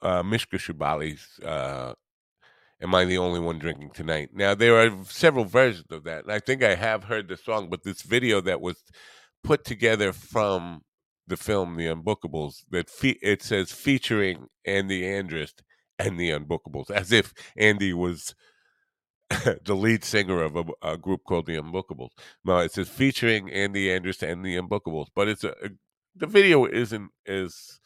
uh, 0.02 0.24
Mishka 0.24 0.58
Shubaly's 0.58 1.40
uh, 1.44 1.94
Am 2.82 2.94
I 2.94 3.06
the 3.06 3.18
Only 3.18 3.40
One 3.40 3.58
Drinking 3.58 3.92
Tonight? 3.92 4.30
Now, 4.34 4.54
there 4.54 4.78
are 4.78 5.04
several 5.06 5.46
versions 5.46 5.88
of 5.92 6.04
that. 6.04 6.24
And 6.26 6.32
I 6.32 6.40
think 6.40 6.62
I 6.62 6.76
have 6.76 7.06
heard 7.06 7.28
the 7.30 7.38
song, 7.38 7.70
but 7.70 7.84
this 7.84 8.02
video 8.02 8.42
that 8.42 8.60
was 8.60 8.84
put 9.44 9.64
together 9.64 10.12
from 10.12 10.82
the 11.28 11.38
film 11.38 11.78
The 11.78 11.88
Unbookables, 11.88 12.66
that 12.72 12.90
fe- 12.90 13.20
it 13.22 13.42
says 13.42 13.72
featuring 13.72 14.48
Andy 14.66 15.04
Andrist 15.04 15.62
and 15.98 16.20
The 16.20 16.32
Unbookables, 16.32 16.92
as 16.92 17.12
if 17.12 17.34
Andy 17.56 17.94
was 17.94 18.36
the 19.30 19.74
lead 19.74 20.04
singer 20.04 20.44
of 20.44 20.56
a, 20.56 20.66
a, 20.84 20.98
group 20.98 21.22
called 21.28 21.48
The 21.48 21.56
Unbookables. 21.56 22.10
No, 22.44 22.58
it 22.60 22.74
says 22.74 22.90
featuring 22.90 23.50
Andy 23.50 23.88
Andrist 23.88 24.22
and 24.22 24.46
The 24.46 24.58
Unbookables, 24.58 25.08
but 25.16 25.28
it's 25.28 25.44
a, 25.44 25.56
a 25.64 25.70
the 26.16 26.28
video 26.28 26.66
isn't 26.66 27.12
is 27.26 27.80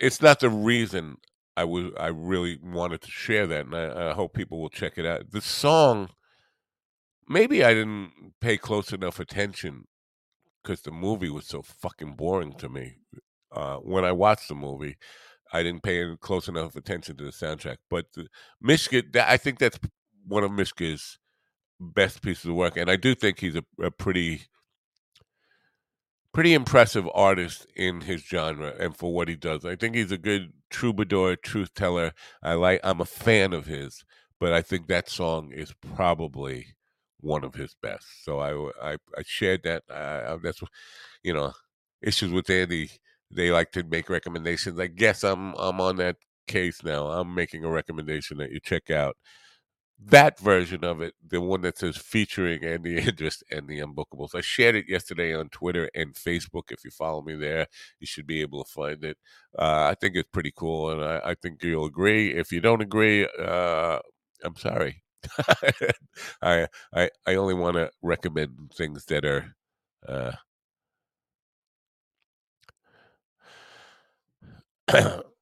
it's 0.00 0.22
not 0.22 0.40
the 0.40 0.50
reason 0.50 1.16
I 1.56 1.64
was 1.64 1.90
I 1.98 2.08
really 2.08 2.58
wanted 2.62 3.02
to 3.02 3.10
share 3.10 3.46
that, 3.46 3.66
and 3.66 3.74
I, 3.74 4.10
I 4.10 4.12
hope 4.14 4.34
people 4.34 4.60
will 4.60 4.68
check 4.68 4.96
it 4.96 5.06
out. 5.06 5.30
The 5.30 5.40
song, 5.40 6.10
maybe 7.28 7.64
I 7.64 7.74
didn't 7.74 8.34
pay 8.40 8.56
close 8.56 8.92
enough 8.92 9.18
attention 9.18 9.86
because 10.62 10.82
the 10.82 10.92
movie 10.92 11.30
was 11.30 11.46
so 11.46 11.62
fucking 11.62 12.14
boring 12.14 12.52
to 12.54 12.68
me. 12.68 12.96
Uh, 13.50 13.76
when 13.78 14.04
I 14.04 14.12
watched 14.12 14.48
the 14.48 14.54
movie, 14.54 14.98
I 15.52 15.62
didn't 15.62 15.82
pay 15.82 16.04
close 16.20 16.46
enough 16.48 16.76
attention 16.76 17.16
to 17.16 17.24
the 17.24 17.30
soundtrack. 17.30 17.78
But 17.88 18.12
the, 18.14 18.28
Mishka, 18.60 19.02
I 19.16 19.36
think 19.36 19.58
that's 19.58 19.78
one 20.26 20.44
of 20.44 20.50
Mishka's 20.50 21.18
best 21.80 22.22
pieces 22.22 22.44
of 22.44 22.54
work, 22.54 22.76
and 22.76 22.90
I 22.90 22.96
do 22.96 23.14
think 23.14 23.40
he's 23.40 23.56
a, 23.56 23.64
a 23.82 23.90
pretty 23.90 24.42
pretty 26.38 26.54
impressive 26.54 27.08
artist 27.14 27.66
in 27.74 28.00
his 28.00 28.22
genre 28.22 28.72
and 28.78 28.96
for 28.96 29.12
what 29.12 29.26
he 29.26 29.34
does. 29.34 29.64
I 29.64 29.74
think 29.74 29.96
he's 29.96 30.12
a 30.12 30.16
good 30.16 30.52
troubadour, 30.70 31.34
truth 31.34 31.74
teller. 31.74 32.12
I 32.44 32.52
like. 32.54 32.78
I'm 32.84 33.00
a 33.00 33.06
fan 33.06 33.52
of 33.52 33.66
his, 33.66 34.04
but 34.38 34.52
I 34.52 34.62
think 34.62 34.86
that 34.86 35.08
song 35.08 35.50
is 35.50 35.74
probably 35.96 36.76
one 37.18 37.42
of 37.42 37.54
his 37.56 37.74
best. 37.82 38.24
So 38.24 38.38
I 38.38 38.92
I, 38.92 38.98
I 39.16 39.22
shared 39.26 39.64
that. 39.64 39.82
I, 39.90 40.36
that's 40.40 40.62
you 41.24 41.34
know 41.34 41.54
issues 42.02 42.30
with 42.30 42.48
Andy. 42.48 42.92
They 43.32 43.50
like 43.50 43.72
to 43.72 43.82
make 43.82 44.08
recommendations. 44.08 44.78
I 44.78 44.86
guess 44.86 45.24
I'm 45.24 45.54
I'm 45.56 45.80
on 45.80 45.96
that 45.96 46.18
case 46.46 46.84
now. 46.84 47.08
I'm 47.08 47.34
making 47.34 47.64
a 47.64 47.68
recommendation 47.68 48.38
that 48.38 48.52
you 48.52 48.60
check 48.60 48.90
out 48.90 49.16
that 50.06 50.38
version 50.38 50.84
of 50.84 51.00
it, 51.00 51.14
the 51.26 51.40
one 51.40 51.62
that 51.62 51.78
says 51.78 51.96
featuring 51.96 52.64
Andy 52.64 53.00
Andrist 53.00 53.42
and 53.50 53.66
the 53.68 53.80
Unbookables. 53.80 54.34
I 54.34 54.40
shared 54.40 54.76
it 54.76 54.88
yesterday 54.88 55.34
on 55.34 55.48
Twitter 55.48 55.90
and 55.94 56.14
Facebook. 56.14 56.70
If 56.70 56.84
you 56.84 56.90
follow 56.90 57.22
me 57.22 57.34
there, 57.34 57.66
you 58.00 58.06
should 58.06 58.26
be 58.26 58.40
able 58.40 58.64
to 58.64 58.70
find 58.70 59.02
it. 59.04 59.18
Uh, 59.58 59.88
I 59.90 59.94
think 60.00 60.14
it's 60.16 60.28
pretty 60.32 60.52
cool, 60.56 60.90
and 60.90 61.02
I, 61.02 61.30
I, 61.30 61.34
think 61.34 61.62
you'll 61.62 61.86
agree. 61.86 62.32
If 62.32 62.52
you 62.52 62.60
don't 62.60 62.82
agree, 62.82 63.26
uh, 63.40 63.98
I'm 64.44 64.56
sorry. 64.56 65.02
I, 66.42 66.68
I 66.94 67.10
I 67.26 67.34
only 67.34 67.54
want 67.54 67.76
to 67.76 67.90
recommend 68.02 68.72
things 68.76 69.04
that 69.06 69.24
are. 69.24 69.56
Uh, 70.06 70.32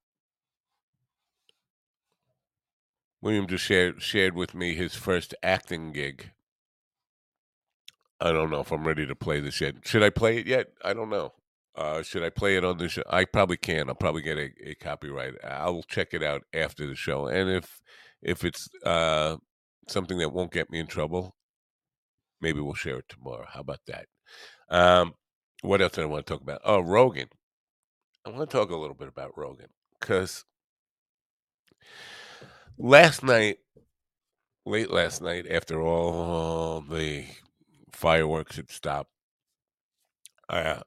William 3.20 3.46
just 3.46 3.64
shared 3.64 4.02
shared 4.02 4.34
with 4.34 4.54
me 4.54 4.74
his 4.74 4.94
first 4.94 5.34
acting 5.42 5.92
gig. 5.92 6.30
I 8.20 8.32
don't 8.32 8.50
know 8.50 8.60
if 8.60 8.72
I'm 8.72 8.86
ready 8.86 9.06
to 9.06 9.14
play 9.14 9.40
this 9.40 9.60
yet. 9.60 9.74
Should 9.84 10.02
I 10.02 10.10
play 10.10 10.38
it 10.38 10.46
yet? 10.46 10.68
I 10.84 10.94
don't 10.94 11.10
know. 11.10 11.32
Uh, 11.74 12.02
should 12.02 12.22
I 12.22 12.30
play 12.30 12.56
it 12.56 12.64
on 12.64 12.78
the 12.78 12.88
show? 12.88 13.02
I 13.10 13.26
probably 13.26 13.58
can. 13.58 13.88
I'll 13.88 13.94
probably 13.94 14.22
get 14.22 14.38
a, 14.38 14.48
a 14.64 14.74
copyright. 14.74 15.34
I'll 15.44 15.82
check 15.82 16.08
it 16.12 16.22
out 16.22 16.42
after 16.54 16.86
the 16.86 16.94
show, 16.94 17.26
and 17.26 17.50
if 17.50 17.80
if 18.22 18.44
it's 18.44 18.68
uh, 18.84 19.36
something 19.88 20.18
that 20.18 20.32
won't 20.32 20.52
get 20.52 20.70
me 20.70 20.78
in 20.78 20.86
trouble, 20.86 21.36
maybe 22.40 22.60
we'll 22.60 22.74
share 22.74 22.98
it 22.98 23.08
tomorrow. 23.08 23.46
How 23.52 23.60
about 23.60 23.80
that? 23.86 24.06
Um, 24.70 25.14
what 25.62 25.82
else 25.82 25.92
do 25.92 26.02
I 26.02 26.06
want 26.06 26.26
to 26.26 26.32
talk 26.32 26.42
about? 26.42 26.60
Oh, 26.64 26.80
Rogan. 26.80 27.28
I 28.24 28.30
want 28.30 28.50
to 28.50 28.56
talk 28.56 28.70
a 28.70 28.76
little 28.76 28.96
bit 28.96 29.08
about 29.08 29.36
Rogan 29.36 29.68
because 30.00 30.44
last 32.78 33.22
night, 33.22 33.58
late 34.64 34.90
last 34.90 35.22
night, 35.22 35.46
after 35.50 35.80
all 35.80 36.80
the 36.80 37.24
fireworks 37.92 38.56
had 38.56 38.70
stopped, 38.70 39.10
uh, 40.48 40.80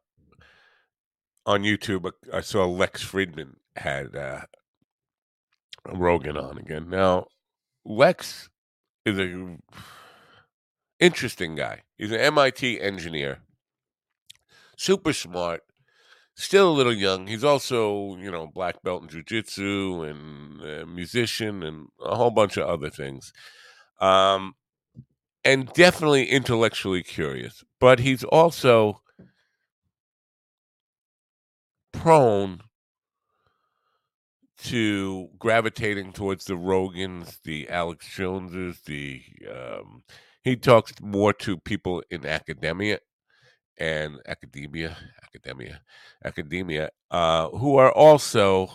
on 1.46 1.64
YouTube, 1.64 2.12
I 2.32 2.42
saw 2.42 2.66
Lex 2.66 3.04
Fridman 3.04 3.56
had 3.76 4.16
uh, 4.16 4.42
Rogan 5.92 6.38
on 6.38 6.58
again. 6.58 6.90
Now, 6.90 7.28
Lex 7.86 8.50
is 9.06 9.18
a 9.18 9.58
interesting 11.00 11.56
guy. 11.56 11.82
He's 11.98 12.12
an 12.12 12.20
MIT 12.20 12.80
engineer, 12.80 13.40
super 14.78 15.14
smart, 15.14 15.64
still 16.44 16.72
a 16.72 16.74
little 16.74 16.94
young. 16.94 17.28
He's 17.28 17.44
also, 17.44 18.16
you 18.18 18.32
know, 18.32 18.48
black 18.48 18.82
belt 18.84 19.04
in 19.04 19.10
jujitsu 19.10 20.10
and 20.10 20.62
a 20.62 20.86
musician 20.86 21.64
and 21.64 21.88
a 22.04 22.16
whole 22.16 22.32
bunch 22.32 22.58
of 22.58 22.68
other 22.68 22.90
things. 22.90 23.34
Um, 24.00 24.56
and 25.44 25.72
definitely 25.74 26.26
intellectually 26.26 27.04
curious, 27.04 27.64
but 27.80 28.00
he's 28.00 28.24
also 28.24 29.02
prone 31.92 32.62
to 34.64 35.30
gravitating 35.40 36.12
towards 36.12 36.46
the 36.46 36.56
Rogans, 36.56 37.40
the 37.44 37.70
Alex 37.70 38.08
Joneses, 38.14 38.82
the 38.86 39.22
um, 39.50 40.04
he 40.44 40.56
talks 40.56 40.94
more 41.02 41.34
to 41.34 41.58
people 41.58 42.04
in 42.10 42.26
academia 42.26 43.00
and 43.80 44.20
academia, 44.28 44.98
academia, 45.24 45.82
academia, 46.24 46.90
uh, 47.12 47.50
who 47.50 47.78
are 47.78 47.92
also 47.92 48.70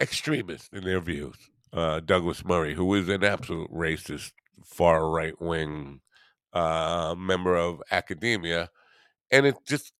extremists 0.00 0.68
in 0.72 0.84
their 0.84 1.00
views. 1.00 1.36
Uh, 1.72 2.00
Douglas 2.00 2.44
Murray, 2.44 2.74
who 2.74 2.92
is 2.94 3.08
an 3.08 3.22
absolute 3.22 3.70
racist, 3.70 4.32
far 4.64 5.08
right 5.08 5.40
wing 5.40 6.00
uh, 6.52 7.14
member 7.16 7.54
of 7.56 7.80
academia, 7.92 8.70
and 9.30 9.46
it 9.46 9.54
just 9.64 9.92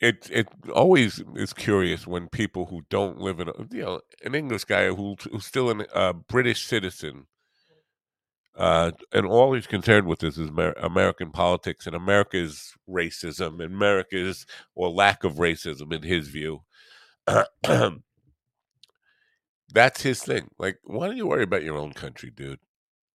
it 0.00 0.28
it 0.30 0.48
always 0.74 1.22
is 1.34 1.52
curious 1.52 2.06
when 2.06 2.28
people 2.28 2.66
who 2.66 2.82
don't 2.88 3.18
live 3.18 3.40
in 3.40 3.48
you 3.70 3.82
know 3.82 4.00
an 4.24 4.34
English 4.34 4.64
guy 4.64 4.88
who 4.88 5.16
who's 5.30 5.46
still 5.46 5.70
a 5.70 6.12
British 6.14 6.66
citizen 6.66 7.26
uh, 8.56 8.92
and 9.12 9.26
all 9.26 9.52
he's 9.54 9.66
concerned 9.66 10.06
with 10.06 10.24
is, 10.24 10.38
is 10.38 10.50
American 10.78 11.30
politics 11.30 11.86
and 11.86 11.94
America's 11.96 12.74
racism, 12.88 13.62
and 13.62 13.74
America's 13.74 14.46
or 14.74 14.90
lack 14.90 15.24
of 15.24 15.34
racism 15.34 15.92
in 15.92 16.02
his 16.02 16.28
view. 16.28 16.62
That's 19.72 20.02
his 20.02 20.22
thing. 20.22 20.48
Like, 20.58 20.78
why 20.84 21.06
don't 21.06 21.16
you 21.16 21.26
worry 21.26 21.42
about 21.42 21.64
your 21.64 21.76
own 21.76 21.92
country, 21.92 22.30
dude? 22.30 22.60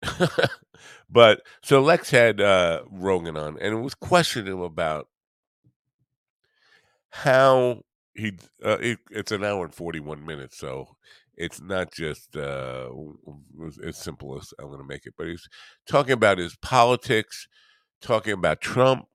but 1.10 1.42
so 1.62 1.80
Lex 1.80 2.10
had 2.10 2.40
uh, 2.40 2.82
Rogan 2.90 3.36
on, 3.36 3.58
and 3.60 3.74
it 3.74 3.80
was 3.80 3.94
questioning 3.94 4.52
him 4.52 4.60
about 4.60 5.08
how 7.10 7.82
he. 8.14 8.32
Uh, 8.64 8.78
it, 8.80 8.98
it's 9.10 9.32
an 9.32 9.44
hour 9.44 9.64
and 9.64 9.74
forty-one 9.74 10.24
minutes, 10.24 10.58
so 10.58 10.96
it's 11.36 11.60
not 11.60 11.92
just 11.92 12.36
uh, 12.36 12.88
as 13.86 13.96
simple 13.96 14.36
as 14.36 14.52
I'm 14.58 14.66
going 14.66 14.78
to 14.78 14.86
make 14.86 15.06
it, 15.06 15.14
but 15.16 15.26
he's 15.26 15.48
talking 15.86 16.12
about 16.12 16.38
his 16.38 16.56
politics, 16.56 17.48
talking 18.00 18.32
about 18.32 18.60
Trump. 18.60 19.06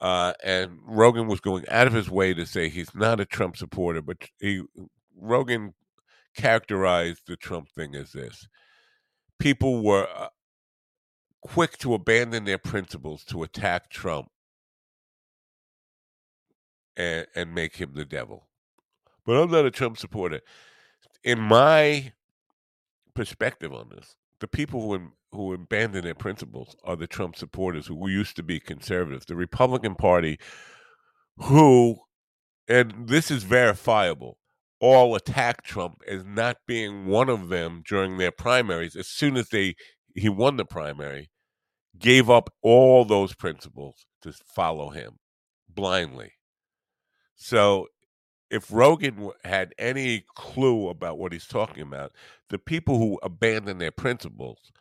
Uh, 0.00 0.34
and 0.42 0.78
Rogan 0.84 1.28
was 1.28 1.40
going 1.40 1.64
out 1.68 1.86
of 1.86 1.92
his 1.92 2.10
way 2.10 2.34
to 2.34 2.44
say 2.44 2.68
he's 2.68 2.94
not 2.94 3.20
a 3.20 3.24
Trump 3.24 3.56
supporter, 3.56 4.02
but 4.02 4.18
he 4.40 4.62
Rogan 5.16 5.74
characterized 6.36 7.22
the 7.26 7.36
Trump 7.36 7.68
thing 7.70 7.94
as 7.94 8.12
this: 8.12 8.46
people 9.38 9.82
were 9.82 10.08
uh, 10.14 10.28
quick 11.42 11.78
to 11.78 11.94
abandon 11.94 12.44
their 12.44 12.58
principles 12.58 13.24
to 13.24 13.42
attack 13.42 13.88
Trump 13.88 14.28
and, 16.96 17.26
and 17.34 17.54
make 17.54 17.76
him 17.76 17.92
the 17.94 18.04
devil. 18.04 18.48
But 19.24 19.40
I'm 19.40 19.50
not 19.50 19.64
a 19.64 19.70
Trump 19.70 19.98
supporter. 19.98 20.40
In 21.24 21.40
my 21.40 22.12
perspective 23.14 23.72
on 23.72 23.88
this, 23.88 24.14
the 24.40 24.46
people 24.46 24.82
who 24.82 25.12
who 25.34 25.52
abandon 25.52 26.04
their 26.04 26.14
principles 26.14 26.76
are 26.84 26.96
the 26.96 27.06
Trump 27.06 27.36
supporters 27.36 27.86
who 27.86 28.08
used 28.08 28.36
to 28.36 28.42
be 28.42 28.60
conservatives. 28.60 29.26
The 29.26 29.34
Republican 29.34 29.96
Party, 29.96 30.38
who, 31.38 31.96
and 32.68 33.08
this 33.08 33.30
is 33.30 33.42
verifiable, 33.42 34.38
all 34.80 35.14
attacked 35.14 35.64
Trump 35.64 36.02
as 36.06 36.24
not 36.24 36.58
being 36.66 37.06
one 37.06 37.28
of 37.28 37.48
them 37.48 37.82
during 37.86 38.16
their 38.16 38.30
primaries. 38.30 38.94
As 38.96 39.08
soon 39.08 39.36
as 39.36 39.48
they 39.48 39.74
he 40.14 40.28
won 40.28 40.56
the 40.56 40.64
primary, 40.64 41.30
gave 41.98 42.30
up 42.30 42.50
all 42.62 43.04
those 43.04 43.34
principles 43.34 44.06
to 44.22 44.32
follow 44.32 44.90
him 44.90 45.18
blindly. 45.68 46.32
So 47.34 47.88
if 48.50 48.72
Rogan 48.72 49.30
had 49.44 49.74
any 49.78 50.24
clue 50.34 50.88
about 50.88 51.18
what 51.18 51.32
he's 51.32 51.46
talking 51.46 51.82
about, 51.82 52.12
the 52.50 52.58
people 52.58 52.98
who 52.98 53.18
abandon 53.22 53.78
their 53.78 53.90
principles 53.90 54.72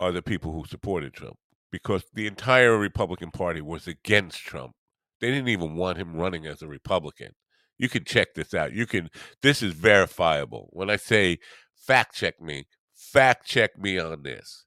are 0.00 0.12
the 0.12 0.22
people 0.22 0.52
who 0.52 0.64
supported 0.64 1.12
Trump 1.12 1.36
because 1.70 2.04
the 2.12 2.26
entire 2.26 2.76
Republican 2.76 3.30
Party 3.30 3.60
was 3.60 3.86
against 3.86 4.40
Trump. 4.40 4.72
They 5.20 5.30
didn't 5.30 5.48
even 5.48 5.76
want 5.76 5.98
him 5.98 6.16
running 6.16 6.46
as 6.46 6.62
a 6.62 6.68
Republican. 6.68 7.32
You 7.78 7.88
can 7.88 8.04
check 8.04 8.34
this 8.34 8.54
out. 8.54 8.72
You 8.72 8.86
can 8.86 9.10
this 9.42 9.62
is 9.62 9.72
verifiable. 9.72 10.68
When 10.72 10.90
I 10.90 10.96
say 10.96 11.38
fact 11.74 12.14
check 12.14 12.40
me, 12.40 12.66
fact 12.94 13.46
check 13.46 13.78
me 13.78 13.98
on 13.98 14.22
this. 14.22 14.64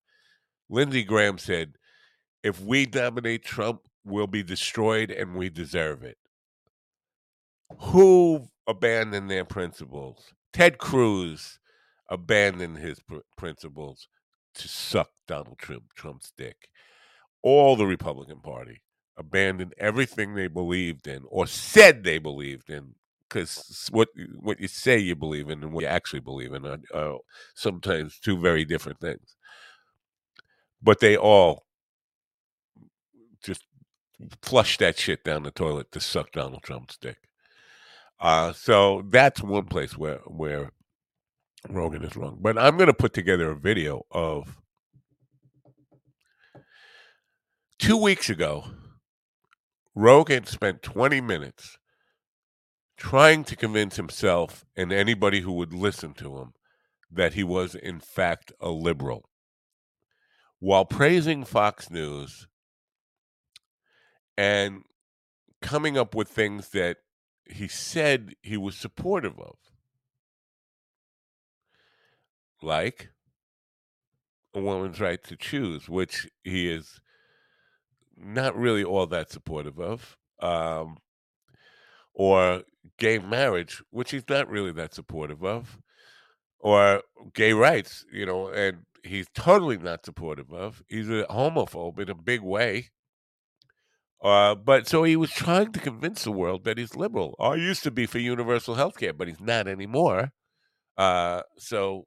Lindsey 0.70 1.03
Graham 1.03 1.38
said, 1.38 1.74
if 2.43 2.62
we 2.62 2.86
nominate 2.86 3.43
Trump, 3.43 3.82
we'll 4.03 4.28
be 4.28 4.43
destroyed 4.43 5.12
and 5.12 5.36
we 5.36 5.49
deserve 5.49 6.03
it. 6.03 6.18
Who 7.80 8.47
abandoned 8.68 9.30
their 9.30 9.45
principles? 9.45 10.34
Ted 10.53 10.78
Cruz 10.78 11.59
abandoned 12.09 12.78
his 12.78 12.99
pr- 13.01 13.18
principles 13.38 14.07
to 14.55 14.68
suck 14.68 15.09
Donald 15.28 15.57
Trump, 15.59 15.84
Trump's 15.95 16.32
dick. 16.38 16.70
All 17.43 17.76
the 17.76 17.86
Republican 17.86 18.39
Party 18.39 18.82
abandoned 19.18 19.74
everything 19.78 20.36
they 20.36 20.47
believed 20.47 21.07
in 21.07 21.24
or 21.28 21.47
said 21.47 22.03
they 22.03 22.18
believed 22.18 22.70
in 22.70 22.95
because 23.28 23.89
what 23.91 24.09
what 24.39 24.59
you 24.59 24.68
say 24.68 24.97
you 24.97 25.15
believe 25.15 25.49
in 25.49 25.63
and 25.63 25.74
what 25.74 25.82
you 25.84 25.88
actually 25.88 26.20
believe 26.22 26.53
in 26.53 26.65
are, 26.65 26.80
are 26.93 27.18
sometimes 27.55 28.20
two 28.20 28.38
very 28.39 28.63
different 28.65 28.99
things. 28.99 29.36
But 30.82 30.99
they 30.99 31.18
all 31.18 31.65
just 33.43 33.63
flush 34.41 34.78
that 34.80 34.97
shit 34.97 35.24
down 35.24 35.43
the 35.43 35.51
toilet 35.51 35.91
to 35.91 35.99
suck 35.99 36.32
Donald 36.32 36.63
Trump's 36.63 36.97
dick. 36.97 37.18
Uh, 38.20 38.51
so 38.53 39.03
that's 39.09 39.41
one 39.41 39.65
place 39.65 39.97
where 39.97 40.20
where 40.26 40.72
Rogan 41.70 42.03
is 42.03 42.15
wrong. 42.15 42.38
But 42.41 42.57
I'm 42.57 42.78
going 42.78 42.88
to 42.88 42.93
put 42.93 43.13
together 43.13 43.51
a 43.51 43.55
video 43.55 44.05
of 44.11 44.57
two 47.80 47.97
weeks 47.97 48.30
ago. 48.30 48.65
Rogan 49.95 50.45
spent 50.45 50.84
20 50.84 51.22
minutes 51.22 51.78
trying 52.97 53.43
to 53.45 53.55
convince 53.55 53.95
himself 53.95 54.63
and 54.76 54.91
anybody 54.91 55.41
who 55.41 55.53
would 55.53 55.74
listen 55.74 56.13
to 56.13 56.38
him 56.38 56.53
that 57.11 57.34
he 57.34 57.43
was, 57.43 57.74
in 57.74 57.99
fact, 57.99 58.51
a 58.59 58.70
liberal. 58.70 59.30
While 60.59 60.86
praising 60.86 61.45
Fox 61.45 61.89
News 61.89 62.47
and 64.38 64.84
coming 65.61 65.97
up 65.97 66.13
with 66.13 66.28
things 66.28 66.70
that 66.70 66.97
he 67.49 67.67
said 67.67 68.33
he 68.41 68.57
was 68.57 68.75
supportive 68.75 69.39
of, 69.39 69.55
like 72.61 73.09
a 74.53 74.59
woman's 74.59 74.99
right 74.99 75.23
to 75.23 75.35
choose, 75.35 75.87
which 75.87 76.27
he 76.43 76.69
is 76.69 76.99
not 78.15 78.55
really 78.57 78.83
all 78.83 79.05
that 79.07 79.31
supportive 79.31 79.79
of, 79.79 80.17
um, 80.41 80.97
or 82.13 82.63
gay 82.97 83.19
marriage, 83.19 83.83
which 83.91 84.11
he's 84.11 84.27
not 84.27 84.49
really 84.49 84.71
that 84.71 84.93
supportive 84.93 85.43
of, 85.43 85.77
or 86.59 87.03
gay 87.33 87.53
rights, 87.53 88.05
you 88.11 88.25
know, 88.25 88.47
and 88.47 88.77
he's 89.03 89.27
totally 89.35 89.77
not 89.77 90.03
supportive 90.03 90.51
of. 90.51 90.83
He's 90.87 91.09
a 91.09 91.25
homophobe 91.29 91.99
in 91.99 92.09
a 92.09 92.15
big 92.15 92.41
way. 92.41 92.89
Uh, 94.22 94.55
but 94.55 94.88
so 94.88 95.03
he 95.03 95.15
was 95.15 95.32
trying 95.32 95.72
to 95.72 95.80
convince 95.80 96.24
the 96.24 96.32
world 96.32 96.63
that 96.63 96.78
he's 96.78 96.95
liberal. 96.95 97.36
I 97.39 97.55
used 97.55 97.84
to 97.84 97.91
be 97.91 98.05
for 98.05 98.18
universal 98.20 98.76
health 98.76 98.97
care, 98.97 99.13
but 99.13 99.28
he's 99.28 99.39
not 99.39 99.68
anymore. 99.68 100.32
Uh, 100.97 101.43
so 101.57 102.05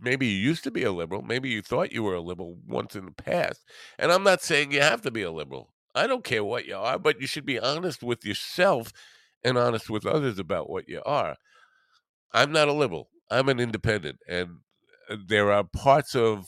maybe 0.00 0.26
you 0.26 0.36
used 0.36 0.64
to 0.64 0.70
be 0.70 0.82
a 0.82 0.92
liberal. 0.92 1.22
Maybe 1.22 1.50
you 1.50 1.60
thought 1.60 1.92
you 1.92 2.02
were 2.02 2.14
a 2.14 2.20
liberal 2.20 2.56
once 2.66 2.96
in 2.96 3.04
the 3.04 3.12
past. 3.12 3.64
And 3.98 4.10
I'm 4.10 4.22
not 4.22 4.42
saying 4.42 4.72
you 4.72 4.80
have 4.80 5.02
to 5.02 5.10
be 5.10 5.22
a 5.22 5.30
liberal. 5.30 5.74
I 5.94 6.06
don't 6.06 6.24
care 6.24 6.44
what 6.44 6.66
you 6.66 6.76
are, 6.76 6.98
but 6.98 7.20
you 7.20 7.26
should 7.26 7.46
be 7.46 7.58
honest 7.58 8.02
with 8.02 8.24
yourself 8.24 8.92
and 9.44 9.58
honest 9.58 9.90
with 9.90 10.06
others 10.06 10.38
about 10.38 10.70
what 10.70 10.88
you 10.88 11.02
are. 11.04 11.36
I'm 12.32 12.52
not 12.52 12.68
a 12.68 12.72
liberal. 12.72 13.08
I'm 13.30 13.48
an 13.48 13.60
independent. 13.60 14.18
And 14.28 14.58
uh, 15.10 15.16
there 15.26 15.52
are 15.52 15.64
parts 15.64 16.14
of 16.14 16.46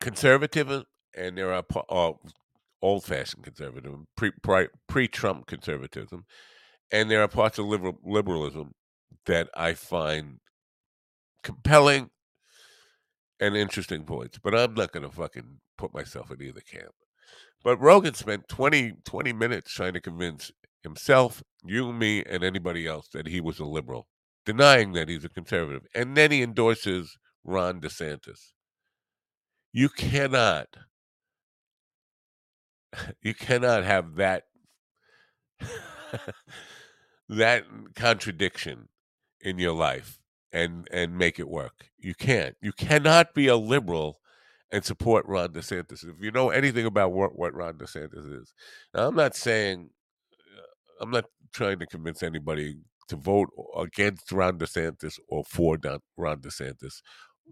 conservatism 0.00 0.84
and 1.16 1.36
there 1.36 1.52
are 1.52 1.64
uh, 1.88 2.12
old 2.82 3.04
fashioned 3.04 3.44
conservatism, 3.44 4.06
pre 4.16 5.08
Trump 5.08 5.46
conservatism, 5.46 6.24
and 6.92 7.10
there 7.10 7.22
are 7.22 7.28
parts 7.28 7.58
of 7.58 7.66
liberal, 7.66 7.98
liberalism 8.04 8.72
that 9.26 9.48
I 9.54 9.74
find 9.74 10.38
compelling 11.42 12.10
and 13.40 13.56
interesting 13.56 14.04
points. 14.04 14.38
But 14.42 14.54
I'm 14.54 14.74
not 14.74 14.92
going 14.92 15.08
to 15.08 15.14
fucking 15.14 15.60
put 15.76 15.94
myself 15.94 16.30
in 16.30 16.42
either 16.42 16.60
camp. 16.60 16.92
But 17.64 17.80
Rogan 17.80 18.14
spent 18.14 18.48
20, 18.48 18.92
20 19.04 19.32
minutes 19.32 19.72
trying 19.72 19.94
to 19.94 20.00
convince 20.00 20.52
himself, 20.82 21.42
you, 21.64 21.92
me, 21.92 22.22
and 22.24 22.44
anybody 22.44 22.86
else 22.86 23.08
that 23.12 23.26
he 23.26 23.40
was 23.40 23.58
a 23.58 23.64
liberal, 23.64 24.06
denying 24.44 24.92
that 24.92 25.08
he's 25.08 25.24
a 25.24 25.28
conservative. 25.28 25.82
And 25.94 26.16
then 26.16 26.30
he 26.30 26.42
endorses 26.42 27.16
Ron 27.44 27.80
DeSantis. 27.80 28.52
You 29.72 29.88
cannot, 29.88 30.68
you 33.22 33.34
cannot 33.34 33.84
have 33.84 34.16
that 34.16 34.44
that 37.28 37.64
contradiction 37.94 38.88
in 39.40 39.58
your 39.58 39.72
life 39.72 40.18
and 40.52 40.88
and 40.90 41.16
make 41.16 41.38
it 41.38 41.48
work. 41.48 41.90
You 41.98 42.14
can't. 42.14 42.56
You 42.60 42.72
cannot 42.72 43.34
be 43.34 43.46
a 43.46 43.56
liberal 43.56 44.18
and 44.72 44.84
support 44.84 45.26
Ron 45.26 45.50
DeSantis. 45.50 46.04
If 46.04 46.20
you 46.20 46.30
know 46.30 46.50
anything 46.50 46.86
about 46.86 47.12
what, 47.12 47.38
what 47.38 47.54
Ron 47.54 47.74
DeSantis 47.74 48.40
is, 48.42 48.52
now 48.94 49.08
I'm 49.08 49.14
not 49.14 49.36
saying 49.36 49.90
uh, 50.56 51.02
I'm 51.04 51.10
not 51.10 51.26
trying 51.52 51.78
to 51.78 51.86
convince 51.86 52.22
anybody 52.22 52.76
to 53.08 53.16
vote 53.16 53.48
against 53.76 54.32
Ron 54.32 54.58
DeSantis 54.58 55.18
or 55.28 55.44
for 55.44 55.76
Don, 55.76 56.00
Ron 56.16 56.40
DeSantis, 56.40 57.00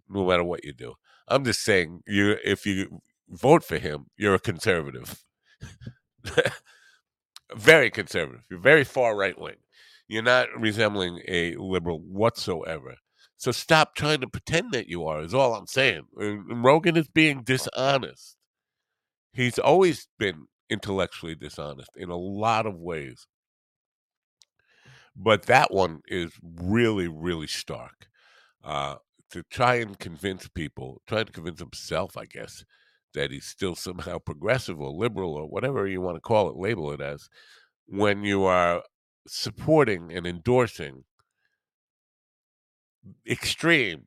no 0.08 0.26
matter 0.26 0.44
what 0.44 0.64
you 0.64 0.72
do. 0.72 0.94
I'm 1.28 1.44
just 1.44 1.62
saying 1.62 2.02
you 2.06 2.36
if 2.44 2.66
you 2.66 3.00
vote 3.28 3.64
for 3.64 3.78
him, 3.78 4.06
you're 4.16 4.34
a 4.34 4.40
conservative. 4.40 5.22
very 7.56 7.90
conservative. 7.90 8.44
You're 8.50 8.60
very 8.60 8.84
far 8.84 9.16
right 9.16 9.38
wing. 9.38 9.56
You're 10.08 10.22
not 10.22 10.48
resembling 10.58 11.20
a 11.26 11.54
liberal 11.56 12.00
whatsoever. 12.00 12.96
So 13.36 13.52
stop 13.52 13.94
trying 13.94 14.20
to 14.20 14.28
pretend 14.28 14.72
that 14.72 14.88
you 14.88 15.06
are, 15.06 15.22
is 15.22 15.34
all 15.34 15.54
I'm 15.54 15.66
saying. 15.66 16.02
And 16.16 16.64
Rogan 16.64 16.96
is 16.96 17.08
being 17.08 17.42
dishonest. 17.42 18.36
He's 19.32 19.58
always 19.58 20.08
been 20.18 20.46
intellectually 20.70 21.34
dishonest 21.34 21.90
in 21.96 22.10
a 22.10 22.16
lot 22.16 22.66
of 22.66 22.76
ways. 22.76 23.26
But 25.16 25.46
that 25.46 25.72
one 25.72 26.00
is 26.06 26.32
really, 26.42 27.08
really 27.08 27.46
stark. 27.46 28.08
Uh, 28.62 28.96
to 29.30 29.42
try 29.50 29.76
and 29.76 29.98
convince 29.98 30.48
people, 30.48 31.02
try 31.06 31.24
to 31.24 31.32
convince 31.32 31.58
himself, 31.58 32.16
I 32.16 32.24
guess, 32.24 32.64
that 33.14 33.30
he's 33.30 33.46
still 33.46 33.74
somehow 33.74 34.18
progressive 34.18 34.80
or 34.80 34.90
liberal 34.90 35.34
or 35.34 35.48
whatever 35.48 35.86
you 35.86 36.00
want 36.00 36.16
to 36.16 36.20
call 36.20 36.48
it, 36.48 36.56
label 36.56 36.92
it 36.92 37.00
as, 37.00 37.28
when 37.86 38.24
you 38.24 38.44
are 38.44 38.82
supporting 39.26 40.12
and 40.12 40.26
endorsing 40.26 41.04
extreme, 43.28 44.06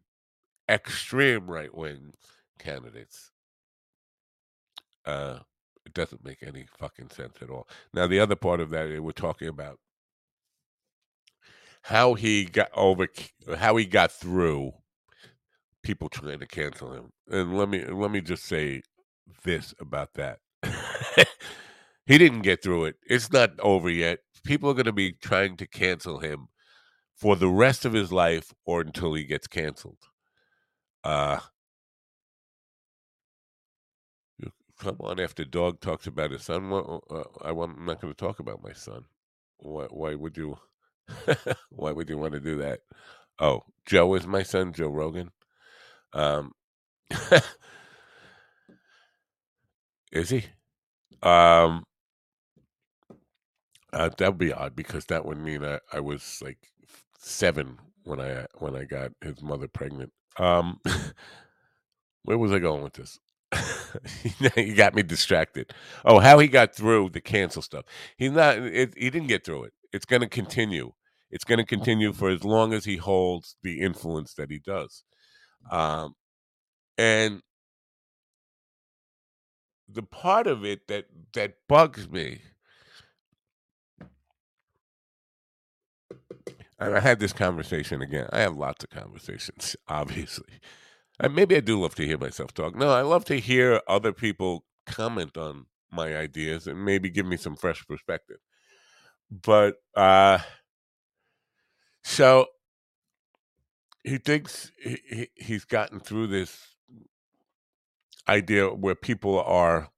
extreme 0.70 1.50
right 1.50 1.74
wing 1.76 2.14
candidates. 2.60 3.32
Uh, 5.06 5.40
it 5.86 5.94
doesn't 5.94 6.26
make 6.26 6.44
any 6.44 6.66
fucking 6.78 7.10
sense 7.10 7.38
at 7.42 7.50
all. 7.50 7.68
Now, 7.94 8.08
the 8.08 8.20
other 8.20 8.36
part 8.36 8.60
of 8.60 8.70
that, 8.72 9.02
we're 9.02 9.12
talking 9.12 9.48
about 9.48 9.80
how 11.84 12.16
he 12.16 12.44
got 12.44 12.70
over, 12.76 13.08
how 13.58 13.78
he 13.78 13.86
got 13.86 14.12
through 14.12 14.74
people 15.84 16.10
trying 16.10 16.40
to 16.40 16.46
cancel 16.46 16.92
him. 16.92 17.12
And 17.30 17.58
let 17.58 17.70
me 17.70 17.86
let 17.86 18.12
me 18.12 18.20
just 18.20 18.44
say 18.44 18.82
this 19.44 19.74
about 19.80 20.14
that. 20.16 20.40
he 22.06 22.18
didn't 22.18 22.42
get 22.42 22.64
through 22.64 22.86
it. 22.86 22.96
It's 23.08 23.32
not 23.32 23.60
over 23.60 23.90
yet. 23.90 24.20
People 24.44 24.70
are 24.70 24.76
going 24.76 24.86
to 24.86 24.94
be 24.94 25.12
trying 25.12 25.58
to 25.58 25.68
cancel 25.68 26.20
him 26.20 26.48
for 27.16 27.36
the 27.36 27.50
rest 27.50 27.86
of 27.86 27.94
his 27.94 28.12
life 28.12 28.54
or 28.66 28.82
until 28.82 29.14
he 29.14 29.24
gets 29.24 29.48
canceled. 29.48 29.98
Uh 31.04 31.40
come 34.78 34.98
on 35.00 35.20
after 35.20 35.44
dog 35.44 35.82
talks 35.82 36.08
about 36.08 36.32
his 36.32 36.44
son. 36.44 36.70
Well, 36.70 37.04
uh, 37.10 37.24
I, 37.44 37.50
am 37.50 37.86
not 37.86 38.00
going 38.02 38.14
to 38.14 38.18
talk 38.18 38.40
about 38.40 38.64
my 38.64 38.74
son. 38.74 39.06
Why, 39.58 39.86
why 39.90 40.16
would 40.16 40.38
you? 40.38 40.58
why 41.70 41.92
would 41.92 42.10
you 42.10 42.18
want 42.18 42.34
to 42.34 42.40
do 42.40 42.58
that? 42.58 42.82
Oh, 43.40 43.62
Joe 43.86 44.14
is 44.16 44.28
my 44.28 44.44
son, 44.44 44.74
Joe 44.74 44.90
Rogan. 44.90 45.32
Um, 46.14 46.54
is 50.12 50.30
he? 50.30 50.46
Um, 51.22 51.84
uh, 53.94 54.10
that 54.18 54.30
would 54.30 54.38
be 54.38 54.54
odd 54.54 54.76
because 54.76 55.06
that 55.06 55.26
would 55.26 55.40
mean 55.40 55.64
I, 55.64 55.80
I 55.92 56.00
was 56.00 56.40
like 56.44 56.58
seven 57.18 57.78
when 58.04 58.20
I 58.20 58.46
when 58.60 58.76
I 58.76 58.84
got 58.86 59.12
his 59.22 59.42
mother 59.42 59.68
pregnant. 59.68 60.12
Um, 60.38 60.80
where 62.24 62.38
was 62.38 62.52
I 62.52 62.60
going 62.60 62.84
with 62.84 62.94
this? 62.94 63.20
he 64.56 64.74
got 64.74 64.94
me 64.94 65.04
distracted. 65.04 65.72
Oh, 66.04 66.20
how 66.20 66.40
he 66.40 66.48
got 66.48 66.76
through 66.76 67.10
the 67.10 67.22
cancel 67.22 67.62
stuff. 67.62 67.86
He's 68.18 68.32
not. 68.32 68.58
It, 68.58 68.94
he 68.98 69.10
didn't 69.10 69.28
get 69.28 69.46
through 69.46 69.66
it. 69.66 69.74
It's 69.94 70.06
going 70.06 70.22
to 70.22 70.28
continue. 70.28 70.92
It's 71.32 71.44
going 71.44 71.60
to 71.60 71.66
continue 71.66 72.14
for 72.14 72.30
as 72.30 72.44
long 72.44 72.74
as 72.74 72.86
he 72.86 72.98
holds 72.98 73.56
the 73.64 73.80
influence 73.82 74.34
that 74.36 74.50
he 74.50 74.60
does. 74.60 75.04
Um, 75.72 76.14
and 76.98 77.42
the 79.90 80.04
part 80.04 80.48
of 80.48 80.66
it 80.66 80.88
that 80.88 81.06
that 81.34 81.56
bugs 81.68 82.10
me 82.10 82.42
and 86.80 86.96
I 86.96 87.00
had 87.00 87.20
this 87.20 87.34
conversation 87.34 88.02
again. 88.02 88.28
I 88.32 88.40
have 88.40 88.56
lots 88.56 88.84
of 88.84 88.90
conversations, 88.90 89.76
obviously. 89.88 90.60
And 91.20 91.34
maybe 91.34 91.56
I 91.56 91.62
do 91.62 91.80
love 91.80 91.96
to 91.96 92.06
hear 92.06 92.18
myself 92.18 92.54
talk. 92.54 92.76
No, 92.76 92.92
I 92.92 93.02
love 93.02 93.26
to 93.26 93.40
hear 93.40 93.82
other 93.88 94.14
people 94.14 94.66
comment 94.86 95.38
on 95.38 95.66
my 95.92 96.16
ideas 96.16 96.68
and 96.68 96.84
maybe 96.84 97.10
give 97.10 97.26
me 97.26 97.38
some 97.38 97.56
fresh 97.56 97.86
perspective. 97.88 98.38
But 99.32 99.76
uh 99.96 100.40
so 102.04 102.48
he 104.04 104.18
thinks 104.18 104.72
he, 104.82 105.30
he's 105.36 105.66
gotten 105.66 106.00
through 106.00 106.28
this 106.28 106.77
idea 108.28 108.70
where 108.70 108.96
people 108.96 109.40
are 109.40 109.90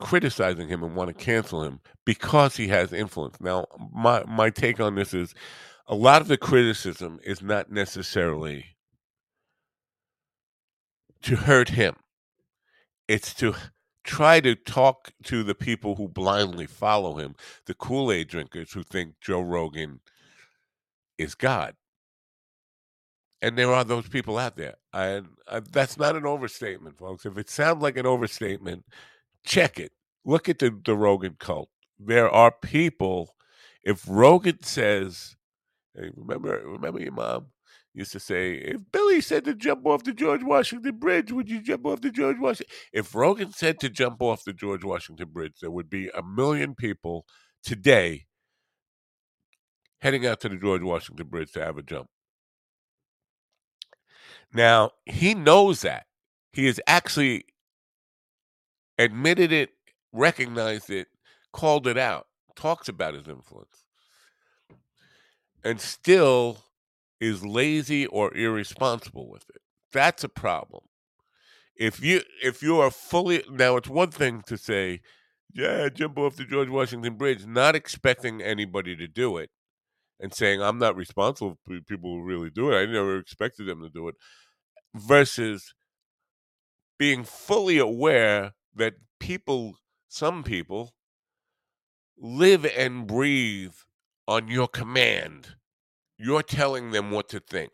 criticizing 0.00 0.68
him 0.68 0.82
and 0.82 0.94
want 0.94 1.08
to 1.08 1.14
cancel 1.14 1.62
him 1.62 1.80
because 2.04 2.56
he 2.56 2.68
has 2.68 2.92
influence. 2.92 3.40
Now, 3.40 3.66
my 3.92 4.24
my 4.24 4.50
take 4.50 4.80
on 4.80 4.94
this 4.94 5.14
is 5.14 5.34
a 5.86 5.94
lot 5.94 6.20
of 6.20 6.28
the 6.28 6.36
criticism 6.36 7.18
is 7.24 7.42
not 7.42 7.70
necessarily 7.70 8.76
to 11.22 11.36
hurt 11.36 11.70
him. 11.70 11.96
It's 13.08 13.32
to 13.34 13.54
try 14.04 14.40
to 14.40 14.54
talk 14.54 15.12
to 15.24 15.42
the 15.42 15.54
people 15.54 15.96
who 15.96 16.08
blindly 16.08 16.66
follow 16.66 17.16
him, 17.16 17.34
the 17.66 17.74
Kool-Aid 17.74 18.28
drinkers 18.28 18.72
who 18.72 18.82
think 18.82 19.14
Joe 19.20 19.40
Rogan 19.40 20.00
is 21.18 21.34
God. 21.34 21.74
And 23.46 23.56
there 23.56 23.72
are 23.72 23.84
those 23.84 24.08
people 24.08 24.38
out 24.38 24.56
there. 24.56 24.74
And 24.92 25.28
uh, 25.46 25.60
that's 25.70 25.96
not 25.96 26.16
an 26.16 26.26
overstatement, 26.26 26.98
folks. 26.98 27.24
If 27.24 27.38
it 27.38 27.48
sounds 27.48 27.80
like 27.80 27.96
an 27.96 28.04
overstatement, 28.04 28.84
check 29.44 29.78
it. 29.78 29.92
Look 30.24 30.48
at 30.48 30.58
the, 30.58 30.76
the 30.84 30.96
Rogan 30.96 31.36
cult. 31.38 31.68
There 31.96 32.28
are 32.28 32.50
people, 32.50 33.36
if 33.84 34.02
Rogan 34.08 34.64
says, 34.64 35.36
hey, 35.94 36.10
remember, 36.16 36.60
remember 36.64 37.00
your 37.00 37.12
mom 37.12 37.46
used 37.94 38.10
to 38.12 38.18
say, 38.18 38.54
if 38.54 38.80
Billy 38.90 39.20
said 39.20 39.44
to 39.44 39.54
jump 39.54 39.86
off 39.86 40.02
the 40.02 40.12
George 40.12 40.42
Washington 40.42 40.98
Bridge, 40.98 41.30
would 41.30 41.48
you 41.48 41.62
jump 41.62 41.86
off 41.86 42.00
the 42.00 42.10
George 42.10 42.40
Washington? 42.40 42.74
If 42.92 43.14
Rogan 43.14 43.52
said 43.52 43.78
to 43.78 43.88
jump 43.88 44.20
off 44.20 44.42
the 44.42 44.54
George 44.54 44.82
Washington 44.82 45.28
Bridge, 45.28 45.54
there 45.60 45.70
would 45.70 45.88
be 45.88 46.08
a 46.08 46.22
million 46.24 46.74
people 46.74 47.24
today 47.62 48.26
heading 50.00 50.26
out 50.26 50.40
to 50.40 50.48
the 50.48 50.56
George 50.56 50.82
Washington 50.82 51.28
Bridge 51.28 51.52
to 51.52 51.64
have 51.64 51.78
a 51.78 51.82
jump. 51.82 52.08
Now, 54.56 54.92
he 55.04 55.34
knows 55.34 55.82
that. 55.82 56.06
He 56.54 56.64
has 56.64 56.80
actually 56.86 57.44
admitted 58.96 59.52
it, 59.52 59.68
recognized 60.14 60.88
it, 60.88 61.08
called 61.52 61.86
it 61.86 61.98
out, 61.98 62.26
talks 62.56 62.88
about 62.88 63.12
his 63.12 63.28
influence, 63.28 63.84
and 65.62 65.78
still 65.78 66.64
is 67.20 67.44
lazy 67.44 68.06
or 68.06 68.34
irresponsible 68.34 69.28
with 69.28 69.44
it. 69.54 69.60
That's 69.92 70.24
a 70.24 70.28
problem. 70.30 70.84
If 71.76 72.02
you 72.02 72.22
if 72.42 72.62
you 72.62 72.80
are 72.80 72.90
fully 72.90 73.44
now, 73.50 73.76
it's 73.76 73.90
one 73.90 74.10
thing 74.10 74.40
to 74.46 74.56
say, 74.56 75.02
"Yeah, 75.52 75.90
jump 75.90 76.16
off 76.16 76.36
the 76.36 76.46
George 76.46 76.70
Washington 76.70 77.16
Bridge," 77.18 77.44
not 77.44 77.76
expecting 77.76 78.40
anybody 78.40 78.96
to 78.96 79.06
do 79.06 79.36
it, 79.36 79.50
and 80.18 80.32
saying, 80.32 80.62
"I'm 80.62 80.78
not 80.78 80.96
responsible 80.96 81.58
for 81.66 81.78
people 81.82 82.10
who 82.14 82.22
really 82.22 82.48
do 82.48 82.72
it. 82.72 82.76
I 82.80 82.86
never 82.86 83.18
expected 83.18 83.66
them 83.66 83.82
to 83.82 83.90
do 83.90 84.08
it," 84.08 84.14
versus 84.98 85.74
being 86.98 87.24
fully 87.24 87.78
aware 87.78 88.54
that 88.74 88.94
people, 89.20 89.76
some 90.08 90.42
people, 90.42 90.94
live 92.18 92.64
and 92.64 93.06
breathe 93.06 93.74
on 94.26 94.48
your 94.48 94.68
command. 94.68 95.56
You're 96.18 96.42
telling 96.42 96.90
them 96.90 97.10
what 97.10 97.28
to 97.30 97.40
think. 97.40 97.72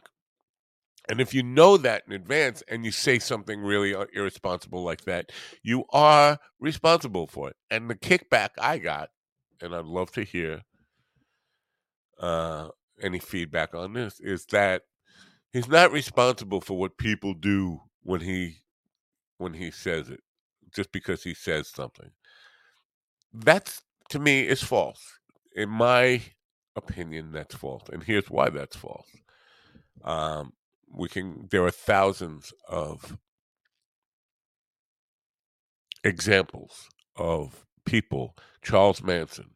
And 1.09 1.21
if 1.21 1.35
you 1.35 1.43
know 1.43 1.77
that 1.79 2.05
in 2.07 2.13
advance 2.13 2.63
and 2.69 2.85
you 2.85 2.93
say 2.93 3.19
something 3.19 3.61
really 3.61 3.95
uh, 3.95 4.07
irresponsible 4.15 4.85
like 4.85 5.05
that, 5.05 5.31
you 5.63 5.85
are 5.93 6.39
responsible 6.61 7.27
for 7.27 7.51
it. 7.51 7.57
And 7.71 7.91
the 7.91 7.97
kickback 7.97 8.51
I 8.59 8.79
got, 8.79 9.11
and 9.61 9.75
I'd 9.75 9.85
love 9.85 10.13
to 10.13 10.23
hear 10.23 10.63
uh, 12.21 12.69
any 13.01 13.19
feedback 13.19 13.75
on 13.75 13.95
this, 13.95 14.21
is 14.21 14.47
that 14.47 14.83
he's 15.53 15.69
not 15.69 15.93
responsible 15.93 16.61
for 16.61 16.79
what 16.79 16.99
people 16.99 17.35
do 17.35 17.81
when 18.03 18.21
he 18.21 18.59
when 19.39 19.55
he 19.55 19.71
says 19.71 20.09
it 20.09 20.21
just 20.75 20.93
because 20.93 21.23
he 21.23 21.35
says 21.35 21.69
something. 21.69 22.11
That's 23.33 23.83
to 24.11 24.19
me 24.19 24.47
is 24.47 24.63
false. 24.63 25.19
In 25.55 25.69
my 25.69 26.23
opinion, 26.77 27.33
that's 27.33 27.55
false, 27.55 27.85
and 27.93 28.03
here's 28.03 28.31
why 28.31 28.51
that's 28.51 28.77
false. 28.77 29.07
Um, 30.05 30.53
we 30.91 31.09
can. 31.09 31.49
There 31.51 31.65
are 31.65 31.71
thousands 31.71 32.53
of 32.69 33.19
examples 36.05 36.89
of 37.17 37.67
people. 37.85 38.37
Charles 38.63 39.03
Manson. 39.03 39.51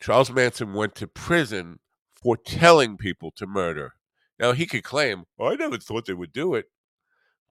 Charles 0.00 0.30
Manson 0.30 0.74
went 0.74 0.94
to 0.96 1.06
prison 1.06 1.78
for 2.26 2.36
telling 2.36 2.96
people 2.96 3.30
to 3.30 3.46
murder. 3.46 3.94
Now 4.36 4.50
he 4.50 4.66
could 4.66 4.82
claim, 4.82 5.26
oh, 5.38 5.52
"I 5.52 5.54
never 5.54 5.78
thought 5.78 6.06
they 6.06 6.12
would 6.12 6.32
do 6.32 6.56
it," 6.56 6.68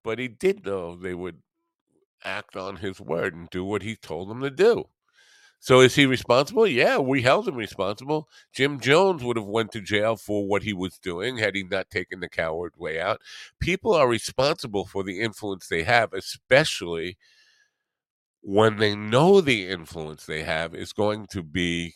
but 0.03 0.19
he 0.19 0.27
did 0.27 0.65
know 0.65 0.97
they 0.97 1.13
would 1.13 1.41
act 2.25 2.57
on 2.57 2.75
his 2.75 2.99
word 2.99 3.33
and 3.33 3.49
do 3.49 3.63
what 3.63 3.83
he 3.83 3.95
told 3.95 4.29
them 4.29 4.41
to 4.41 4.49
do. 4.49 4.89
So 5.61 5.79
is 5.79 5.95
he 5.95 6.05
responsible? 6.05 6.67
Yeah, 6.67 6.97
we 6.97 7.21
held 7.21 7.47
him 7.47 7.55
responsible. 7.55 8.27
Jim 8.51 8.81
Jones 8.81 9.23
would 9.23 9.37
have 9.37 9.45
went 9.45 9.71
to 9.71 9.79
jail 9.79 10.17
for 10.17 10.45
what 10.45 10.63
he 10.63 10.73
was 10.73 10.99
doing 10.99 11.37
had 11.37 11.55
he 11.55 11.63
not 11.63 11.89
taken 11.89 12.19
the 12.19 12.27
coward 12.27 12.73
way 12.75 12.99
out. 12.99 13.21
People 13.61 13.93
are 13.93 14.09
responsible 14.09 14.83
for 14.83 15.05
the 15.05 15.21
influence 15.21 15.69
they 15.69 15.83
have, 15.83 16.11
especially 16.11 17.17
when 18.41 18.75
they 18.75 18.93
know 18.93 19.39
the 19.39 19.69
influence 19.69 20.25
they 20.25 20.43
have 20.43 20.75
is 20.75 20.91
going 20.91 21.27
to 21.27 21.41
be 21.43 21.95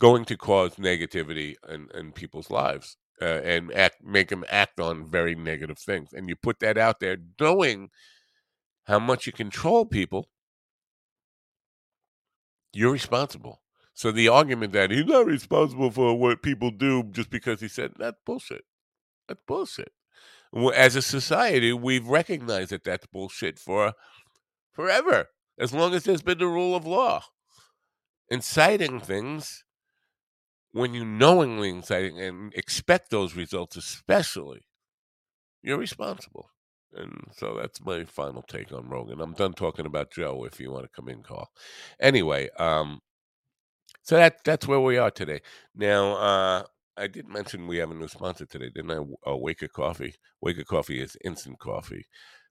going 0.00 0.24
to 0.24 0.36
cause 0.36 0.76
negativity 0.76 1.54
in, 1.68 1.88
in 1.94 2.10
people's 2.10 2.50
lives 2.50 2.96
uh, 3.22 3.40
and 3.44 3.72
act, 3.74 4.02
make 4.02 4.28
them 4.28 4.44
act 4.48 4.80
on 4.80 5.06
very 5.06 5.34
negative 5.34 5.78
things. 5.78 6.12
And 6.12 6.28
you 6.28 6.34
put 6.34 6.58
that 6.60 6.78
out 6.78 7.00
there 7.00 7.18
knowing 7.38 7.90
how 8.84 8.98
much 8.98 9.26
you 9.26 9.32
control 9.32 9.84
people, 9.84 10.30
you're 12.72 12.92
responsible. 12.92 13.60
So 13.92 14.10
the 14.10 14.28
argument 14.28 14.72
that 14.72 14.90
he's 14.90 15.04
not 15.04 15.26
responsible 15.26 15.90
for 15.90 16.18
what 16.18 16.42
people 16.42 16.70
do 16.70 17.02
just 17.02 17.28
because 17.28 17.60
he 17.60 17.68
said 17.68 17.92
that's 17.98 18.16
bullshit. 18.24 18.64
That's 19.28 19.40
bullshit. 19.46 19.92
As 20.74 20.96
a 20.96 21.02
society, 21.02 21.72
we've 21.72 22.08
recognized 22.08 22.70
that 22.70 22.84
that's 22.84 23.06
bullshit 23.06 23.58
for 23.58 23.92
forever, 24.72 25.26
as 25.58 25.74
long 25.74 25.94
as 25.94 26.04
there's 26.04 26.22
been 26.22 26.38
the 26.38 26.46
rule 26.46 26.74
of 26.74 26.86
law. 26.86 27.22
Inciting 28.30 29.00
things 29.00 29.64
when 30.72 30.94
you 30.94 31.04
knowingly 31.04 31.70
incite 31.70 32.12
and 32.12 32.52
expect 32.54 33.10
those 33.10 33.34
results, 33.34 33.76
especially 33.76 34.60
you're 35.62 35.78
responsible. 35.78 36.50
And 36.92 37.28
so 37.32 37.56
that's 37.60 37.84
my 37.84 38.04
final 38.04 38.42
take 38.42 38.72
on 38.72 38.88
Rogan. 38.88 39.20
I'm 39.20 39.34
done 39.34 39.52
talking 39.52 39.86
about 39.86 40.10
Joe. 40.12 40.44
If 40.44 40.58
you 40.58 40.72
want 40.72 40.84
to 40.84 40.90
come 40.90 41.08
in, 41.08 41.22
call. 41.22 41.50
Anyway, 42.00 42.48
um, 42.58 43.00
so 44.02 44.16
that 44.16 44.38
that's 44.44 44.66
where 44.66 44.80
we 44.80 44.98
are 44.98 45.10
today. 45.10 45.40
Now, 45.74 46.16
uh, 46.16 46.62
I 46.96 47.06
did 47.06 47.28
mention 47.28 47.66
we 47.66 47.76
have 47.78 47.90
a 47.90 47.94
new 47.94 48.08
sponsor 48.08 48.44
today, 48.44 48.70
didn't 48.74 48.90
I? 48.90 49.30
Uh, 49.30 49.36
Waka 49.36 49.68
Coffee. 49.68 50.14
Waka 50.40 50.64
Coffee 50.64 51.00
is 51.00 51.16
instant 51.24 51.58
coffee 51.60 52.06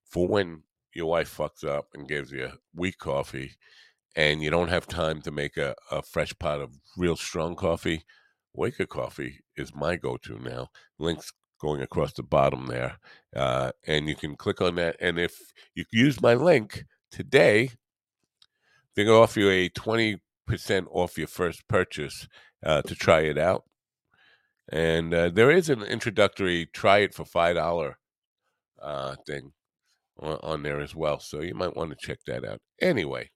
for 0.05 0.27
when 0.27 0.63
your 0.93 1.07
wife 1.07 1.35
fucks 1.35 1.63
up 1.63 1.87
and 1.93 2.07
gives 2.07 2.31
you 2.31 2.49
weak 2.73 2.97
coffee, 2.97 3.51
and 4.15 4.41
you 4.41 4.49
don't 4.49 4.69
have 4.69 4.88
time 4.88 5.22
to 5.22 5.31
make 5.31 5.57
a, 5.57 5.76
a 5.91 6.02
fresh 6.02 6.34
pot 6.40 6.61
of 6.61 6.77
real 6.98 7.15
strong 7.15 7.56
coffee. 7.56 8.03
Waka 8.53 8.88
Coffee 8.88 9.40
is 9.56 9.76
my 9.76 9.95
go-to 9.95 10.40
now. 10.40 10.69
Links 10.98 11.31
going 11.61 11.81
across 11.81 12.14
the 12.14 12.23
bottom 12.23 12.68
there, 12.68 12.98
uh, 13.36 13.72
and 13.86 14.10
you 14.10 14.15
can 14.15 14.36
click 14.36 14.61
on 14.61 14.76
that. 14.76 14.95
And 14.99 15.19
if 15.19 15.38
you 15.76 15.86
use 15.91 16.22
my 16.22 16.34
link 16.34 16.86
today, 17.11 17.72
they 18.95 19.03
can 19.03 19.14
offer 19.14 19.40
you 19.40 19.49
a 19.49 19.69
twenty 19.69 20.22
percent 20.48 20.88
off 20.91 21.18
your 21.18 21.27
first 21.27 21.68
purchase 21.68 22.27
uh, 22.65 22.81
to 22.81 22.95
try 22.95 23.22
it 23.22 23.38
out. 23.38 23.64
And 24.72 25.14
uh, 25.14 25.30
there 25.30 25.52
is 25.52 25.69
an 25.69 25.84
introductory 25.84 26.65
try 26.65 26.99
it 26.99 27.14
for 27.14 27.26
five 27.26 27.56
dollar 27.56 27.98
uh, 28.81 29.15
thing 29.27 29.52
on, 30.19 30.64
there 30.64 30.81
as 30.81 30.95
well, 30.95 31.19
so 31.19 31.41
you 31.41 31.53
might 31.56 31.76
want 31.76 31.91
to 31.91 32.07
check 32.07 32.19
that 32.27 32.44
out. 32.44 32.60
Anyway, 32.81 33.30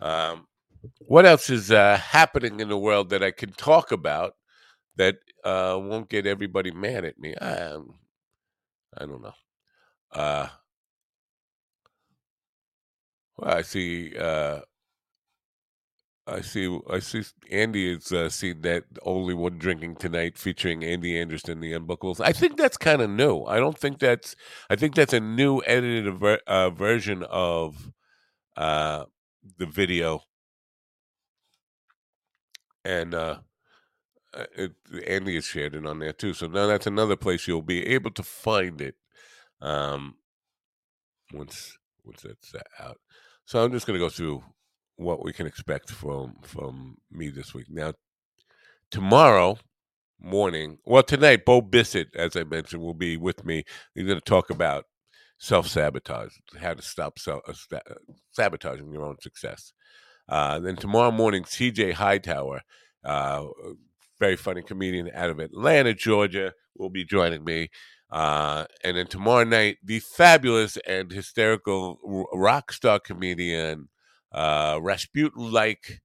um, 0.00 0.46
what 1.00 1.26
else 1.26 1.50
is 1.50 1.70
uh, 1.70 1.96
happening 1.96 2.60
in 2.60 2.68
the 2.68 2.78
world 2.78 3.10
that 3.10 3.22
I 3.22 3.30
can 3.30 3.52
talk 3.52 3.92
about 3.92 4.34
that 4.96 5.16
uh, 5.44 5.78
won't 5.80 6.08
get 6.08 6.26
everybody 6.26 6.70
mad 6.70 7.04
at 7.04 7.18
me? 7.18 7.34
I, 7.40 7.76
I 8.96 9.06
don't 9.06 9.22
know. 9.22 9.34
Uh, 10.12 10.48
well, 13.36 13.56
I 13.56 13.62
see 13.62 14.16
uh, 14.18 14.60
I 16.30 16.42
see. 16.42 16.78
I 16.88 17.00
see. 17.00 17.24
Andy 17.50 17.94
has 17.94 18.12
uh, 18.12 18.28
seen 18.28 18.60
that 18.62 18.84
only 19.02 19.34
one 19.34 19.58
drinking 19.58 19.96
tonight, 19.96 20.38
featuring 20.38 20.84
Andy 20.84 21.14
Andrist, 21.14 21.46
the 21.46 21.72
Unbookables. 21.72 22.20
I 22.20 22.32
think 22.32 22.56
that's 22.56 22.76
kind 22.76 23.02
of 23.02 23.10
new. 23.10 23.44
I 23.44 23.58
don't 23.58 23.76
think 23.76 23.98
that's. 23.98 24.36
I 24.68 24.76
think 24.76 24.94
that's 24.94 25.12
a 25.12 25.20
new 25.20 25.60
edited 25.66 26.14
ver- 26.14 26.40
uh, 26.46 26.70
version 26.70 27.24
of 27.24 27.92
uh, 28.56 29.04
the 29.58 29.66
video, 29.66 30.22
and 32.84 33.14
uh, 33.14 33.38
uh, 34.34 34.44
it, 34.56 34.72
Andy 35.06 35.34
has 35.34 35.44
shared 35.44 35.74
it 35.74 35.86
on 35.86 35.98
there 35.98 36.12
too. 36.12 36.34
So 36.34 36.46
now 36.46 36.66
that's 36.66 36.86
another 36.86 37.16
place 37.16 37.46
you'll 37.46 37.62
be 37.62 37.86
able 37.86 38.10
to 38.12 38.22
find 38.22 38.80
it. 38.80 38.96
Um, 39.60 40.16
once 41.32 41.76
once 42.04 42.22
that's 42.22 42.54
out. 42.78 42.98
So 43.44 43.62
I'm 43.62 43.72
just 43.72 43.86
going 43.86 43.98
to 43.98 44.04
go 44.04 44.08
through 44.08 44.42
what 44.96 45.24
we 45.24 45.32
can 45.32 45.46
expect 45.46 45.90
from 45.90 46.36
from 46.42 46.96
me 47.10 47.28
this 47.30 47.54
week. 47.54 47.66
Now, 47.68 47.94
tomorrow 48.90 49.58
morning, 50.20 50.78
well, 50.84 51.02
tonight, 51.02 51.44
Bo 51.44 51.60
Bissett, 51.60 52.14
as 52.14 52.36
I 52.36 52.44
mentioned, 52.44 52.82
will 52.82 52.94
be 52.94 53.16
with 53.16 53.44
me. 53.44 53.64
He's 53.94 54.06
going 54.06 54.18
to 54.18 54.24
talk 54.24 54.50
about 54.50 54.84
self 55.40 55.66
sabotage, 55.66 56.34
how 56.60 56.74
to 56.74 56.82
stop 56.82 57.18
self, 57.18 57.42
uh, 57.48 57.76
uh, 57.76 57.94
sabotaging 58.30 58.92
your 58.92 59.04
own 59.04 59.18
success. 59.20 59.72
Uh, 60.28 60.60
then 60.60 60.76
tomorrow 60.76 61.10
morning, 61.10 61.42
CJ 61.42 61.94
Hightower, 61.94 62.62
uh, 63.04 63.46
very 64.20 64.36
funny 64.36 64.62
comedian 64.62 65.10
out 65.12 65.30
of 65.30 65.40
Atlanta, 65.40 65.94
Georgia, 65.94 66.52
will 66.76 66.90
be 66.90 67.04
joining 67.04 67.42
me. 67.42 67.70
Uh, 68.10 68.66
and 68.84 68.96
then 68.96 69.06
tomorrow 69.06 69.44
night, 69.44 69.78
the 69.82 69.98
fabulous 69.98 70.76
and 70.86 71.10
hysterical 71.10 71.98
rock 72.32 72.70
star 72.70 73.00
comedian 73.00 73.88
uh, 74.32 74.78
Rasputin 74.80 75.50
like 75.50 76.02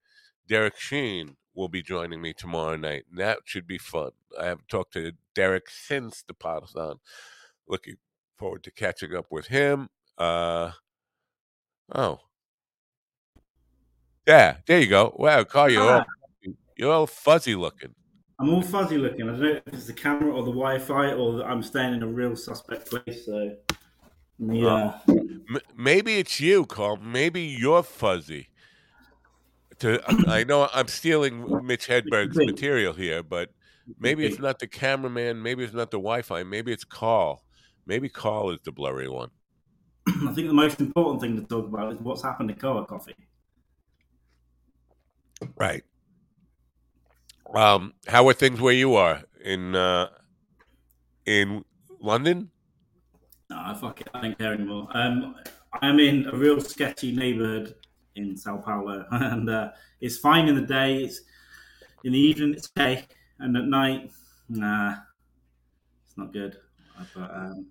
Derek 0.47 0.77
Sheen 0.79 1.35
will 1.53 1.67
be 1.67 1.83
joining 1.83 2.21
me 2.21 2.33
tomorrow 2.33 2.77
night. 2.77 3.03
And 3.09 3.19
that 3.19 3.39
should 3.45 3.67
be 3.67 3.77
fun. 3.77 4.11
I 4.39 4.45
haven't 4.45 4.69
talked 4.69 4.93
to 4.93 5.11
Derek 5.33 5.69
since 5.69 6.23
the 6.23 6.35
on. 6.43 6.99
Looking 7.67 7.95
forward 8.37 8.63
to 8.63 8.71
catching 8.71 9.15
up 9.15 9.27
with 9.29 9.47
him. 9.47 9.89
Uh, 10.17 10.71
oh. 11.93 12.19
Yeah, 14.27 14.57
there 14.65 14.79
you 14.79 14.87
go. 14.87 15.13
Wow, 15.17 15.43
Carl, 15.43 15.71
you're, 15.71 15.83
all, 15.83 16.01
ah. 16.01 16.51
you're 16.75 16.91
all 16.91 17.07
fuzzy 17.07 17.55
looking. 17.55 17.93
I'm 18.39 18.49
all 18.49 18.61
fuzzy 18.61 18.97
looking. 18.97 19.29
I 19.29 19.31
don't 19.31 19.41
know 19.41 19.61
if 19.65 19.73
it's 19.73 19.87
the 19.87 19.93
camera 19.93 20.31
or 20.33 20.43
the 20.43 20.51
Wi-Fi 20.51 21.13
or 21.13 21.43
I'm 21.43 21.63
staying 21.63 21.93
in 21.93 22.03
a 22.03 22.07
real 22.07 22.35
suspect 22.35 22.89
place. 22.89 23.25
So 23.25 23.55
yeah. 24.39 24.99
Uh, 25.07 25.59
maybe 25.75 26.17
it's 26.17 26.39
you, 26.39 26.65
Carl. 26.65 26.97
Maybe 26.97 27.41
you're 27.41 27.83
fuzzy. 27.83 28.49
To 29.79 30.01
I 30.27 30.43
know 30.43 30.69
I'm 30.73 30.87
stealing 30.87 31.45
Mitch 31.65 31.87
Hedberg's 31.87 32.37
material 32.37 32.93
here, 32.93 33.23
but 33.23 33.51
maybe 33.99 34.25
it's 34.25 34.39
not 34.39 34.59
the 34.59 34.67
cameraman. 34.67 35.41
Maybe 35.41 35.63
it's 35.63 35.73
not 35.73 35.91
the 35.91 35.97
Wi-Fi. 35.97 36.43
Maybe 36.43 36.71
it's 36.71 36.83
Carl. 36.83 37.43
Maybe 37.85 38.09
Carl 38.09 38.49
is 38.51 38.59
the 38.63 38.71
blurry 38.71 39.07
one. 39.07 39.29
I 40.07 40.33
think 40.33 40.47
the 40.47 40.53
most 40.53 40.79
important 40.79 41.21
thing 41.21 41.35
to 41.35 41.47
talk 41.47 41.67
about 41.67 41.93
is 41.93 41.99
what's 41.99 42.21
happened 42.21 42.49
to 42.49 42.55
Koa 42.55 42.85
Coffee. 42.85 43.15
Right. 45.55 45.83
Um, 47.53 47.93
how 48.07 48.27
are 48.27 48.33
things 48.33 48.59
where 48.59 48.73
you 48.73 48.95
are 48.95 49.21
in 49.43 49.75
uh, 49.75 50.09
in 51.25 51.63
London? 51.99 52.49
No, 53.49 53.77
fuck 53.79 54.01
it. 54.01 54.09
I 54.13 54.21
don't 54.21 54.37
care 54.37 54.53
anymore. 54.53 54.87
Um, 54.93 55.35
I'm 55.81 55.99
in 55.99 56.27
a 56.27 56.35
real 56.35 56.59
sketchy 56.59 57.15
neighborhood 57.15 57.75
in 58.15 58.35
Sao 58.35 58.57
Paulo, 58.57 59.05
and 59.11 59.49
uh, 59.49 59.69
it's 60.01 60.17
fine 60.17 60.47
in 60.47 60.55
the 60.55 60.61
day. 60.61 61.03
It's 61.03 61.21
in 62.03 62.13
the 62.13 62.19
evening. 62.19 62.53
It's 62.53 62.69
okay, 62.77 63.05
and 63.39 63.55
at 63.55 63.65
night, 63.65 64.11
nah, 64.49 64.95
it's 66.05 66.17
not 66.17 66.33
good. 66.33 66.57
But 67.13 67.29
um, 67.35 67.67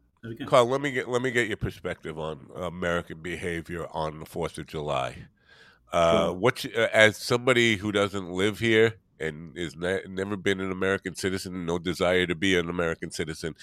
Carl, 0.47 0.67
let 0.67 0.81
me 0.81 0.91
get 0.91 1.09
let 1.09 1.23
me 1.23 1.31
get 1.31 1.49
your 1.49 1.57
perspective 1.57 2.19
on 2.19 2.49
American 2.57 3.21
behavior 3.21 3.87
on 3.93 4.21
the 4.21 4.27
Fourth 4.27 4.59
of 4.59 4.67
July. 4.67 5.27
Uh, 5.93 6.27
sure. 6.27 6.33
What 6.33 6.67
uh, 6.77 6.89
as 6.93 7.17
somebody 7.17 7.77
who 7.77 7.93
doesn't 7.93 8.31
live 8.31 8.59
here 8.59 8.95
and 9.21 9.57
is 9.57 9.77
ne- 9.77 10.03
never 10.09 10.37
been 10.37 10.61
an 10.61 10.73
American 10.73 11.15
citizen, 11.15 11.67
no 11.67 11.79
desire 11.79 12.27
to 12.27 12.35
be 12.35 12.59
an 12.59 12.69
American 12.69 13.11
citizen 13.11 13.55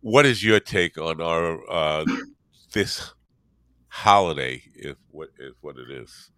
what 0.00 0.26
is 0.26 0.44
your 0.44 0.60
take 0.60 0.98
on 0.98 1.20
our 1.20 1.68
uh, 1.70 2.04
this 2.72 3.12
holiday? 3.88 4.62
If 4.74 4.96
what 5.10 5.30
is 5.38 5.54
what 5.60 5.76
it 5.78 5.90
is? 5.90 6.30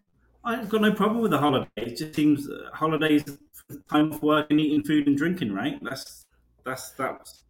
I've 0.45 0.69
got 0.69 0.81
no 0.81 0.93
problem 0.93 1.21
with 1.21 1.33
the 1.33 1.39
holiday. 1.39 1.69
It 1.77 1.97
just 1.97 2.15
seems 2.15 2.49
uh, 2.49 2.71
holidays 2.73 3.25
time 3.91 4.13
off 4.13 4.23
work 4.23 4.47
and 4.51 4.61
eating 4.61 4.83
food 4.83 5.07
and 5.07 5.17
drinking, 5.17 5.53
right? 5.53 5.79
That's 5.83 6.25
that's 6.65 6.93
that's 6.93 7.45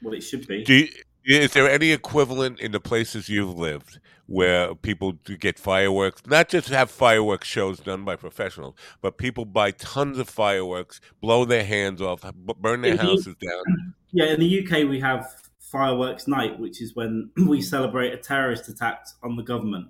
what 0.00 0.14
it 0.14 0.20
should 0.20 0.46
be. 0.46 0.64
You, 0.66 0.88
is 1.24 1.52
there 1.52 1.70
any 1.70 1.90
equivalent 1.90 2.60
in 2.60 2.72
the 2.72 2.80
places 2.80 3.28
you've 3.28 3.56
lived 3.56 3.98
where 4.26 4.74
people 4.74 5.12
get 5.12 5.58
fireworks? 5.58 6.22
Not 6.26 6.48
just 6.48 6.68
have 6.68 6.90
fireworks 6.90 7.48
shows 7.48 7.80
done 7.80 8.04
by 8.04 8.16
professionals, 8.16 8.74
but 9.00 9.16
people 9.18 9.44
buy 9.44 9.70
tons 9.70 10.18
of 10.18 10.28
fireworks, 10.28 11.00
blow 11.20 11.44
their 11.44 11.64
hands 11.64 12.02
off, 12.02 12.22
burn 12.34 12.82
their 12.82 12.96
houses 12.96 13.36
down. 13.36 13.62
Yeah, 14.16 14.26
in 14.26 14.38
the 14.38 14.64
UK 14.64 14.88
we 14.88 15.00
have 15.00 15.28
fireworks 15.58 16.28
night, 16.28 16.56
which 16.60 16.80
is 16.80 16.94
when 16.94 17.30
we 17.48 17.60
celebrate 17.60 18.12
a 18.12 18.16
terrorist 18.16 18.68
attack 18.68 19.04
on 19.24 19.34
the 19.34 19.42
government. 19.42 19.88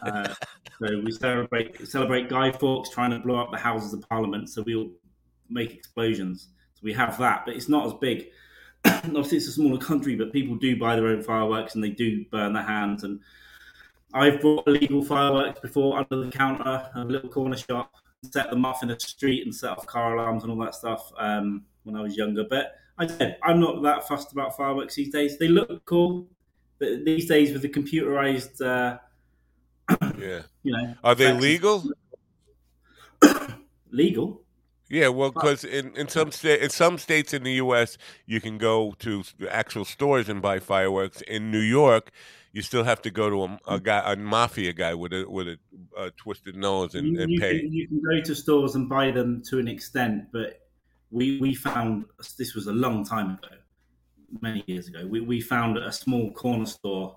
Uh, 0.00 0.32
so 0.78 1.00
we 1.04 1.10
celebrate 1.10 1.88
celebrate 1.88 2.28
Guy 2.28 2.52
Fawkes 2.52 2.90
trying 2.90 3.10
to 3.10 3.18
blow 3.18 3.34
up 3.34 3.50
the 3.50 3.58
Houses 3.58 3.92
of 3.94 4.08
Parliament. 4.08 4.48
So 4.48 4.62
we'll 4.64 4.92
make 5.50 5.74
explosions. 5.74 6.50
So 6.74 6.82
we 6.84 6.92
have 6.92 7.18
that, 7.18 7.44
but 7.44 7.56
it's 7.56 7.68
not 7.68 7.84
as 7.84 7.94
big. 7.94 8.28
Obviously, 8.84 9.38
it's 9.38 9.48
a 9.48 9.52
smaller 9.52 9.78
country, 9.78 10.16
but 10.16 10.32
people 10.32 10.56
do 10.56 10.76
buy 10.76 10.96
their 10.96 11.08
own 11.08 11.22
fireworks 11.22 11.74
and 11.74 11.84
they 11.84 11.90
do 11.90 12.24
burn 12.30 12.52
their 12.52 12.62
hands. 12.62 13.04
And 13.04 13.20
I've 14.12 14.40
bought 14.40 14.66
illegal 14.66 15.04
fireworks 15.04 15.60
before 15.60 15.98
under 15.98 16.24
the 16.24 16.30
counter, 16.30 16.88
a 16.94 17.04
little 17.04 17.28
corner 17.28 17.56
shop, 17.56 17.92
set 18.32 18.50
them 18.50 18.64
off 18.64 18.82
in 18.82 18.88
the 18.88 18.98
street 19.00 19.44
and 19.44 19.54
set 19.54 19.70
off 19.70 19.86
car 19.86 20.16
alarms 20.16 20.44
and 20.44 20.52
all 20.52 20.58
that 20.58 20.74
stuff 20.74 21.12
um, 21.18 21.64
when 21.82 21.96
I 21.96 22.02
was 22.02 22.16
younger. 22.16 22.44
But 22.48 22.74
I 22.98 23.06
said 23.06 23.38
I'm 23.42 23.60
not 23.60 23.82
that 23.82 24.06
fussed 24.06 24.32
about 24.32 24.56
fireworks 24.56 24.94
these 24.94 25.10
days. 25.10 25.38
They 25.38 25.48
look 25.48 25.84
cool, 25.84 26.28
but 26.78 27.04
these 27.04 27.26
days 27.26 27.52
with 27.52 27.62
the 27.62 27.68
computerized, 27.68 28.60
uh, 28.60 28.98
yeah, 30.18 30.42
you 30.62 30.72
know, 30.72 30.94
are 31.02 31.14
they 31.14 31.32
legal? 31.32 31.84
legal. 33.90 34.43
Yeah, 34.88 35.08
well, 35.08 35.30
because 35.30 35.64
in, 35.64 35.96
in 35.96 36.08
some 36.08 36.30
sta- 36.30 36.62
in 36.62 36.70
some 36.70 36.98
states 36.98 37.32
in 37.32 37.42
the 37.42 37.54
U.S., 37.54 37.96
you 38.26 38.40
can 38.40 38.58
go 38.58 38.94
to 38.98 39.24
actual 39.50 39.84
stores 39.84 40.28
and 40.28 40.42
buy 40.42 40.58
fireworks. 40.58 41.22
In 41.22 41.50
New 41.50 41.60
York, 41.60 42.10
you 42.52 42.60
still 42.60 42.84
have 42.84 43.00
to 43.02 43.10
go 43.10 43.30
to 43.30 43.44
a, 43.44 43.74
a 43.76 43.80
guy, 43.80 44.12
a 44.12 44.16
mafia 44.16 44.72
guy 44.72 44.94
with 44.94 45.12
a 45.12 45.24
with 45.28 45.48
a, 45.48 45.58
a 45.96 46.10
twisted 46.12 46.54
nose 46.54 46.94
and, 46.94 47.16
and 47.16 47.30
you 47.30 47.40
pay. 47.40 47.60
Can, 47.60 47.72
you 47.72 47.88
can 47.88 48.02
go 48.02 48.20
to 48.20 48.34
stores 48.34 48.74
and 48.74 48.88
buy 48.88 49.10
them 49.10 49.42
to 49.48 49.58
an 49.58 49.68
extent, 49.68 50.26
but 50.32 50.66
we 51.10 51.40
we 51.40 51.54
found 51.54 52.04
this 52.36 52.54
was 52.54 52.66
a 52.66 52.72
long 52.72 53.04
time 53.04 53.30
ago. 53.30 53.56
many 54.40 54.62
years 54.66 54.88
ago. 54.88 55.06
We 55.06 55.20
we 55.20 55.40
found 55.40 55.78
a 55.78 55.92
small 55.92 56.30
corner 56.32 56.66
store 56.66 57.16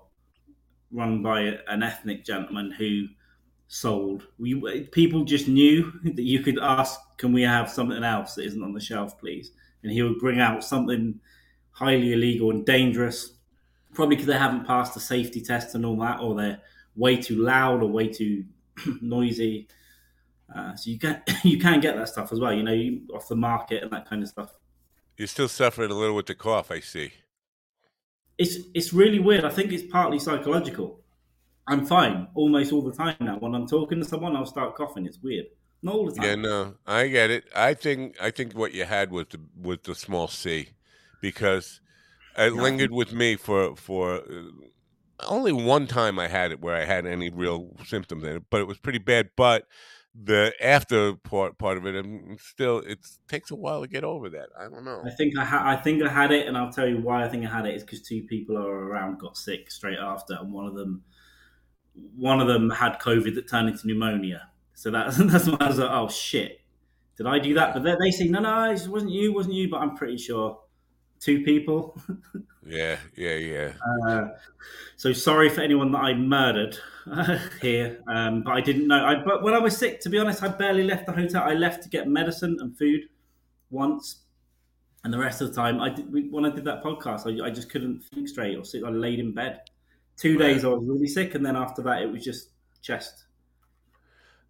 run 0.90 1.22
by 1.22 1.40
an 1.68 1.82
ethnic 1.82 2.24
gentleman 2.24 2.70
who 2.70 3.08
sold. 3.68 4.26
We 4.38 4.82
people 4.90 5.24
just 5.24 5.46
knew 5.46 5.92
that 6.02 6.22
you 6.22 6.40
could 6.40 6.58
ask, 6.58 6.98
"Can 7.18 7.32
we 7.32 7.42
have 7.42 7.70
something 7.70 8.02
else 8.02 8.34
that 8.34 8.46
isn't 8.46 8.62
on 8.62 8.72
the 8.72 8.80
shelf, 8.80 9.18
please?" 9.18 9.52
And 9.82 9.92
he 9.92 10.02
would 10.02 10.18
bring 10.18 10.40
out 10.40 10.64
something 10.64 11.20
highly 11.70 12.12
illegal 12.12 12.50
and 12.50 12.66
dangerous, 12.66 13.34
probably 13.94 14.16
because 14.16 14.26
they 14.26 14.38
haven't 14.38 14.66
passed 14.66 14.94
the 14.94 15.00
safety 15.00 15.40
test 15.40 15.74
and 15.74 15.86
all 15.86 15.96
that, 15.98 16.20
or 16.20 16.34
they're 16.34 16.60
way 16.96 17.16
too 17.16 17.36
loud 17.36 17.82
or 17.82 17.88
way 17.88 18.08
too 18.08 18.44
noisy. 19.00 19.68
Uh, 20.54 20.74
so 20.74 20.90
you 20.90 20.98
can 20.98 21.22
you 21.44 21.58
can 21.58 21.80
get 21.80 21.94
that 21.96 22.08
stuff 22.08 22.32
as 22.32 22.40
well, 22.40 22.52
you 22.52 22.62
know, 22.62 22.72
you, 22.72 23.02
off 23.14 23.28
the 23.28 23.36
market 23.36 23.82
and 23.82 23.92
that 23.92 24.08
kind 24.08 24.22
of 24.22 24.28
stuff. 24.28 24.54
You're 25.16 25.28
still 25.28 25.48
suffering 25.48 25.90
a 25.90 25.94
little 25.94 26.16
with 26.16 26.26
the 26.26 26.34
cough, 26.34 26.70
I 26.70 26.80
see. 26.80 27.12
It's 28.38 28.56
it's 28.72 28.92
really 28.92 29.18
weird. 29.18 29.44
I 29.44 29.50
think 29.50 29.72
it's 29.72 29.82
partly 29.82 30.18
psychological. 30.18 30.97
I'm 31.68 31.86
fine 31.86 32.28
almost 32.34 32.72
all 32.72 32.82
the 32.82 32.92
time 32.92 33.16
now. 33.20 33.38
When 33.38 33.54
I'm 33.54 33.66
talking 33.66 33.98
to 34.00 34.04
someone, 34.04 34.34
I'll 34.36 34.46
start 34.46 34.74
coughing. 34.74 35.06
It's 35.06 35.18
weird. 35.22 35.46
Not 35.82 35.94
all 35.94 36.06
the 36.06 36.16
time. 36.16 36.24
Yeah, 36.30 36.34
no, 36.34 36.76
I 36.86 37.08
get 37.08 37.30
it. 37.30 37.44
I 37.54 37.74
think 37.74 38.16
I 38.20 38.30
think 38.30 38.54
what 38.54 38.72
you 38.74 38.84
had 38.84 39.10
was 39.12 39.26
the 39.30 39.40
was 39.56 39.78
the 39.84 39.94
small 39.94 40.26
C, 40.28 40.70
because 41.20 41.80
it 42.36 42.54
Yeah. 42.54 42.62
lingered 42.62 42.92
with 42.92 43.12
me 43.12 43.36
for 43.36 43.76
for 43.76 44.16
uh, 44.16 44.50
only 45.28 45.52
one 45.52 45.86
time 45.86 46.18
I 46.18 46.28
had 46.28 46.52
it 46.52 46.60
where 46.60 46.76
I 46.76 46.84
had 46.84 47.06
any 47.06 47.30
real 47.30 47.76
symptoms 47.84 48.24
in 48.24 48.36
it, 48.38 48.44
but 48.50 48.60
it 48.60 48.66
was 48.66 48.78
pretty 48.78 48.98
bad. 49.00 49.30
But 49.36 49.66
the 50.14 50.54
after 50.62 51.16
part 51.16 51.58
part 51.58 51.78
of 51.78 51.86
it, 51.86 51.94
and 51.96 52.40
still, 52.40 52.80
it 52.80 53.00
takes 53.28 53.50
a 53.50 53.56
while 53.56 53.82
to 53.82 53.88
get 53.88 54.04
over 54.04 54.30
that. 54.30 54.50
I 54.58 54.64
don't 54.64 54.84
know. 54.84 55.04
I 55.04 55.10
think 55.10 55.38
I 55.38 55.44
ha- 55.44 55.62
I 55.64 55.76
think 55.76 56.02
I 56.02 56.08
had 56.08 56.32
it, 56.32 56.46
and 56.46 56.56
I'll 56.56 56.72
tell 56.72 56.88
you 56.88 57.00
why 57.00 57.24
I 57.24 57.28
think 57.28 57.44
I 57.46 57.50
had 57.50 57.66
it 57.66 57.74
is 57.74 57.82
because 57.82 58.02
two 58.02 58.22
people 58.24 58.56
are 58.56 58.68
around 58.88 59.18
got 59.18 59.36
sick 59.36 59.70
straight 59.70 59.98
after, 59.98 60.34
and 60.34 60.52
one 60.52 60.66
of 60.66 60.74
them 60.74 61.04
one 62.16 62.40
of 62.40 62.48
them 62.48 62.70
had 62.70 62.98
COVID 63.00 63.34
that 63.34 63.48
turned 63.48 63.68
into 63.68 63.86
pneumonia. 63.86 64.48
So 64.74 64.90
that, 64.90 65.12
that's 65.18 65.48
why 65.48 65.56
I 65.60 65.68
was 65.68 65.78
like, 65.78 65.90
oh 65.90 66.08
shit, 66.08 66.60
did 67.16 67.26
I 67.26 67.38
do 67.38 67.54
that? 67.54 67.74
But 67.74 67.82
they, 67.82 67.94
they 68.00 68.10
say 68.10 68.28
no, 68.28 68.40
no, 68.40 68.70
it 68.70 68.86
wasn't 68.88 69.12
you, 69.12 69.32
wasn't 69.32 69.54
you. 69.54 69.68
But 69.68 69.78
I'm 69.78 69.96
pretty 69.96 70.18
sure 70.18 70.60
two 71.20 71.42
people. 71.44 72.00
Yeah, 72.68 72.98
yeah, 73.16 73.34
yeah. 73.36 73.72
Uh, 74.06 74.28
so 74.96 75.12
sorry 75.12 75.48
for 75.48 75.62
anyone 75.62 75.90
that 75.92 76.00
I 76.00 76.14
murdered 76.14 76.78
here, 77.62 78.02
um, 78.06 78.42
but 78.42 78.52
I 78.52 78.60
didn't 78.60 78.86
know. 78.86 79.04
I, 79.04 79.22
but 79.24 79.42
when 79.42 79.54
I 79.54 79.58
was 79.58 79.76
sick, 79.76 80.00
to 80.00 80.10
be 80.10 80.18
honest, 80.18 80.42
I 80.42 80.48
barely 80.48 80.84
left 80.84 81.06
the 81.06 81.12
hotel. 81.12 81.42
I 81.44 81.54
left 81.54 81.82
to 81.84 81.88
get 81.88 82.08
medicine 82.08 82.58
and 82.60 82.76
food 82.76 83.04
once, 83.70 84.24
and 85.02 85.12
the 85.12 85.18
rest 85.18 85.40
of 85.40 85.48
the 85.48 85.54
time, 85.54 85.80
I 85.80 85.88
did, 85.88 86.12
when 86.30 86.44
I 86.44 86.50
did 86.50 86.64
that 86.66 86.82
podcast, 86.82 87.26
I, 87.26 87.46
I 87.46 87.50
just 87.50 87.70
couldn't 87.70 88.04
think 88.04 88.28
straight 88.28 88.58
or 88.58 88.64
sit. 88.64 88.84
I 88.84 88.90
laid 88.90 89.18
in 89.18 89.32
bed. 89.32 89.60
Two 90.18 90.36
Right. 90.38 90.54
days 90.54 90.64
I 90.64 90.68
was 90.68 90.84
really 90.84 91.06
sick, 91.06 91.34
and 91.34 91.44
then 91.46 91.56
after 91.56 91.82
that, 91.82 92.02
it 92.02 92.10
was 92.10 92.24
just 92.24 92.50
chest. 92.82 93.24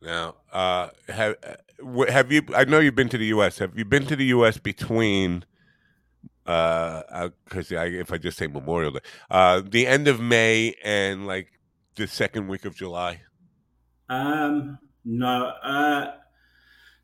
Now, 0.01 0.37
uh, 0.53 0.89
have 1.09 1.37
have 2.09 2.33
you? 2.33 2.43
I 2.55 2.65
know 2.65 2.79
you've 2.79 2.95
been 2.95 3.09
to 3.11 3.19
the 3.19 3.27
U.S. 3.27 3.59
Have 3.59 3.77
you 3.77 3.85
been 3.85 4.07
to 4.07 4.17
the 4.17 4.27
U.S. 4.27 4.57
between? 4.59 5.45
Uh, 6.47 7.29
because 7.45 7.71
I, 7.73 7.87
if 7.87 8.11
I 8.11 8.17
just 8.17 8.39
say 8.39 8.47
Memorial 8.47 8.93
Day, 8.93 9.01
uh, 9.31 9.61
the 9.63 9.87
end 9.87 10.09
of 10.09 10.19
May 10.21 10.75
and 10.83 11.27
like 11.27 11.49
the 11.97 12.07
second 12.07 12.49
week 12.49 12.65
of 12.65 12.75
July. 12.75 13.21
Um, 14.09 14.79
no, 15.05 15.53
uh, 15.63 16.13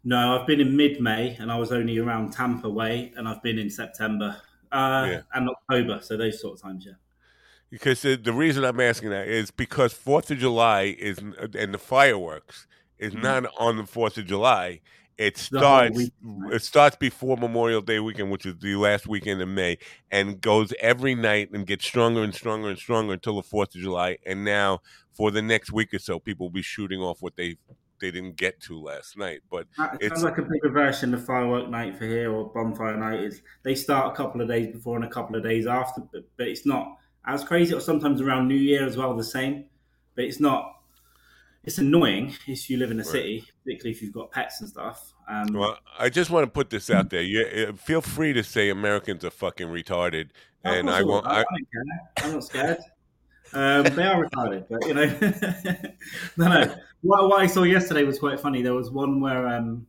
no, 0.04 0.40
I've 0.40 0.46
been 0.46 0.60
in 0.62 0.74
mid-May, 0.74 1.36
and 1.38 1.52
I 1.52 1.58
was 1.58 1.72
only 1.72 1.98
around 1.98 2.32
Tampa 2.32 2.70
way, 2.70 3.12
and 3.16 3.28
I've 3.28 3.42
been 3.42 3.58
in 3.58 3.68
September 3.68 4.40
uh, 4.72 5.08
Yeah. 5.10 5.20
and 5.34 5.50
October, 5.50 6.00
so 6.00 6.16
those 6.16 6.40
sort 6.40 6.54
of 6.54 6.62
times, 6.62 6.86
yeah. 6.86 6.94
Because 7.70 8.02
the, 8.02 8.16
the 8.16 8.32
reason 8.32 8.64
I'm 8.64 8.78
asking 8.80 9.10
that 9.10 9.26
is 9.28 9.50
because 9.50 9.92
Fourth 9.92 10.30
of 10.30 10.38
July 10.38 10.94
is 10.98 11.18
and 11.18 11.74
the 11.74 11.78
fireworks 11.78 12.66
is 12.98 13.14
not 13.14 13.46
on 13.58 13.76
the 13.76 13.86
Fourth 13.86 14.16
of 14.18 14.26
July. 14.26 14.80
It 15.16 15.34
Mm-hmm. 15.36 15.56
Starts. 15.56 16.10
It 16.52 16.62
starts 16.62 16.96
before 16.96 17.36
Memorial 17.36 17.80
Day 17.80 18.00
weekend, 18.00 18.30
which 18.32 18.46
is 18.46 18.56
the 18.58 18.74
last 18.76 19.06
weekend 19.06 19.40
in 19.40 19.54
May, 19.54 19.78
and 20.10 20.40
goes 20.40 20.72
every 20.80 21.14
night 21.14 21.50
and 21.52 21.66
gets 21.66 21.84
stronger 21.84 22.22
and 22.22 22.34
stronger 22.34 22.68
and 22.68 22.78
stronger 22.78 23.12
until 23.12 23.36
the 23.36 23.42
Fourth 23.42 23.74
of 23.74 23.80
July. 23.80 24.18
And 24.26 24.44
now, 24.44 24.80
for 25.12 25.30
the 25.30 25.42
next 25.42 25.72
week 25.72 25.94
or 25.94 26.00
so, 26.00 26.18
people 26.18 26.46
will 26.46 26.52
be 26.52 26.62
shooting 26.62 27.00
off 27.00 27.22
what 27.22 27.36
they 27.36 27.56
they 28.00 28.10
didn't 28.10 28.34
get 28.36 28.60
to 28.62 28.78
last 28.82 29.16
night. 29.16 29.40
But 29.50 29.66
That 29.78 29.94
It's- 30.02 30.10
sounds 30.20 30.24
like 30.24 30.38
a 30.38 30.42
bigger 30.42 30.68
version 30.70 31.14
of 31.14 31.24
firework 31.24 31.68
night 31.70 31.96
for 31.96 32.06
here 32.06 32.32
or 32.32 32.52
bonfire 32.52 32.96
night. 32.96 33.20
Is 33.20 33.40
they 33.62 33.76
start 33.76 34.12
a 34.12 34.16
couple 34.16 34.40
of 34.40 34.48
days 34.48 34.66
before 34.72 34.96
and 34.96 35.04
a 35.04 35.08
couple 35.08 35.36
of 35.36 35.44
days 35.44 35.66
after, 35.66 36.00
but, 36.12 36.24
but 36.36 36.48
it's 36.48 36.66
not 36.66 36.96
as 37.26 37.44
crazy. 37.44 37.74
Or 37.74 37.80
sometimes 37.80 38.20
around 38.20 38.48
New 38.48 38.54
Year 38.54 38.84
as 38.84 38.96
well, 38.96 39.14
the 39.14 39.24
same. 39.24 39.66
But 40.14 40.24
it's 40.24 40.40
not. 40.40 40.70
It's 41.64 41.78
annoying 41.78 42.34
if 42.46 42.68
you 42.68 42.76
live 42.76 42.90
in 42.90 42.98
a 42.98 43.02
Right. 43.02 43.10
city, 43.10 43.44
particularly 43.64 43.92
if 43.92 44.02
you've 44.02 44.12
got 44.12 44.30
pets 44.30 44.60
and 44.60 44.68
stuff. 44.68 45.14
Um, 45.26 45.46
well, 45.54 45.78
I 45.98 46.10
just 46.10 46.30
want 46.30 46.46
to 46.46 46.50
put 46.50 46.68
this 46.68 46.90
out 46.90 47.08
there. 47.08 47.22
You 47.22 47.72
feel 47.72 48.02
free 48.02 48.34
to 48.34 48.44
say 48.44 48.68
Americans 48.68 49.24
are 49.24 49.30
fucking 49.30 49.68
retarded, 49.68 50.28
and 50.62 50.90
I 50.90 51.02
won't. 51.02 51.26
I, 51.26 51.40
I, 51.40 51.44
don't 51.44 51.68
care. 51.72 52.26
I'm 52.26 52.32
not 52.32 52.44
scared. 52.44 52.78
Um, 53.54 53.84
they 53.94 54.02
are 54.02 54.26
retarded, 54.26 54.66
but 54.68 54.86
you 54.86 54.94
know, 54.94 55.06
no, 56.36 56.48
no. 56.48 56.74
What, 57.00 57.28
what 57.28 57.40
I 57.40 57.46
saw 57.46 57.62
yesterday 57.62 58.02
was 58.02 58.18
quite 58.18 58.40
funny. 58.40 58.60
There 58.60 58.74
was 58.74 58.90
one 58.90 59.20
where 59.20 59.46
um, 59.46 59.86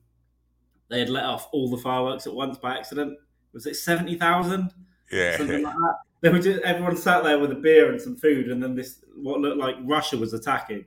they 0.90 0.99
had 0.99 1.10
let 1.10 1.26
off 1.26 1.49
all 1.52 1.70
the 1.70 1.78
fireworks 1.78 2.28
at 2.28 2.34
once 2.34 2.57
by 2.57 2.78
accident. 2.78 3.18
Was 3.53 3.66
it 3.66 3.76
seventy 3.76 4.16
thousand? 4.18 4.72
yeah. 5.12 5.38
something 5.38 5.64
like 5.64 5.74
that. 5.74 5.95
They 6.22 6.30
were 6.30 6.40
just 6.40 6.62
everyone 6.62 6.98
sat 6.98 7.24
there 7.24 7.38
with 7.40 7.52
a 7.52 7.56
beer 7.56 7.92
and 7.92 8.02
some 8.02 8.16
food, 8.16 8.50
and 8.50 8.62
then 8.62 8.76
this 8.76 9.04
what 9.16 9.40
looked 9.42 9.58
like 9.58 9.76
Russia 9.84 10.18
was 10.18 10.34
attacking 10.34 10.86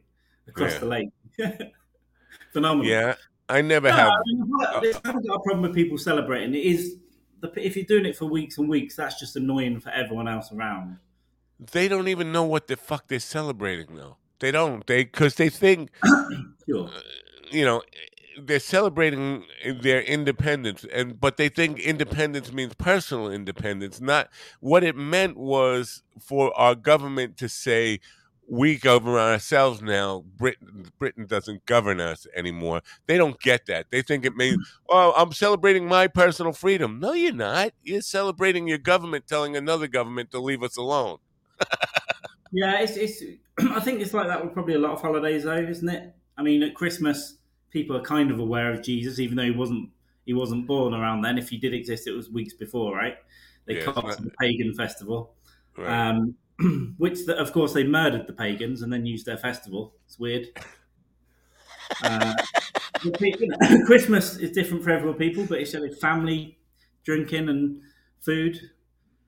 across 0.48 0.72
Yeah. 0.74 0.78
the 0.80 0.86
lake. 0.86 1.08
Phenomenal. 2.52 2.86
Yeah, 2.90 3.14
I 3.48 3.60
never 3.62 3.88
No, 3.88 3.94
have. 3.94 4.10
I 4.10 4.80
mean, 4.80 4.94
I 4.94 5.00
haven't 5.04 5.26
got 5.26 5.34
a 5.36 5.40
problem 5.40 5.62
with 5.62 5.74
people 5.74 5.98
celebrating. 5.98 6.54
It 6.54 6.64
is 6.64 6.96
the, 7.40 7.52
if 7.56 7.76
you're 7.76 7.84
doing 7.84 8.06
it 8.06 8.16
for 8.16 8.24
weeks 8.26 8.58
and 8.58 8.68
weeks, 8.68 8.96
that's 8.96 9.18
just 9.20 9.36
annoying 9.36 9.80
for 9.80 9.90
everyone 9.90 10.28
else 10.28 10.50
around. 10.52 10.98
They 11.72 11.88
don't 11.88 12.08
even 12.08 12.32
know 12.32 12.44
what 12.44 12.66
the 12.66 12.76
fuck 12.76 13.08
they're 13.08 13.20
celebrating 13.20 13.96
though. 13.96 14.16
They 14.40 14.50
don't. 14.50 14.86
They 14.86 15.04
because 15.04 15.34
they 15.34 15.48
think 15.50 15.90
Sure. 16.68 16.88
Uh, 16.88 17.00
you 17.50 17.64
know 17.64 17.82
they're 18.42 18.60
celebrating 18.60 19.44
their 19.80 20.00
independence, 20.02 20.84
and 20.92 21.20
but 21.20 21.36
they 21.36 21.48
think 21.48 21.80
independence 21.80 22.52
means 22.52 22.74
personal 22.74 23.30
independence. 23.30 24.00
Not 24.00 24.28
what 24.60 24.84
it 24.84 24.96
meant 24.96 25.36
was 25.36 26.02
for 26.20 26.56
our 26.58 26.74
government 26.74 27.36
to 27.38 27.48
say. 27.48 28.00
We 28.50 28.78
govern 28.78 29.16
ourselves 29.16 29.82
now. 29.82 30.24
Britain, 30.38 30.90
Britain 30.98 31.26
doesn't 31.26 31.66
govern 31.66 32.00
us 32.00 32.26
anymore. 32.34 32.80
They 33.06 33.18
don't 33.18 33.38
get 33.38 33.66
that. 33.66 33.90
They 33.90 34.00
think 34.00 34.24
it 34.24 34.36
means, 34.36 34.56
hmm. 34.56 34.62
oh, 34.88 35.12
I'm 35.14 35.32
celebrating 35.32 35.86
my 35.86 36.06
personal 36.06 36.54
freedom. 36.54 36.98
No, 36.98 37.12
you're 37.12 37.34
not. 37.34 37.72
You're 37.82 38.00
celebrating 38.00 38.66
your 38.66 38.78
government 38.78 39.26
telling 39.26 39.54
another 39.54 39.86
government 39.86 40.30
to 40.30 40.40
leave 40.40 40.62
us 40.62 40.78
alone. 40.78 41.18
Yeah, 42.52 42.80
it's, 42.80 42.96
it's. 42.96 43.22
I 43.58 43.80
think 43.80 44.00
it's 44.00 44.14
like 44.14 44.28
that 44.28 44.42
with 44.42 44.52
probably 44.52 44.74
a 44.74 44.78
lot 44.78 44.92
of 44.92 45.00
holidays, 45.00 45.44
though, 45.44 45.56
isn't 45.56 45.88
it? 45.88 46.14
I 46.36 46.42
mean, 46.42 46.62
at 46.62 46.74
Christmas, 46.74 47.37
people 47.70 47.96
are 47.96 48.02
kind 48.02 48.30
of 48.30 48.38
aware 48.38 48.72
of 48.72 48.82
Jesus, 48.82 49.18
even 49.18 49.36
though 49.36 49.44
he 49.44 49.50
wasn't. 49.50 49.90
He 50.26 50.34
wasn't 50.34 50.66
born 50.66 50.92
around 50.92 51.22
then. 51.22 51.38
If 51.38 51.48
he 51.48 51.56
did 51.56 51.72
exist, 51.72 52.06
it 52.06 52.12
was 52.12 52.28
weeks 52.28 52.52
before, 52.52 52.94
right? 52.94 53.16
They 53.64 53.76
Yeah, 53.78 53.92
it's 53.96 54.16
to 54.16 54.22
the 54.24 54.30
pagan 54.38 54.74
festival, 54.74 55.34
Right. 55.74 55.88
um, 55.88 56.34
which, 56.98 57.24
the, 57.24 57.34
of 57.38 57.50
course, 57.52 57.72
they 57.72 57.84
murdered 57.84 58.26
the 58.26 58.34
pagans 58.34 58.82
and 58.82 58.92
then 58.92 59.06
used 59.06 59.24
their 59.24 59.38
festival. 59.38 59.94
It's 60.06 60.18
weird. 60.18 60.48
Uh, 62.02 62.32
you 63.02 63.48
know, 63.48 63.82
Christmas 63.86 64.36
is 64.36 64.52
different 64.52 64.84
for 64.84 64.90
everyone, 64.90 65.18
people, 65.18 65.44
but 65.46 65.58
it's 65.60 65.74
like 65.74 65.94
family, 65.94 66.58
drinking, 67.04 67.48
and 67.48 67.80
food. 68.20 68.58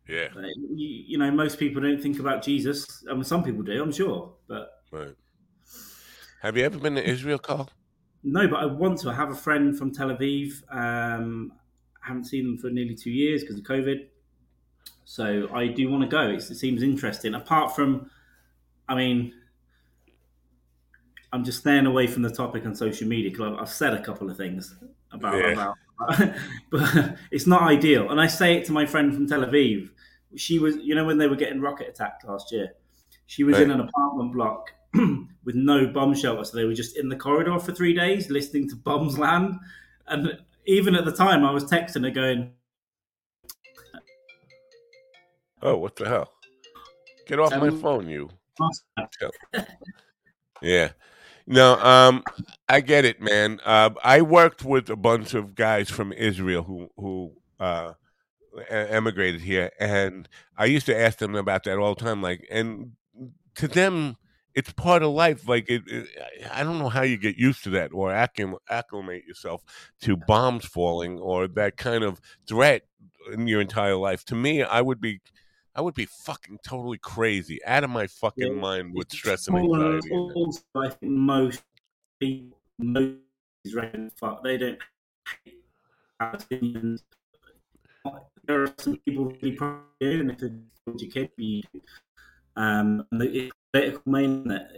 yeah. 0.09 0.29
Uh, 0.37 0.43
You, 0.75 1.05
you 1.09 1.19
know, 1.19 1.31
most 1.31 1.59
people 1.59 1.81
don't 1.83 2.01
think 2.03 2.19
about 2.19 2.43
Jesus. 2.43 3.05
I 3.11 3.15
mean, 3.15 3.25
some 3.25 3.43
people 3.43 3.63
do, 3.63 3.83
I'm 3.83 3.93
sure, 3.93 4.35
but 4.47 4.83
Right. 4.91 5.15
Have 6.43 6.57
you 6.57 6.65
ever 6.65 6.79
been 6.79 6.95
to 6.97 7.09
Israel, 7.09 7.39
Carl? 7.39 7.71
No. 8.23 8.49
But 8.49 8.57
I 8.61 8.67
want 8.67 8.99
to. 9.01 9.11
I 9.11 9.15
have 9.15 9.31
a 9.31 9.35
friend 9.35 9.77
from 9.77 9.93
Tel 9.93 10.09
Aviv. 10.09 10.63
Um, 10.75 11.53
I 12.03 12.09
haven't 12.09 12.25
seen 12.25 12.45
them 12.47 12.59
for 12.59 12.71
nearly 12.71 12.95
two 12.95 13.11
years 13.11 13.43
because 13.43 13.59
of 13.59 13.65
COVID. 13.65 14.07
So 15.05 15.49
I 15.53 15.67
do 15.69 15.91
want 15.91 16.03
to 16.03 16.09
go. 16.09 16.29
It's, 16.31 16.51
it 16.51 16.57
seems 16.57 16.83
interesting. 16.83 17.35
Apart 17.35 17.75
from, 17.75 18.11
I 18.89 18.95
mean, 18.95 19.35
I'm 21.33 21.45
just 21.45 21.61
staying 21.61 21.87
away 21.87 22.07
from 22.07 22.23
the 22.23 22.31
topic 22.31 22.67
on 22.67 22.75
social 22.75 23.07
media 23.07 23.31
because 23.31 23.53
I've, 23.53 23.59
I've 23.63 23.69
said 23.69 23.95
a 23.95 24.03
couple 24.03 24.31
of 24.31 24.37
things 24.37 24.75
about 25.13 25.35
Yeah. 25.39 25.53
about, 25.53 26.35
but 26.71 27.17
it's 27.31 27.47
not 27.47 27.63
ideal. 27.63 28.11
And 28.11 28.21
I 28.21 28.27
say 28.27 28.57
it 28.57 28.65
to 28.67 28.73
my 28.73 28.87
friend 28.87 29.15
from 29.15 29.27
Tel 29.27 29.45
Aviv. 29.45 29.91
She 30.37 30.59
was, 30.59 30.77
you 30.77 30.95
know, 30.95 31.05
when 31.05 31.19
they 31.19 31.27
were 31.27 31.37
getting 31.37 31.61
rocket 31.61 31.89
attacked 31.89 32.25
last 32.25 32.53
year, 32.53 32.75
she 33.27 33.45
was 33.45 33.59
in 33.59 33.71
an 33.71 33.81
apartment 33.81 34.33
block 34.33 34.73
with 35.45 35.55
no 35.55 35.87
bomb 35.87 36.15
shelter, 36.15 36.45
so 36.45 36.57
they 36.57 36.65
were 36.65 36.75
just 36.75 36.97
in 36.97 37.09
the 37.09 37.17
corridor 37.17 37.59
for 37.59 37.73
three 37.73 37.95
days 37.95 38.31
listening 38.31 38.69
to 38.71 38.77
bombs 38.77 39.19
land. 39.19 39.57
And 40.07 40.39
even 40.67 40.95
at 40.95 41.05
the 41.05 41.13
time, 41.13 41.45
I 41.45 41.51
was 41.53 41.65
texting 41.65 42.05
her 42.05 42.11
going, 42.11 42.53
Oh, 45.63 45.77
what 45.77 45.97
the 45.97 46.09
hell? 46.09 46.33
Get 47.27 47.39
off 47.39 47.53
my 47.53 47.69
Um, 47.69 47.81
phone, 47.81 48.09
you. 48.09 48.31
Yeah. 50.63 50.91
No, 51.47 51.79
um, 51.81 52.23
I 52.69 52.81
get 52.81 53.05
it, 53.05 53.21
man. 53.21 53.61
Uh, 53.65 53.91
I 54.05 54.23
worked 54.23 54.65
with 54.65 54.91
a 54.91 54.97
bunch 54.97 55.35
of 55.35 55.55
guys 55.55 55.91
from 55.91 56.13
Israel 56.13 56.63
who 56.63 56.91
who 56.97 57.33
uh, 57.59 57.95
emigrated 58.69 59.41
here, 59.41 59.71
and 59.81 60.29
I 60.57 60.67
used 60.67 60.87
to 60.87 60.99
ask 60.99 61.19
them 61.19 61.35
about 61.35 61.65
that 61.65 61.79
all 61.79 61.95
the 61.95 62.05
time. 62.05 62.23
Like, 62.23 62.47
and 62.51 62.93
to 63.57 63.67
them, 63.69 64.17
it's 64.55 64.73
part 64.73 65.03
of 65.03 65.13
life. 65.13 65.49
Like, 65.49 65.69
it, 65.69 65.83
it, 65.87 66.09
I 66.53 66.63
don't 66.63 66.79
know 66.79 66.89
how 66.89 67.03
you 67.03 67.17
get 67.17 67.37
used 67.37 67.65
to 67.65 67.71
that 67.71 67.93
or 67.93 68.11
acclim- 68.11 68.59
acclimate 68.69 69.25
yourself 69.27 69.63
to 70.03 70.17
bombs 70.17 70.65
falling 70.65 71.19
or 71.19 71.49
that 71.49 71.77
kind 71.77 72.05
of 72.05 72.21
threat 72.49 72.83
in 73.33 73.47
your 73.47 73.61
entire 73.61 73.97
life. 73.97 74.25
To 74.27 74.35
me, 74.35 74.63
I 74.63 74.81
would 74.81 75.01
be. 75.01 75.21
I 75.73 75.83
would 75.83 75.95
be 75.95 76.07
fucking 76.07 76.59
totally 76.65 76.99
crazy, 76.99 77.65
out 77.65 77.85
of 77.85 77.91
my 77.91 78.09
fucking 78.09 78.55
Yeah, 78.55 78.61
mind 78.61 78.93
with 78.93 79.13
stress 79.13 79.47
and 79.47 79.57
anxiety. 79.57 80.11
Also, 80.11 80.63
I 80.75 80.89
think 80.89 81.13
most 81.13 81.63
people, 82.19 82.59
most 82.77 83.19
fuck, 84.17 84.43
they 84.43 84.59
don't 84.59 84.81
hate 85.45 85.63
Palestinians. 86.21 87.03
There 88.45 88.65
are 88.65 88.75
some 88.79 88.97
people 89.07 89.27
who 89.27 89.37
really 89.41 89.53
probably 89.53 89.85
do, 90.01 90.21
and 90.21 90.31
if 90.33 90.43
it's 90.43 91.33
you. 91.39 91.63
Um, 92.57 93.07
and 93.13 93.21
political 93.73 94.03
main 94.07 94.49
that 94.49 94.71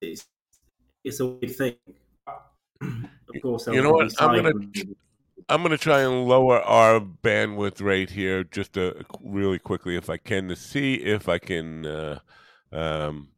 it's 0.00 1.20
a 1.20 1.26
weird 1.26 1.56
thing. 1.56 1.76
Of 2.80 3.42
course, 3.42 3.66
You 3.66 3.82
know 3.82 3.92
what? 3.92 4.12
I'm 4.20 4.42
gonna 4.42 4.52
I'm 5.48 5.62
going 5.62 5.70
to 5.70 5.78
try 5.78 6.00
and 6.00 6.26
lower 6.26 6.60
our 6.60 7.00
bandwidth 7.00 7.80
rate 7.80 8.10
here 8.10 8.44
just 8.44 8.76
uh, 8.76 8.92
really 9.22 9.58
quickly 9.58 9.96
if 9.96 10.10
I 10.10 10.18
can 10.18 10.48
to 10.48 10.56
see 10.56 10.94
if 10.94 11.26
I 11.26 11.38
can 11.38 11.86
uh, 11.86 12.18
um, 12.70 13.28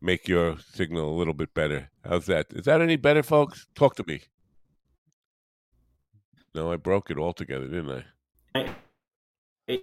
make 0.00 0.26
your 0.26 0.58
signal 0.58 1.08
a 1.08 1.16
little 1.16 1.34
bit 1.34 1.54
better. 1.54 1.90
How's 2.04 2.26
that? 2.26 2.46
Is 2.50 2.64
that 2.64 2.80
any 2.80 2.96
better, 2.96 3.22
folks? 3.22 3.68
Talk 3.76 3.94
to 3.96 4.04
me. 4.06 4.22
No, 6.56 6.72
I 6.72 6.76
broke 6.76 7.10
it 7.10 7.18
altogether, 7.18 7.68
didn't 7.68 8.04
I? 8.54 8.74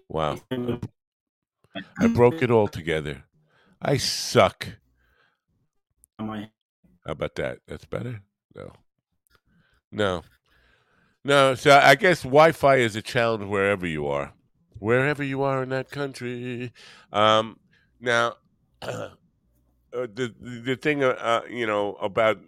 Wow. 0.09 0.41
I 2.01 2.07
broke 2.07 2.41
it 2.41 2.51
all 2.51 2.67
together. 2.67 3.23
I 3.81 3.97
suck. 3.97 4.67
Am 6.19 6.29
I- 6.31 6.51
How 7.05 7.13
about 7.13 7.35
that? 7.35 7.59
That's 7.67 7.85
better? 7.85 8.21
No. 8.55 8.73
No. 9.91 10.23
No, 11.23 11.55
so 11.55 11.77
I 11.77 11.95
guess 11.95 12.23
Wi 12.23 12.51
Fi 12.53 12.77
is 12.77 12.95
a 12.95 13.01
challenge 13.01 13.45
wherever 13.45 13.85
you 13.85 14.07
are. 14.07 14.33
Wherever 14.79 15.23
you 15.23 15.41
are 15.43 15.63
in 15.63 15.69
that 15.69 15.91
country. 15.91 16.71
Um, 17.11 17.59
now, 17.99 18.35
uh, 18.81 19.09
the 19.91 20.33
the 20.41 20.75
thing, 20.75 21.03
uh, 21.03 21.09
uh, 21.09 21.41
you 21.49 21.67
know, 21.67 21.95
about 21.95 22.39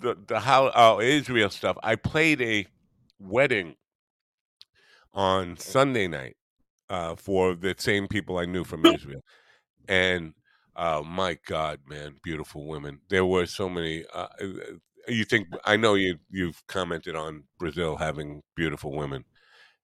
the, 0.00 0.16
the 0.26 0.40
how 0.40 0.66
uh, 0.68 1.00
Israel 1.00 1.50
stuff, 1.50 1.78
I 1.82 1.96
played 1.96 2.42
a 2.42 2.66
wedding 3.18 3.76
on 5.14 5.56
Sunday 5.56 6.08
night 6.08 6.36
uh, 6.90 7.16
for 7.16 7.54
the 7.54 7.74
same 7.78 8.08
people 8.08 8.38
I 8.38 8.44
knew 8.46 8.64
from 8.64 8.84
Israel. 8.94 9.22
And 9.88 10.34
Oh 10.76 11.04
my 11.04 11.38
God, 11.46 11.80
man! 11.88 12.16
Beautiful 12.22 12.66
women. 12.66 13.00
There 13.08 13.24
were 13.24 13.46
so 13.46 13.68
many. 13.68 14.04
Uh, 14.12 14.26
uh, 14.40 14.46
you 15.08 15.24
think 15.24 15.48
I 15.64 15.76
know 15.76 15.94
you? 15.94 16.18
You've 16.30 16.66
commented 16.66 17.14
on 17.14 17.44
Brazil 17.58 17.96
having 17.96 18.42
beautiful 18.56 18.92
women. 18.92 19.24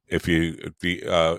If 0.08 0.26
you 0.26 0.72
the 0.80 1.04
uh, 1.06 1.36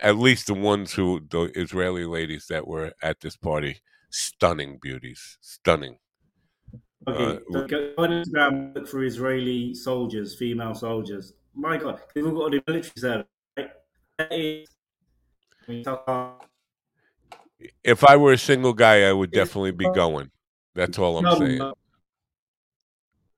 at 0.00 0.18
least 0.18 0.48
the 0.48 0.54
ones 0.54 0.92
who 0.92 1.20
the 1.30 1.50
Israeli 1.58 2.04
ladies 2.04 2.46
that 2.48 2.66
were 2.66 2.92
at 3.02 3.20
this 3.20 3.36
party, 3.36 3.80
stunning 4.10 4.78
beauties, 4.82 5.38
stunning. 5.40 5.96
Okay, 7.08 7.36
Uh, 7.36 7.38
so 7.52 7.66
go 7.66 7.92
on 7.98 8.10
Instagram, 8.10 8.74
look 8.74 8.88
for 8.88 9.04
Israeli 9.04 9.74
soldiers, 9.74 10.36
female 10.36 10.74
soldiers. 10.74 11.34
My 11.54 11.76
God, 11.76 12.00
they've 12.14 12.26
all 12.26 12.32
got 12.32 12.50
to 12.50 12.58
do 12.58 12.64
military 12.66 12.92
service. 12.98 13.26
Right? 13.56 13.70
That 14.18 14.32
is, 14.32 14.68
I 15.66 15.70
mean, 15.70 15.84
so- 15.84 16.40
If 17.82 18.04
I 18.04 18.16
were 18.16 18.32
a 18.32 18.38
single 18.38 18.72
guy, 18.74 19.08
I 19.08 19.12
would 19.12 19.30
definitely 19.30 19.72
be 19.72 19.86
going. 19.92 20.30
That's 20.74 20.98
all 20.98 21.18
I'm 21.18 21.38
saying. 21.38 21.58
no. 21.58 21.74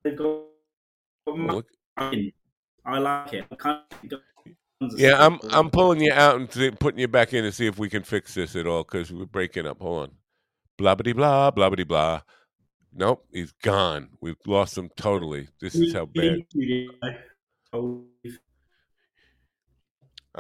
They've 0.03 0.17
got- 0.17 0.45
Look, 1.27 1.67
I 1.97 2.99
like 2.99 3.35
it. 3.35 3.45
I 3.63 3.81
yeah, 4.97 5.25
I'm 5.25 5.39
I'm 5.51 5.69
pulling 5.71 6.01
you 6.01 6.13
out 6.13 6.37
and 6.37 6.51
th- 6.51 6.79
putting 6.79 7.01
you 7.01 7.09
back 7.09 7.35
in 7.35 7.45
to 7.45 7.53
see 7.53 7.67
if 7.67 7.79
we 7.79 7.91
can 7.91 8.03
fix 8.03 8.33
this 8.35 8.57
at 8.57 8.67
all 8.67 8.83
because 8.83 9.13
we're 9.13 9.27
breaking 9.27 9.67
up. 9.67 9.81
Hold 9.81 10.05
on. 10.05 10.13
Blah 10.79 10.95
blah 10.95 11.13
blah 11.13 11.51
blah 11.51 11.69
blah 11.71 11.85
blah. 11.85 12.21
Nope, 12.95 13.27
he's 13.31 13.53
gone. 13.63 14.09
We've 14.23 14.37
lost 14.47 14.79
him 14.79 14.89
totally. 14.97 15.49
This 15.61 15.75
is 15.75 15.93
how 15.93 16.07
bad. 16.07 16.39
I'm 17.75 18.07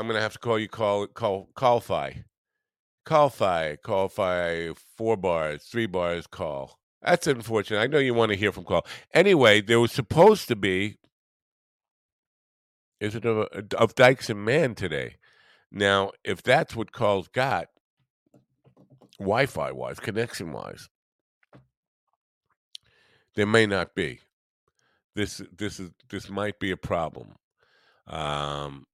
gonna 0.06 0.20
have 0.20 0.32
to 0.32 0.38
call 0.38 0.58
you 0.58 0.68
call 0.68 1.06
call 1.08 1.48
callfy. 3.08 3.78
Callfy, 3.78 3.78
callfy, 3.78 4.76
four 4.96 5.16
bars, 5.16 5.64
three 5.64 5.86
bars, 5.86 6.26
call. 6.26 6.78
That's 7.02 7.26
unfortunate. 7.26 7.80
I 7.80 7.86
know 7.86 7.98
you 7.98 8.14
want 8.14 8.32
to 8.32 8.38
hear 8.38 8.52
from 8.52 8.64
call. 8.64 8.86
Anyway, 9.14 9.60
there 9.60 9.80
was 9.80 9.92
supposed 9.92 10.48
to 10.48 10.56
be 10.56 10.98
is 13.00 13.14
it 13.14 13.24
of, 13.24 13.48
of 13.76 13.94
Dykes 13.94 14.28
and 14.30 14.44
Man 14.44 14.74
today. 14.74 15.16
Now, 15.70 16.12
if 16.24 16.42
that's 16.42 16.74
what 16.74 16.92
Carl's 16.92 17.28
got, 17.28 17.68
Wi-Fi 19.18 19.72
wise, 19.72 20.00
connection 20.00 20.52
wise, 20.52 20.88
there 23.34 23.46
may 23.46 23.66
not 23.66 23.94
be. 23.94 24.20
This 25.14 25.42
this 25.56 25.80
is 25.80 25.90
this 26.10 26.28
might 26.28 26.58
be 26.60 26.70
a 26.70 26.76
problem. 26.76 27.34
Um, 28.06 28.86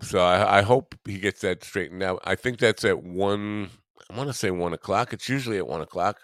so 0.00 0.20
I, 0.20 0.58
I 0.58 0.62
hope 0.62 0.94
he 1.04 1.18
gets 1.18 1.40
that 1.40 1.64
straightened 1.64 2.02
out. 2.02 2.20
I 2.24 2.34
think 2.34 2.58
that's 2.58 2.84
at 2.84 3.02
one. 3.02 3.70
I 4.10 4.16
want 4.16 4.28
to 4.28 4.34
say 4.34 4.50
one 4.50 4.72
o'clock. 4.72 5.12
It's 5.12 5.28
usually 5.28 5.58
at 5.58 5.66
one 5.66 5.80
o'clock. 5.80 6.20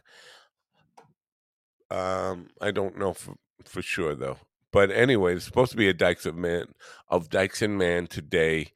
Um, 1.90 2.48
I 2.60 2.70
don't 2.70 2.98
know 2.98 3.12
for, 3.12 3.34
for 3.64 3.82
sure 3.82 4.14
though. 4.14 4.38
But 4.72 4.90
anyway, 4.90 5.36
it's 5.36 5.44
supposed 5.44 5.70
to 5.70 5.76
be 5.76 5.88
a 5.88 5.94
Dykes 5.94 6.26
of 6.26 6.34
Man 6.34 6.66
of 7.08 7.28
Dykes 7.28 7.62
and 7.62 7.78
Man 7.78 8.06
today 8.06 8.72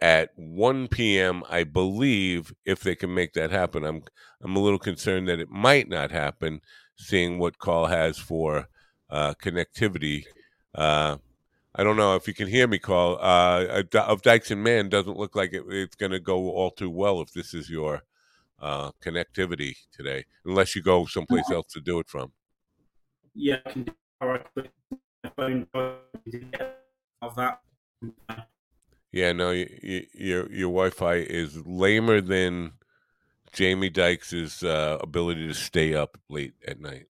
at 0.00 0.30
one 0.36 0.88
p.m. 0.88 1.42
I 1.48 1.64
believe 1.64 2.52
if 2.64 2.80
they 2.80 2.94
can 2.94 3.14
make 3.14 3.32
that 3.32 3.50
happen. 3.50 3.84
I'm 3.84 4.02
I'm 4.42 4.56
a 4.56 4.60
little 4.60 4.78
concerned 4.78 5.28
that 5.28 5.40
it 5.40 5.48
might 5.50 5.88
not 5.88 6.10
happen, 6.10 6.60
seeing 6.96 7.38
what 7.38 7.58
Carl 7.58 7.86
has 7.86 8.18
for 8.18 8.68
uh, 9.10 9.34
connectivity. 9.42 10.24
Uh, 10.74 11.16
I 11.78 11.84
don't 11.84 11.96
know 11.96 12.16
if 12.16 12.26
you 12.26 12.34
can 12.34 12.48
hear 12.48 12.66
me, 12.66 12.80
Carl. 12.80 13.18
Uh, 13.20 13.84
of 13.94 14.22
Dykes 14.22 14.50
and 14.50 14.64
Man 14.64 14.88
doesn't 14.88 15.16
look 15.16 15.36
like 15.36 15.52
it, 15.52 15.62
it's 15.68 15.94
going 15.94 16.10
to 16.10 16.18
go 16.18 16.50
all 16.50 16.72
too 16.72 16.90
well 16.90 17.20
if 17.20 17.32
this 17.32 17.54
is 17.54 17.70
your 17.70 18.02
uh, 18.60 18.90
connectivity 19.00 19.76
today, 19.92 20.24
unless 20.44 20.74
you 20.74 20.82
go 20.82 21.06
someplace 21.06 21.48
else 21.52 21.68
to 21.68 21.80
do 21.80 22.00
it 22.00 22.08
from. 22.08 22.32
yeah, 23.32 23.58
I 23.64 23.70
can 23.70 23.84
do 23.84 23.92
all 24.20 24.28
right. 24.28 24.46
Phone 25.36 25.68
of 27.22 27.36
that. 27.36 27.60
Yeah, 29.12 29.32
no, 29.32 29.50
y 29.50 29.68
y 29.82 30.06
your 30.14 30.50
your 30.50 30.70
Wi-Fi 30.70 31.14
is 31.14 31.64
lamer 31.64 32.20
than 32.20 32.72
Jamie 33.52 33.90
Dykes' 33.90 34.64
uh, 34.64 34.98
ability 35.00 35.46
to 35.46 35.54
stay 35.54 35.94
up 35.94 36.18
late 36.28 36.54
at 36.66 36.80
night. 36.80 37.06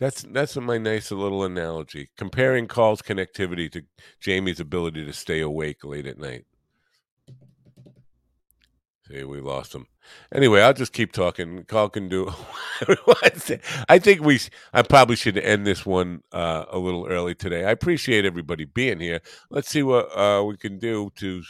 That's 0.00 0.22
that's 0.22 0.56
my 0.56 0.78
nice 0.78 1.10
little 1.10 1.44
analogy. 1.44 2.08
Comparing 2.16 2.66
Carl's 2.66 3.02
connectivity 3.02 3.70
to 3.72 3.82
Jamie's 4.18 4.58
ability 4.58 5.04
to 5.04 5.12
stay 5.12 5.40
awake 5.40 5.84
late 5.84 6.06
at 6.06 6.18
night. 6.18 6.46
See, 9.06 9.24
we 9.24 9.42
lost 9.42 9.74
him. 9.74 9.86
Anyway, 10.34 10.62
I'll 10.62 10.72
just 10.72 10.94
keep 10.94 11.12
talking. 11.12 11.64
Carl 11.64 11.90
can 11.90 12.08
do. 12.08 12.32
I 13.88 13.98
think 13.98 14.22
we. 14.22 14.40
I 14.72 14.80
probably 14.80 15.16
should 15.16 15.36
end 15.36 15.66
this 15.66 15.84
one 15.84 16.22
uh, 16.32 16.64
a 16.70 16.78
little 16.78 17.06
early 17.06 17.34
today. 17.34 17.66
I 17.66 17.70
appreciate 17.70 18.24
everybody 18.24 18.64
being 18.64 19.00
here. 19.00 19.20
Let's 19.50 19.68
see 19.68 19.82
what 19.82 20.16
uh, 20.16 20.42
we 20.44 20.56
can 20.56 20.78
do 20.78 21.10
to. 21.16 21.42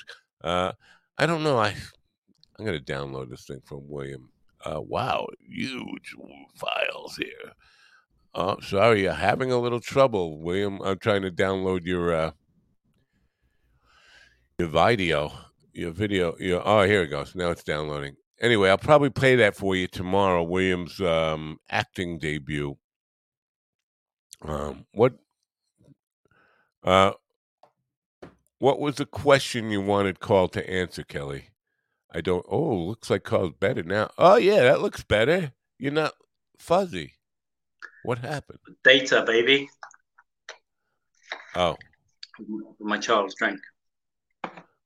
Uh, 0.43 0.73
I 1.17 1.27
don't 1.27 1.45
know. 1.45 1.59
I 1.59 1.77
I'm 2.59 2.65
gonna 2.65 2.81
download 2.81 3.31
this 3.31 3.45
thing 3.45 3.61
from 3.65 3.89
William. 3.89 4.31
Uh, 4.65 4.81
wow, 4.81 5.29
huge 5.41 6.17
files 6.57 7.17
here. 7.17 7.53
Oh, 8.35 8.61
sorry, 8.61 9.03
you're 9.03 9.13
having 9.13 9.51
a 9.53 9.59
little 9.59 9.81
trouble, 9.81 10.41
William. 10.41 10.81
I'm 10.83 10.99
trying 10.99 11.23
to 11.23 11.31
download 11.31 11.85
your 11.85 12.15
uh, 12.15 12.31
your 14.59 14.69
video, 14.69 15.33
your 15.73 15.91
video. 15.91 16.37
Your 16.39 16.63
oh, 16.65 16.83
here 16.85 17.03
it 17.03 17.09
goes. 17.09 17.35
Now 17.35 17.51
it's 17.51 17.65
downloading. 17.65 18.17
Anyway, 18.41 18.71
I'll 18.71 18.79
probably 18.79 19.11
play 19.11 19.37
that 19.37 19.57
for 19.57 19.75
you 19.77 19.87
tomorrow. 19.87 20.43
William's 20.43 21.01
um, 21.01 21.59
acting 21.71 22.19
debut. 22.19 22.77
Um, 24.43 24.87
what? 24.93 25.15
Uh, 26.85 27.13
What 28.59 28.79
was 28.79 28.97
the 28.97 29.07
question 29.07 29.71
you 29.71 29.81
wanted 29.81 30.21
Carl 30.21 30.49
to 30.49 30.71
answer, 30.71 31.03
Kelly? 31.03 31.51
I 32.13 32.21
don't. 32.21 32.45
Oh, 32.49 32.75
looks 32.75 33.11
like 33.11 33.25
Carl's 33.25 33.53
better 33.59 33.83
now. 33.83 34.11
Oh 34.19 34.37
yeah, 34.37 34.61
that 34.63 34.81
looks 34.83 35.03
better. 35.03 35.53
You're 35.79 35.93
not 35.93 36.13
fuzzy. 36.59 37.15
What 38.05 38.19
happened? 38.19 38.59
Data, 38.83 39.25
baby. 39.27 39.69
Oh, 41.55 41.77
My 42.79 42.99
child's 42.99 43.35
drink. 43.35 43.61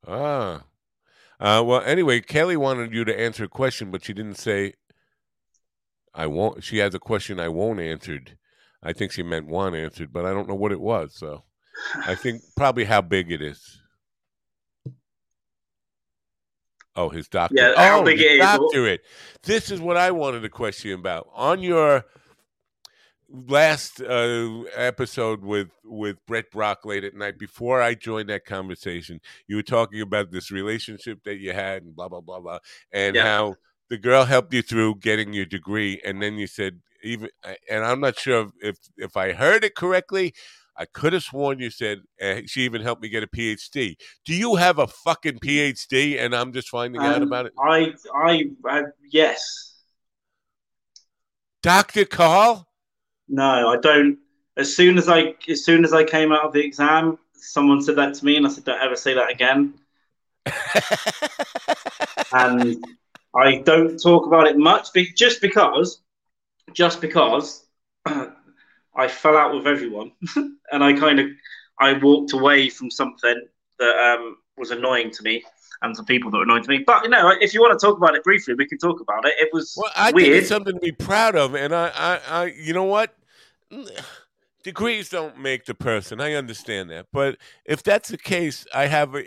ah. 0.07 0.65
Uh, 1.41 1.62
well, 1.62 1.82
anyway, 1.85 2.20
Kelly 2.20 2.57
wanted 2.57 2.93
you 2.93 3.05
to 3.05 3.20
answer 3.20 3.45
a 3.45 3.49
question, 3.49 3.91
but 3.91 4.05
she 4.05 4.12
didn't 4.12 4.39
say. 4.39 4.74
I 6.15 6.27
won't. 6.27 6.62
She 6.62 6.78
has 6.78 6.95
a 6.95 7.01
question 7.01 7.41
I 7.41 7.49
won't 7.49 7.81
answered. 7.81 8.39
I 8.82 8.93
think 8.93 9.12
she 9.12 9.23
meant 9.23 9.47
one 9.47 9.74
answered, 9.74 10.12
but 10.12 10.24
I 10.24 10.32
don't 10.32 10.49
know 10.49 10.55
what 10.55 10.73
it 10.73 10.81
was. 10.81 11.15
So, 11.15 11.45
I 11.97 12.15
think 12.15 12.43
probably 12.57 12.85
how 12.85 13.01
big 13.01 13.32
it 13.32 13.43
is. 13.43 13.81
Oh, 16.97 17.09
his 17.09 17.27
doctor. 17.27 17.57
Yeah, 17.57 17.73
how 17.77 18.01
oh, 18.01 18.05
big 18.05 18.19
his 18.19 18.27
it 18.27 18.32
is. 18.35 18.41
Doctorate. 18.41 19.01
This 19.43 19.70
is 19.70 19.81
what 19.81 19.97
I 19.97 20.12
wanted 20.12 20.41
to 20.43 20.49
question 20.49 20.93
about. 20.93 21.28
On 21.35 21.61
your 21.61 22.05
last 23.48 24.01
uh, 24.01 24.62
episode 24.77 25.43
with 25.43 25.69
with 25.85 26.16
Brett 26.27 26.51
Brock 26.51 26.85
late 26.85 27.05
at 27.05 27.15
night, 27.15 27.39
before 27.39 27.82
I 27.82 27.94
joined 27.94 28.28
that 28.31 28.44
conversation, 28.44 29.20
you 29.48 29.56
were 29.56 29.62
talking 29.62 30.01
about 30.01 30.31
this 30.31 30.51
relationship 30.51 31.23
that 31.24 31.36
you 31.39 31.52
had 31.52 31.82
and 31.82 31.94
blah 31.97 32.09
blah 32.09 32.20
blah 32.20 32.40
blah, 32.40 32.59
and 32.93 33.16
Yeah. 33.16 33.24
how 33.24 33.56
the 33.90 33.98
girl 33.98 34.24
helped 34.24 34.55
you 34.55 34.62
through 34.62 34.97
getting 34.97 35.32
your 35.32 35.44
degree, 35.47 36.01
and 36.05 36.23
then 36.23 36.39
you 36.39 36.47
said 36.47 36.81
even, 37.02 37.28
and 37.70 37.85
I'm 37.85 38.01
not 38.01 38.19
sure 38.19 38.51
if 38.61 38.78
if 38.97 39.16
I 39.16 39.32
heard 39.32 39.65
it 39.65 39.74
correctly. 39.74 40.35
I 40.77 40.86
could 40.86 41.12
have 41.12 41.23
sworn 41.23 41.61
you 41.61 41.70
said 41.70 42.01
uh, 42.20 42.40
she 42.47 42.62
even 42.62 42.82
helped 42.82 43.01
me 43.01 43.09
get 43.09 43.23
a 43.23 43.28
PhD. 43.28 43.94
Do 44.24 44.35
you 44.35 44.56
have 44.56 44.81
a 44.81 44.89
fucking 44.89 45.39
PhD 45.39 46.19
and 46.19 46.35
I'm 46.35 46.52
just 46.52 46.69
finding 46.69 47.01
out 47.01 47.15
Um, 47.19 47.23
about 47.23 47.47
it? 47.47 47.52
I, 47.61 47.94
I, 48.12 48.44
uh, 48.69 48.82
yes. 49.09 49.77
Dr. 51.62 52.05
Carl? 52.06 52.66
No, 53.29 53.69
I 53.69 53.77
don't. 53.77 54.19
As 54.57 54.75
soon 54.77 54.99
as 54.99 55.09
I, 55.09 55.35
as 55.49 55.65
soon 55.65 55.85
as 55.85 55.93
I 55.93 56.05
came 56.05 56.33
out 56.33 56.45
of 56.45 56.53
the 56.53 56.65
exam, 56.65 57.19
someone 57.35 57.83
said 57.83 57.97
that 57.97 58.15
to 58.15 58.25
me, 58.25 58.37
and 58.37 58.47
I 58.47 58.51
said, 58.51 58.65
"Don't 58.65 58.81
ever 58.81 58.97
say 58.97 59.15
that 59.15 59.31
again." 59.31 59.75
and 62.33 62.85
I 63.35 63.57
don't 63.59 64.01
talk 64.01 64.27
about 64.27 64.47
it 64.47 64.59
much, 64.59 64.89
just 65.17 65.41
because, 65.41 66.01
just 66.73 67.01
because 67.01 67.65
I 68.07 69.09
fell 69.09 69.37
out 69.37 69.55
with 69.55 69.67
everyone, 69.67 70.13
and 70.37 70.85
I 70.85 70.93
kind 70.93 71.19
of, 71.19 71.29
I 71.81 71.95
walked 71.95 72.33
away 72.33 72.69
from 72.69 72.91
something 72.91 73.47
that 73.79 74.17
um, 74.19 74.37
was 74.57 74.71
annoying 74.71 75.11
to 75.13 75.23
me 75.23 75.43
and 75.83 75.97
some 75.97 76.05
people 76.05 76.31
that 76.31 76.63
to 76.63 76.69
me. 76.69 76.85
But 76.87 77.05
you 77.05 77.11
know, 77.11 77.33
if 77.41 77.55
you 77.55 77.61
want 77.61 77.79
to 77.79 77.87
talk 77.87 77.97
about 77.97 78.15
it 78.15 78.25
briefly, 78.25 78.55
we 78.55 78.67
can 78.67 78.79
talk 78.79 79.01
about 79.01 79.25
it. 79.27 79.35
It 79.39 79.51
was 79.53 79.75
Well, 79.77 79.91
I 79.97 80.13
think 80.13 80.15
weird. 80.17 80.39
it's 80.39 80.49
something 80.49 80.75
to 80.75 80.81
be 80.81 80.93
proud 80.93 81.37
of, 81.37 81.55
and 81.55 81.75
I, 81.75 81.91
I, 81.95 82.21
I, 82.29 82.45
you 82.47 82.73
know 82.73 82.85
what? 82.85 83.15
Degrees 84.63 85.11
don't 85.11 85.39
make 85.39 85.67
the 85.67 85.75
person. 85.75 86.23
I 86.23 86.33
understand 86.33 86.91
that, 86.91 87.07
but 87.13 87.37
if 87.67 87.83
that's 87.83 88.09
the 88.09 88.17
case, 88.17 88.67
I 88.75 88.87
have, 88.87 89.15
a, 89.15 89.23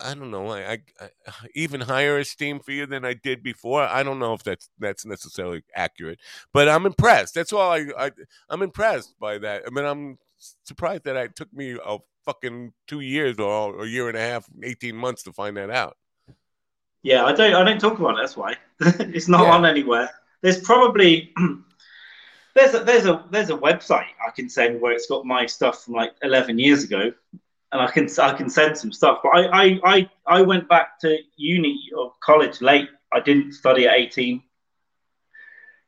I 0.00 0.14
don't 0.14 0.32
know, 0.32 0.50
I, 0.50 0.72
I, 0.72 0.80
I 1.00 1.32
even 1.54 1.80
higher 1.80 2.18
esteem 2.18 2.58
for 2.58 2.72
you 2.72 2.84
than 2.86 3.04
I 3.04 3.14
did 3.14 3.44
before. 3.44 3.82
I 3.82 4.02
don't 4.02 4.18
know 4.18 4.34
if 4.34 4.42
that's 4.42 4.68
that's 4.80 5.06
necessarily 5.06 5.62
accurate, 5.76 6.18
but 6.52 6.68
I'm 6.68 6.84
impressed. 6.84 7.34
That's 7.34 7.52
all 7.52 7.70
I, 7.70 7.86
I 7.96 8.10
I'm 8.48 8.62
impressed 8.62 9.14
by 9.20 9.38
that. 9.38 9.62
I 9.66 9.70
mean, 9.70 9.84
I'm 9.84 10.18
surprised 10.64 11.04
that 11.04 11.16
it 11.16 11.36
took 11.36 11.52
me 11.52 11.78
a 11.84 11.98
fucking 12.26 12.72
two 12.86 13.00
years 13.00 13.38
or 13.38 13.84
a 13.84 13.88
year 13.88 14.08
and 14.08 14.16
a 14.16 14.20
half, 14.20 14.46
eighteen 14.62 14.96
months 14.96 15.22
to 15.22 15.32
find 15.32 15.56
that 15.56 15.70
out. 15.70 15.96
Yeah, 17.02 17.24
I 17.24 17.32
don't. 17.32 17.54
I 17.54 17.64
don't 17.64 17.80
talk 17.80 17.98
about 17.98 18.18
it. 18.18 18.20
That's 18.20 18.36
why 18.36 18.56
it's 18.80 19.28
not 19.28 19.44
Yeah. 19.46 19.54
on 19.54 19.64
anywhere. 19.64 20.10
There's 20.42 20.60
probably 20.60 21.32
there's 22.54 22.74
a 22.74 22.80
there's 22.80 23.06
a 23.06 23.24
there's 23.30 23.50
a 23.50 23.56
website 23.56 24.08
I 24.26 24.30
can 24.34 24.48
send 24.48 24.80
where 24.80 24.92
it's 24.92 25.06
got 25.06 25.24
my 25.24 25.46
stuff 25.46 25.84
from 25.84 25.94
like 25.94 26.12
11 26.22 26.58
years 26.58 26.82
ago, 26.84 27.12
and 27.72 27.80
I 27.80 27.86
can 27.90 28.08
I 28.20 28.32
can 28.34 28.50
send 28.50 28.76
some 28.76 28.92
stuff. 28.92 29.20
But 29.22 29.30
I 29.30 29.46
I 29.46 29.80
I, 29.84 30.10
I 30.26 30.42
went 30.42 30.68
back 30.68 30.98
to 31.00 31.16
uni 31.36 31.80
or 31.96 32.12
college 32.20 32.60
late. 32.60 32.88
I 33.12 33.20
didn't 33.20 33.52
study 33.52 33.86
at 33.86 33.94
18. 33.94 34.42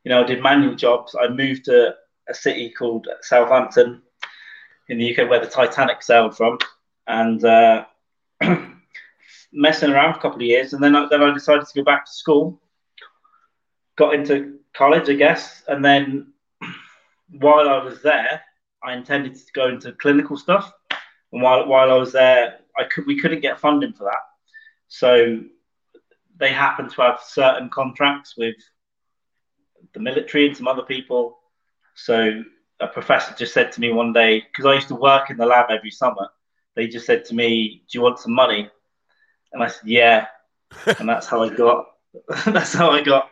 You 0.05 0.09
know, 0.09 0.23
I 0.23 0.25
did 0.25 0.41
manual 0.41 0.75
jobs. 0.75 1.15
I 1.19 1.27
moved 1.27 1.65
to 1.65 1.95
a 2.29 2.33
city 2.33 2.69
called 2.71 3.07
Southampton 3.21 4.01
in 4.89 4.97
the 4.97 5.17
UK 5.17 5.29
where 5.29 5.39
the 5.39 5.47
Titanic 5.47 6.01
sailed 6.03 6.35
from, 6.35 6.57
and. 7.07 7.43
Uh, 7.43 7.85
messing 9.51 9.91
around 9.91 10.13
for 10.13 10.19
a 10.19 10.21
couple 10.21 10.37
of 10.37 10.43
years, 10.43 10.73
and 10.73 10.83
then 10.83 10.95
I, 10.95 11.07
then 11.09 11.21
I 11.21 11.33
decided 11.33 11.65
to 11.65 11.73
go 11.73 11.83
back 11.83 12.05
to 12.05 12.11
school. 12.11 12.61
Got 13.97 14.13
into 14.13 14.59
college, 14.73 15.09
I 15.09 15.13
guess, 15.13 15.63
and 15.67 15.83
then 15.83 16.33
while 17.39 17.67
I 17.69 17.83
was 17.83 18.01
there, 18.01 18.41
I 18.83 18.93
intended 18.93 19.35
to 19.35 19.53
go 19.53 19.67
into 19.67 19.91
clinical 19.93 20.37
stuff. 20.37 20.71
And 21.31 21.41
while 21.41 21.67
while 21.67 21.91
I 21.91 21.95
was 21.95 22.11
there, 22.11 22.59
I 22.77 22.85
could 22.85 23.05
we 23.05 23.19
couldn't 23.19 23.41
get 23.41 23.59
funding 23.59 23.93
for 23.93 24.05
that, 24.05 24.23
so 24.87 25.41
they 26.37 26.53
happened 26.53 26.91
to 26.91 27.01
have 27.01 27.19
certain 27.21 27.69
contracts 27.69 28.35
with 28.37 28.55
the 29.93 29.99
military 29.99 30.47
and 30.47 30.55
some 30.55 30.67
other 30.67 30.83
people. 30.83 31.37
So 31.95 32.43
a 32.79 32.87
professor 32.87 33.33
just 33.37 33.53
said 33.53 33.71
to 33.73 33.81
me 33.81 33.91
one 33.91 34.13
day, 34.13 34.41
because 34.41 34.65
I 34.65 34.73
used 34.73 34.87
to 34.89 34.95
work 34.95 35.29
in 35.29 35.37
the 35.37 35.45
lab 35.45 35.69
every 35.69 35.91
summer, 35.91 36.29
they 36.75 36.87
just 36.87 37.05
said 37.05 37.25
to 37.25 37.35
me, 37.35 37.83
"Do 37.89 37.97
you 37.97 38.01
want 38.01 38.19
some 38.19 38.33
money?" 38.33 38.69
And 39.51 39.63
I 39.63 39.67
said, 39.67 39.87
"Yeah," 39.87 40.27
and 40.99 41.07
that's 41.09 41.27
how 41.27 41.43
I 41.43 41.49
got. 41.49 41.85
that's 42.47 42.73
how 42.73 42.89
I 42.91 43.01
got 43.01 43.29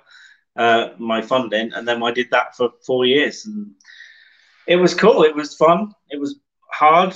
uh, 0.55 0.89
my 0.97 1.21
funding, 1.21 1.71
and 1.73 1.87
then 1.87 2.03
I 2.03 2.11
did 2.11 2.29
that 2.31 2.55
for 2.55 2.71
four 2.85 3.05
years, 3.05 3.45
and 3.45 3.71
it 4.67 4.75
was 4.75 4.93
cool. 4.93 5.23
It 5.23 5.35
was 5.35 5.55
fun. 5.55 5.93
It 6.09 6.19
was 6.19 6.39
hard. 6.71 7.15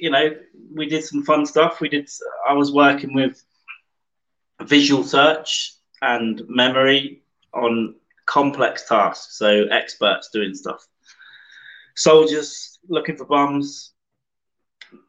You 0.00 0.10
know, 0.10 0.36
we 0.74 0.86
did 0.86 1.04
some 1.04 1.22
fun 1.22 1.46
stuff. 1.46 1.80
We 1.80 1.88
did. 1.88 2.08
I 2.48 2.52
was 2.52 2.72
working 2.72 3.14
with 3.14 3.42
visual 4.62 5.04
search 5.04 5.74
and 6.02 6.42
memory 6.48 7.22
on 7.54 7.94
complex 8.26 8.86
tasks, 8.88 9.38
so 9.38 9.64
experts 9.70 10.30
doing 10.32 10.54
stuff. 10.54 10.86
Soldiers 11.96 12.78
looking 12.88 13.16
for 13.16 13.24
bombs, 13.24 13.92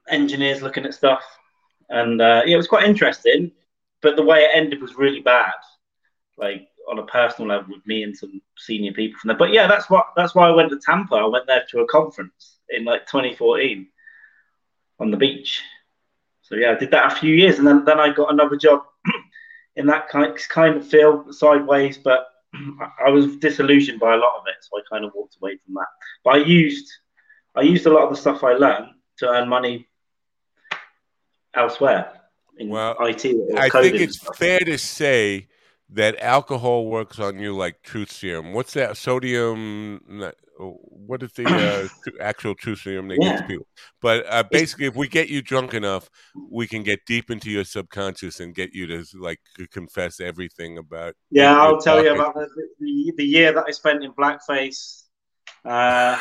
engineers 0.09 0.61
looking 0.61 0.85
at 0.85 0.93
stuff, 0.93 1.23
and 1.89 2.21
uh, 2.21 2.43
yeah, 2.45 2.53
it 2.53 2.57
was 2.57 2.67
quite 2.67 2.87
interesting. 2.87 3.51
But 4.01 4.15
the 4.15 4.23
way 4.23 4.39
it 4.43 4.51
ended 4.53 4.81
was 4.81 4.95
really 4.95 5.19
bad, 5.21 5.53
like 6.37 6.67
on 6.89 6.99
a 6.99 7.05
personal 7.05 7.49
level 7.49 7.73
with 7.75 7.85
me 7.85 8.03
and 8.03 8.15
some 8.15 8.41
senior 8.57 8.93
people 8.93 9.19
from 9.19 9.27
there. 9.29 9.37
But 9.37 9.51
yeah, 9.51 9.67
that's 9.67 9.89
what 9.89 10.07
that's 10.15 10.33
why 10.33 10.47
I 10.47 10.55
went 10.55 10.69
to 10.69 10.79
Tampa. 10.79 11.15
I 11.15 11.25
went 11.25 11.47
there 11.47 11.65
to 11.71 11.81
a 11.81 11.87
conference 11.87 12.57
in 12.69 12.85
like 12.85 13.05
2014 13.07 13.87
on 14.99 15.11
the 15.11 15.17
beach. 15.17 15.61
So 16.43 16.55
yeah, 16.55 16.71
I 16.71 16.75
did 16.75 16.91
that 16.91 17.11
a 17.11 17.15
few 17.15 17.35
years, 17.35 17.59
and 17.59 17.67
then 17.67 17.83
then 17.83 17.99
I 17.99 18.13
got 18.13 18.31
another 18.31 18.55
job 18.55 18.83
in 19.75 19.87
that 19.87 20.07
kind 20.07 20.37
kind 20.49 20.77
of 20.77 20.87
field 20.87 21.35
sideways, 21.35 21.97
but. 21.97 22.27
I 23.05 23.09
was 23.09 23.37
disillusioned 23.37 23.99
by 23.99 24.13
a 24.13 24.17
lot 24.17 24.37
of 24.39 24.43
it, 24.47 24.55
so 24.61 24.77
I 24.77 24.81
kind 24.91 25.05
of 25.05 25.11
walked 25.15 25.37
away 25.41 25.57
from 25.65 25.75
that. 25.75 25.87
But 26.23 26.35
I 26.35 26.37
used, 26.37 26.91
I 27.55 27.61
used 27.61 27.85
a 27.85 27.89
lot 27.89 28.03
of 28.03 28.09
the 28.09 28.17
stuff 28.17 28.43
I 28.43 28.53
learned 28.53 28.87
to 29.17 29.29
earn 29.29 29.47
money 29.49 29.87
elsewhere 31.53 32.11
in 32.57 32.69
Well, 32.69 32.95
IT. 32.99 33.25
Or 33.25 33.59
I 33.59 33.69
think 33.69 33.95
it's 33.95 34.19
fair 34.37 34.59
to 34.59 34.77
say 34.77 35.47
that 35.89 36.19
alcohol 36.21 36.87
works 36.87 37.19
on 37.19 37.39
you 37.39 37.55
like 37.55 37.81
truth 37.81 38.11
serum. 38.11 38.53
What's 38.53 38.73
that? 38.73 38.97
Sodium. 38.97 40.01
What 40.57 41.23
is 41.23 41.31
the 41.33 41.45
uh, 41.45 42.11
actual 42.21 42.55
truth 42.55 42.79
serum 42.79 43.07
they 43.07 43.17
give 43.17 43.37
to 43.37 43.43
people? 43.43 43.67
But 44.01 44.25
uh, 44.27 44.43
basically, 44.51 44.87
if 44.87 44.95
we 44.95 45.07
get 45.07 45.29
you 45.29 45.41
drunk 45.41 45.73
enough, 45.73 46.09
we 46.49 46.67
can 46.67 46.83
get 46.83 47.05
deep 47.05 47.29
into 47.31 47.49
your 47.49 47.63
subconscious 47.63 48.39
and 48.39 48.53
get 48.53 48.73
you 48.73 48.87
to 48.87 49.05
like 49.19 49.39
confess 49.71 50.19
everything 50.19 50.77
about. 50.77 51.15
Yeah, 51.31 51.57
I'll 51.57 51.79
tell 51.79 52.03
you 52.03 52.13
about 52.13 52.33
the, 52.33 52.47
the, 52.79 53.13
the 53.17 53.25
year 53.25 53.53
that 53.53 53.65
I 53.67 53.71
spent 53.71 54.03
in 54.03 54.11
blackface. 54.11 55.03
Uh, 55.63 56.19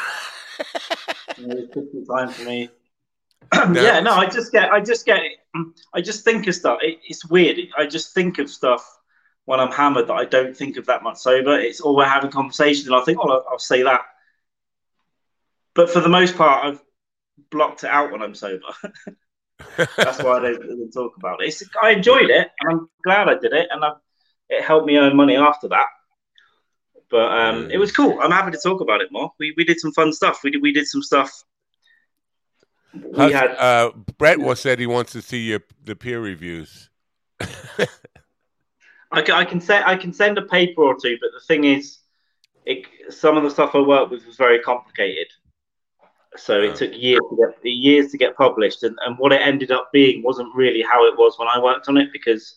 it 1.39 1.47
was 1.47 1.67
different 1.69 2.07
time 2.09 2.29
for 2.29 2.45
me. 2.45 2.71
yeah, 3.55 4.01
no, 4.01 4.13
I 4.13 4.27
just 4.27 4.53
get, 4.53 4.73
I 4.73 4.81
just 4.81 5.07
get, 5.07 5.23
I 5.95 6.01
just 6.01 6.25
think 6.25 6.47
of 6.47 6.55
stuff. 6.55 6.79
It, 6.83 6.99
it's 7.09 7.25
weird. 7.27 7.59
I 7.79 7.87
just 7.87 8.13
think 8.13 8.39
of 8.39 8.51
stuff 8.51 8.96
when 9.47 9.61
I'm 9.61 9.73
hammered 9.73 10.09
that 10.09 10.15
I 10.15 10.25
don't 10.25 10.57
think 10.57 10.77
of 10.77 10.87
that 10.87 11.03
much 11.03 11.17
sober. 11.19 11.59
It's 11.59 11.81
all 11.81 11.97
we're 11.97 12.05
having 12.05 12.31
conversations, 12.31 12.87
and 12.87 12.95
I 12.95 13.01
think, 13.01 13.19
oh, 13.21 13.29
I'll, 13.31 13.45
I'll 13.53 13.59
say 13.59 13.83
that. 13.83 14.03
But 15.75 15.89
for 15.89 16.01
the 16.01 16.09
most 16.09 16.37
part, 16.37 16.65
I've 16.65 16.83
blocked 17.51 17.85
it 17.85 17.91
out 17.91 18.11
when 18.13 18.23
I'm 18.23 18.35
sober. 18.35 18.65
That's 19.77 20.19
why 20.23 20.39
I 20.39 20.41
don't 20.41 20.61
really 20.61 20.91
talk 20.93 21.17
about 21.17 21.43
it. 21.43 21.49
It's, 21.49 21.63
I 21.81 21.91
enjoyed 21.91 22.29
it, 22.29 22.51
and 22.61 22.71
I'm 22.71 22.91
glad 23.05 23.29
I 23.29 23.35
did 23.39 23.53
it, 23.53 23.69
and 23.71 23.85
I, 23.85 23.93
it 24.49 24.63
helped 24.63 24.87
me 24.87 24.97
earn 24.97 25.17
money 25.17 25.37
after 25.37 25.69
that. 25.69 25.87
But 27.09 27.31
um, 27.31 27.69
Mm. 27.69 27.71
it 27.71 27.79
was 27.79 27.93
cool. 27.93 28.19
I'm 28.21 28.33
happy 28.33 28.51
to 28.51 28.59
talk 28.59 28.81
about 28.81 29.01
it 29.01 29.13
more. 29.13 29.33
We, 29.39 29.55
we 29.57 29.65
did 29.65 29.79
some 29.79 29.93
fun 29.93 30.13
stuff. 30.13 30.41
We 30.43 30.51
did 30.51 30.61
we 30.61 30.73
did 30.73 30.89
some 30.89 31.03
stuff. 31.03 31.45
we 32.93 33.31
had 33.31 33.53
uh, 33.53 33.93
Brett 34.19 34.41
was 34.41 34.59
said 34.59 34.81
he 34.81 34.87
wants 34.87 35.13
to 35.13 35.23
see 35.23 35.39
your 35.39 35.61
the 35.85 35.95
peer 35.95 36.21
reviews. 36.21 36.91
I 39.17 39.23
can, 39.23 39.35
I 39.35 39.45
can 39.45 39.61
send 39.61 39.85
I 39.87 39.97
can 39.97 40.13
send 40.13 40.37
a 40.37 40.43
paper 40.43 40.83
or 40.83 40.95
two, 41.01 41.17
but 41.21 41.31
the 41.33 41.45
thing 41.47 41.65
is, 41.65 41.99
it, 42.67 42.85
some 43.09 43.37
of 43.37 43.43
the 43.43 43.51
stuff 43.51 43.75
I 43.75 43.81
worked 43.81 44.11
with 44.11 44.27
was 44.27 44.37
very 44.37 44.59
complicated. 44.59 45.29
So 46.37 46.61
it 46.61 46.77
took 46.77 46.93
years 46.93 47.21
to 47.31 47.37
get 47.37 47.65
years 47.65 48.11
to 48.11 48.19
get 48.19 48.37
published, 48.37 48.83
and, 48.83 48.97
and 49.07 49.19
what 49.19 49.33
it 49.33 49.41
ended 49.41 49.71
up 49.71 49.91
being 49.91 50.23
wasn't 50.23 50.55
really 50.55 50.83
how 50.83 51.07
it 51.07 51.17
was 51.17 51.39
when 51.39 51.49
I 51.49 51.59
worked 51.59 51.89
on 51.89 51.97
it 51.97 52.13
because 52.13 52.57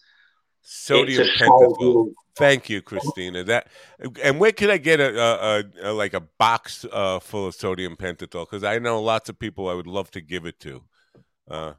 Sodium 0.61 1.27
pentothal. 1.37 2.13
Thank 2.35 2.69
you, 2.69 2.81
Christina. 2.81 3.43
That 3.45 3.67
and 4.21 4.39
where 4.39 4.51
can 4.51 4.69
I 4.69 4.77
get 4.77 4.99
a, 4.99 5.17
a, 5.17 5.59
a, 5.59 5.91
a 5.91 5.93
like 5.93 6.13
a 6.13 6.19
box 6.19 6.85
uh, 6.91 7.19
full 7.19 7.47
of 7.47 7.55
sodium 7.55 7.95
pentothal? 7.95 8.45
Because 8.45 8.65
I 8.65 8.79
know 8.79 9.01
lots 9.01 9.29
of 9.29 9.39
people 9.39 9.69
I 9.69 9.73
would 9.73 9.87
love 9.87 10.11
to 10.11 10.21
give 10.21 10.45
it 10.45 10.59
to. 10.59 10.83
Uh, 11.49 11.73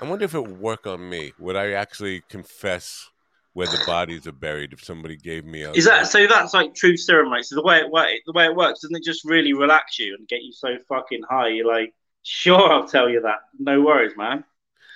I 0.00 0.08
wonder 0.08 0.24
if 0.24 0.34
it 0.34 0.40
would 0.40 0.60
work 0.60 0.86
on 0.88 1.08
me. 1.08 1.32
Would 1.38 1.54
I 1.54 1.70
actually 1.70 2.22
confess 2.28 3.10
where 3.56 3.66
the 3.66 3.82
bodies 3.86 4.26
are 4.26 4.32
buried 4.32 4.74
if 4.74 4.84
somebody 4.84 5.16
gave 5.16 5.46
me 5.46 5.62
a? 5.62 5.72
Is 5.72 5.86
that 5.86 6.06
so? 6.08 6.26
That's 6.26 6.52
like 6.52 6.74
true 6.74 6.94
serum? 6.94 7.32
So 7.42 7.54
the 7.54 7.62
way 7.62 7.78
it 7.78 7.90
works, 7.90 8.12
the 8.26 8.32
way 8.32 8.44
it 8.44 8.54
works, 8.54 8.80
doesn't 8.80 8.94
it 8.94 9.02
just 9.02 9.24
really 9.24 9.54
relax 9.54 9.98
you 9.98 10.14
and 10.14 10.28
get 10.28 10.42
you 10.42 10.52
so 10.52 10.76
fucking 10.86 11.22
high? 11.26 11.48
You're 11.48 11.66
like, 11.66 11.94
sure, 12.22 12.70
I'll 12.70 12.86
tell 12.86 13.08
you 13.08 13.22
that. 13.22 13.38
No 13.58 13.80
worries, 13.80 14.12
man. 14.14 14.44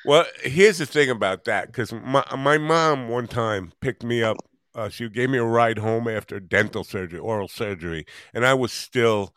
Well, 0.05 0.27
here's 0.43 0.77
the 0.77 0.85
thing 0.85 1.09
about 1.09 1.45
that 1.45 1.69
because 1.69 1.91
my 1.91 2.23
my 2.37 2.59
mom 2.59 3.09
one 3.09 3.29
time 3.29 3.73
picked 3.81 4.05
me 4.05 4.23
up. 4.23 4.37
Uh, 4.75 4.91
she 4.91 5.09
gave 5.09 5.31
me 5.31 5.39
a 5.39 5.45
ride 5.45 5.79
home 5.79 6.07
after 6.07 6.39
dental 6.39 6.85
surgery, 6.85 7.19
oral 7.19 7.49
surgery, 7.49 8.05
and 8.35 8.45
I 8.45 8.53
was 8.53 8.73
still 8.73 9.35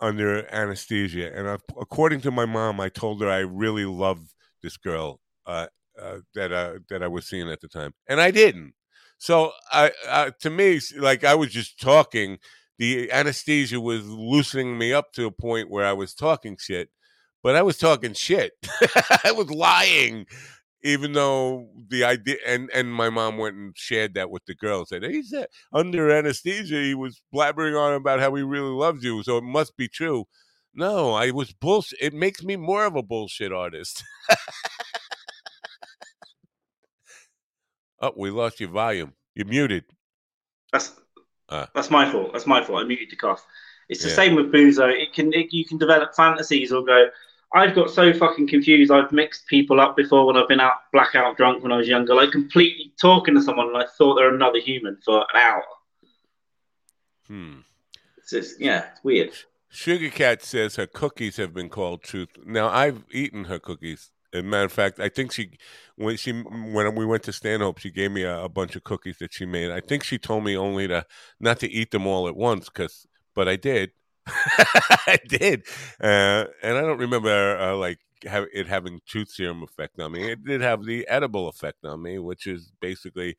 under 0.00 0.44
anesthesia. 0.52 1.30
And 1.32 1.48
I, 1.48 1.58
according 1.80 2.20
to 2.22 2.32
my 2.32 2.46
mom, 2.46 2.80
I 2.80 2.88
told 2.88 3.22
her 3.22 3.30
I 3.30 3.38
really 3.38 3.84
loved 3.84 4.34
this 4.60 4.76
girl 4.76 5.20
uh, 5.46 5.68
uh, 6.00 6.18
that 6.34 6.52
uh, 6.52 6.74
that 6.88 7.02
I 7.02 7.08
was 7.08 7.26
seeing 7.26 7.50
at 7.50 7.60
the 7.60 7.68
time, 7.68 7.94
and 8.08 8.20
I 8.20 8.30
didn't. 8.30 8.74
So, 9.18 9.52
I 9.72 9.92
uh, 10.08 10.30
to 10.40 10.50
me, 10.50 10.80
like 10.96 11.24
I 11.24 11.34
was 11.34 11.50
just 11.50 11.80
talking. 11.80 12.38
The 12.78 13.10
anesthesia 13.10 13.80
was 13.80 14.06
loosening 14.06 14.76
me 14.76 14.92
up 14.92 15.12
to 15.14 15.24
a 15.24 15.30
point 15.30 15.70
where 15.70 15.86
I 15.86 15.94
was 15.94 16.14
talking 16.14 16.58
shit, 16.60 16.90
but 17.42 17.56
I 17.56 17.62
was 17.62 17.78
talking 17.78 18.12
shit. 18.12 18.52
I 19.24 19.32
was 19.32 19.50
lying, 19.50 20.26
even 20.84 21.14
though 21.14 21.70
the 21.88 22.04
idea. 22.04 22.36
And 22.46 22.70
and 22.74 22.92
my 22.92 23.08
mom 23.08 23.38
went 23.38 23.56
and 23.56 23.72
shared 23.76 24.12
that 24.14 24.30
with 24.30 24.44
the 24.44 24.54
girl. 24.54 24.84
Said 24.84 25.04
he 25.04 25.22
said 25.22 25.46
under 25.72 26.10
anesthesia 26.10 26.82
he 26.82 26.94
was 26.94 27.22
blabbering 27.34 27.80
on 27.80 27.94
about 27.94 28.20
how 28.20 28.34
he 28.34 28.42
really 28.42 28.74
loves 28.74 29.02
you, 29.02 29.22
so 29.22 29.38
it 29.38 29.44
must 29.44 29.76
be 29.78 29.88
true. 29.88 30.26
No, 30.74 31.14
I 31.14 31.30
was 31.30 31.54
bullshit. 31.54 31.98
It 32.02 32.12
makes 32.12 32.42
me 32.42 32.56
more 32.56 32.84
of 32.84 32.96
a 32.96 33.02
bullshit 33.02 33.50
artist. 33.50 34.04
oh, 38.00 38.12
we 38.16 38.30
lost 38.30 38.60
your 38.60 38.70
volume. 38.70 39.12
You're 39.34 39.46
muted. 39.46 39.84
That's 40.72 40.92
Ah. 41.48 41.68
that's 41.74 41.90
my 41.90 42.10
fault. 42.10 42.32
That's 42.32 42.46
my 42.46 42.62
fault. 42.64 42.82
I 42.82 42.84
muted 42.86 43.10
the 43.10 43.16
cough. 43.16 43.46
It's 43.88 44.02
the 44.02 44.08
Yeah. 44.08 44.14
same 44.16 44.34
with 44.34 44.50
though. 44.76 44.88
It 44.88 45.12
can 45.12 45.32
it, 45.32 45.52
you 45.52 45.64
can 45.64 45.78
develop 45.78 46.14
fantasies 46.14 46.72
or 46.72 46.84
go. 46.84 47.08
I've 47.54 47.74
got 47.74 47.90
so 47.90 48.12
fucking 48.12 48.48
confused. 48.48 48.90
I've 48.90 49.12
mixed 49.12 49.46
people 49.46 49.80
up 49.80 49.96
before 49.96 50.26
when 50.26 50.36
I've 50.36 50.48
been 50.48 50.58
out 50.60 50.90
blackout 50.92 51.36
drunk 51.36 51.62
when 51.62 51.70
I 51.70 51.76
was 51.76 51.86
younger, 51.86 52.14
like 52.14 52.32
completely 52.32 52.92
talking 53.00 53.34
to 53.36 53.42
someone 53.42 53.68
and 53.68 53.76
I 53.76 53.86
thought 53.86 54.16
they're 54.16 54.34
another 54.34 54.58
human 54.58 54.98
for 55.04 55.20
an 55.32 55.40
hour. 55.40 55.62
Hmm. 57.28 57.58
It's 58.18 58.30
just 58.30 58.60
yeah, 58.60 58.90
it's 58.92 59.04
weird. 59.04 59.32
Sugar 59.68 60.10
Cat 60.10 60.42
says 60.42 60.76
her 60.76 60.86
cookies 60.86 61.36
have 61.36 61.52
been 61.54 61.68
called 61.68 62.02
truth. 62.02 62.30
Now 62.44 62.68
I've 62.68 63.04
eaten 63.12 63.44
her 63.44 63.58
cookies. 63.58 64.10
As 64.36 64.42
a 64.42 64.46
matter 64.46 64.66
of 64.66 64.72
fact, 64.72 65.00
I 65.00 65.08
think 65.08 65.32
she 65.32 65.50
when 65.96 66.16
she 66.16 66.32
when 66.32 66.94
we 66.94 67.06
went 67.06 67.22
to 67.24 67.32
Stanhope, 67.32 67.78
she 67.78 67.90
gave 67.90 68.10
me 68.10 68.22
a, 68.22 68.44
a 68.44 68.48
bunch 68.48 68.76
of 68.76 68.84
cookies 68.84 69.18
that 69.18 69.32
she 69.32 69.46
made. 69.46 69.70
I 69.70 69.80
think 69.80 70.04
she 70.04 70.18
told 70.18 70.44
me 70.44 70.56
only 70.56 70.86
to 70.88 71.06
not 71.40 71.60
to 71.60 71.70
eat 71.70 71.90
them 71.90 72.06
all 72.06 72.28
at 72.28 72.36
once, 72.36 72.68
cause 72.68 73.06
but 73.34 73.48
I 73.48 73.56
did. 73.56 73.92
I 74.26 75.18
did, 75.28 75.62
uh, 76.02 76.44
and 76.62 76.76
I 76.76 76.80
don't 76.80 76.98
remember 76.98 77.58
uh, 77.58 77.76
like 77.76 77.98
have 78.24 78.46
it 78.52 78.66
having 78.66 79.00
truth 79.06 79.30
serum 79.30 79.62
effect 79.62 80.00
on 80.00 80.12
me. 80.12 80.30
It 80.30 80.44
did 80.44 80.60
have 80.60 80.84
the 80.84 81.06
edible 81.08 81.48
effect 81.48 81.84
on 81.84 82.02
me, 82.02 82.18
which 82.18 82.46
is 82.46 82.72
basically, 82.80 83.36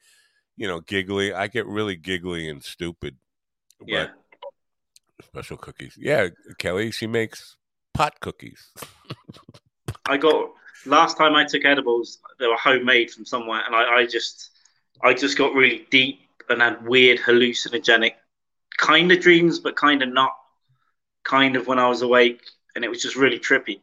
you 0.56 0.68
know, 0.68 0.80
giggly. 0.80 1.34
I 1.34 1.48
get 1.48 1.68
really 1.68 1.96
giggly 1.96 2.48
and 2.50 2.64
stupid. 2.64 3.18
Yeah. 3.86 4.08
special 5.24 5.58
cookies. 5.58 5.96
Yeah, 6.00 6.30
Kelly, 6.58 6.92
she 6.92 7.06
makes 7.06 7.58
pot 7.94 8.20
cookies. 8.20 8.72
I 10.10 10.18
got 10.18 10.52
last 10.86 11.18
time 11.18 11.36
I 11.36 11.46
took 11.46 11.66
edibles, 11.66 12.20
they 12.40 12.48
were 12.48 12.56
homemade 12.58 13.12
from 13.12 13.26
somewhere, 13.26 13.64
and 13.66 13.76
I, 13.76 13.98
I 13.98 14.06
just 14.06 14.52
I 15.04 15.14
just 15.14 15.38
got 15.38 15.54
really 15.54 15.88
deep 15.90 16.20
and 16.50 16.62
had 16.62 16.86
weird 16.86 17.20
hallucinogenic 17.20 18.14
kind 18.78 19.12
of 19.12 19.20
dreams, 19.20 19.60
but 19.60 19.76
kind 19.76 20.02
of 20.02 20.10
not. 20.10 20.34
Kind 21.24 21.58
of 21.58 21.68
when 21.68 21.78
I 21.78 21.90
was 21.90 22.04
awake, 22.04 22.42
and 22.74 22.86
it 22.86 22.88
was 22.88 23.02
just 23.02 23.18
really 23.18 23.38
trippy. 23.38 23.82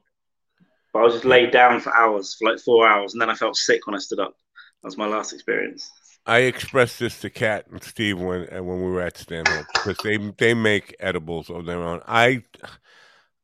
But 0.92 1.00
I 1.00 1.02
was 1.02 1.12
just 1.12 1.26
laid 1.26 1.50
down 1.50 1.80
for 1.80 1.94
hours, 1.94 2.34
for 2.34 2.50
like 2.50 2.58
four 2.58 2.88
hours, 2.88 3.12
and 3.12 3.20
then 3.20 3.28
I 3.28 3.34
felt 3.34 3.56
sick 3.56 3.86
when 3.86 3.94
I 3.94 3.98
stood 3.98 4.18
up. 4.18 4.34
That 4.82 4.88
was 4.88 4.96
my 4.96 5.06
last 5.06 5.34
experience. 5.34 5.90
I 6.26 6.38
expressed 6.38 7.00
this 7.00 7.20
to 7.20 7.28
Kat 7.28 7.66
and 7.70 7.82
Steve 7.82 8.18
when 8.18 8.46
when 8.50 8.82
we 8.82 8.90
were 8.90 9.02
at 9.02 9.18
Stanhope 9.18 9.66
because 9.74 9.98
they 9.98 10.16
they 10.38 10.54
make 10.54 10.96
edibles 11.00 11.50
of 11.50 11.66
their 11.66 11.82
own. 11.82 12.00
I 12.06 12.44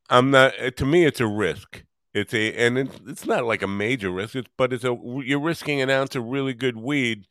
I'm 0.09 0.31
not. 0.31 0.55
To 0.77 0.87
me, 0.87 1.05
it's 1.05 1.21
a 1.21 1.27
risk. 1.27 1.85
It's 2.13 2.35
a 2.35 2.55
and 2.55 2.79
it's, 2.79 3.01
it's 3.07 3.27
not 3.27 3.45
like 3.45 3.63
a 3.63 3.69
major 3.69 4.11
risk. 4.11 4.35
It's, 4.35 4.49
but 4.57 4.73
it's 4.73 4.85
a 4.85 4.97
you're 5.25 5.41
risking 5.41 5.81
an 5.81 5.91
ounce 5.91 6.17
of 6.17 6.25
really 6.25 6.55
good 6.55 6.77
weed, 6.77 7.27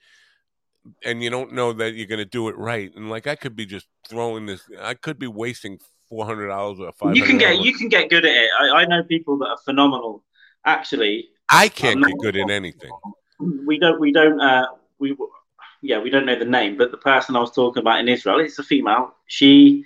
and 1.03 1.21
you 1.21 1.29
don't 1.29 1.53
know 1.53 1.73
that 1.73 1.95
you're 1.95 2.07
going 2.07 2.19
to 2.19 2.25
do 2.25 2.47
it 2.47 2.57
right. 2.57 2.89
And 2.95 3.09
like 3.09 3.27
I 3.27 3.35
could 3.35 3.55
be 3.55 3.65
just 3.65 3.87
throwing 4.07 4.45
this. 4.45 4.61
I 4.81 4.93
could 4.93 5.19
be 5.19 5.27
wasting 5.27 5.79
four 6.07 6.25
hundred 6.25 6.47
dollars 6.47 6.79
or 6.79 6.91
five. 6.93 7.15
You 7.15 7.23
can 7.23 7.37
get 7.37 7.59
you 7.59 7.73
can 7.73 7.89
get 7.89 8.09
good 8.09 8.25
at 8.25 8.31
it. 8.31 8.49
I, 8.59 8.69
I 8.69 8.85
know 8.85 9.03
people 9.03 9.37
that 9.39 9.47
are 9.47 9.59
phenomenal. 9.65 10.23
Actually, 10.65 11.27
I 11.49 11.67
can't 11.67 12.03
get 12.05 12.17
good 12.19 12.37
at 12.37 12.49
anything. 12.49 12.91
we 13.39 13.79
don't 13.79 13.99
we 13.99 14.11
don't 14.11 14.39
uh 14.41 14.67
we 14.99 15.15
yeah 15.81 15.99
we 15.99 16.09
don't 16.09 16.25
know 16.25 16.37
the 16.37 16.45
name 16.45 16.77
but 16.77 16.91
the 16.91 16.97
person 16.97 17.35
i 17.35 17.39
was 17.39 17.51
talking 17.51 17.81
about 17.81 17.99
in 17.99 18.07
israel 18.07 18.39
it's 18.39 18.59
a 18.59 18.63
female 18.63 19.15
she 19.27 19.83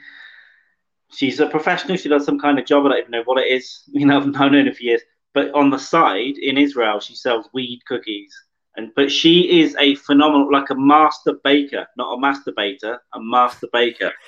she's 1.15 1.39
a 1.39 1.47
professional. 1.47 1.97
She 1.97 2.09
does 2.09 2.25
some 2.25 2.39
kind 2.39 2.59
of 2.59 2.65
job. 2.65 2.85
I 2.85 2.89
don't 2.89 2.99
even 2.99 3.11
know 3.11 3.23
what 3.25 3.41
it 3.43 3.49
is. 3.51 3.83
You 3.93 4.05
know 4.05 4.17
i've 4.17 4.27
known 4.27 4.65
her 4.67 4.73
for 4.73 4.83
years. 4.83 5.01
But 5.33 5.53
on 5.55 5.69
the 5.71 5.79
side 5.79 6.37
in 6.37 6.57
israel 6.57 6.99
she 6.99 7.15
sells 7.15 7.47
weed 7.53 7.81
cookies. 7.87 8.33
And 8.75 8.91
but 8.95 9.11
she 9.11 9.61
is 9.61 9.75
a 9.79 9.95
phenomenal 9.95 10.51
like 10.51 10.69
a 10.71 10.75
master 10.75 11.33
baker. 11.43 11.87
Not 11.97 12.13
a 12.13 12.17
masturbator 12.17 12.97
a 13.13 13.19
master 13.19 13.67
baker. 13.71 14.11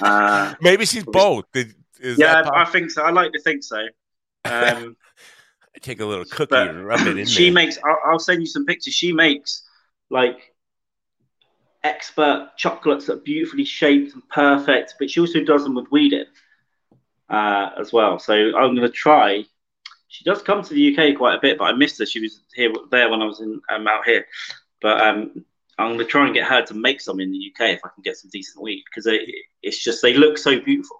Uh, 0.00 0.54
Maybe 0.60 0.86
she's 0.86 1.04
both. 1.04 1.46
Is 1.54 1.74
yeah 2.00 2.42
that 2.42 2.54
I, 2.54 2.62
I 2.62 2.64
think 2.66 2.90
so. 2.90 3.02
I 3.02 3.10
like 3.10 3.32
to 3.32 3.40
think 3.40 3.64
so. 3.64 3.80
Um 4.44 4.96
take 5.80 6.00
a 6.00 6.04
little 6.06 6.24
cookie 6.24 6.54
and 6.56 6.84
rub 6.86 7.06
it 7.06 7.18
in 7.18 7.26
she 7.26 7.44
there. 7.44 7.52
makes 7.52 7.78
I'll, 7.84 7.98
I'll 8.12 8.18
send 8.18 8.40
you 8.40 8.46
some 8.46 8.64
pictures. 8.66 8.94
She 8.94 9.12
makes 9.12 9.64
like 10.10 10.54
expert 11.84 12.50
chocolates 12.56 13.06
that 13.06 13.14
are 13.14 13.20
beautifully 13.20 13.64
shaped 13.64 14.14
and 14.14 14.28
perfect 14.28 14.94
but 14.98 15.10
she 15.10 15.20
also 15.20 15.40
does 15.44 15.62
them 15.62 15.74
with 15.74 15.90
weed 15.90 16.12
in 16.12 16.26
uh, 17.30 17.70
as 17.78 17.92
well. 17.92 18.18
So 18.18 18.32
i'm 18.34 18.74
going 18.74 18.80
to 18.80 18.88
try. 18.88 19.44
She 20.08 20.24
does 20.24 20.40
come 20.42 20.62
to 20.62 20.74
the 20.74 20.96
uk 20.96 21.16
quite 21.16 21.36
a 21.36 21.40
bit 21.40 21.58
but 21.58 21.64
i 21.64 21.72
missed 21.72 21.98
her. 21.98 22.06
She 22.06 22.20
was 22.20 22.40
here 22.54 22.72
there 22.90 23.10
when 23.10 23.22
i 23.22 23.26
was 23.26 23.40
in 23.40 23.60
um, 23.70 23.86
out 23.86 24.04
here. 24.04 24.26
But 24.80 25.00
um, 25.00 25.44
i'm 25.78 25.88
going 25.88 25.98
to 25.98 26.04
try 26.04 26.24
and 26.24 26.34
get 26.34 26.48
her 26.48 26.64
to 26.66 26.74
make 26.74 27.00
some 27.00 27.20
in 27.20 27.30
the 27.30 27.52
uk 27.52 27.60
if 27.60 27.80
i 27.84 27.88
can 27.94 28.02
get 28.02 28.16
some 28.16 28.30
decent 28.32 28.62
weed 28.62 28.82
because 28.86 29.06
it's 29.62 29.82
just 29.82 30.02
they 30.02 30.14
look 30.14 30.38
so 30.38 30.60
beautiful. 30.60 30.98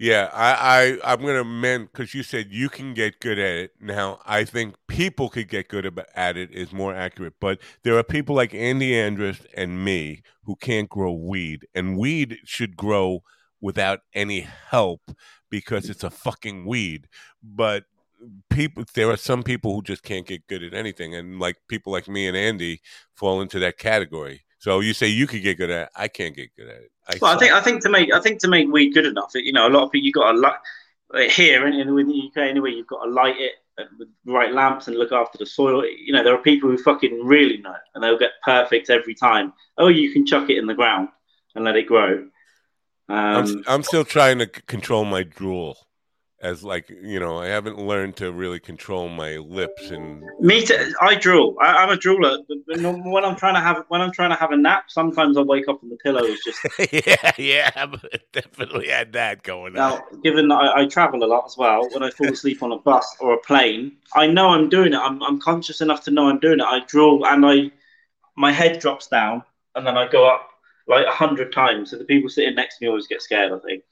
Yeah, 0.00 0.30
I, 0.32 0.98
I 1.04 1.12
I'm 1.12 1.20
gonna 1.20 1.42
amend 1.42 1.92
because 1.92 2.14
you 2.14 2.22
said 2.22 2.46
you 2.50 2.70
can 2.70 2.94
get 2.94 3.20
good 3.20 3.38
at 3.38 3.58
it. 3.58 3.74
Now 3.78 4.20
I 4.24 4.44
think 4.44 4.76
people 4.90 5.28
could 5.28 5.48
get 5.48 5.68
good 5.68 6.00
at 6.16 6.36
it 6.36 6.50
is 6.50 6.72
more 6.72 6.92
accurate, 6.92 7.34
but 7.40 7.60
there 7.84 7.96
are 7.96 8.02
people 8.02 8.34
like 8.34 8.52
Andy 8.52 8.90
Andrist 8.90 9.46
and 9.54 9.84
me 9.84 10.22
who 10.44 10.56
can't 10.56 10.88
grow 10.88 11.12
weed, 11.12 11.66
and 11.74 11.96
weed 11.96 12.38
should 12.44 12.76
grow 12.76 13.22
without 13.60 14.00
any 14.14 14.40
help 14.40 15.12
because 15.48 15.88
it's 15.88 16.02
a 16.02 16.10
fucking 16.10 16.66
weed. 16.66 17.06
But 17.40 17.84
people, 18.50 18.82
there 18.94 19.08
are 19.10 19.16
some 19.16 19.44
people 19.44 19.74
who 19.74 19.82
just 19.82 20.02
can't 20.02 20.26
get 20.26 20.48
good 20.48 20.64
at 20.64 20.74
anything, 20.74 21.14
and 21.14 21.38
like 21.38 21.56
people 21.68 21.92
like 21.92 22.08
me 22.08 22.26
and 22.26 22.36
Andy 22.36 22.80
fall 23.14 23.40
into 23.40 23.60
that 23.60 23.78
category. 23.78 24.42
So 24.58 24.80
you 24.80 24.92
say 24.92 25.06
you 25.06 25.28
could 25.28 25.42
get 25.42 25.56
good 25.56 25.70
at 25.70 25.82
it. 25.84 25.88
I 25.94 26.08
can't 26.08 26.34
get 26.34 26.54
good 26.56 26.68
at 26.68 26.76
it. 26.76 26.90
I 27.08 27.18
Well, 27.22 27.34
I 27.34 27.38
think 27.38 27.52
I 27.52 27.60
think 27.60 27.82
to 27.82 27.88
make 27.88 28.12
I 28.12 28.20
think 28.20 28.40
to 28.40 28.48
make 28.48 28.68
weed 28.68 28.90
good 28.90 29.06
enough, 29.06 29.30
you 29.34 29.52
know, 29.52 29.68
a 29.68 29.70
lot 29.70 29.84
of 29.84 29.92
people 29.92 30.04
you 30.04 30.12
got 30.12 30.32
to 30.32 30.38
light 30.38 31.30
here 31.30 31.66
in, 31.66 31.74
in 31.74 31.94
the 31.94 32.30
UK 32.30 32.38
anyway. 32.38 32.72
You've 32.72 32.88
got 32.88 33.04
to 33.04 33.10
light 33.10 33.36
it 33.38 33.52
with 33.98 34.08
the 34.24 34.32
right 34.32 34.52
lamps 34.52 34.88
and 34.88 34.96
look 34.96 35.12
after 35.12 35.38
the 35.38 35.46
soil. 35.46 35.84
You 35.84 36.12
know, 36.12 36.22
there 36.22 36.34
are 36.34 36.42
people 36.42 36.70
who 36.70 36.78
fucking 36.78 37.24
really 37.24 37.58
know, 37.58 37.76
and 37.94 38.02
they'll 38.02 38.18
get 38.18 38.32
perfect 38.44 38.90
every 38.90 39.14
time. 39.14 39.52
Oh, 39.78 39.88
you 39.88 40.12
can 40.12 40.26
chuck 40.26 40.50
it 40.50 40.58
in 40.58 40.66
the 40.66 40.74
ground 40.74 41.08
and 41.54 41.64
let 41.64 41.76
it 41.76 41.86
grow. 41.86 42.28
I'm, 43.08 43.44
Um, 43.44 43.64
I'm 43.66 43.82
still 43.82 44.04
trying 44.04 44.38
to 44.38 44.46
control 44.46 45.04
my 45.04 45.22
drool. 45.22 45.76
As 46.42 46.64
like 46.64 46.88
you 46.88 47.20
know 47.20 47.38
I 47.38 47.46
haven't 47.46 47.78
learned 47.78 48.16
to 48.16 48.32
really 48.32 48.60
control 48.60 49.08
my 49.08 49.36
lips 49.36 49.90
and 49.90 50.22
Me 50.40 50.64
too. 50.64 50.92
I 51.00 51.14
drool. 51.14 51.56
I, 51.60 51.74
I'm 51.74 51.90
a 51.90 51.96
drooler. 51.96 52.38
When 52.66 53.24
I'm 53.24 53.36
trying 53.36 53.54
to 53.54 53.60
have 53.60 53.84
when 53.88 54.00
I'm 54.00 54.10
trying 54.10 54.30
to 54.30 54.36
have 54.36 54.50
a 54.50 54.56
nap, 54.56 54.84
sometimes 54.88 55.36
I 55.36 55.42
wake 55.42 55.68
up 55.68 55.82
and 55.82 55.92
the 55.92 55.96
pillow 55.96 56.22
is 56.22 56.40
just. 56.44 56.58
yeah 56.92 57.32
yeah 57.36 57.86
but 57.86 58.22
definitely 58.32 58.88
had 58.88 59.12
that 59.12 59.42
going 59.42 59.76
on. 59.76 59.90
Now, 59.90 60.04
given 60.22 60.48
that 60.48 60.54
I, 60.54 60.82
I 60.82 60.86
travel 60.86 61.22
a 61.22 61.26
lot 61.26 61.44
as 61.46 61.56
well, 61.56 61.88
when 61.92 62.02
I 62.02 62.10
fall 62.10 62.32
asleep 62.32 62.62
on 62.62 62.72
a 62.72 62.78
bus 62.78 63.16
or 63.20 63.34
a 63.34 63.38
plane, 63.38 63.92
I 64.14 64.26
know 64.26 64.48
I'm 64.48 64.68
doing 64.68 64.94
it. 64.94 64.98
I'm, 64.98 65.22
I'm 65.22 65.40
conscious 65.40 65.80
enough 65.80 66.04
to 66.04 66.10
know 66.10 66.28
I'm 66.28 66.40
doing 66.40 66.60
it. 66.60 66.66
I 66.66 66.80
drool 66.86 67.26
and 67.26 67.44
I, 67.44 67.70
my 68.36 68.52
head 68.52 68.80
drops 68.80 69.08
down 69.08 69.42
and 69.74 69.86
then 69.86 69.96
I 69.96 70.08
go 70.08 70.26
up 70.26 70.48
like 70.86 71.06
a 71.06 71.12
hundred 71.12 71.52
times. 71.52 71.90
So 71.90 71.98
the 71.98 72.04
people 72.04 72.30
sitting 72.30 72.54
next 72.54 72.78
to 72.78 72.84
me 72.84 72.88
always 72.88 73.06
get 73.06 73.22
scared. 73.22 73.52
I 73.52 73.58
think. 73.58 73.82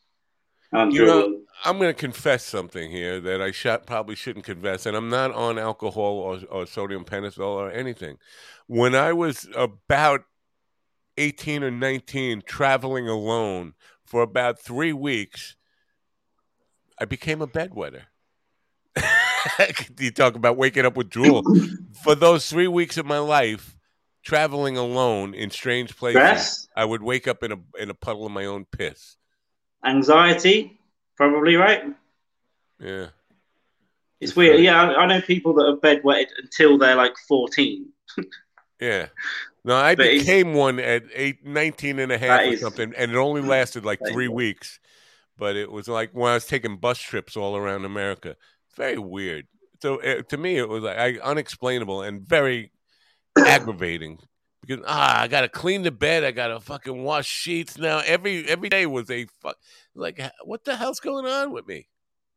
I'm 0.72 0.90
You 0.90 1.06
know. 1.06 1.40
I'm 1.64 1.78
going 1.78 1.92
to 1.92 1.98
confess 1.98 2.44
something 2.44 2.90
here 2.90 3.20
that 3.20 3.42
I 3.42 3.50
sh- 3.50 3.66
probably 3.84 4.14
shouldn't 4.14 4.44
confess, 4.44 4.86
and 4.86 4.96
I'm 4.96 5.08
not 5.08 5.32
on 5.32 5.58
alcohol 5.58 6.18
or, 6.18 6.40
or 6.50 6.66
sodium 6.66 7.04
pentothal 7.04 7.40
or 7.40 7.70
anything. 7.70 8.18
When 8.68 8.94
I 8.94 9.12
was 9.12 9.48
about 9.56 10.22
18 11.16 11.64
or 11.64 11.70
19, 11.70 12.42
traveling 12.46 13.08
alone 13.08 13.74
for 14.04 14.22
about 14.22 14.60
three 14.60 14.92
weeks, 14.92 15.56
I 16.98 17.04
became 17.06 17.42
a 17.42 17.48
bedwetter. 17.48 18.02
you 19.98 20.10
talk 20.10 20.34
about 20.34 20.56
waking 20.56 20.84
up 20.84 20.96
with 20.96 21.10
drool. 21.10 21.42
for 22.02 22.14
those 22.14 22.48
three 22.48 22.68
weeks 22.68 22.96
of 22.96 23.06
my 23.06 23.18
life, 23.18 23.76
traveling 24.22 24.76
alone 24.76 25.34
in 25.34 25.50
strange 25.50 25.96
places, 25.96 26.20
Stress, 26.20 26.68
I 26.76 26.84
would 26.84 27.02
wake 27.02 27.26
up 27.26 27.42
in 27.42 27.52
a 27.52 27.58
in 27.78 27.90
a 27.90 27.94
puddle 27.94 28.26
of 28.26 28.32
my 28.32 28.44
own 28.44 28.64
piss. 28.64 29.16
Anxiety, 29.84 30.78
probably 31.16 31.56
right. 31.56 31.82
Yeah. 32.80 33.06
It's 34.20 34.34
weird. 34.34 34.60
Yeah, 34.60 34.82
I, 34.82 35.02
I 35.02 35.06
know 35.06 35.20
people 35.20 35.54
that 35.54 35.66
are 35.66 35.76
bedwetted 35.76 36.28
until 36.42 36.78
they're 36.78 36.96
like 36.96 37.14
14. 37.28 37.86
Yeah. 38.80 39.08
No, 39.64 39.74
I 39.74 39.96
But 39.96 40.04
became 40.04 40.54
one 40.54 40.78
at 40.78 41.02
eight, 41.12 41.44
19 41.44 41.98
and 41.98 42.12
a 42.12 42.16
half 42.18 42.42
or 42.42 42.44
is- 42.44 42.60
something, 42.60 42.94
and 42.96 43.10
it 43.10 43.16
only 43.16 43.40
lasted 43.56 43.84
like 43.84 43.98
three 44.12 44.28
weeks. 44.28 44.78
But 45.36 45.56
it 45.56 45.68
was 45.68 45.88
like 45.88 46.10
when 46.12 46.30
I 46.30 46.34
was 46.34 46.46
taking 46.46 46.76
bus 46.76 47.00
trips 47.00 47.36
all 47.36 47.56
around 47.56 47.84
America. 47.84 48.36
Very 48.76 48.98
weird. 48.98 49.48
So 49.82 50.00
uh, 50.00 50.22
to 50.28 50.36
me, 50.36 50.58
it 50.58 50.68
was 50.68 50.84
like 50.84 50.96
I, 50.96 51.18
unexplainable 51.18 52.02
and 52.02 52.22
very 52.22 52.70
aggravating 53.36 54.20
because 54.60 54.84
ah, 54.86 55.22
I 55.22 55.28
got 55.28 55.42
to 55.42 55.48
clean 55.48 55.82
the 55.82 55.90
bed. 55.90 56.24
I 56.24 56.30
got 56.30 56.48
to 56.48 56.60
fucking 56.60 57.02
wash 57.02 57.26
sheets 57.26 57.78
now. 57.78 58.02
Every 58.04 58.46
every 58.46 58.68
day 58.68 58.86
was 58.86 59.10
a 59.10 59.26
fuck. 59.40 59.56
Like 59.94 60.20
what 60.44 60.64
the 60.64 60.76
hell's 60.76 61.00
going 61.00 61.26
on 61.26 61.52
with 61.52 61.66
me? 61.66 61.88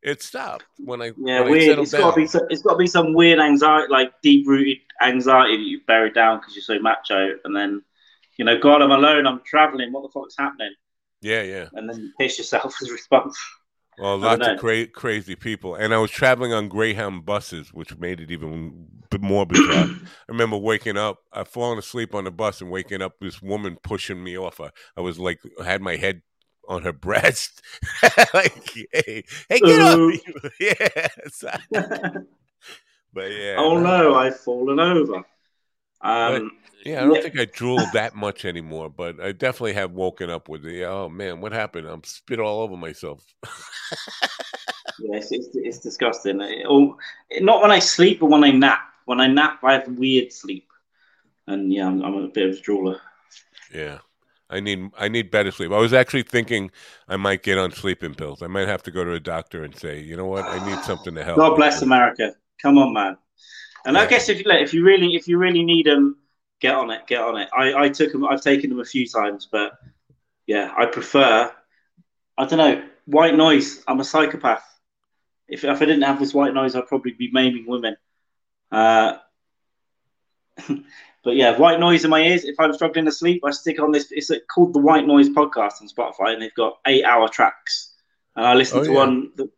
It 0.02 0.24
stopped 0.24 0.66
when 0.78 1.02
I 1.02 1.12
Yeah, 1.18 1.42
when 1.42 1.52
weird. 1.52 1.64
settled 1.64 1.88
It's 1.88 1.94
got 1.94 2.16
to 2.16 2.16
be 2.16 2.54
it's 2.54 2.62
got 2.64 2.74
to 2.74 2.78
be 2.78 2.88
some 2.88 3.14
weird 3.14 3.40
anxiety, 3.40 3.92
like 3.92 4.12
deep 4.22 4.48
rooted 4.48 4.78
anxiety 5.02 5.58
that 5.58 5.64
you've 5.64 5.86
buried 5.86 6.14
down 6.14 6.40
because 6.40 6.56
you're 6.56 6.64
so 6.64 6.80
macho, 6.80 7.38
and 7.44 7.56
then 7.56 7.84
you 8.38 8.46
know, 8.46 8.58
God, 8.58 8.82
I'm 8.82 8.92
alone. 8.92 9.28
I'm 9.28 9.42
traveling. 9.46 9.92
What 9.92 10.02
the 10.04 10.10
fuck's 10.10 10.36
happening? 10.38 10.74
Yeah, 11.22 11.44
yeah. 11.44 11.70
And 11.74 11.88
then 11.88 12.00
you 12.00 12.12
piss 12.20 12.38
yourself 12.40 12.76
as 12.82 12.90
a 12.90 12.92
response. 12.92 13.38
Well, 14.02 14.14
I 14.26 14.36
lots 14.36 14.48
of 14.48 14.58
cra- 14.58 14.88
crazy 14.88 15.36
people, 15.36 15.76
and 15.76 15.94
I 15.94 16.00
was 16.00 16.10
traveling 16.10 16.52
on 16.54 16.70
Greyhound 16.70 17.24
buses, 17.24 17.72
which 17.72 17.96
made 18.00 18.20
it 18.20 18.32
even 18.32 18.88
more 19.20 19.46
bizarre. 19.46 19.86
I 19.90 19.98
remember 20.28 20.58
waking 20.58 20.98
up, 20.98 21.20
I'd 21.32 21.48
fallen 21.48 21.78
asleep 21.78 22.16
on 22.16 22.24
the 22.24 22.32
bus, 22.32 22.62
and 22.62 22.72
waking 22.72 23.04
up, 23.04 23.14
this 23.22 23.44
woman 23.44 23.78
pushing 23.84 24.24
me 24.24 24.36
off. 24.36 24.60
I, 24.60 24.72
I 24.98 25.02
was 25.02 25.20
like, 25.20 25.40
I 25.62 25.66
had 25.66 25.84
my 25.84 25.98
head 25.98 26.24
on 26.68 26.82
her 26.82 26.94
breast, 27.08 27.62
like, 28.34 28.70
hey, 28.92 29.24
hey, 29.48 29.60
get 29.60 29.82
off 29.82 30.00
Ooh. 30.00 30.10
me! 30.60 30.68
so- 31.32 31.52
but 33.14 33.32
yeah, 33.32 33.58
oh 33.60 33.78
no, 33.78 34.16
I've 34.16 34.40
fallen 34.40 34.80
over. 34.80 35.24
Um, 36.04 36.52
yeah. 36.86 37.02
I 37.02 37.06
don't 37.06 37.16
Yeah. 37.16 37.22
think 37.22 37.40
I 37.40 37.46
drool 37.46 37.86
that 37.94 38.16
much 38.16 38.46
anymore, 38.46 38.90
but 38.90 39.20
I 39.20 39.32
definitely 39.32 39.74
have 39.74 39.92
woken 39.92 40.30
up 40.30 40.50
with 40.50 40.64
the, 40.64 40.86
oh 40.86 41.10
man, 41.10 41.42
what 41.42 41.52
happened? 41.52 41.88
I'm 41.88 42.04
spit 42.04 42.40
all 42.40 42.62
over 42.62 42.76
myself. 42.76 43.24
yes, 45.00 45.32
it's, 45.32 45.50
it's 45.54 45.80
disgusting. 45.80 46.42
It- 46.42 46.66
oh, 46.68 46.98
not 47.40 47.62
when 47.62 47.72
I 47.72 47.80
sleep, 47.80 48.20
but 48.20 48.28
when 48.28 48.44
I 48.44 48.52
nap. 48.52 48.80
When 49.06 49.20
I 49.20 49.28
nap, 49.28 49.60
I 49.64 49.74
have 49.74 49.88
weird 49.88 50.32
sleep, 50.32 50.68
and 51.48 51.74
yeah, 51.74 51.88
I'm, 51.88 52.04
I'm 52.04 52.16
a 52.16 52.28
bit 52.28 52.50
of 52.50 52.56
a 52.56 52.62
drooler. 52.62 53.00
Yeah. 53.74 54.00
I 54.50 54.60
need 54.60 54.92
I 54.98 55.08
need 55.08 55.32
better 55.32 55.50
sleep. 55.50 55.72
I 55.72 55.78
was 55.80 55.94
actually 55.94 56.24
thinking 56.24 56.72
I 57.08 57.16
might 57.16 57.42
get 57.42 57.58
on 57.58 57.72
sleeping 57.72 58.14
pills. 58.14 58.42
I 58.42 58.48
might 58.48 58.68
have 58.68 58.84
to 58.84 58.92
go 58.92 59.06
to 59.06 59.14
a 59.14 59.20
doctor 59.20 59.64
and 59.64 59.74
say, 59.74 60.02
you 60.02 60.18
know 60.18 60.26
what, 60.26 60.44
I 60.44 60.64
need 60.70 60.84
something 60.84 61.16
to 61.16 61.24
help. 61.24 61.38
God 61.38 61.56
bless 61.56 61.82
America. 61.82 62.36
Come 62.62 62.78
on, 62.78 62.94
man. 62.94 63.18
And 63.86 63.98
I 63.98 64.06
guess 64.06 64.30
if 64.30 64.40
you 64.40 64.52
if 64.52 64.74
you 64.74 64.84
really 64.84 65.16
if 65.16 65.28
you 65.28 65.38
really 65.38 65.64
need 65.64 65.86
them, 65.86 66.18
get 66.60 66.76
on 66.76 66.92
it. 66.92 67.08
Get 67.08 67.22
on 67.22 67.38
it. 67.38 67.50
I, 67.56 67.74
I 67.86 67.90
took 67.90 68.12
them. 68.12 68.26
I've 68.26 68.42
taken 68.42 68.70
them 68.70 68.80
a 68.80 68.86
few 68.86 69.08
times, 69.08 69.48
but 69.52 69.74
yeah, 70.46 70.74
I 70.78 70.86
prefer. 70.86 71.52
I 72.38 72.46
don't 72.46 72.58
know 72.58 72.84
white 73.06 73.36
noise. 73.36 73.84
I'm 73.88 74.00
a 74.00 74.04
psychopath. 74.04 74.64
If 75.48 75.64
if 75.64 75.82
I 75.82 75.86
didn't 75.86 76.04
have 76.04 76.20
this 76.20 76.34
white 76.34 76.54
noise, 76.54 76.76
I'd 76.76 76.88
probably 76.88 77.12
be 77.14 77.30
maiming 77.32 77.66
women. 77.68 77.98
Uh, 78.72 79.18
but 81.24 81.36
yeah, 81.36 81.58
white 81.58 81.80
noise 81.80 82.04
in 82.04 82.10
my 82.10 82.22
ears. 82.22 82.46
If 82.46 82.60
I'm 82.60 82.74
struggling 82.74 83.06
to 83.06 83.12
sleep, 83.12 83.44
I 83.46 83.52
stick 83.52 83.80
on 83.82 83.92
this. 83.92 84.08
It's 84.12 84.32
called 84.54 84.74
the 84.74 84.80
White 84.80 85.06
Noise 85.08 85.30
Podcast 85.30 85.82
on 85.82 85.88
Spotify, 85.88 86.34
and 86.34 86.42
they've 86.42 86.54
got 86.54 86.80
eight-hour 86.86 87.28
tracks. 87.30 87.94
And 88.36 88.46
I 88.46 88.54
listen 88.54 88.80
Oh, 88.80 88.84
to 88.84 88.92
yeah. 88.92 88.98
one 88.98 89.32
that 89.36 89.50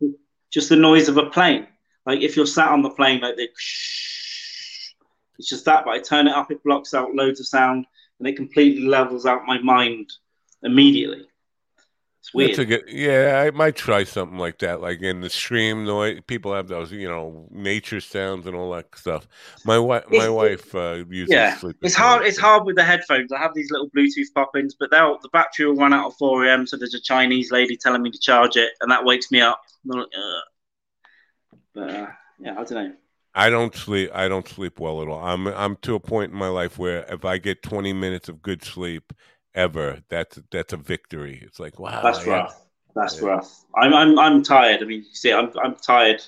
just 0.50 0.70
the 0.70 0.76
noise 0.76 1.10
of 1.10 1.18
a 1.18 1.30
plane. 1.30 1.68
Like 2.06 2.22
if 2.22 2.36
you're 2.36 2.46
sat 2.46 2.70
on 2.70 2.82
the 2.82 2.90
plane, 2.90 3.22
like 3.22 3.38
the 3.38 3.50
it's 5.40 5.50
just 5.50 5.66
that. 5.66 5.86
But 5.86 5.92
I 5.92 6.00
turn 6.00 6.28
it 6.28 6.36
up, 6.36 6.52
it 6.52 6.64
blocks 6.64 6.94
out 6.94 7.16
loads 7.16 7.40
of 7.40 7.48
sound, 7.48 7.86
and 8.20 8.28
it 8.28 8.36
completely 8.36 8.86
levels 8.86 9.26
out 9.26 9.46
my 9.46 9.60
mind 9.60 10.12
immediately. 10.64 11.28
It's 12.20 12.34
weird. 12.34 12.56
Good, 12.56 12.84
yeah, 12.88 13.44
I 13.46 13.52
might 13.52 13.76
try 13.76 14.06
something 14.06 14.38
like 14.38 14.60
that. 14.60 14.80
Like 14.80 15.02
in 15.02 15.20
the 15.20 15.30
stream 15.30 15.84
noise, 15.84 16.22
people 16.26 16.54
have 16.54 16.70
those, 16.70 16.90
you 16.90 17.10
know, 17.10 17.48
nature 17.52 18.00
sounds 18.00 18.48
and 18.48 18.56
all 18.56 18.72
that 18.72 18.98
stuff. 18.98 19.28
My 19.66 19.78
wife, 19.78 20.06
my 20.10 20.30
wife 20.30 20.74
uh, 20.74 21.04
uses 21.10 21.34
Yeah, 21.34 21.60
it's 21.82 21.96
hard. 21.96 22.26
It's 22.26 22.38
hard 22.38 22.64
with 22.64 22.78
the 22.78 22.84
headphones. 22.84 23.34
I 23.34 23.40
have 23.40 23.54
these 23.54 23.72
little 23.72 23.90
Bluetooth 23.90 24.34
pop-ins, 24.34 24.74
but 24.74 24.90
they'll 24.90 25.20
the 25.22 25.28
battery 25.34 25.66
will 25.66 25.76
run 25.76 25.94
out 25.94 26.12
at 26.12 26.18
4 26.18 26.46
a.m. 26.46 26.66
So 26.66 26.78
there's 26.78 26.94
a 26.94 27.02
Chinese 27.02 27.52
lady 27.52 27.76
telling 27.76 28.02
me 28.02 28.12
to 28.12 28.20
charge 28.20 28.56
it, 28.56 28.72
and 28.80 28.90
that 28.90 29.04
wakes 29.04 29.30
me 29.30 29.42
up. 29.42 29.62
Like. 29.86 30.08
But 31.74 31.90
uh, 31.90 32.08
yeah, 32.40 32.52
I 32.54 32.64
don't 32.64 32.72
know. 32.72 32.94
I 33.36 33.50
don't 33.50 33.76
sleep. 33.76 34.12
I 34.14 34.28
don't 34.28 34.48
sleep 34.48 34.80
well 34.80 35.02
at 35.02 35.08
all. 35.08 35.24
I'm 35.24 35.48
I'm 35.48 35.76
to 35.78 35.96
a 35.96 36.00
point 36.00 36.32
in 36.32 36.38
my 36.38 36.50
life 36.50 36.78
where 36.78 37.04
if 37.12 37.26
I 37.26 37.38
get 37.40 37.64
20 37.64 37.92
minutes 37.94 38.30
of 38.30 38.42
good 38.42 38.64
sleep 38.64 39.12
ever, 39.56 40.04
that's 40.10 40.40
that's 40.52 40.74
a 40.74 40.78
victory. 40.78 41.40
It's 41.44 41.60
like 41.60 41.80
wow, 41.80 42.02
That's 42.04 42.20
had- 42.20 42.28
rough. 42.28 42.60
That's 42.96 43.20
Yeah. 43.20 43.30
rough. 43.30 43.66
I'm, 43.76 43.92
I'm 43.94 44.20
I'm 44.20 44.44
tired. 44.44 44.84
I 44.84 44.86
mean, 44.86 45.00
you 45.00 45.16
see, 45.16 45.34
I'm 45.34 45.52
I'm 45.64 45.76
tired 45.76 46.22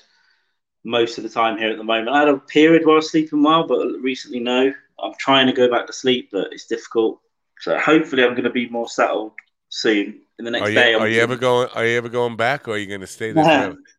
most 0.84 1.16
of 1.18 1.22
the 1.24 1.30
time 1.30 1.58
here 1.58 1.70
at 1.70 1.78
the 1.78 1.84
moment. 1.84 2.08
I 2.08 2.20
had 2.20 2.28
a 2.28 2.38
period 2.38 2.84
where 2.84 2.94
I 2.94 2.96
was 2.96 3.10
sleeping 3.10 3.42
well, 3.42 3.66
but 3.66 3.78
recently 4.00 4.40
no. 4.40 4.72
I'm 4.98 5.12
trying 5.18 5.46
to 5.46 5.52
go 5.52 5.70
back 5.70 5.86
to 5.86 5.92
sleep, 5.92 6.30
but 6.32 6.48
it's 6.52 6.66
difficult. 6.66 7.20
So 7.60 7.78
hopefully, 7.78 8.24
I'm 8.24 8.32
going 8.32 8.44
to 8.44 8.50
be 8.50 8.68
more 8.68 8.88
settled 8.88 9.32
soon. 9.68 10.22
In 10.38 10.44
the 10.44 10.50
next 10.50 10.62
Are 10.64 10.68
you, 10.70 10.74
day, 10.74 10.94
I'm 10.94 11.02
are 11.02 11.08
you 11.08 11.20
ever 11.20 11.36
going? 11.36 11.68
Are 11.74 11.84
you 11.86 11.96
ever 11.98 12.08
going 12.08 12.36
back, 12.36 12.66
or 12.66 12.72
are 12.72 12.78
you 12.78 12.86
going 12.86 13.00
to 13.02 13.06
stay 13.06 13.30
there? 13.32 13.76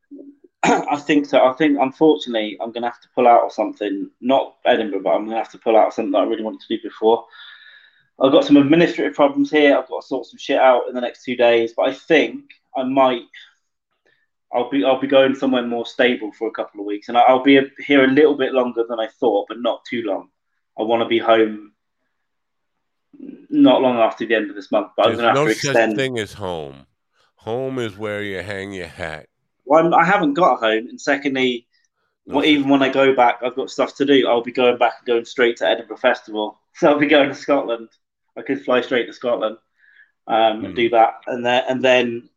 I 0.63 0.97
think 0.97 1.25
so. 1.25 1.45
I 1.45 1.53
think, 1.53 1.77
unfortunately, 1.79 2.57
I'm 2.59 2.71
going 2.71 2.83
to 2.83 2.89
have 2.89 3.01
to 3.01 3.09
pull 3.13 3.27
out 3.27 3.43
of 3.43 3.51
something. 3.51 4.09
Not 4.21 4.55
Edinburgh, 4.65 5.01
but 5.03 5.11
I'm 5.11 5.25
going 5.25 5.31
to 5.31 5.43
have 5.43 5.51
to 5.51 5.57
pull 5.57 5.77
out 5.77 5.87
of 5.87 5.93
something 5.93 6.11
that 6.11 6.19
I 6.19 6.25
really 6.25 6.43
wanted 6.43 6.61
to 6.61 6.77
do 6.77 6.83
before. 6.83 7.25
I've 8.19 8.31
got 8.31 8.45
some 8.45 8.57
administrative 8.57 9.13
problems 9.13 9.51
here. 9.51 9.77
I've 9.77 9.87
got 9.87 10.01
to 10.01 10.07
sort 10.07 10.25
some 10.25 10.39
shit 10.39 10.59
out 10.59 10.87
in 10.87 10.95
the 10.95 11.01
next 11.01 11.23
two 11.23 11.35
days. 11.35 11.73
But 11.75 11.89
I 11.89 11.93
think 11.93 12.45
I 12.75 12.83
might. 12.83 13.21
I'll 14.51 14.69
be 14.69 14.83
I'll 14.83 14.99
be 14.99 15.07
going 15.07 15.35
somewhere 15.35 15.61
more 15.61 15.85
stable 15.85 16.31
for 16.31 16.47
a 16.47 16.51
couple 16.51 16.79
of 16.79 16.87
weeks, 16.87 17.09
and 17.09 17.17
I'll 17.17 17.43
be 17.43 17.59
here 17.85 18.05
a 18.05 18.11
little 18.11 18.35
bit 18.35 18.53
longer 18.53 18.85
than 18.87 18.99
I 18.99 19.09
thought, 19.19 19.47
but 19.49 19.59
not 19.59 19.83
too 19.85 20.03
long. 20.03 20.29
I 20.79 20.83
want 20.83 21.03
to 21.03 21.07
be 21.07 21.19
home 21.19 21.73
not 23.49 23.81
long 23.81 23.97
after 23.97 24.25
the 24.25 24.35
end 24.35 24.49
of 24.49 24.55
this 24.55 24.71
month, 24.71 24.91
but 24.95 25.07
I'm 25.07 25.09
There's 25.09 25.21
going 25.21 25.33
to 25.33 25.39
have 25.39 25.47
no 25.47 25.53
to 25.53 25.59
such 25.59 25.95
thing 25.95 26.17
as 26.17 26.33
home. 26.33 26.87
Home 27.35 27.79
is 27.79 27.97
where 27.97 28.23
you 28.23 28.41
hang 28.41 28.73
your 28.73 28.87
hat. 28.87 29.27
Well, 29.67 29.85
I'm, 29.85 29.93
I 29.93 30.05
haven't 30.05 30.35
got 30.35 30.55
a 30.55 30.57
home, 30.57 30.87
and 30.89 31.01
secondly, 31.01 31.67
well, 32.31 32.45
even 32.45 32.69
when 32.69 32.83
I 32.83 32.89
go 32.89 33.15
back, 33.15 33.39
I've 33.43 33.55
got 33.55 33.71
stuff 33.71 33.95
to 33.97 34.05
do. 34.05 34.27
I'll 34.27 34.43
be 34.43 34.51
going 34.51 34.77
back 34.77 34.95
and 34.99 35.07
going 35.07 35.25
straight 35.25 35.57
to 35.57 35.67
Edinburgh 35.67 35.97
Festival, 35.97 36.59
so 36.75 36.89
I'll 36.91 36.99
be 36.99 37.07
going 37.07 37.29
to 37.29 37.35
Scotland. 37.35 37.89
I 38.37 38.43
could 38.43 38.63
fly 38.65 38.81
straight 38.81 39.07
to 39.07 39.13
Scotland 39.13 39.57
um, 40.27 40.65
and 40.65 40.73
Hmm. 40.73 40.75
do 40.75 40.89
that, 40.89 41.15
and 41.27 41.45
then 41.45 41.63
and 41.69 41.83
then 41.83 42.29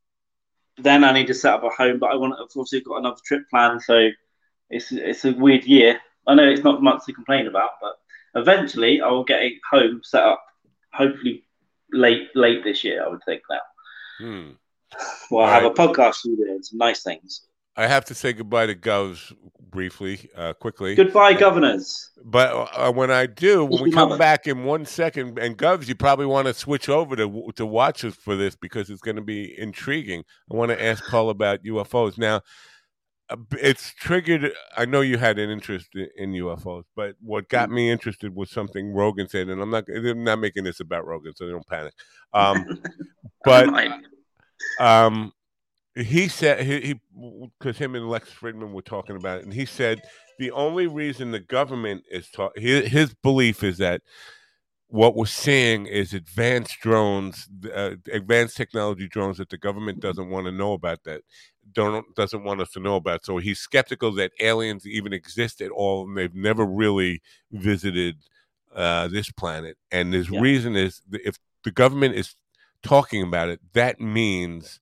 then 0.79 1.05
I 1.05 1.13
need 1.13 1.27
to 1.29 1.35
set 1.35 1.55
up 1.55 1.65
a 1.65 1.69
home. 1.71 1.99
But 1.99 2.13
I 2.13 2.17
want, 2.17 2.35
I've 2.35 2.47
obviously 2.57 2.81
got 2.81 2.99
another 2.99 3.21
trip 3.25 3.43
planned, 3.51 3.83
so 3.83 4.09
it's 4.71 4.93
it's 4.93 5.25
a 5.25 5.33
weird 5.33 5.65
year. 5.65 6.01
I 6.27 6.35
know 6.35 6.49
it's 6.49 6.65
not 6.65 6.83
much 6.83 7.07
to 7.07 7.13
complain 7.13 7.47
about, 7.47 7.73
but 7.83 7.97
eventually 8.37 9.03
I 9.03 9.09
will 9.11 9.25
get 9.25 9.43
a 9.43 9.59
home 9.71 10.03
set 10.05 10.25
up. 10.25 10.45
Hopefully, 10.95 11.45
late 11.93 12.29
late 12.37 12.65
this 12.65 12.85
year, 12.85 13.05
I 13.05 13.09
would 13.09 13.25
think 13.27 13.43
now. 13.51 13.61
Hmm. 14.19 14.51
Well, 15.31 15.45
I 15.47 15.51
have 15.55 15.63
Right. 15.63 15.73
a 15.73 15.75
podcast 15.75 16.15
studio 16.15 16.47
and 16.53 16.65
some 16.65 16.79
nice 16.79 17.03
things. 17.03 17.43
I 17.77 17.87
have 17.87 18.05
to 18.07 18.15
say 18.15 18.33
goodbye 18.33 18.67
to 18.67 18.75
Govs 18.75 19.33
briefly, 19.71 20.29
uh, 20.37 20.53
quickly. 20.55 20.97
Goodbye, 20.97 21.33
governors. 21.35 22.11
But 22.25 22.69
uh, 22.77 22.93
when 22.93 23.11
I 23.11 23.27
do, 23.27 23.65
when 23.65 23.83
we 23.83 23.93
come 23.93 24.19
back 24.19 24.47
in 24.49 24.65
one 24.65 24.85
second, 24.85 25.39
and 25.39 25.57
Govs, 25.57 25.87
you 25.89 25.95
probably 25.95 26.27
want 26.27 26.47
to 26.49 26.53
switch 26.55 26.89
over 26.89 27.15
to 27.17 27.53
to 27.55 27.65
watch 27.65 28.05
us 28.05 28.17
for 28.17 28.35
this 28.37 28.57
because 28.57 28.91
it's 28.91 29.01
going 29.01 29.17
to 29.17 29.23
be 29.23 29.57
intriguing. 29.59 30.25
I 30.53 30.57
want 30.57 30.71
to 30.73 30.83
ask 30.85 31.03
Paul 31.09 31.31
about 31.31 31.63
UFOs 31.63 32.19
now. 32.19 32.43
uh, 33.31 33.37
It's 33.53 33.95
triggered. 33.95 34.53
I 34.77 34.85
know 34.85 35.01
you 35.01 35.17
had 35.17 35.39
an 35.39 35.49
interest 35.49 35.89
in 36.17 36.33
UFOs, 36.33 36.85
but 36.97 37.15
what 37.23 37.49
got 37.49 37.71
me 37.71 37.89
interested 37.91 38.35
was 38.35 38.51
something 38.51 38.93
Rogan 38.93 39.29
said, 39.29 39.49
and 39.49 39.63
I'm 39.63 39.71
not. 39.71 39.85
I'm 39.89 40.25
not 40.25 40.41
making 40.41 40.65
this 40.65 40.81
about 40.81 41.07
Rogan, 41.07 41.35
so 41.37 41.49
don't 41.49 41.67
panic. 41.67 41.95
Um, 42.35 42.83
but. 43.45 43.69
Um, 44.79 45.33
he 45.95 46.29
said 46.29 46.65
he 46.65 46.81
he 46.81 47.01
because 47.59 47.79
him 47.79 47.95
and 47.95 48.09
Lex 48.09 48.31
Fridman 48.31 48.73
were 48.73 48.83
talking 48.83 49.17
about 49.17 49.39
it, 49.39 49.45
and 49.45 49.53
he 49.53 49.65
said 49.65 50.03
the 50.39 50.51
only 50.53 50.87
reason 50.87 51.31
the 51.31 51.41
government 51.41 52.05
is 52.11 52.29
ta- 52.31 52.51
his, 52.57 52.89
his 52.89 53.15
belief 53.15 53.63
is 53.63 53.79
that 53.79 54.03
what 54.89 55.15
we're 55.15 55.27
seeing 55.27 55.87
is 55.87 56.15
advanced 56.15 56.81
drones, 56.81 57.49
uh, 57.73 57.93
advanced 58.13 58.57
technology 58.57 59.07
drones 59.07 59.39
that 59.39 59.49
the 59.49 59.59
government 59.59 60.01
doesn't 60.01 60.31
want 60.31 60.47
to 60.47 60.53
know 60.53 60.73
about 60.73 61.05
that 61.05 61.23
don't 61.73 62.05
doesn't 62.17 62.45
want 62.45 62.61
us 62.61 62.71
to 62.73 62.81
know 62.81 62.97
about. 62.97 63.25
So 63.25 63.39
he's 63.39 63.59
skeptical 63.61 64.13
that 64.15 64.33
aliens 64.41 64.87
even 64.87 65.13
exist 65.13 65.61
at 65.61 65.71
all, 65.71 66.07
and 66.09 66.17
they've 66.17 66.35
never 66.35 66.65
really 66.65 67.23
visited 67.53 68.17
uh, 68.75 69.09
this 69.09 69.31
planet. 69.31 69.77
And 69.91 70.13
his 70.13 70.31
Yeah. 70.31 70.41
reason 70.41 70.77
is 70.77 71.03
if 71.13 71.37
the 71.65 71.71
government 71.71 72.15
is 72.15 72.35
talking 72.83 73.23
about 73.23 73.49
it, 73.49 73.61
that 73.73 74.01
means 74.01 74.81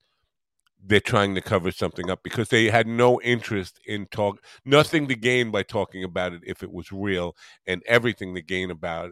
they're 0.83 1.01
trying 1.01 1.35
to 1.35 1.41
cover 1.41 1.71
something 1.71 2.09
up 2.11 2.23
because 2.23 2.49
they 2.49 2.71
had 2.71 2.87
no 2.87 3.21
interest 3.21 3.79
in 3.87 4.07
talk, 4.07 4.43
nothing 4.65 5.09
to 5.09 5.15
gain 5.15 5.51
by 5.51 5.63
talking 5.63 6.05
about 6.05 6.33
it 6.33 6.43
if 6.47 6.63
it 6.63 6.73
was 6.73 6.93
real, 6.93 7.37
and 7.67 7.83
everything 7.87 8.35
to 8.35 8.43
gain 8.43 8.71
about 8.71 9.11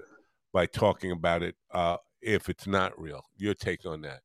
by 0.52 0.66
talking 0.66 1.10
about 1.10 1.42
it 1.42 1.54
uh, 1.72 1.96
if 2.22 2.48
it's 2.48 2.66
not 2.66 2.98
real. 2.98 3.22
Your 3.36 3.54
take 3.54 3.84
on 3.84 4.02
that? 4.02 4.20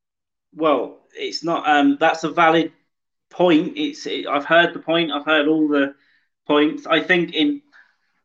Well, 0.53 0.99
it's 1.13 1.43
not. 1.43 1.67
Um, 1.67 1.97
that's 1.99 2.23
a 2.23 2.29
valid 2.29 2.71
point. 3.29 3.73
It's. 3.75 4.05
It, 4.05 4.27
I've 4.27 4.45
heard 4.45 4.73
the 4.73 4.79
point. 4.79 5.11
I've 5.11 5.25
heard 5.25 5.47
all 5.47 5.67
the 5.67 5.95
points. 6.47 6.85
I 6.85 7.01
think 7.01 7.33
in 7.33 7.61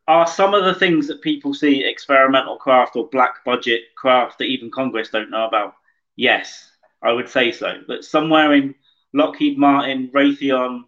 are 0.07 0.25
some 0.25 0.53
of 0.53 0.63
the 0.63 0.73
things 0.73 1.07
that 1.07 1.21
people 1.21 1.53
see 1.53 1.83
experimental 1.83 2.55
craft 2.57 2.95
or 2.95 3.09
black 3.09 3.43
budget 3.43 3.81
craft 3.95 4.37
that 4.37 4.45
even 4.45 4.71
Congress 4.71 5.09
don't 5.09 5.29
know 5.29 5.45
about. 5.45 5.75
Yes, 6.17 6.69
I 7.01 7.13
would 7.13 7.29
say 7.29 7.51
so. 7.51 7.75
But 7.87 8.03
somewhere 8.03 8.53
in 8.53 8.75
Lockheed 9.13 9.57
Martin, 9.57 10.09
Raytheon, 10.13 10.81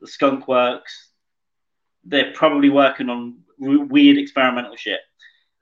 the 0.00 0.06
Skunk 0.06 0.48
Works, 0.48 1.10
they're 2.04 2.32
probably 2.32 2.70
working 2.70 3.10
on 3.10 3.40
weird 3.58 4.16
experimental 4.16 4.76
shit, 4.76 5.00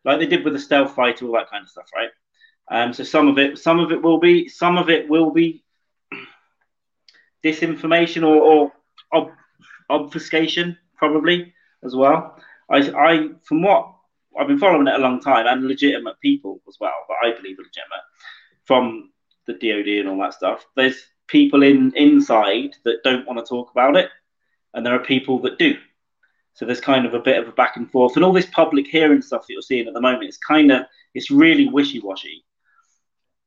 like 0.05 0.19
they 0.19 0.27
did 0.27 0.44
with 0.44 0.52
the 0.52 0.59
stealth 0.59 0.94
fighter, 0.94 1.27
all 1.27 1.32
that 1.32 1.51
kind 1.51 1.62
of 1.62 1.70
stuff, 1.70 1.89
right? 1.94 2.10
Um, 2.70 2.93
so 2.93 3.02
some 3.02 3.28
of 3.28 3.39
it, 3.39 3.59
some 3.59 3.81
of 3.81 3.93
it 3.93 4.02
will 4.02 4.19
be, 4.19 4.48
some 4.48 4.77
of 4.77 4.90
it 4.90 5.09
will 5.09 5.31
be 5.31 5.64
disinformation 7.44 8.27
or, 8.27 8.36
or 8.40 8.73
ob- 9.12 9.32
obfuscation, 9.89 10.77
probably 10.97 11.55
as 11.85 11.94
well. 11.94 12.36
I, 12.70 12.78
I, 12.90 13.28
from 13.44 13.62
what 13.62 13.94
I've 14.39 14.48
been 14.48 14.59
following 14.59 14.86
it 14.86 14.94
a 14.94 14.98
long 14.98 15.20
time, 15.20 15.47
and 15.47 15.66
legitimate 15.66 16.19
people 16.20 16.60
as 16.69 16.77
well, 16.81 16.94
but 17.09 17.16
I 17.23 17.32
believe 17.36 17.59
legitimate 17.59 18.02
from 18.73 19.11
the 19.47 19.53
DoD 19.53 20.01
and 20.01 20.09
all 20.09 20.19
that 20.20 20.32
stuff. 20.32 20.65
There's 20.77 20.97
people 21.27 21.62
in 21.62 21.93
inside 21.94 22.74
that 22.85 23.03
don't 23.05 23.27
want 23.27 23.39
to 23.39 23.49
talk 23.49 23.70
about 23.70 23.97
it, 23.97 24.09
and 24.73 24.85
there 24.85 24.94
are 24.94 25.05
people 25.05 25.40
that 25.43 25.59
do. 25.59 25.77
So 26.55 26.65
there's 26.65 26.81
kind 26.81 27.05
of 27.05 27.12
a 27.12 27.20
bit 27.20 27.39
of 27.39 27.49
a 27.49 27.53
back 27.53 27.77
and 27.77 27.90
forth, 27.90 28.16
and 28.16 28.24
all 28.24 28.32
this 28.32 28.47
public 28.47 28.86
hearing 28.86 29.20
stuff 29.20 29.43
that 29.43 29.53
you're 29.53 29.62
seeing 29.62 29.89
at 29.89 29.94
the 29.94 30.01
moment 30.01 30.31
is 30.31 30.39
kind 30.39 30.73
of 30.73 30.86
it's 31.15 31.31
really 31.31 31.69
wishy 31.69 32.01
washy. 32.01 32.44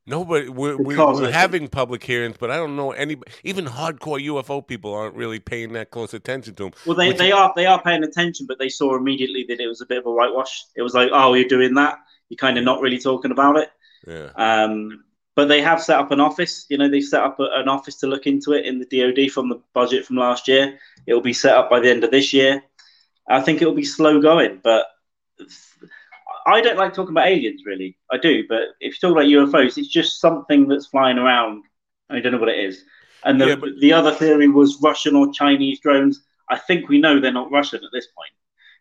Nobody, 0.07 0.49
we're, 0.49 0.77
we, 0.77 0.93
Because 0.93 1.19
we're 1.19 1.31
having 1.31 1.67
public 1.67 2.03
hearings, 2.03 2.35
but 2.39 2.51
I 2.51 2.57
don't 2.57 2.75
know 2.75 2.91
any. 2.91 3.17
Even 3.43 3.65
hardcore 3.65 4.23
UFO 4.23 4.65
people 4.65 4.93
aren't 4.93 5.15
really 5.15 5.39
paying 5.39 5.73
that 5.73 5.89
close 5.89 6.13
attention 6.13 6.53
to 6.55 6.65
them. 6.65 6.73
Well, 6.85 6.95
they, 6.95 7.11
they 7.11 7.31
are 7.31 7.51
they 7.55 7.65
are 7.65 7.81
paying 7.81 8.03
attention, 8.03 8.45
but 8.47 8.59
they 8.59 8.69
saw 8.69 8.95
immediately 8.95 9.45
that 9.49 9.59
it 9.59 9.65
was 9.65 9.81
a 9.81 9.87
bit 9.87 9.97
of 9.97 10.05
a 10.05 10.11
whitewash. 10.11 10.65
It 10.75 10.83
was 10.83 10.93
like, 10.93 11.09
oh, 11.11 11.33
you're 11.33 11.47
doing 11.47 11.73
that. 11.73 11.97
You're 12.29 12.37
kind 12.37 12.59
of 12.59 12.63
not 12.63 12.81
really 12.81 12.99
talking 12.99 13.31
about 13.31 13.57
it. 13.57 13.71
Yeah, 14.07 14.29
Um, 14.35 15.03
but 15.35 15.47
they 15.47 15.61
have 15.61 15.81
set 15.81 15.99
up 15.99 16.11
an 16.11 16.19
office. 16.19 16.65
You 16.69 16.77
know, 16.77 16.89
they've 16.89 17.03
set 17.03 17.23
up 17.23 17.39
a, 17.39 17.47
an 17.55 17.67
office 17.67 17.95
to 17.97 18.07
look 18.07 18.25
into 18.25 18.53
it 18.53 18.65
in 18.65 18.79
the 18.79 18.85
DoD 18.85 19.31
from 19.31 19.49
the 19.49 19.61
budget 19.73 20.05
from 20.05 20.15
last 20.15 20.47
year. 20.47 20.79
It 21.05 21.13
will 21.13 21.21
be 21.21 21.33
set 21.33 21.55
up 21.55 21.69
by 21.69 21.79
the 21.79 21.89
end 21.89 22.03
of 22.03 22.11
this 22.11 22.33
year. 22.33 22.63
I 23.29 23.41
think 23.41 23.61
it 23.61 23.65
will 23.65 23.75
be 23.75 23.85
slow 23.85 24.21
going, 24.21 24.61
but 24.63 24.85
I 26.47 26.61
don't 26.61 26.77
like 26.77 26.93
talking 26.93 27.11
about 27.11 27.27
aliens 27.27 27.63
really. 27.65 27.97
I 28.11 28.17
do, 28.17 28.43
but 28.47 28.61
if 28.79 28.93
you 28.93 28.99
talk 29.01 29.11
about 29.11 29.25
UFOs, 29.25 29.77
it's 29.77 29.87
just 29.87 30.21
something 30.21 30.67
that's 30.67 30.87
flying 30.87 31.17
around. 31.17 31.63
I 32.09 32.19
don't 32.19 32.31
know 32.31 32.37
what 32.37 32.49
it 32.49 32.63
is. 32.63 32.83
And 33.23 33.41
the, 33.41 33.47
Yeah, 33.47 33.55
but- 33.55 33.79
the 33.79 33.93
other 33.93 34.11
theory 34.13 34.47
was 34.47 34.79
Russian 34.81 35.15
or 35.15 35.33
Chinese 35.33 35.79
drones. 35.79 36.23
I 36.49 36.57
think 36.59 36.87
we 36.87 36.99
know 36.99 37.19
they're 37.19 37.33
not 37.33 37.51
Russian 37.51 37.83
at 37.83 37.89
this 37.91 38.07
point, 38.07 38.31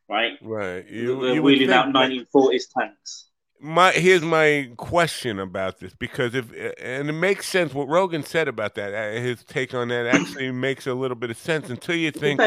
right? 0.08 0.32
right. 0.42 0.86
You, 0.86 1.22
they're 1.22 1.34
you 1.36 1.42
wheeling 1.42 1.70
out 1.72 1.86
1940s 1.86 2.64
tanks. 2.78 3.28
My 3.64 3.92
here's 3.92 4.22
my 4.22 4.70
question 4.76 5.38
about 5.38 5.80
this 5.80 5.94
because 5.94 6.34
if 6.34 6.52
and 6.78 7.08
it 7.08 7.14
makes 7.14 7.48
sense 7.48 7.72
what 7.72 7.88
Rogan 7.88 8.22
said 8.22 8.46
about 8.46 8.74
that. 8.74 8.92
uh, 8.92 9.20
His 9.20 9.42
take 9.42 9.72
on 9.72 9.88
that 9.88 10.06
actually 10.06 10.52
makes 10.52 10.86
a 10.86 10.92
little 10.92 11.14
bit 11.16 11.30
of 11.30 11.38
sense 11.38 11.70
until 11.70 11.96
you 11.96 12.10
think, 12.10 12.38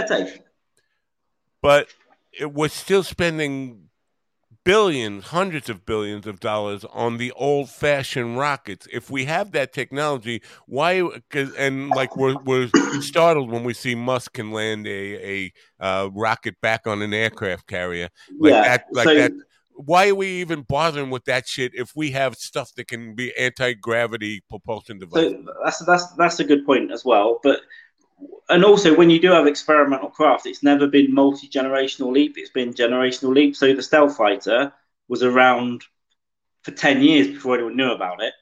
but 1.62 1.88
it 2.32 2.54
was 2.54 2.72
still 2.72 3.02
spending 3.02 3.88
billions, 4.64 5.24
hundreds 5.28 5.70
of 5.70 5.86
billions 5.86 6.28
of 6.28 6.42
dollars 6.42 6.84
on 6.92 7.18
the 7.18 7.32
old-fashioned 7.32 8.38
rockets. 8.38 8.86
If 8.92 9.10
we 9.10 9.24
have 9.24 9.54
that 9.54 9.72
technology, 9.74 10.44
why? 10.68 11.02
Cause, 11.32 11.52
and 11.58 11.90
like 11.90 12.16
we're 12.16 12.36
we're 12.44 12.70
startled 13.02 13.50
when 13.50 13.64
we 13.64 13.74
see 13.74 13.96
Musk 13.96 14.34
can 14.34 14.52
land 14.52 14.86
a 14.86 15.48
a 15.48 15.54
uh, 15.80 16.10
rocket 16.14 16.62
back 16.62 16.86
on 16.86 17.02
an 17.02 17.14
aircraft 17.14 17.66
carrier 17.66 18.10
like 18.38 18.52
yeah. 18.52 18.62
that, 18.62 18.86
like 18.92 19.06
so, 19.06 19.16
that. 19.16 19.32
Why 19.78 20.10
are 20.10 20.16
we 20.16 20.28
even 20.42 20.62
bothering 20.62 21.12
with 21.12 21.26
that 21.26 21.48
shit 21.48 21.74
if 21.76 21.96
we 21.96 22.12
have 22.12 22.36
stuff 22.36 22.74
that 22.76 22.88
can 22.88 23.14
be 23.14 23.36
anti-gravity 23.38 24.42
propulsion 24.50 25.00
devices? 25.00 25.46
So 25.46 25.54
that's 25.64 25.80
that's 25.86 26.12
that's 26.14 26.40
a 26.40 26.44
good 26.44 26.66
point 26.66 26.92
as 26.92 27.06
well. 27.06 27.40
But 27.44 27.62
and 28.50 28.66
also 28.66 28.96
when 28.96 29.10
you 29.10 29.20
do 29.20 29.32
have 29.32 29.48
experimental 29.48 30.10
craft, 30.10 30.48
it's 30.48 30.64
never 30.64 30.88
been 30.88 31.14
multi 31.14 31.48
generational 31.48 32.12
leap. 32.12 32.38
It's 32.38 32.50
been 32.50 32.74
generational 32.74 33.34
leap. 33.34 33.56
So 33.56 33.74
the 33.74 33.84
stealth 33.84 34.18
fighter 34.18 34.74
was 35.08 35.24
around 35.24 35.84
for 36.64 36.72
ten 36.72 37.02
years 37.02 37.28
before 37.28 37.56
anyone 37.56 37.78
knew 37.78 37.92
about 37.92 38.22
it. 38.22 38.34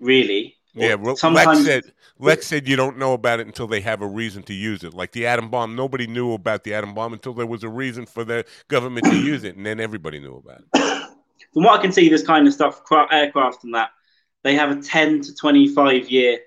Really. 0.00 0.57
Yeah, 0.74 0.94
Lex 0.94 1.20
said 1.64 1.92
Lex 2.18 2.46
said 2.46 2.68
you 2.68 2.76
don't 2.76 2.98
know 2.98 3.12
about 3.12 3.40
it 3.40 3.46
until 3.46 3.66
they 3.66 3.80
have 3.80 4.02
a 4.02 4.06
reason 4.06 4.42
to 4.44 4.54
use 4.54 4.84
it. 4.84 4.94
Like 4.94 5.12
the 5.12 5.26
atom 5.26 5.50
bomb, 5.50 5.74
nobody 5.74 6.06
knew 6.06 6.34
about 6.34 6.64
the 6.64 6.74
atom 6.74 6.94
bomb 6.94 7.12
until 7.12 7.32
there 7.32 7.46
was 7.46 7.64
a 7.64 7.68
reason 7.68 8.06
for 8.06 8.24
the 8.24 8.44
government 8.68 9.06
to 9.06 9.16
use 9.16 9.44
it, 9.44 9.56
and 9.56 9.64
then 9.64 9.80
everybody 9.80 10.18
knew 10.18 10.36
about 10.36 10.60
it. 10.60 11.08
from 11.52 11.64
what 11.64 11.78
I 11.78 11.82
can 11.82 11.92
see, 11.92 12.08
this 12.08 12.26
kind 12.26 12.46
of 12.46 12.52
stuff, 12.52 12.82
aircraft 13.10 13.64
and 13.64 13.74
that, 13.74 13.90
they 14.42 14.54
have 14.54 14.70
a 14.70 14.80
10 14.80 15.22
to 15.22 15.34
25 15.34 16.10
year 16.10 16.38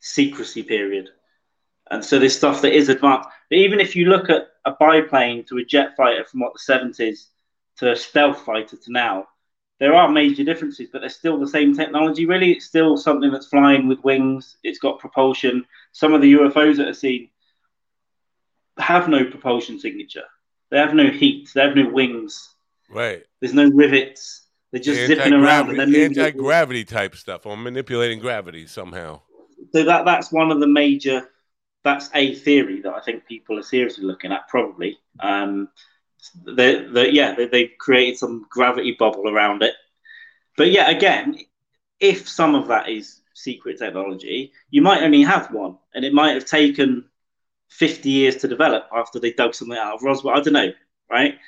secrecy 0.00 0.62
period. 0.62 1.08
And 1.90 2.04
so 2.04 2.18
this 2.18 2.36
stuff 2.36 2.62
that 2.62 2.74
is 2.74 2.88
advanced. 2.88 3.28
But 3.50 3.58
even 3.58 3.80
if 3.80 3.94
you 3.94 4.06
look 4.06 4.30
at 4.30 4.48
a 4.64 4.72
biplane 4.72 5.44
to 5.48 5.58
a 5.58 5.64
jet 5.64 5.96
fighter 5.96 6.24
from 6.24 6.40
what 6.40 6.52
the 6.54 6.72
70s 6.72 7.26
to 7.78 7.92
a 7.92 7.96
stealth 7.96 8.40
fighter 8.42 8.76
to 8.76 8.92
now, 8.92 9.26
there 9.82 9.96
are 9.96 10.08
major 10.08 10.44
differences, 10.44 10.90
but 10.92 11.00
they're 11.00 11.10
still 11.10 11.40
the 11.40 11.48
same 11.48 11.74
technology, 11.74 12.24
really. 12.24 12.52
It's 12.52 12.66
still 12.66 12.96
something 12.96 13.32
that's 13.32 13.48
flying 13.48 13.88
with 13.88 13.98
wings, 14.04 14.56
it's 14.62 14.78
got 14.78 15.00
propulsion. 15.00 15.66
Some 15.90 16.14
of 16.14 16.22
the 16.22 16.34
UFOs 16.34 16.76
that 16.76 16.86
are 16.86 16.94
seen 16.94 17.30
have 18.78 19.08
no 19.08 19.24
propulsion 19.24 19.80
signature, 19.80 20.22
they 20.70 20.78
have 20.78 20.94
no 20.94 21.08
heat, 21.08 21.50
they 21.52 21.62
have 21.62 21.74
no 21.74 21.88
wings. 21.88 22.54
Right. 22.88 23.24
There's 23.40 23.54
no 23.54 23.70
rivets. 23.70 24.46
They're 24.70 24.80
just 24.80 25.08
zipping 25.08 25.32
around 25.32 25.70
and 25.70 25.80
then 25.80 25.92
anti 25.96 26.30
gravity 26.30 26.84
type 26.84 27.16
stuff 27.16 27.44
or 27.44 27.56
manipulating 27.56 28.20
gravity 28.20 28.68
somehow. 28.68 29.22
So 29.72 29.82
that 29.82 30.04
that's 30.04 30.30
one 30.30 30.52
of 30.52 30.60
the 30.60 30.68
major. 30.68 31.28
That's 31.82 32.08
a 32.14 32.36
theory 32.36 32.82
that 32.82 32.94
I 32.94 33.00
think 33.00 33.26
people 33.26 33.58
are 33.58 33.64
seriously 33.64 34.04
looking 34.04 34.30
at. 34.30 34.46
Probably. 34.46 34.96
Um, 35.18 35.70
they, 36.44 36.84
they, 36.84 37.10
yeah, 37.10 37.34
they, 37.34 37.46
they've 37.46 37.72
created 37.78 38.18
some 38.18 38.46
gravity 38.50 38.96
bubble 38.98 39.28
around 39.28 39.62
it. 39.62 39.74
But 40.56 40.70
yeah, 40.70 40.90
again, 40.90 41.38
if 42.00 42.28
some 42.28 42.54
of 42.54 42.68
that 42.68 42.88
is 42.88 43.20
secret 43.34 43.78
technology, 43.78 44.52
you 44.70 44.82
might 44.82 45.02
only 45.02 45.22
have 45.22 45.52
one, 45.52 45.78
and 45.94 46.04
it 46.04 46.12
might 46.12 46.34
have 46.34 46.44
taken 46.44 47.04
50 47.70 48.10
years 48.10 48.36
to 48.36 48.48
develop 48.48 48.88
after 48.94 49.18
they 49.18 49.32
dug 49.32 49.54
something 49.54 49.78
out 49.78 49.94
of 49.94 50.02
Roswell. 50.02 50.36
I 50.36 50.40
don't 50.40 50.52
know, 50.52 50.72
right? 51.10 51.38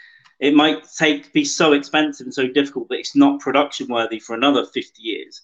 It 0.41 0.55
might 0.55 0.85
take 0.97 1.33
be 1.33 1.45
so 1.45 1.73
expensive 1.73 2.27
and 2.27 2.35
so 2.35 2.49
difficult 2.49 2.89
that 2.89 2.99
it's 2.99 3.15
not 3.15 3.41
production 3.41 3.89
worthy 3.89 4.19
for 4.19 4.35
another 4.35 4.65
50 4.65 5.03
years. 5.03 5.43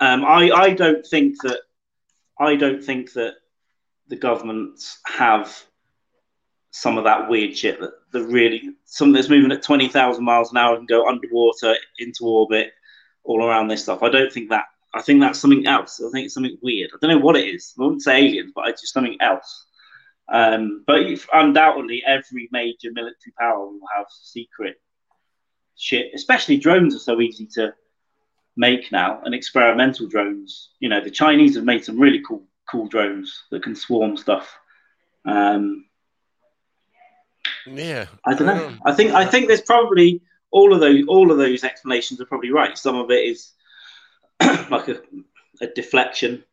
Um, 0.00 0.24
I, 0.24 0.50
I 0.50 0.70
don't 0.70 1.06
think 1.06 1.40
that 1.42 1.60
I 2.38 2.56
don't 2.56 2.82
think 2.82 3.12
that 3.14 3.34
the 4.08 4.16
governments 4.16 5.00
have 5.06 5.64
some 6.76 6.98
of 6.98 7.04
that 7.04 7.26
weird 7.30 7.56
shit 7.56 7.80
that 7.80 7.92
the 8.12 8.22
really 8.24 8.70
something 8.84 9.14
that's 9.14 9.30
moving 9.30 9.50
at 9.50 9.62
twenty 9.62 9.88
thousand 9.88 10.24
miles 10.24 10.50
an 10.50 10.58
hour 10.58 10.76
and 10.76 10.86
go 10.86 11.08
underwater 11.08 11.74
into 11.98 12.26
orbit 12.26 12.72
all 13.24 13.42
around 13.42 13.68
this 13.68 13.82
stuff. 13.82 14.02
I 14.02 14.10
don't 14.10 14.30
think 14.30 14.50
that. 14.50 14.64
I 14.92 15.00
think 15.00 15.20
that's 15.20 15.38
something 15.38 15.66
else. 15.66 16.02
I 16.06 16.10
think 16.10 16.26
it's 16.26 16.34
something 16.34 16.58
weird. 16.62 16.90
I 16.92 16.98
don't 17.00 17.10
know 17.10 17.24
what 17.24 17.36
it 17.36 17.48
is. 17.48 17.72
I 17.78 17.82
wouldn't 17.82 18.02
say 18.02 18.18
aliens, 18.18 18.52
but 18.54 18.68
it's 18.68 18.82
just 18.82 18.92
something 18.92 19.16
else. 19.20 19.66
Um, 20.28 20.84
but 20.86 21.00
undoubtedly, 21.32 22.02
every 22.06 22.48
major 22.52 22.90
military 22.92 23.32
power 23.38 23.66
will 23.66 23.80
have 23.96 24.06
secret 24.10 24.76
shit. 25.78 26.12
Especially 26.14 26.58
drones 26.58 26.94
are 26.94 26.98
so 26.98 27.22
easy 27.22 27.46
to 27.54 27.74
make 28.56 28.92
now, 28.92 29.22
and 29.24 29.34
experimental 29.34 30.08
drones. 30.08 30.72
You 30.80 30.90
know, 30.90 31.02
the 31.02 31.10
Chinese 31.10 31.54
have 31.56 31.64
made 31.64 31.84
some 31.84 31.98
really 31.98 32.22
cool, 32.26 32.44
cool 32.70 32.86
drones 32.86 33.44
that 33.50 33.62
can 33.62 33.74
swarm 33.74 34.16
stuff. 34.16 34.58
Um, 35.24 35.86
Yeah. 37.66 38.06
I 38.24 38.34
don't 38.34 38.46
know. 38.46 38.74
I 38.84 38.92
think 38.92 39.12
I 39.12 39.26
think 39.26 39.48
there's 39.48 39.62
probably 39.62 40.22
all 40.50 40.72
of 40.72 40.80
those 40.80 41.04
all 41.08 41.30
of 41.30 41.38
those 41.38 41.64
explanations 41.64 42.20
are 42.20 42.26
probably 42.26 42.50
right. 42.50 42.76
Some 42.78 42.96
of 42.96 43.10
it 43.10 43.24
is 43.24 43.52
like 44.70 44.88
a, 44.88 45.00
a 45.60 45.66
deflection. 45.68 46.44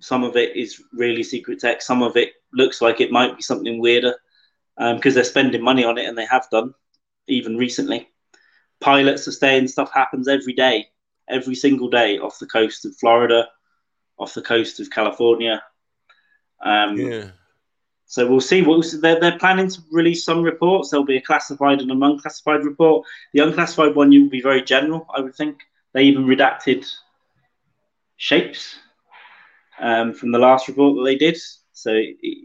Some 0.00 0.24
of 0.24 0.36
it 0.36 0.56
is 0.56 0.82
really 0.92 1.22
secret 1.22 1.60
tech. 1.60 1.82
Some 1.82 2.02
of 2.02 2.16
it 2.16 2.32
looks 2.52 2.80
like 2.80 3.00
it 3.00 3.10
might 3.10 3.36
be 3.36 3.42
something 3.42 3.80
weirder 3.80 4.14
because 4.76 5.14
they're 5.14 5.24
spending 5.24 5.62
money 5.62 5.84
on 5.84 5.98
it 5.98 6.06
and 6.06 6.16
they 6.18 6.26
have 6.26 6.48
done 6.50 6.74
even 7.26 7.56
recently. 7.56 8.08
Pilots 8.80 9.26
are 9.28 9.32
staying. 9.32 9.68
stuff 9.68 9.90
happens 9.92 10.28
every 10.28 10.52
day, 10.52 10.88
every 11.28 11.54
single 11.54 11.88
day 11.88 12.18
off 12.18 12.38
the 12.38 12.46
coast 12.46 12.84
of 12.84 12.94
Florida, 12.96 13.48
off 14.18 14.34
the 14.34 14.42
coast 14.42 14.80
of 14.80 14.90
California. 14.90 15.62
Um, 16.62 16.96
Yeah. 16.96 17.30
So 18.06 18.28
we'll 18.28 18.40
see. 18.40 18.62
We'll 18.62 18.82
see. 18.82 18.98
They're, 18.98 19.18
they're 19.18 19.38
planning 19.38 19.68
to 19.68 19.80
release 19.90 20.24
some 20.24 20.42
reports. 20.42 20.90
There'll 20.90 21.06
be 21.06 21.16
a 21.16 21.22
classified 21.22 21.80
and 21.80 21.90
an 21.90 22.02
unclassified 22.02 22.64
report. 22.64 23.06
The 23.32 23.40
unclassified 23.40 23.94
one 23.94 24.10
will 24.10 24.28
be 24.28 24.42
very 24.42 24.62
general, 24.62 25.06
I 25.16 25.20
would 25.20 25.34
think. 25.34 25.60
They 25.92 26.04
even 26.04 26.26
redacted 26.26 26.86
shapes 28.16 28.78
um, 29.80 30.12
from 30.12 30.32
the 30.32 30.38
last 30.38 30.68
report 30.68 30.96
that 30.96 31.04
they 31.04 31.16
did. 31.16 31.38
So 31.72 32.00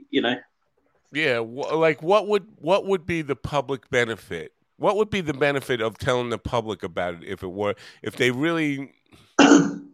you 0.09 0.21
know, 0.21 0.35
Yeah, 1.11 1.39
like 1.39 2.01
what 2.01 2.27
would 2.27 2.47
what 2.57 2.85
would 2.85 3.05
be 3.05 3.21
the 3.21 3.35
public 3.35 3.89
benefit? 3.89 4.53
What 4.77 4.95
would 4.95 5.09
be 5.09 5.21
the 5.21 5.33
benefit 5.33 5.81
of 5.81 5.97
telling 5.97 6.29
the 6.29 6.37
public 6.37 6.83
about 6.83 7.15
it 7.15 7.23
if 7.25 7.43
it 7.43 7.51
were 7.51 7.75
if 8.01 8.15
they 8.15 8.31
really 8.31 8.93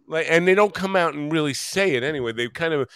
like 0.08 0.28
and 0.30 0.48
they 0.48 0.56
don't 0.56 0.74
come 0.74 0.96
out 0.96 1.16
and 1.16 1.32
really 1.32 1.54
say 1.54 1.96
it 1.96 2.04
anyway. 2.04 2.34
They 2.34 2.50
kind 2.50 2.74
of 2.74 2.90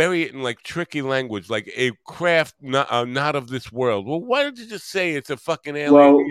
bury 0.00 0.22
it 0.22 0.32
in 0.32 0.42
like 0.42 0.62
tricky 0.62 1.02
language, 1.02 1.50
like 1.50 1.70
a 1.76 1.92
craft 2.06 2.54
not 2.60 2.90
uh, 2.90 3.04
not 3.04 3.34
of 3.36 3.48
this 3.48 3.70
world. 3.70 4.06
Well, 4.06 4.20
why 4.20 4.42
don't 4.42 4.58
you 4.58 4.66
just 4.66 4.88
say 4.88 5.12
it's 5.12 5.30
a 5.30 5.36
fucking 5.36 5.76
alien? 5.76 5.92
Well- 5.94 6.24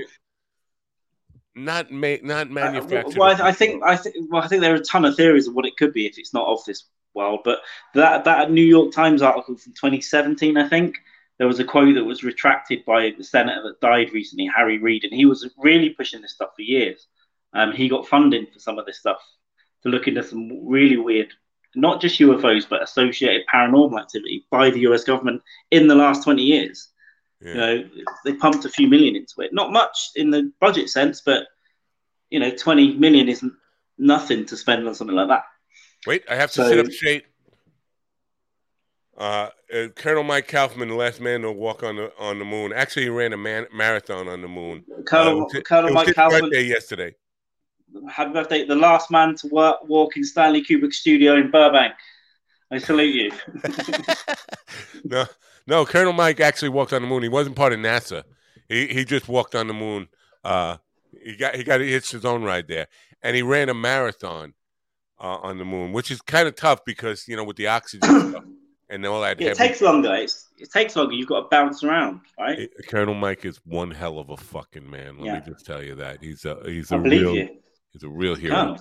not 1.55 1.91
ma- 1.91 2.23
not 2.23 2.47
Uh, 2.47 2.51
manufactured. 2.51 3.17
well, 3.17 3.35
I, 3.41 3.49
I 3.49 3.51
think 3.51 3.83
I 3.83 3.95
think 3.97 4.15
well, 4.29 4.41
I 4.41 4.47
think 4.47 4.61
there 4.61 4.73
are 4.73 4.77
a 4.77 4.91
ton 4.93 5.03
of 5.05 5.15
theories 5.15 5.47
of 5.47 5.53
what 5.55 5.65
it 5.65 5.75
could 5.77 5.93
be 5.93 6.05
if 6.05 6.17
it's 6.17 6.33
not 6.33 6.47
of 6.47 6.63
this 6.65 6.85
world. 7.13 7.41
But 7.43 7.59
that 7.95 8.23
that 8.25 8.51
New 8.51 8.63
York 8.75 8.93
Times 8.93 9.21
article 9.21 9.57
from 9.57 9.73
2017, 9.73 10.57
I 10.57 10.69
think 10.69 10.95
there 11.37 11.47
was 11.47 11.59
a 11.59 11.65
quote 11.65 11.95
that 11.95 12.03
was 12.03 12.23
retracted 12.23 12.85
by 12.85 13.13
the 13.17 13.23
senator 13.23 13.63
that 13.63 13.81
died 13.81 14.13
recently, 14.13 14.49
Harry 14.55 14.77
Reid, 14.77 15.03
and 15.03 15.13
he 15.13 15.25
was 15.25 15.47
really 15.57 15.89
pushing 15.89 16.21
this 16.21 16.33
stuff 16.33 16.51
for 16.55 16.61
years. 16.61 17.07
Um, 17.53 17.71
he 17.73 17.89
got 17.89 18.07
funding 18.07 18.45
for 18.53 18.59
some 18.59 18.77
of 18.77 18.85
this 18.85 18.99
stuff 18.99 19.21
to 19.83 19.89
look 19.89 20.07
into 20.07 20.23
some 20.23 20.67
really 20.67 20.97
weird, 20.97 21.33
not 21.75 22.01
just 22.01 22.19
UFOs, 22.19 22.67
but 22.67 22.81
associated 22.81 23.45
paranormal 23.53 23.99
activity 23.99 24.45
by 24.49 24.69
the 24.69 24.79
US 24.81 25.03
government 25.03 25.41
in 25.71 25.87
the 25.87 25.95
last 25.95 26.23
20 26.23 26.41
years. 26.41 26.89
Yeah. 27.41 27.49
You 27.49 27.57
know, 27.57 27.89
they 28.25 28.33
pumped 28.33 28.65
a 28.65 28.69
few 28.69 28.87
million 28.87 29.15
into 29.15 29.41
it. 29.41 29.53
Not 29.53 29.71
much 29.71 30.11
in 30.15 30.29
the 30.29 30.51
budget 30.59 30.89
sense, 30.89 31.21
but 31.21 31.47
you 32.29 32.39
know, 32.39 32.51
20 32.51 32.95
million 32.95 33.27
isn't 33.29 33.53
nothing 33.97 34.45
to 34.45 34.57
spend 34.57 34.87
on 34.87 34.95
something 34.95 35.15
like 35.15 35.29
that. 35.29 35.43
Wait, 36.05 36.23
I 36.29 36.35
have 36.35 36.51
to 36.51 36.63
So- 36.63 36.69
sit 36.69 36.79
up 36.79 36.91
straight. 36.91 37.25
Uh, 39.17 39.49
uh, 39.73 39.87
Colonel 39.97 40.23
Mike 40.23 40.47
Kaufman, 40.47 40.87
the 40.87 40.95
last 40.95 41.19
man 41.19 41.41
to 41.41 41.51
walk 41.51 41.83
on 41.83 41.97
the 41.97 42.09
on 42.17 42.39
the 42.39 42.45
moon. 42.45 42.71
Actually, 42.71 43.03
he 43.03 43.09
ran 43.09 43.33
a 43.33 43.37
man, 43.37 43.67
marathon 43.73 44.29
on 44.29 44.41
the 44.41 44.47
moon. 44.47 44.85
Uh, 44.89 45.01
Colonel, 45.01 45.41
was 45.41 45.61
Colonel 45.65 45.91
Mike 45.91 46.15
Kaufman, 46.15 46.49
yesterday. 46.53 47.13
Happy 48.11 48.33
birthday. 48.33 48.65
The 48.65 48.75
last 48.75 49.11
man 49.11 49.35
to 49.37 49.47
work, 49.47 49.87
walk 49.87 50.17
in 50.17 50.23
Stanley 50.23 50.63
Kubrick 50.63 50.93
studio 50.93 51.35
in 51.35 51.51
Burbank. 51.51 51.93
I 52.71 52.77
salute 52.77 53.15
you. 53.15 53.31
no, 55.03 55.25
no, 55.67 55.85
Colonel 55.85 56.13
Mike 56.13 56.39
actually 56.39 56.69
walked 56.69 56.93
on 56.93 57.01
the 57.01 57.07
moon. 57.07 57.23
He 57.23 57.29
wasn't 57.29 57.55
part 57.55 57.73
of 57.73 57.79
NASA. 57.79 58.23
He 58.67 58.87
he 58.87 59.05
just 59.05 59.27
walked 59.27 59.55
on 59.55 59.67
the 59.67 59.73
moon. 59.73 60.07
Uh, 60.43 60.77
he 61.23 61.35
got 61.35 61.55
he 61.55 61.63
got 61.63 61.81
he 61.81 61.91
hitched 61.91 62.11
his 62.11 62.25
own 62.25 62.43
ride 62.43 62.67
there, 62.67 62.87
and 63.23 63.35
he 63.35 63.41
ran 63.41 63.69
a 63.69 63.73
marathon 63.73 64.53
uh, 65.19 65.37
on 65.37 65.57
the 65.57 65.65
moon, 65.65 65.91
which 65.93 66.11
is 66.11 66.21
kind 66.21 66.47
of 66.47 66.55
tough 66.55 66.85
because 66.85 67.27
you 67.27 67.35
know 67.35 67.43
with 67.43 67.57
the 67.57 67.67
oxygen 67.67 68.29
stuff 68.31 68.43
and 68.89 69.05
all 69.05 69.21
that. 69.21 69.39
Yeah, 69.41 69.49
it 69.49 69.57
takes 69.57 69.81
longer. 69.81 70.13
It's, 70.15 70.47
it 70.57 70.71
takes 70.71 70.95
longer. 70.95 71.13
You've 71.13 71.27
got 71.27 71.41
to 71.41 71.47
bounce 71.49 71.83
around, 71.83 72.21
right? 72.39 72.59
It- 72.59 72.87
Colonel 72.87 73.15
Mike 73.15 73.45
is 73.45 73.59
one 73.65 73.89
hell 73.91 74.19
of 74.19 74.29
a 74.29 74.37
fucking 74.37 74.87
man. 74.89 75.17
Let 75.17 75.25
Yeah. 75.25 75.33
me 75.35 75.41
just 75.53 75.65
tell 75.65 75.83
you 75.83 75.95
that 75.95 76.21
he's 76.21 76.45
a 76.45 76.59
he's 76.65 76.91
I 76.91 76.97
a 76.97 76.99
real 76.99 77.35
you. 77.35 77.49
He's 77.91 78.03
a 78.03 78.09
real 78.09 78.35
hero. 78.35 78.77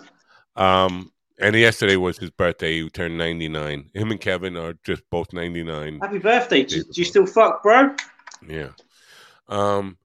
Um, 0.56 1.12
and 1.40 1.54
yesterday 1.54 1.96
was 1.96 2.18
his 2.18 2.30
birthday. 2.30 2.82
He 2.82 2.90
turned 2.90 3.16
ninety 3.16 3.48
nine. 3.48 3.90
Him 3.94 4.10
and 4.10 4.20
Kevin 4.20 4.56
are 4.56 4.74
just 4.84 5.02
both 5.10 5.32
ninety 5.32 5.62
nine. 5.62 6.00
Happy 6.00 6.18
birthday. 6.18 6.64
Do, 6.64 6.82
do 6.82 6.90
you 7.00 7.04
still 7.04 7.26
fuck, 7.26 7.62
bro? 7.62 7.94
Yeah. 8.46 8.70
Um. 9.48 9.98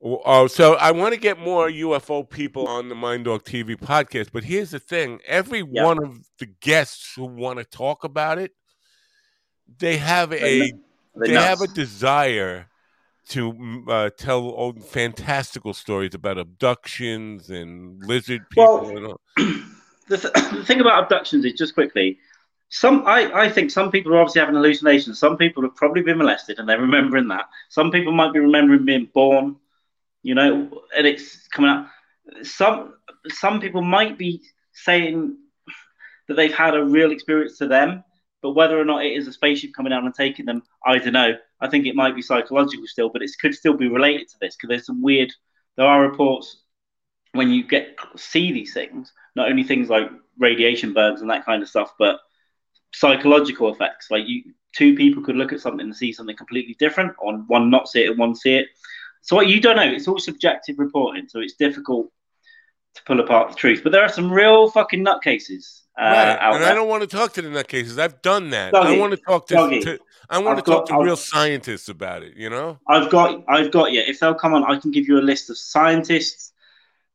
Oh, 0.00 0.46
so 0.46 0.74
I 0.74 0.92
want 0.92 1.14
to 1.14 1.20
get 1.20 1.40
more 1.40 1.68
UFO 1.68 2.28
people 2.28 2.68
on 2.68 2.88
the 2.88 2.94
Mind 2.94 3.24
Dog 3.24 3.42
TV 3.42 3.76
podcast, 3.76 4.28
but 4.32 4.44
here's 4.44 4.70
the 4.70 4.78
thing: 4.78 5.20
every 5.26 5.64
Yeah. 5.70 5.84
one 5.84 6.02
of 6.04 6.20
the 6.38 6.46
guests 6.46 7.14
who 7.16 7.24
want 7.24 7.58
to 7.58 7.64
talk 7.64 8.04
about 8.04 8.38
it, 8.38 8.52
they 9.78 9.96
have 9.96 10.32
a 10.32 10.72
they 11.16 11.32
have 11.32 11.60
a 11.62 11.66
desire 11.66 12.67
to 13.28 13.52
mm, 13.52 13.88
uh, 13.88 14.10
tell 14.16 14.40
old 14.40 14.84
fantastical 14.84 15.74
stories 15.74 16.14
about 16.14 16.38
abductions 16.38 17.50
and 17.50 18.02
lizard 18.04 18.48
people. 18.50 18.80
Well, 18.80 18.96
and 18.96 19.06
all. 19.06 19.20
the, 20.08 20.16
th- 20.16 20.52
the 20.52 20.64
thing 20.64 20.80
about 20.80 21.04
abductions 21.04 21.44
is 21.44 21.52
just 21.52 21.74
quickly 21.74 22.18
some 22.70 23.04
I, 23.06 23.44
I 23.44 23.50
think 23.50 23.70
some 23.70 23.90
people 23.90 24.14
are 24.14 24.20
obviously 24.20 24.40
having 24.40 24.54
hallucinations 24.54 25.18
some 25.18 25.36
people 25.36 25.62
have 25.62 25.74
probably 25.74 26.02
been 26.02 26.18
molested 26.18 26.58
and 26.58 26.68
they're 26.68 26.80
remembering 26.80 27.28
that 27.28 27.46
some 27.68 27.90
people 27.90 28.12
might 28.12 28.32
be 28.32 28.40
remembering 28.40 28.84
being 28.84 29.08
born 29.12 29.56
you 30.22 30.34
know 30.34 30.82
and 30.96 31.06
it's 31.06 31.48
coming 31.48 31.70
out 31.70 31.86
some 32.42 32.94
some 33.28 33.60
people 33.60 33.80
might 33.80 34.18
be 34.18 34.42
saying 34.72 35.36
that 36.26 36.34
they've 36.34 36.54
had 36.54 36.74
a 36.74 36.84
real 36.84 37.10
experience 37.10 37.56
to 37.58 37.66
them 37.66 38.04
but 38.42 38.50
whether 38.50 38.78
or 38.78 38.84
not 38.84 39.04
it 39.04 39.12
is 39.12 39.26
a 39.26 39.32
spaceship 39.32 39.72
coming 39.74 39.90
down 39.90 40.04
and 40.04 40.14
taking 40.14 40.44
them 40.44 40.62
i 40.84 40.98
don't 40.98 41.12
know 41.12 41.34
i 41.60 41.68
think 41.68 41.86
it 41.86 41.94
might 41.94 42.14
be 42.14 42.22
psychological 42.22 42.86
still 42.86 43.08
but 43.08 43.22
it 43.22 43.30
could 43.40 43.54
still 43.54 43.74
be 43.74 43.88
related 43.88 44.28
to 44.28 44.36
this 44.40 44.56
because 44.56 44.68
there's 44.68 44.86
some 44.86 45.02
weird 45.02 45.32
there 45.76 45.86
are 45.86 46.02
reports 46.02 46.62
when 47.32 47.50
you 47.50 47.66
get 47.66 47.96
see 48.16 48.52
these 48.52 48.72
things 48.72 49.12
not 49.36 49.48
only 49.48 49.62
things 49.62 49.88
like 49.88 50.10
radiation 50.38 50.92
burns 50.92 51.20
and 51.20 51.30
that 51.30 51.44
kind 51.44 51.62
of 51.62 51.68
stuff, 51.68 51.92
but 51.98 52.18
psychological 52.94 53.72
effects. 53.72 54.10
Like 54.10 54.26
you, 54.26 54.42
two 54.74 54.94
people 54.94 55.22
could 55.22 55.36
look 55.36 55.52
at 55.52 55.60
something 55.60 55.80
and 55.86 55.96
see 55.96 56.12
something 56.12 56.36
completely 56.36 56.76
different, 56.78 57.14
or 57.18 57.34
one 57.34 57.70
not 57.70 57.88
see 57.88 58.04
it 58.04 58.10
and 58.10 58.18
one 58.18 58.34
see 58.34 58.54
it. 58.54 58.68
So 59.22 59.36
what 59.36 59.48
you 59.48 59.60
don't 59.60 59.76
know, 59.76 59.82
it's 59.82 60.08
all 60.08 60.18
subjective 60.18 60.78
reporting, 60.78 61.28
so 61.28 61.40
it's 61.40 61.54
difficult 61.54 62.10
to 62.94 63.02
pull 63.04 63.20
apart 63.20 63.50
the 63.50 63.56
truth. 63.56 63.82
But 63.82 63.92
there 63.92 64.02
are 64.02 64.08
some 64.08 64.32
real 64.32 64.70
fucking 64.70 65.04
nutcases 65.04 65.82
uh, 65.98 66.04
Right, 66.04 66.38
out 66.40 66.54
and 66.54 66.64
there. 66.64 66.72
I 66.72 66.74
don't 66.74 66.88
want 66.88 67.02
to 67.02 67.08
talk 67.08 67.32
to 67.34 67.42
the 67.42 67.48
nutcases. 67.48 67.98
I've 67.98 68.22
done 68.22 68.50
that. 68.50 68.74
I 68.74 68.80
Doggy, 68.80 68.98
want 68.98 69.12
to 69.12 69.18
talk 69.18 69.46
to, 69.48 69.54
to 69.56 69.98
I 70.30 70.38
want 70.38 70.58
I've 70.58 70.64
to 70.64 70.70
talk 70.70 70.86
to 70.86 70.94
real 70.94 71.12
I've- 71.12 71.16
scientists 71.20 71.88
about 71.88 72.22
it. 72.22 72.36
You 72.36 72.50
know. 72.50 72.78
I've 72.86 73.10
got, 73.10 73.44
I've 73.48 73.70
got 73.70 73.92
you. 73.92 74.00
If 74.00 74.20
they'll 74.20 74.34
come 74.34 74.54
on, 74.54 74.64
I 74.64 74.78
can 74.78 74.90
give 74.90 75.08
you 75.08 75.18
a 75.18 75.20
list 75.22 75.50
of 75.50 75.58
scientists. 75.58 76.52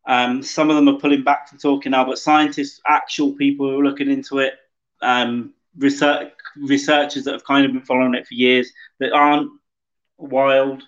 Um, 0.05 0.43
some 0.43 0.69
of 0.69 0.75
them 0.75 0.89
are 0.89 0.99
pulling 0.99 1.23
back 1.23 1.47
from 1.47 1.59
talking 1.59 1.91
now, 1.91 2.05
but 2.05 2.17
scientists, 2.17 2.81
actual 2.87 3.33
people 3.33 3.69
who 3.69 3.79
are 3.79 3.83
looking 3.83 4.11
into 4.11 4.39
it, 4.39 4.53
um, 5.01 5.53
research 5.77 6.31
researchers 6.57 7.23
that 7.23 7.31
have 7.31 7.45
kind 7.45 7.65
of 7.65 7.71
been 7.73 7.81
following 7.81 8.13
it 8.13 8.27
for 8.27 8.33
years 8.35 8.71
that 8.99 9.11
aren't 9.11 9.49
wild. 10.17 10.83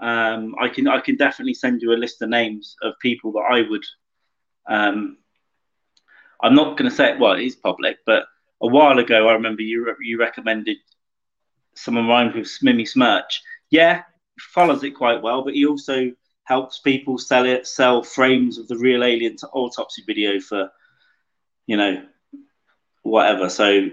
Um, 0.00 0.54
I 0.60 0.68
can, 0.68 0.88
I 0.88 1.00
can 1.00 1.16
definitely 1.16 1.54
send 1.54 1.82
you 1.82 1.92
a 1.92 1.94
list 1.94 2.22
of 2.22 2.28
names 2.30 2.76
of 2.82 2.94
people 3.00 3.32
that 3.32 3.46
I 3.50 3.62
would. 3.68 3.84
Um, 4.66 5.18
I'm 6.42 6.54
not 6.54 6.76
going 6.76 6.90
to 6.90 6.96
say 6.96 7.12
it. 7.12 7.18
Well, 7.18 7.32
it 7.32 7.44
is 7.44 7.56
public, 7.56 7.98
but 8.06 8.24
a 8.62 8.66
while 8.66 8.98
ago, 8.98 9.28
I 9.28 9.32
remember 9.32 9.62
you 9.62 9.84
re- 9.86 10.06
you 10.06 10.18
recommended 10.18 10.78
someone 11.74 12.08
rhymed 12.08 12.34
with 12.34 12.50
Mimi 12.62 12.84
Smirch. 12.84 13.42
Yeah, 13.70 14.02
follows 14.38 14.84
it 14.84 14.92
quite 14.92 15.22
well, 15.22 15.42
but 15.42 15.54
he 15.54 15.66
also 15.66 16.12
helps 16.44 16.78
people 16.78 17.18
sell 17.18 17.46
it, 17.46 17.66
sell 17.66 18.02
frames 18.02 18.58
of 18.58 18.68
the 18.68 18.76
real 18.76 19.02
alien 19.02 19.36
to 19.36 19.48
autopsy 19.48 20.02
video 20.06 20.38
for, 20.40 20.70
you 21.66 21.76
know, 21.76 22.02
whatever. 23.02 23.48
So 23.48 23.88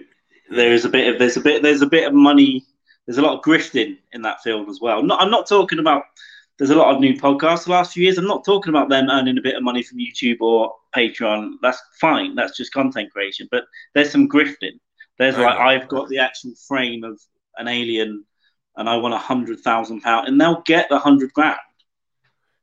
there 0.49 0.73
is 0.73 0.85
a 0.85 0.89
bit 0.89 1.13
of 1.13 1.19
there's 1.19 1.37
a 1.37 1.41
bit 1.41 1.63
there's 1.63 1.81
a 1.81 1.87
bit 1.87 2.07
of 2.07 2.13
money. 2.13 2.65
There's 3.05 3.17
a 3.17 3.21
lot 3.21 3.37
of 3.37 3.43
grifting 3.43 3.97
in 4.13 4.21
that 4.23 4.41
field 4.41 4.69
as 4.69 4.79
well. 4.81 5.01
Not, 5.01 5.21
I'm 5.21 5.31
not 5.31 5.47
talking 5.47 5.79
about. 5.79 6.03
There's 6.57 6.69
a 6.69 6.75
lot 6.75 6.93
of 6.93 7.01
new 7.01 7.15
podcasts 7.15 7.63
the 7.63 7.71
last 7.71 7.93
few 7.93 8.03
years. 8.03 8.19
I'm 8.19 8.27
not 8.27 8.45
talking 8.45 8.69
about 8.69 8.87
them 8.87 9.09
earning 9.09 9.39
a 9.39 9.41
bit 9.41 9.55
of 9.55 9.63
money 9.63 9.81
from 9.81 9.97
YouTube 9.97 10.41
or 10.41 10.75
Patreon. 10.95 11.53
That's 11.63 11.81
fine. 11.99 12.35
That's 12.35 12.55
just 12.55 12.71
content 12.71 13.11
creation. 13.11 13.47
But 13.49 13.63
there's 13.95 14.11
some 14.11 14.29
grifting. 14.29 14.79
There's 15.17 15.37
like. 15.37 15.57
I've 15.57 15.87
got 15.87 16.09
the 16.09 16.19
actual 16.19 16.53
frame 16.67 17.03
of 17.03 17.19
an 17.57 17.67
alien, 17.67 18.25
and 18.75 18.89
I 18.89 18.97
want 18.97 19.13
a 19.13 19.17
hundred 19.17 19.59
thousand 19.59 20.01
pound, 20.01 20.27
and 20.27 20.39
they'll 20.39 20.61
get 20.61 20.89
the 20.89 20.99
hundred 20.99 21.33
grand. 21.33 21.59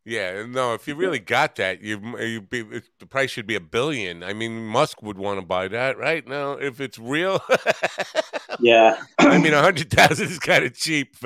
Yeah, 0.04 0.46
no. 0.48 0.72
If 0.72 0.88
you 0.88 0.94
really 0.94 1.18
got 1.18 1.56
that, 1.56 1.82
you 1.82 2.00
you 2.18 2.40
be 2.40 2.62
the 2.62 3.06
price 3.06 3.30
should 3.30 3.46
be 3.46 3.56
a 3.56 3.60
billion. 3.60 4.22
I 4.22 4.32
mean, 4.32 4.66
Musk 4.66 5.02
would 5.02 5.18
want 5.18 5.38
to 5.38 5.46
buy 5.46 5.68
that, 5.68 5.98
right? 5.98 6.26
Now, 6.26 6.52
if 6.52 6.80
it's 6.80 6.98
real, 6.98 7.42
Yeah, 8.60 9.00
I 9.18 9.38
mean, 9.38 9.52
a 9.52 9.62
hundred 9.62 9.90
thousand 9.90 10.28
is 10.28 10.38
kind 10.38 10.64
of 10.64 10.74
cheap. 10.74 11.16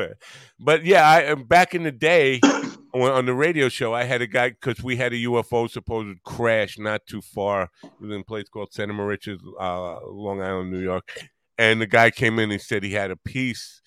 But 0.59 0.85
yeah, 0.85 1.09
I 1.09 1.27
uh, 1.27 1.37
back 1.37 1.75
in 1.75 1.83
the 1.83 1.93
day 1.93 2.41
on, 2.95 3.11
on 3.11 3.27
the 3.27 3.35
radio 3.35 3.69
show, 3.69 3.95
I 3.95 4.05
had 4.05 4.21
a 4.21 4.27
guy 4.27 4.51
because 4.51 4.83
we 4.83 4.97
had 4.97 5.13
a 5.13 5.17
UFO 5.17 5.71
supposed 5.71 6.23
crash 6.25 6.79
not 6.79 7.07
too 7.07 7.23
far. 7.23 7.71
It 7.83 7.91
was 8.01 8.11
in 8.11 8.21
a 8.21 8.25
place 8.25 8.49
called 8.49 8.73
Santa 8.73 8.93
Mauritius, 8.93 9.41
uh, 9.59 10.07
Long 10.07 10.43
Island, 10.43 10.71
New 10.71 10.81
York. 10.81 11.13
And 11.63 11.81
the 11.81 11.87
guy 11.87 12.11
came 12.11 12.41
in 12.41 12.51
and 12.51 12.61
said 12.61 12.83
he 12.83 12.93
had 12.93 13.13
a 13.13 13.17
piece 13.17 13.83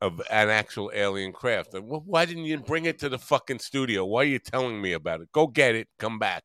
of 0.00 0.22
an 0.30 0.48
actual 0.48 0.92
alien 0.94 1.32
craft. 1.32 1.74
Well, 1.74 2.04
why 2.06 2.24
didn't 2.24 2.44
you 2.44 2.58
bring 2.58 2.84
it 2.84 3.00
to 3.00 3.08
the 3.08 3.18
fucking 3.18 3.58
studio? 3.58 4.04
Why 4.04 4.22
are 4.22 4.26
you 4.26 4.38
telling 4.38 4.80
me 4.80 4.92
about 4.92 5.20
it? 5.20 5.32
Go 5.32 5.48
get 5.48 5.74
it. 5.74 5.88
Come 5.98 6.20
back. 6.20 6.44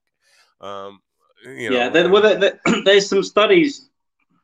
Um, 0.59 1.01
you 1.45 1.69
know, 1.69 1.77
yeah. 1.77 1.89
There, 1.89 2.09
well, 2.09 2.23
there, 2.23 2.39
there- 2.39 2.59
there's 2.83 3.07
some 3.07 3.21
studies 3.21 3.91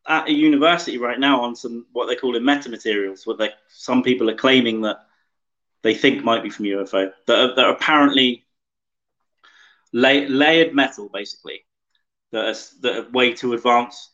at 0.07 0.27
a 0.27 0.31
university 0.31 0.99
right 0.99 1.19
now 1.19 1.41
on 1.41 1.55
some 1.55 1.87
what 1.91 2.05
they 2.05 2.15
call 2.15 2.35
in 2.35 2.43
metamaterials, 2.43 3.25
what 3.25 3.39
they 3.39 3.49
some 3.69 4.03
people 4.03 4.29
are 4.29 4.35
claiming 4.35 4.81
that 4.81 4.97
they 5.81 5.95
think 5.95 6.23
might 6.23 6.43
be 6.43 6.51
from 6.51 6.65
UFO 6.65 7.11
that 7.25 7.35
are, 7.39 7.55
that 7.55 7.65
are 7.65 7.73
apparently 7.73 8.45
lay, 9.91 10.27
layered 10.27 10.75
metal, 10.75 11.09
basically 11.11 11.65
that 12.31 12.45
are, 12.45 12.55
that 12.81 12.97
are 12.97 13.09
way 13.09 13.33
too 13.33 13.53
advanced 13.53 14.11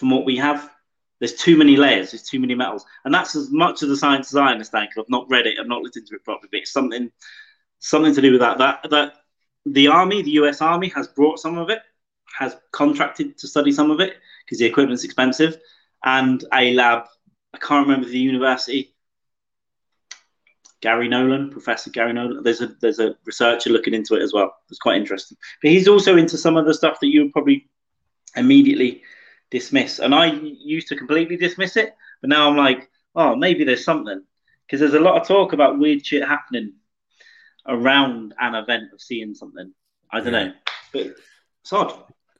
from 0.00 0.10
what 0.10 0.24
we 0.24 0.36
have. 0.36 0.68
There's 1.20 1.34
too 1.34 1.56
many 1.56 1.76
layers. 1.76 2.10
There's 2.10 2.22
too 2.22 2.40
many 2.40 2.54
metals, 2.54 2.84
and 3.04 3.14
that's 3.14 3.36
as 3.36 3.50
much 3.50 3.82
of 3.82 3.90
the 3.90 3.96
science 3.96 4.32
as 4.32 4.36
I 4.36 4.50
understand. 4.50 4.88
Because 4.88 5.04
I've 5.04 5.10
not 5.10 5.30
read 5.30 5.46
it, 5.46 5.58
I've 5.60 5.68
not 5.68 5.82
looked 5.82 5.98
into 5.98 6.14
it 6.14 6.24
properly, 6.24 6.48
but 6.50 6.60
it's 6.60 6.72
something 6.72 7.12
something 7.78 8.14
to 8.14 8.22
do 8.22 8.32
with 8.32 8.40
that. 8.40 8.58
That 8.58 8.88
that 8.90 9.12
the 9.66 9.88
army, 9.88 10.22
the 10.22 10.30
U.S. 10.32 10.62
Army, 10.62 10.88
has 10.88 11.06
brought 11.06 11.38
some 11.38 11.58
of 11.58 11.68
it, 11.68 11.82
has 12.38 12.56
contracted 12.72 13.36
to 13.38 13.46
study 13.46 13.70
some 13.70 13.90
of 13.90 14.00
it 14.00 14.16
because 14.44 14.58
the 14.58 14.64
equipment's 14.64 15.04
expensive, 15.04 15.58
and 16.04 16.42
a 16.54 16.72
lab. 16.72 17.04
I 17.52 17.58
can't 17.58 17.86
remember 17.86 18.08
the 18.08 18.18
university. 18.18 18.94
Garry 20.80 21.08
Nolan, 21.08 21.50
Professor 21.50 21.90
Garry 21.90 22.14
Nolan. 22.14 22.42
There's 22.42 22.62
a 22.62 22.68
there's 22.80 22.98
a 22.98 23.14
researcher 23.26 23.68
looking 23.68 23.92
into 23.92 24.14
it 24.14 24.22
as 24.22 24.32
well. 24.32 24.56
It's 24.70 24.78
quite 24.78 24.96
interesting. 24.96 25.36
But 25.60 25.72
he's 25.72 25.88
also 25.88 26.16
into 26.16 26.38
some 26.38 26.56
of 26.56 26.64
the 26.64 26.72
stuff 26.72 26.98
that 27.00 27.08
you 27.08 27.24
would 27.24 27.32
probably 27.32 27.68
immediately 28.36 29.02
dismiss. 29.50 29.98
And 29.98 30.14
I 30.14 30.26
used 30.26 30.88
to 30.88 30.96
completely 30.96 31.36
dismiss 31.36 31.76
it, 31.76 31.94
but 32.20 32.30
now 32.30 32.48
I'm 32.48 32.56
like, 32.56 32.88
oh, 33.14 33.34
maybe 33.36 33.64
there's 33.64 33.84
something 33.84 34.22
because 34.66 34.80
there's 34.80 34.94
a 34.94 35.00
lot 35.00 35.20
of 35.20 35.26
talk 35.26 35.52
about 35.52 35.78
weird 35.78 36.04
shit 36.06 36.26
happening 36.26 36.74
around 37.66 38.34
an 38.40 38.54
event 38.54 38.92
of 38.92 39.00
seeing 39.00 39.34
something. 39.34 39.72
I 40.10 40.20
don't 40.20 40.32
Yeah. 40.32 40.44
know, 40.44 40.52
but 40.92 41.02
it's 41.62 41.72
odd. 41.72 41.92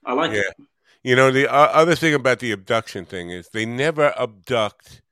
I 0.04 0.12
like 0.14 0.32
Yeah. 0.32 0.40
it. 0.40 0.56
You 1.02 1.16
know, 1.16 1.30
the 1.30 1.46
uh, 1.48 1.54
other 1.72 1.94
thing 1.94 2.14
about 2.14 2.40
the 2.40 2.52
abduction 2.52 3.04
thing 3.06 3.30
is 3.30 3.48
they 3.48 3.64
never 3.64 4.12
abduct 4.18 5.02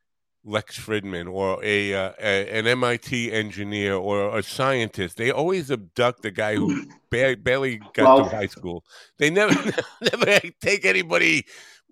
Lex 0.44 0.78
Fridman 0.78 1.30
or 1.32 1.58
a, 1.62 1.94
uh, 1.94 2.12
a 2.20 2.58
an 2.58 2.66
MIT 2.66 3.32
engineer 3.32 3.94
or 3.94 4.36
a 4.38 4.42
scientist. 4.42 5.16
They 5.16 5.30
always 5.30 5.70
abduct 5.70 6.22
the 6.22 6.30
guy 6.30 6.54
who 6.56 6.84
ba- 7.10 7.36
barely 7.38 7.78
got 7.94 8.04
Well- 8.04 8.30
to 8.30 8.36
high 8.36 8.46
school. 8.46 8.84
They 9.18 9.30
never 9.30 9.54
never 10.00 10.40
take 10.60 10.84
anybody 10.84 11.44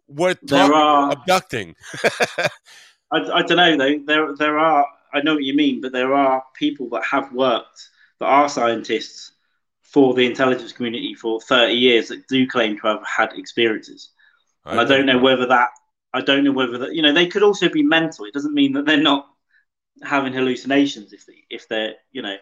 worth 0.09 0.39
there 0.43 0.73
are, 0.73 1.12
abducting. 1.12 1.74
I, 3.11 3.19
I 3.19 3.43
don't 3.43 3.57
know 3.57 3.77
though. 3.77 3.99
There 4.05 4.37
there 4.37 4.59
are. 4.59 4.87
I 5.12 5.20
know 5.23 5.35
what 5.35 5.45
you 5.45 5.55
mean, 5.55 5.81
but 5.81 5.93
there 5.93 6.15
are 6.15 6.43
people 6.55 6.89
that 6.91 7.05
have 7.05 7.33
worked 7.33 7.89
that 8.20 8.27
are 8.27 8.49
scientists 8.49 9.33
for 9.83 10.15
the 10.15 10.27
intelligence 10.27 10.73
community 10.73 11.15
for 11.15 11.41
30 11.41 11.73
years 11.73 12.09
that 12.09 12.27
do 12.28 12.47
claim 12.47 12.77
to 12.78 12.87
have 12.87 13.07
had 13.07 13.33
experiences. 13.35 14.11
And 14.65 14.81
I 14.81 14.85
don't 14.85 15.07
know 15.07 15.19
whether 15.19 15.47
that. 15.47 15.69
I 16.12 16.20
don't 16.20 16.45
know 16.45 16.53
whether 16.53 16.78
that. 16.78 16.95
You 16.95 17.03
know, 17.03 17.12
they 17.12 17.27
could 17.28 17.43
also 17.45 17.69
be 17.69 17.83
mental. 17.83 18.24
It 18.24 18.35
doesn't 18.35 18.53
mean 18.53 18.73
that 18.73 18.85
they're 18.85 18.97
not 18.97 19.28
having 20.03 20.33
hallucinations 20.33 21.12
if 21.12 21.24
they 21.27 21.45
if 21.49 21.69
they're 21.69 21.95
you 22.12 22.23
know 22.23 22.37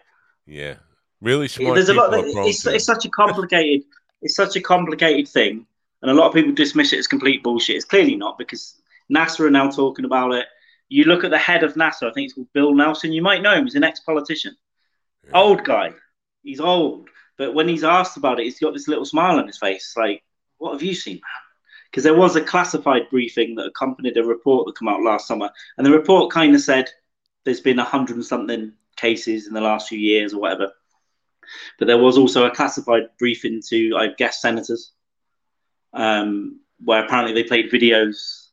Yeah, 0.45 0.75
really 1.21 1.47
smart 1.47 1.75
there's 1.75 1.89
a 1.89 1.93
lot. 1.93 2.13
It's, 2.13 2.65
it's 2.65 2.85
such 2.85 3.05
a 3.05 3.09
complicated. 3.09 3.85
it's 4.21 4.35
such 4.35 4.55
a 4.55 4.61
complicated 4.61 5.27
thing, 5.27 5.65
and 6.05 6.11
a 6.11 6.13
lot 6.21 6.27
of 6.27 6.35
people 6.35 6.51
dismiss 6.53 6.93
it 6.93 6.99
as 6.99 7.07
complete 7.07 7.41
bullshit. 7.41 7.77
It's 7.77 7.83
clearly 7.83 8.15
not 8.15 8.37
because 8.37 8.79
NASA 9.11 9.39
are 9.39 9.49
now 9.49 9.71
talking 9.71 10.05
about 10.05 10.35
it. 10.35 10.45
You 10.87 11.05
look 11.05 11.23
at 11.23 11.31
the 11.31 11.37
head 11.39 11.63
of 11.63 11.73
NASA. 11.73 12.03
I 12.03 12.13
think 12.13 12.25
it's 12.25 12.33
called 12.33 12.53
Bill 12.53 12.75
Nelson. 12.75 13.11
You 13.11 13.23
might 13.23 13.41
know 13.41 13.55
him. 13.55 13.63
He's 13.63 13.73
an 13.73 13.83
ex-politician, 13.83 14.55
Yeah. 15.25 15.31
old 15.33 15.63
guy. 15.63 15.93
He's 16.43 16.59
old, 16.59 17.09
but 17.39 17.55
when 17.55 17.67
he's 17.67 17.83
asked 17.83 18.17
about 18.17 18.39
it, 18.39 18.43
he's 18.43 18.59
got 18.59 18.73
this 18.73 18.87
little 18.87 19.03
smile 19.03 19.39
on 19.39 19.47
his 19.47 19.57
face. 19.57 19.95
Like, 19.97 20.23
what 20.59 20.73
have 20.73 20.83
you 20.83 20.93
seen, 20.93 21.15
man? 21.15 21.41
Because 21.89 22.03
there 22.03 22.13
was 22.13 22.35
a 22.35 22.41
classified 22.41 23.09
briefing 23.09 23.55
that 23.55 23.65
accompanied 23.65 24.15
a 24.17 24.23
report 24.23 24.67
that 24.67 24.77
came 24.77 24.89
out 24.89 25.01
last 25.01 25.27
summer, 25.27 25.49
and 25.77 25.87
the 25.87 25.91
report 25.91 26.31
kind 26.31 26.53
of 26.53 26.61
said 26.61 26.87
there's 27.45 27.61
been 27.61 27.79
a 27.79 27.83
hundred 27.83 28.17
and 28.17 28.25
something 28.25 28.73
cases 28.95 29.47
in 29.47 29.55
the 29.55 29.61
last 29.61 29.89
few 29.89 29.97
years 29.97 30.35
or 30.35 30.41
whatever. 30.41 30.71
But 31.79 31.87
there 31.87 31.97
was 31.97 32.17
also 32.17 32.45
a 32.45 32.55
classified 32.55 33.09
briefing 33.17 33.61
to, 33.69 33.95
I 33.97 34.07
guess, 34.17 34.41
senators, 34.41 34.91
um, 35.95 36.59
where 36.83 37.03
apparently 37.03 37.33
they 37.33 37.47
played 37.47 37.71
videos 37.71 38.47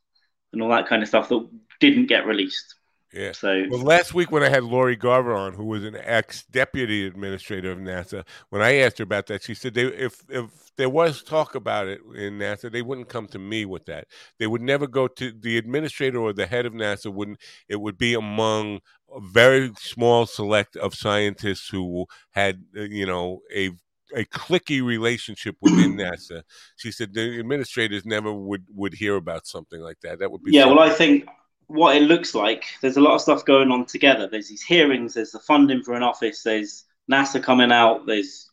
and 0.51 0.61
all 0.61 0.69
that 0.69 0.87
kind 0.87 1.01
of 1.01 1.07
stuff 1.07 1.29
that 1.29 1.47
didn't 1.79 2.07
get 2.07 2.25
released. 2.25 2.75
Yeah. 3.13 3.31
So 3.31 3.65
Well, 3.69 3.81
last 3.83 4.15
week 4.15 4.31
when 4.31 4.41
I 4.41 4.49
had 4.49 4.63
Lori 4.63 4.95
Garver 4.95 5.35
on, 5.35 5.53
who 5.53 5.65
was 5.65 5.83
an 5.83 5.95
ex 5.95 6.43
deputy 6.45 7.05
administrator 7.05 7.71
of 7.71 7.77
NASA, 7.77 8.25
when 8.49 8.63
I 8.63 8.77
asked 8.77 8.97
her 8.97 9.03
about 9.03 9.27
that, 9.27 9.43
she 9.43 9.53
said 9.53 9.75
they, 9.75 9.83
if 9.83 10.23
if 10.29 10.49
there 10.77 10.89
was 10.89 11.21
talk 11.21 11.53
about 11.53 11.87
it 11.87 12.01
in 12.15 12.39
NASA, 12.39 12.71
they 12.71 12.81
wouldn't 12.81 13.09
come 13.09 13.27
to 13.27 13.39
me 13.39 13.65
with 13.65 13.85
that. 13.85 14.07
They 14.39 14.47
would 14.47 14.63
never 14.63 14.87
go 14.87 15.07
to 15.07 15.31
the 15.31 15.59
administrator 15.59 16.19
or 16.19 16.33
the 16.33 16.47
head 16.47 16.65
of 16.65 16.73
NASA. 16.73 17.13
Wouldn't 17.13 17.39
it 17.69 17.79
would 17.79 17.99
be 17.99 18.15
among 18.15 18.79
a 19.15 19.21
very 19.21 19.71
small 19.77 20.25
select 20.25 20.75
of 20.75 20.95
scientists 20.95 21.69
who 21.69 22.07
had 22.31 22.63
uh, 22.75 22.81
you 22.81 23.05
know 23.05 23.41
a 23.55 23.71
a 24.15 24.25
cliquey 24.25 24.83
relationship 24.83 25.55
within 25.61 25.95
NASA. 25.97 26.43
She 26.77 26.91
said 26.91 27.13
the 27.13 27.39
administrators 27.39 28.05
never 28.05 28.31
would 28.31 28.65
would 28.69 28.93
hear 28.93 29.15
about 29.15 29.47
something 29.47 29.81
like 29.81 29.99
that. 30.01 30.19
That 30.19 30.31
would 30.31 30.43
be 30.43 30.51
yeah, 30.51 30.65
well, 30.65 30.79
I 30.79 30.89
think 30.89 31.25
what 31.67 31.95
it 31.95 32.01
looks 32.01 32.35
like, 32.35 32.65
there's 32.81 32.97
a 32.97 33.01
lot 33.01 33.15
of 33.15 33.21
stuff 33.21 33.45
going 33.45 33.71
on 33.71 33.85
together. 33.85 34.27
There's 34.27 34.49
these 34.49 34.63
hearings, 34.63 35.13
there's 35.13 35.31
the 35.31 35.39
funding 35.39 35.81
for 35.83 35.93
an 35.93 36.03
office, 36.03 36.43
there's 36.43 36.85
NASA 37.11 37.41
coming 37.41 37.71
out, 37.71 38.05
there's 38.05 38.49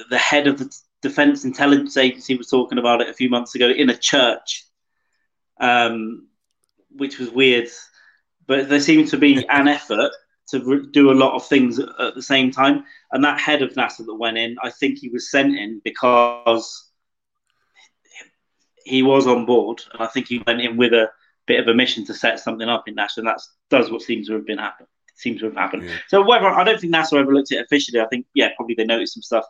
uh, 0.00 0.04
the 0.10 0.18
head 0.18 0.46
of 0.46 0.58
the 0.58 0.74
Defense 1.02 1.44
Intelligence 1.44 1.96
Agency 1.98 2.36
was 2.36 2.48
talking 2.48 2.78
about 2.78 3.02
it 3.02 3.10
a 3.10 3.14
few 3.14 3.28
months 3.28 3.54
ago 3.54 3.68
in 3.68 3.90
a 3.90 3.96
church, 3.96 4.64
um, 5.60 6.28
which 6.90 7.18
was 7.18 7.30
weird. 7.30 7.68
But 8.46 8.70
there 8.70 8.80
seemed 8.80 9.08
to 9.08 9.18
be 9.18 9.46
an 9.50 9.68
effort 9.68 10.12
to 10.50 10.86
do 10.92 11.10
a 11.10 11.12
lot 11.12 11.34
of 11.34 11.46
things 11.46 11.78
at, 11.78 12.14
the 12.14 12.22
same 12.22 12.50
time. 12.50 12.84
And 13.12 13.24
that 13.24 13.40
head 13.40 13.62
of 13.62 13.72
NASA 13.74 14.04
that 14.04 14.14
went 14.14 14.38
in, 14.38 14.56
I 14.62 14.70
think 14.70 14.98
he 14.98 15.08
was 15.08 15.30
sent 15.30 15.56
in 15.56 15.80
because 15.84 16.90
he 18.84 19.02
was 19.02 19.26
on 19.26 19.46
board, 19.46 19.82
and 19.92 20.02
I 20.02 20.06
think 20.06 20.28
he 20.28 20.42
went 20.46 20.60
in 20.60 20.76
with 20.76 20.92
a 20.92 21.10
bit 21.46 21.60
of 21.60 21.68
a 21.68 21.74
mission 21.74 22.04
to 22.06 22.14
set 22.14 22.38
something 22.40 22.68
up 22.68 22.86
in 22.86 22.94
NASA, 22.94 23.18
and 23.18 23.26
that 23.26 23.40
does 23.70 23.90
what 23.90 24.02
seems 24.02 24.28
to 24.28 24.34
have 24.34 24.46
been 24.46 24.58
happen. 24.58 24.86
Seems 25.16 25.40
to 25.40 25.46
have 25.46 25.54
happened. 25.54 25.84
Yeah. 25.84 25.96
So 26.08 26.22
whether 26.22 26.46
I 26.48 26.64
don't 26.64 26.80
think 26.80 26.92
NASA 26.92 27.18
ever 27.18 27.32
looked 27.32 27.52
at 27.52 27.58
it 27.58 27.64
officially. 27.64 28.00
I 28.00 28.06
think 28.06 28.26
yeah, 28.34 28.50
probably 28.56 28.74
they 28.74 28.84
noticed 28.84 29.14
some 29.14 29.22
stuff. 29.22 29.44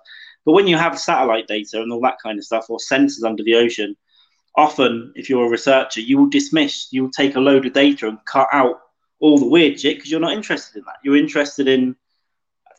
But 0.45 0.53
when 0.53 0.66
you 0.66 0.77
have 0.77 0.99
satellite 0.99 1.49
data 1.49 1.81
and 1.81 1.91
all 1.91 2.03
that 2.03 2.19
kind 2.23 2.39
of 2.39 2.45
stuff, 2.45 2.66
or 2.69 2.79
sensors 2.79 3.25
under 3.25 3.43
the 3.43 3.55
ocean, 3.55 3.97
often 4.57 5.12
if 5.16 5.29
you're 5.29 5.47
a 5.47 5.51
researcher, 5.51 6.01
you 6.01 6.19
will 6.19 6.29
dismiss, 6.29 6.89
you 6.93 7.03
will 7.03 7.11
take 7.11 7.37
a 7.37 7.41
load 7.41 7.66
of 7.66 7.73
data 7.73 8.09
and 8.09 8.19
cut 8.27 8.49
out 8.53 8.81
all 9.24 9.38
the 9.38 9.46
weird 9.46 9.80
shit 9.80 9.96
because 9.96 10.10
you're 10.10 10.20
not 10.20 10.34
interested 10.34 10.76
in 10.76 10.84
that. 10.84 10.96
You're 11.02 11.16
interested 11.16 11.66
in 11.66 11.96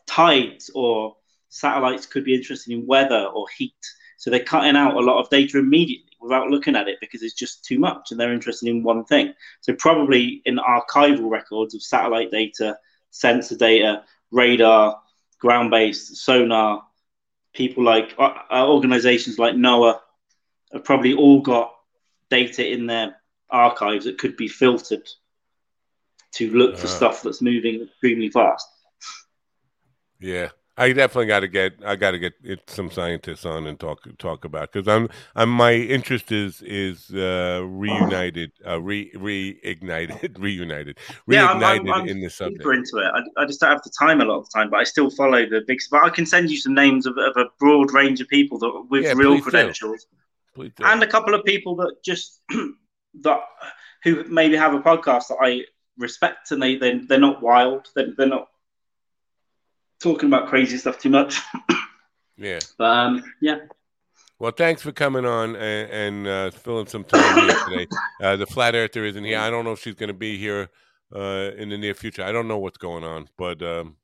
tides 0.06 0.70
or 0.76 1.16
satellites 1.48 2.06
could 2.06 2.24
be 2.24 2.36
interested 2.36 2.72
in 2.72 2.86
weather 2.86 3.28
or 3.34 3.46
heat. 3.58 3.74
So 4.16 4.30
they're 4.30 4.44
cutting 4.44 4.76
out 4.76 4.94
a 4.94 5.00
lot 5.00 5.20
of 5.20 5.28
data 5.28 5.58
immediately 5.58 6.12
without 6.20 6.48
looking 6.48 6.76
at 6.76 6.86
it 6.86 6.98
because 7.00 7.24
it's 7.24 7.34
just 7.34 7.64
too 7.64 7.80
much 7.80 8.12
and 8.12 8.20
they're 8.20 8.32
interested 8.32 8.68
in 8.68 8.84
one 8.84 9.04
thing. 9.06 9.34
So 9.60 9.74
probably 9.74 10.40
in 10.44 10.58
archival 10.58 11.28
records 11.28 11.74
of 11.74 11.82
satellite 11.82 12.30
data, 12.30 12.78
sensor 13.10 13.56
data, 13.56 14.04
radar, 14.30 15.00
ground-based 15.40 16.14
sonar, 16.14 16.84
people 17.54 17.82
like 17.82 18.14
uh, 18.20 18.34
uh, 18.52 18.68
organizations 18.68 19.36
like 19.36 19.54
NOAA 19.56 19.98
have 20.72 20.84
probably 20.84 21.14
all 21.14 21.40
got 21.40 21.74
data 22.30 22.64
in 22.64 22.86
their 22.86 23.16
archives 23.50 24.04
that 24.04 24.18
could 24.18 24.36
be 24.36 24.46
filtered 24.46 25.08
to 26.32 26.50
look 26.50 26.76
for 26.76 26.86
Uh. 26.86 26.90
stuff 26.90 27.22
that's 27.22 27.42
moving 27.42 27.82
extremely 27.82 28.28
fast. 28.30 28.66
Yeah, 30.20 30.48
I 30.78 30.92
definitely 30.92 31.26
got 31.26 31.40
to 31.40 31.48
get. 31.48 31.74
I 31.84 31.94
got 31.96 32.12
to 32.12 32.18
get 32.18 32.32
it, 32.42 32.60
some 32.70 32.90
scientists 32.90 33.44
on 33.44 33.66
and 33.66 33.78
talk 33.78 34.00
talk 34.18 34.44
about 34.46 34.72
because 34.72 34.88
I'm. 34.88 35.08
I'm. 35.34 35.50
My 35.50 35.74
interest 35.74 36.32
is 36.32 36.62
is 36.62 37.10
uh, 37.14 37.60
reunited, 37.64 38.52
uh, 38.66 38.80
re 38.80 39.10
reignited, 39.14 40.38
reunited, 40.38 40.98
Yeah, 41.28 41.46
I'm- 41.46 41.60
reignited 41.60 41.90
I'm- 41.92 42.00
I'm 42.02 42.08
in 42.08 42.20
the 42.20 42.30
subject. 42.30 42.62
Super 42.62 42.72
into 42.74 42.96
it. 42.98 43.10
I, 43.14 43.42
I 43.42 43.46
just 43.46 43.60
don't 43.60 43.70
have 43.70 43.82
the 43.82 43.92
time 43.98 44.20
a 44.22 44.24
lot 44.24 44.38
of 44.38 44.44
the 44.50 44.58
time, 44.58 44.70
but 44.70 44.78
I 44.80 44.84
still 44.84 45.10
follow 45.10 45.44
the 45.46 45.62
big. 45.66 45.78
But 45.90 46.04
I 46.04 46.08
can 46.08 46.24
send 46.24 46.50
you 46.50 46.56
some 46.56 46.74
names 46.74 47.04
of, 47.06 47.18
of 47.18 47.36
a 47.36 47.46
broad 47.60 47.92
range 47.92 48.20
of 48.22 48.28
people 48.28 48.58
that 48.60 48.86
with 48.90 49.04
Yeah, 49.04 49.12
real 49.16 49.40
credentials. 49.40 50.06
And 50.78 51.02
a 51.02 51.06
couple 51.06 51.34
of 51.34 51.44
people 51.44 51.76
that 51.76 51.96
just 52.02 52.40
that 53.20 53.40
who 54.02 54.24
maybe 54.24 54.56
have 54.56 54.72
a 54.72 54.80
podcast 54.80 55.28
that 55.28 55.36
I 55.42 55.64
respect 55.98 56.50
and 56.50 56.62
they 56.62 56.76
they 56.76 56.98
they're 56.98 57.18
not 57.20 57.42
wild. 57.42 57.88
They're, 57.94 58.12
they're 58.16 58.26
not 58.26 58.48
talking 60.00 60.28
about 60.28 60.48
crazy 60.48 60.76
stuff 60.76 60.98
too 60.98 61.10
much. 61.10 61.40
yeah. 62.36 62.60
But 62.78 62.84
um, 62.84 63.24
yeah, 63.40 63.58
Well, 64.38 64.52
thanks 64.52 64.82
for 64.82 64.92
coming 64.92 65.24
on 65.24 65.56
and, 65.56 65.90
and 65.90 66.26
uh, 66.26 66.50
filling 66.50 66.86
some 66.86 67.04
time 67.04 67.40
here 67.40 67.58
today. 67.68 67.86
Uh, 68.22 68.36
the 68.36 68.46
flat 68.46 68.74
earther 68.74 69.04
isn't 69.04 69.24
here. 69.24 69.38
I 69.38 69.50
don't 69.50 69.64
know 69.64 69.72
if 69.72 69.80
she's 69.80 69.94
going 69.94 70.08
to 70.08 70.14
be 70.14 70.38
here 70.38 70.68
uh, 71.14 71.50
in 71.56 71.68
the 71.70 71.78
near 71.78 71.94
future. 71.94 72.22
I 72.22 72.32
don't 72.32 72.48
know 72.48 72.58
what's 72.58 72.78
going 72.78 73.04
on, 73.04 73.28
but 73.36 73.62
um, 73.62 73.96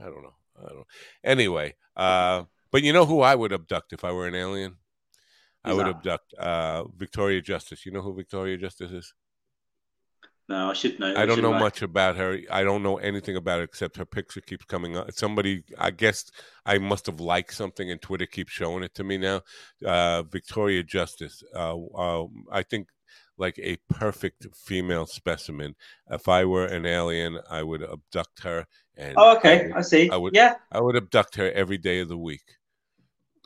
I 0.00 0.04
don't 0.04 0.22
know. 0.22 0.34
I 0.60 0.68
don't. 0.68 0.86
Anyway, 1.22 1.74
uh, 1.96 2.44
but 2.70 2.82
you 2.82 2.92
know 2.92 3.06
who 3.06 3.20
I 3.20 3.34
would 3.34 3.52
abduct 3.52 3.92
if 3.92 4.04
I 4.04 4.12
were 4.12 4.26
an 4.26 4.34
alien? 4.34 4.76
I 5.64 5.74
would 5.74 5.86
that? 5.86 5.96
abduct 5.96 6.34
uh, 6.34 6.84
Victoria 6.96 7.42
Justice. 7.42 7.84
You 7.84 7.92
know 7.92 8.00
who 8.00 8.14
Victoria 8.14 8.56
Justice 8.56 8.90
is? 8.90 9.14
No, 10.48 10.70
I 10.70 10.72
should 10.72 10.98
know. 10.98 11.14
I 11.16 11.26
don't 11.26 11.42
know 11.42 11.52
much 11.58 11.82
about 11.82 12.16
her. 12.16 12.38
I 12.50 12.62
don't 12.62 12.82
know 12.82 12.96
anything 12.98 13.36
about 13.36 13.60
it 13.60 13.64
except 13.64 13.96
her 13.96 14.04
picture 14.06 14.40
keeps 14.40 14.64
coming 14.64 14.96
up. 14.96 15.10
Somebody, 15.12 15.64
I 15.78 15.90
guess, 15.90 16.30
I 16.64 16.78
must 16.78 17.06
have 17.06 17.20
liked 17.20 17.54
something, 17.54 17.90
and 17.90 18.00
Twitter 18.00 18.26
keeps 18.26 18.52
showing 18.52 18.82
it 18.82 18.94
to 18.94 19.04
me 19.04 19.18
now. 19.18 19.42
Uh, 19.84 20.22
Victoria 20.22 20.82
Justice. 20.82 21.42
Uh, 21.54 21.76
um, 21.96 22.44
I 22.50 22.62
think 22.62 22.88
like 23.36 23.58
a 23.60 23.76
perfect 23.88 24.46
female 24.56 25.06
specimen. 25.06 25.74
If 26.10 26.28
I 26.28 26.44
were 26.44 26.66
an 26.66 26.86
alien, 26.86 27.38
I 27.48 27.62
would 27.62 27.82
abduct 27.82 28.42
her. 28.42 28.66
And 28.96 29.14
Oh, 29.16 29.34
I 29.34 29.36
okay, 29.36 29.66
would- 29.68 29.76
I 29.76 29.80
see. 29.82 30.10
I 30.10 30.16
would- 30.16 30.34
yeah, 30.34 30.56
I 30.72 30.80
would 30.80 30.96
abduct 30.96 31.36
her 31.36 31.50
every 31.52 31.78
day 31.78 32.00
of 32.00 32.08
the 32.08 32.18
week 32.18 32.56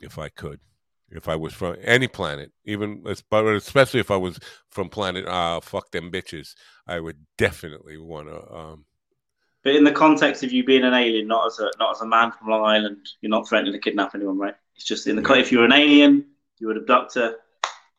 if 0.01 0.17
I 0.17 0.29
could. 0.29 0.59
If 1.15 1.27
I 1.29 1.35
was 1.35 1.53
from 1.53 1.75
any 1.83 2.07
planet, 2.07 2.51
even 2.65 3.03
but 3.29 3.45
especially 3.47 3.99
if 3.99 4.11
I 4.11 4.17
was 4.17 4.39
from 4.69 4.89
planet 4.89 5.25
uh 5.27 5.59
fuck 5.61 5.91
them 5.91 6.11
bitches, 6.11 6.55
I 6.87 6.99
would 6.99 7.17
definitely 7.37 7.97
want 7.97 8.27
to. 8.29 8.53
Um, 8.53 8.85
but 9.63 9.75
in 9.75 9.83
the 9.83 9.91
context 9.91 10.43
of 10.43 10.51
you 10.51 10.63
being 10.63 10.83
an 10.83 10.93
alien, 10.93 11.27
not 11.27 11.47
as 11.47 11.59
a 11.59 11.71
not 11.79 11.95
as 11.95 12.01
a 12.01 12.07
man 12.07 12.31
from 12.31 12.49
Long 12.49 12.65
Island, 12.65 12.97
you're 13.21 13.29
not 13.29 13.47
threatening 13.47 13.73
to 13.73 13.79
kidnap 13.79 14.15
anyone, 14.15 14.37
right? 14.37 14.55
It's 14.75 14.85
just 14.85 15.07
in 15.07 15.15
the 15.15 15.21
Yeah. 15.21 15.37
if 15.41 15.51
you're 15.51 15.65
an 15.65 15.71
alien, 15.73 16.25
you 16.59 16.67
would 16.67 16.77
abduct 16.77 17.15
her 17.15 17.35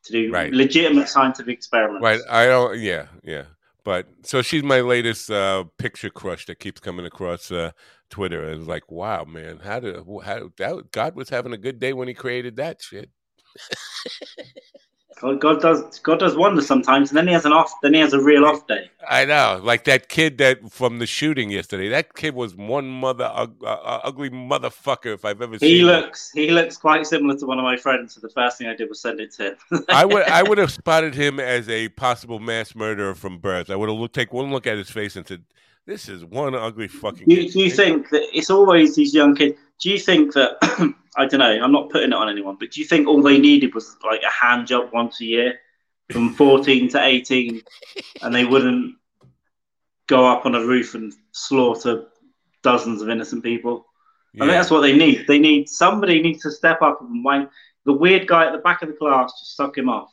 to 0.04 0.12
do 0.12 0.30
Right. 0.30 0.52
legitimate 0.52 1.08
scientific 1.08 1.54
experiments. 1.56 2.02
right? 2.02 2.20
I 2.28 2.46
don't. 2.46 2.78
Yeah, 2.78 3.06
yeah. 3.22 3.44
But 3.84 4.08
so 4.22 4.40
she's 4.40 4.62
my 4.62 4.80
latest 4.80 5.30
uh, 5.30 5.64
picture 5.78 6.10
crush 6.10 6.46
that 6.46 6.58
keeps 6.58 6.80
coming 6.80 7.04
across 7.04 7.52
uh, 7.52 7.72
Twitter. 8.08 8.48
And 8.48 8.60
it's 8.60 8.68
like, 8.68 8.90
wow, 8.90 9.24
man, 9.24 9.60
how 9.62 9.80
did 9.80 9.96
how 10.24 10.50
that, 10.56 10.90
God 10.90 11.14
was 11.14 11.28
having 11.28 11.52
a 11.52 11.58
good 11.58 11.78
day 11.78 11.92
when 11.92 12.08
He 12.08 12.14
created 12.14 12.56
that 12.56 12.82
shit. 12.82 13.10
God, 15.20 15.40
God 15.40 15.60
does 15.62 15.98
God 16.00 16.18
does 16.20 16.36
wonders 16.36 16.66
sometimes, 16.66 17.10
and 17.10 17.16
then 17.16 17.26
he 17.26 17.32
has 17.32 17.44
an 17.44 17.52
off. 17.52 17.72
Then 17.82 17.94
he 17.94 18.00
has 18.00 18.12
a 18.12 18.20
real 18.22 18.44
off 18.44 18.66
day. 18.66 18.90
I 19.08 19.24
know, 19.24 19.60
like 19.62 19.84
that 19.84 20.08
kid 20.08 20.38
that 20.38 20.72
from 20.72 20.98
the 20.98 21.06
shooting 21.06 21.50
yesterday. 21.50 21.88
That 21.88 22.14
kid 22.14 22.34
was 22.34 22.54
one 22.54 22.88
mother 22.90 23.24
uh, 23.24 23.46
uh, 23.64 24.00
ugly 24.04 24.30
motherfucker 24.30 25.14
if 25.14 25.24
I've 25.24 25.40
ever 25.42 25.56
He 25.58 25.78
seen. 25.78 25.86
looks 25.86 26.30
he 26.32 26.50
looks 26.50 26.76
quite 26.76 27.06
similar 27.06 27.36
to 27.38 27.46
one 27.46 27.58
of 27.58 27.64
my 27.64 27.76
friends. 27.76 28.14
So 28.14 28.20
the 28.20 28.28
first 28.28 28.58
thing 28.58 28.66
I 28.68 28.74
did 28.76 28.88
was 28.88 29.00
send 29.00 29.20
it 29.20 29.32
to 29.34 29.56
him. 29.70 29.84
I 29.90 30.04
would 30.04 30.24
I 30.24 30.42
would 30.48 30.58
have 30.58 30.72
spotted 30.72 31.14
him 31.14 31.40
as 31.40 31.68
a 31.68 31.88
possible 31.90 32.38
mass 32.38 32.74
murderer 32.74 33.14
from 33.14 33.38
birth. 33.38 33.70
I 33.70 33.76
would 33.76 33.88
have 33.88 33.98
looked, 33.98 34.14
take 34.14 34.32
one 34.32 34.50
look 34.50 34.66
at 34.66 34.76
his 34.78 34.90
face 34.90 35.16
and 35.16 35.26
said, 35.26 35.44
"This 35.86 36.08
is 36.08 36.24
one 36.24 36.54
ugly 36.54 36.88
fucking." 36.88 37.26
Do 37.28 37.34
you, 37.34 37.50
do 37.50 37.60
you 37.60 37.70
think 37.70 38.10
that 38.10 38.22
it's 38.36 38.50
always 38.50 38.94
these 38.94 39.14
young 39.14 39.34
kids? 39.34 39.58
Do 39.80 39.90
you 39.90 39.98
think 39.98 40.32
that 40.34 40.56
I 41.16 41.26
don't 41.26 41.40
know? 41.40 41.62
I'm 41.62 41.72
not 41.72 41.90
putting 41.90 42.10
it 42.10 42.14
on 42.14 42.28
anyone, 42.28 42.56
but 42.58 42.70
do 42.70 42.80
you 42.80 42.86
think 42.86 43.06
all 43.06 43.22
they 43.22 43.38
needed 43.38 43.74
was 43.74 43.96
like 44.04 44.22
a 44.22 44.30
hand 44.30 44.66
job 44.66 44.90
once 44.92 45.20
a 45.20 45.24
year, 45.24 45.60
from 46.10 46.34
14 46.34 46.88
to 46.90 47.04
18, 47.04 47.62
and 48.22 48.34
they 48.34 48.44
wouldn't 48.44 48.96
go 50.06 50.26
up 50.26 50.46
on 50.46 50.54
a 50.54 50.64
roof 50.64 50.94
and 50.94 51.12
slaughter 51.32 52.06
dozens 52.62 53.02
of 53.02 53.08
innocent 53.08 53.42
people? 53.42 53.86
I 54.34 54.38
think 54.40 54.50
that's 54.50 54.70
what 54.70 54.80
they 54.80 54.96
need. 54.96 55.26
They 55.28 55.38
need 55.38 55.68
somebody 55.68 56.20
needs 56.20 56.42
to 56.42 56.50
step 56.50 56.82
up 56.82 57.00
and 57.00 57.24
wank 57.24 57.50
the 57.84 57.92
weird 57.92 58.26
guy 58.26 58.46
at 58.46 58.52
the 58.52 58.58
back 58.58 58.82
of 58.82 58.88
the 58.88 58.94
class. 58.94 59.32
Just 59.38 59.56
suck 59.56 59.78
him 59.78 59.88
off. 59.88 60.12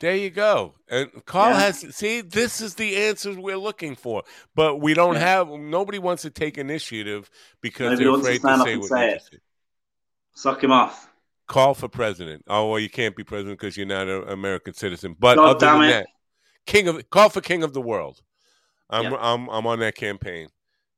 There 0.00 0.16
you 0.16 0.30
go. 0.30 0.74
And 0.88 1.10
Carl 1.26 1.50
Yeah. 1.52 1.60
has 1.60 1.80
see, 1.94 2.22
this 2.22 2.62
is 2.62 2.74
the 2.74 2.96
answers 2.96 3.36
we're 3.36 3.58
looking 3.58 3.94
for. 3.94 4.22
But 4.54 4.76
we 4.76 4.94
don't 4.94 5.14
Yeah. 5.14 5.20
have 5.20 5.48
nobody 5.50 5.98
wants 5.98 6.22
to 6.22 6.30
take 6.30 6.56
initiative 6.56 7.30
because 7.60 8.00
Nobody 8.00 8.04
they're 8.04 8.10
wants 8.12 8.26
to 8.26 8.32
afraid 8.32 8.42
to, 8.42 8.64
say 8.64 8.76
what 8.78 8.88
say 8.88 9.12
it. 9.12 9.42
Suck 10.34 10.64
him 10.64 10.72
off. 10.72 11.08
Carl 11.46 11.74
for 11.74 11.88
president. 11.88 12.44
Oh 12.48 12.70
well, 12.70 12.78
you 12.78 12.88
can't 12.88 13.14
be 13.14 13.24
president 13.24 13.58
because 13.58 13.76
you're 13.76 13.86
not 13.86 14.08
an 14.08 14.26
American 14.28 14.72
citizen. 14.72 15.16
But 15.18 15.34
God 15.34 15.56
other 15.56 15.66
damn 15.66 15.80
than 15.80 15.90
it. 15.90 15.92
that, 15.92 16.06
king 16.64 16.88
of 16.88 17.10
Carl 17.10 17.28
for 17.28 17.40
king 17.42 17.62
of 17.62 17.74
the 17.74 17.82
world. 17.82 18.22
I'm 18.88 19.04
Yep. 19.04 19.18
I'm 19.20 19.48
I'm 19.50 19.66
on 19.66 19.80
that 19.80 19.96
campaign. 19.96 20.48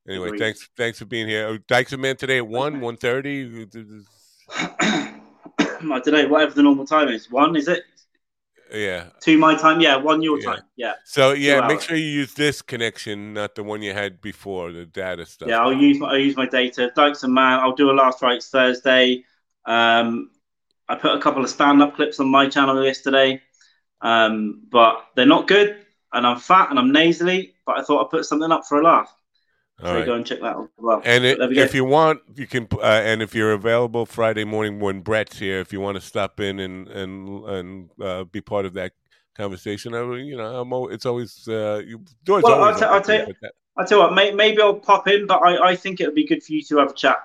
Anyway, 0.07 0.27
Agreed. 0.27 0.39
thanks 0.39 0.69
thanks 0.77 0.99
for 0.99 1.05
being 1.05 1.27
here. 1.27 1.47
Oh, 1.47 1.57
Dykes 1.57 1.91
and 1.91 2.01
Man 2.01 2.15
today 2.15 2.37
at 2.37 2.47
one 2.47 2.79
one 2.79 2.95
thirty. 2.95 3.67
I 4.49 4.69
don't 5.79 6.07
know. 6.07 6.27
Whatever 6.27 6.53
the 6.53 6.63
normal 6.63 6.85
time 6.85 7.09
is. 7.09 7.29
One 7.29 7.55
is 7.55 7.67
it? 7.67 7.83
Yeah. 8.73 9.05
Two 9.21 9.37
my 9.37 9.55
time. 9.55 9.79
Yeah. 9.79 9.97
One 9.97 10.21
your 10.21 10.39
Yeah. 10.39 10.45
time. 10.45 10.61
Yeah. 10.75 10.93
So 11.05 11.31
yeah, 11.33 11.61
make 11.61 11.71
hours. 11.77 11.83
sure 11.83 11.95
you 11.95 12.05
use 12.05 12.33
this 12.33 12.61
connection, 12.61 13.33
not 13.33 13.55
the 13.55 13.63
one 13.63 13.81
you 13.81 13.93
had 13.93 14.19
before, 14.21 14.71
the 14.71 14.85
data 14.85 15.25
stuff. 15.25 15.49
Yeah, 15.49 15.61
I'll 15.61 15.73
use 15.73 15.99
my 15.99 16.09
I'll 16.09 16.17
use 16.17 16.35
my 16.35 16.47
data. 16.47 16.91
Dykes 16.95 17.23
and 17.23 17.33
Man, 17.33 17.59
I'll 17.59 17.75
do 17.75 17.91
a 17.91 17.93
last 17.93 18.21
rights 18.21 18.49
Thursday. 18.49 19.23
Um, 19.65 20.31
I 20.89 20.95
put 20.95 21.15
a 21.15 21.21
couple 21.21 21.43
of 21.43 21.49
stand 21.49 21.81
up 21.81 21.95
clips 21.95 22.19
on 22.19 22.27
my 22.29 22.49
channel 22.49 22.83
yesterday, 22.83 23.41
um, 24.01 24.63
but 24.69 25.05
they're 25.15 25.25
not 25.25 25.47
good. 25.47 25.77
And 26.11 26.27
I'm 26.27 26.37
fat 26.39 26.69
and 26.69 26.77
I'm 26.77 26.91
nasally, 26.91 27.55
but 27.65 27.79
I 27.79 27.83
thought 27.83 28.05
I'd 28.05 28.11
put 28.11 28.25
something 28.25 28.51
up 28.51 28.65
for 28.67 28.79
a 28.79 28.83
laugh. 28.83 29.13
All 29.81 29.87
so 29.87 29.95
right. 29.95 30.05
go 30.05 30.13
and 30.13 30.25
check 30.25 30.39
that 30.41 30.55
out 30.55 30.63
as 30.63 30.69
well. 30.77 31.01
And 31.03 31.25
it, 31.25 31.37
But 31.37 31.39
there 31.39 31.49
we 31.49 31.55
go. 31.55 31.61
if 31.63 31.73
you 31.73 31.83
want, 31.85 32.21
you 32.35 32.47
can. 32.47 32.67
Uh, 32.71 32.81
and 32.83 33.21
if 33.21 33.33
you're 33.33 33.53
available 33.53 34.05
Friday 34.05 34.43
morning 34.45 34.79
when 34.79 35.01
Brett's 35.01 35.39
here, 35.39 35.59
if 35.59 35.73
you 35.73 35.79
want 35.81 35.95
to 35.95 36.01
stop 36.01 36.39
in 36.39 36.59
and 36.59 36.87
and 36.87 37.45
and 37.45 37.89
uh, 38.01 38.23
be 38.25 38.39
part 38.41 38.65
of 38.65 38.73
that 38.75 38.93
conversation, 39.35 39.93
I, 39.95 40.01
will- 40.01 40.19
you 40.19 40.37
know, 40.37 40.61
I'm. 40.61 40.71
al- 40.71 40.89
It's 40.89 41.05
always. 41.05 41.47
Uh, 41.47 41.81
doors 42.23 42.43
Well, 42.43 42.53
always 42.53 42.81
I'll 42.81 42.95
open 42.95 43.11
I'll 43.15 43.33
ta- 43.33 43.33
but 43.75 43.87
tell 43.87 43.97
you 43.97 44.03
what, 44.03 44.13
may, 44.13 44.31
maybe 44.31 44.61
I'll 44.61 44.75
pop 44.75 45.07
in, 45.07 45.25
but 45.25 45.41
I, 45.41 45.69
I 45.71 45.75
think 45.75 45.99
it 45.99 46.05
would 46.05 46.13
be 46.13 46.27
good 46.27 46.43
for 46.43 46.53
you 46.53 46.61
to 46.65 46.77
have 46.77 46.91
a 46.91 46.93
chat. 46.93 47.17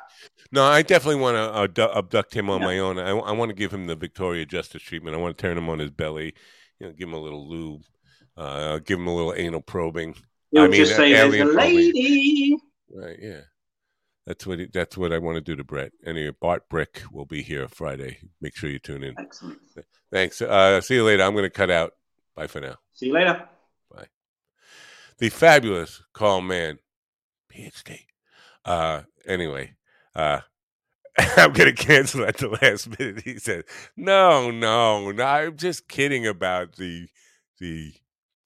No, 0.50 0.64
I 0.64 0.80
definitely 0.80 1.20
want 1.20 1.74
to 1.74 1.84
uh, 1.84 1.98
abduct 1.98 2.32
him 2.34 2.48
on 2.48 2.60
Yeah. 2.62 2.66
my 2.66 2.78
own. 2.78 2.98
I, 2.98 3.10
I 3.10 3.32
want 3.32 3.50
to 3.50 3.54
give 3.54 3.70
him 3.70 3.86
the 3.86 3.94
Victoria 3.94 4.46
Justice 4.46 4.80
treatment. 4.82 5.14
I 5.14 5.18
want 5.18 5.36
to 5.36 5.42
turn 5.42 5.58
him 5.58 5.68
on 5.68 5.78
his 5.78 5.90
belly, 5.90 6.32
you 6.80 6.86
know, 6.86 6.92
give 6.94 7.08
him 7.08 7.12
a 7.14 7.20
little 7.20 7.46
lube, 7.46 7.82
uh, 8.38 8.78
give 8.78 8.98
him 8.98 9.06
a 9.08 9.14
little 9.14 9.34
anal 9.36 9.60
probing. 9.60 10.14
You'll 10.50 10.64
I 10.64 10.68
mean, 10.68 10.76
just 10.76 10.96
say, 10.96 11.12
"There's 11.12 11.34
a 11.34 11.44
lady." 11.44 12.56
Right? 12.90 13.18
Yeah, 13.20 13.40
that's 14.26 14.46
what 14.46 14.58
he, 14.58 14.66
that's 14.66 14.96
what 14.96 15.12
I 15.12 15.18
want 15.18 15.36
to 15.36 15.40
do 15.40 15.56
to 15.56 15.64
Brett. 15.64 15.92
Anyway, 16.04 16.34
Bart 16.40 16.68
Brick 16.68 17.02
will 17.12 17.26
be 17.26 17.42
here 17.42 17.68
Friday. 17.68 18.18
Make 18.40 18.56
sure 18.56 18.70
you 18.70 18.78
tune 18.78 19.04
in. 19.04 19.14
Excellent. 19.18 19.58
Thanks. 20.10 20.40
Uh, 20.40 20.80
see 20.80 20.94
you 20.94 21.04
later. 21.04 21.22
I'm 21.22 21.32
going 21.32 21.44
to 21.44 21.50
cut 21.50 21.70
out. 21.70 21.92
Bye 22.34 22.46
for 22.46 22.60
now. 22.60 22.76
See 22.92 23.06
you 23.06 23.14
later. 23.14 23.46
Bye. 23.94 24.06
The 25.18 25.28
fabulous 25.28 26.02
Carl 26.12 26.40
Mann, 26.40 26.78
PhD. 27.52 28.00
Uh, 28.64 29.02
anyway, 29.26 29.74
uh, 30.14 30.40
I'm 31.36 31.52
going 31.52 31.74
to 31.74 31.84
cancel 31.84 32.24
at 32.24 32.38
the 32.38 32.48
last 32.62 32.98
minute. 32.98 33.22
He 33.24 33.38
said, 33.38 33.64
"No, 33.96 34.50
no, 34.50 35.10
no. 35.10 35.24
I'm 35.24 35.56
just 35.56 35.88
kidding 35.88 36.26
about 36.26 36.76
the 36.76 37.08
the 37.58 37.92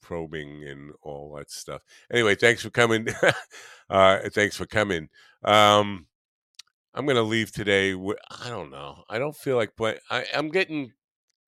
probing 0.02 0.64
and 0.64 0.92
all 1.02 1.34
that 1.36 1.50
stuff." 1.50 1.82
Anyway, 2.12 2.34
thanks 2.34 2.62
for 2.62 2.70
coming. 2.70 3.08
uh, 3.90 4.18
thanks 4.34 4.56
for 4.56 4.66
coming. 4.66 5.08
Um, 5.44 6.06
I'm 6.94 7.06
going 7.06 7.16
to 7.16 7.22
leave 7.22 7.52
today. 7.52 7.94
With, 7.94 8.18
I 8.42 8.50
don't 8.50 8.70
know. 8.70 9.04
I 9.08 9.18
don't 9.18 9.36
feel 9.36 9.56
like 9.56 9.76
play. 9.76 9.98
I, 10.10 10.26
I'm 10.34 10.50
getting 10.50 10.92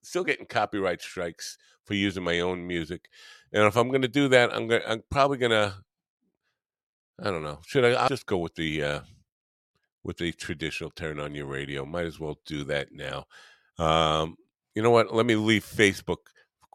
still 0.03 0.25
getting 0.25 0.47
copyright 0.47 1.03
strikes 1.03 1.59
for 1.85 1.95
using 1.95 2.25
my 2.25 2.41
own 2.41 2.67
music. 2.67 3.09
And 3.53 3.65
if 3.65 3.77
I'm 3.77 3.89
going 3.89 4.03
to 4.03 4.09
do 4.09 4.29
that, 4.29 4.55
I'm 4.55 4.69
to 4.69 4.91
I'm 4.91 5.03
probably 5.11 5.39
going 5.39 5.53
to. 5.53 5.75
I 7.21 7.31
don't 7.31 7.43
know. 7.43 7.61
Should 7.67 7.85
I? 7.85 7.91
I'll 7.91 8.09
just 8.09 8.27
go 8.27 8.39
with 8.39 8.55
the 8.57 8.83
uh, 8.83 9.01
with 10.03 10.19
the 10.19 10.33
traditional 10.33 10.91
turn 10.91 11.21
on 11.21 11.35
your 11.35 11.47
radio. 11.47 11.85
Might 11.85 12.07
as 12.07 12.19
well 12.19 12.39
do 12.47 12.65
that 12.65 12.89
now. 12.93 13.27
Um, 13.79 14.37
you 14.75 14.83
know 14.83 14.91
what? 14.91 15.15
Let 15.15 15.27
me 15.27 15.37
leave 15.37 15.65
Facebook 15.65 16.27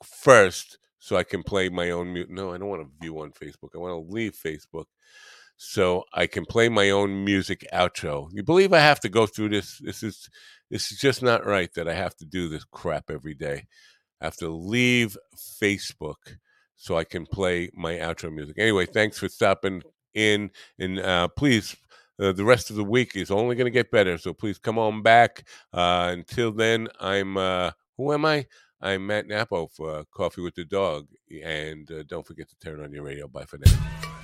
first 0.03 0.77
so 0.99 1.15
I 1.15 1.23
can 1.23 1.43
play 1.43 1.69
my 1.69 1.91
own 1.91 2.13
music. 2.13 2.29
No, 2.29 2.53
I 2.53 2.57
don't 2.57 2.69
want 2.69 2.81
to 2.81 2.91
view 3.01 3.19
on 3.19 3.31
Facebook. 3.31 3.69
I 3.73 3.77
want 3.77 3.93
to 3.93 4.13
leave 4.13 4.33
Facebook 4.33 4.85
so 5.61 6.05
I 6.13 6.25
can 6.25 6.45
play 6.45 6.69
my 6.69 6.89
own 6.89 7.25
music 7.25 7.65
outro. 7.73 8.29
You 8.31 8.43
believe 8.43 8.71
I 8.71 8.79
have 8.79 8.99
to 9.01 9.09
go 9.09 9.25
through 9.25 9.49
this? 9.49 9.79
This 9.79 10.03
is 10.03 10.29
this 10.69 10.91
is 10.91 10.99
just 10.99 11.21
not 11.21 11.45
right 11.45 11.73
that 11.73 11.87
I 11.87 11.93
have 11.93 12.15
to 12.17 12.25
do 12.25 12.47
this 12.47 12.63
crap 12.63 13.09
every 13.09 13.33
day. 13.33 13.65
I 14.21 14.25
have 14.25 14.37
to 14.37 14.49
leave 14.49 15.17
Facebook 15.61 16.37
so 16.75 16.97
I 16.97 17.03
can 17.03 17.25
play 17.25 17.69
my 17.73 17.95
outro 17.95 18.33
music. 18.33 18.57
Anyway, 18.57 18.85
thanks 18.85 19.17
for 19.17 19.27
stopping 19.29 19.81
in, 20.13 20.51
and 20.79 20.99
uh, 20.99 21.27
please. 21.29 21.75
Uh, 22.21 22.33
the 22.33 22.43
rest 22.43 22.69
of 22.69 22.75
the 22.75 22.83
week 22.83 23.15
is 23.15 23.31
only 23.31 23.55
going 23.55 23.63
to 23.63 23.71
get 23.71 23.91
better, 23.91 24.17
so 24.17 24.33
please 24.33 24.57
come 24.57 24.77
on 24.77 25.01
back. 25.01 25.47
Uh, 25.71 26.09
until 26.11 26.51
then, 26.51 26.89
I'm 26.99 27.37
uh, 27.37 27.71
who 27.95 28.11
am 28.11 28.25
I? 28.25 28.45
I'm 28.81 29.05
Matt 29.05 29.27
Nappo 29.27 29.67
for 29.67 30.05
Coffee 30.05 30.41
with 30.41 30.55
the 30.55 30.63
Dog, 30.63 31.07
and 31.43 31.91
uh, 31.91 32.03
don't 32.03 32.25
forget 32.25 32.47
to 32.47 32.55
turn 32.59 32.81
on 32.81 32.93
your 32.93 33.03
radio. 33.03 33.27
Bye 33.27 33.43
for 33.43 33.57
now. 33.57 34.18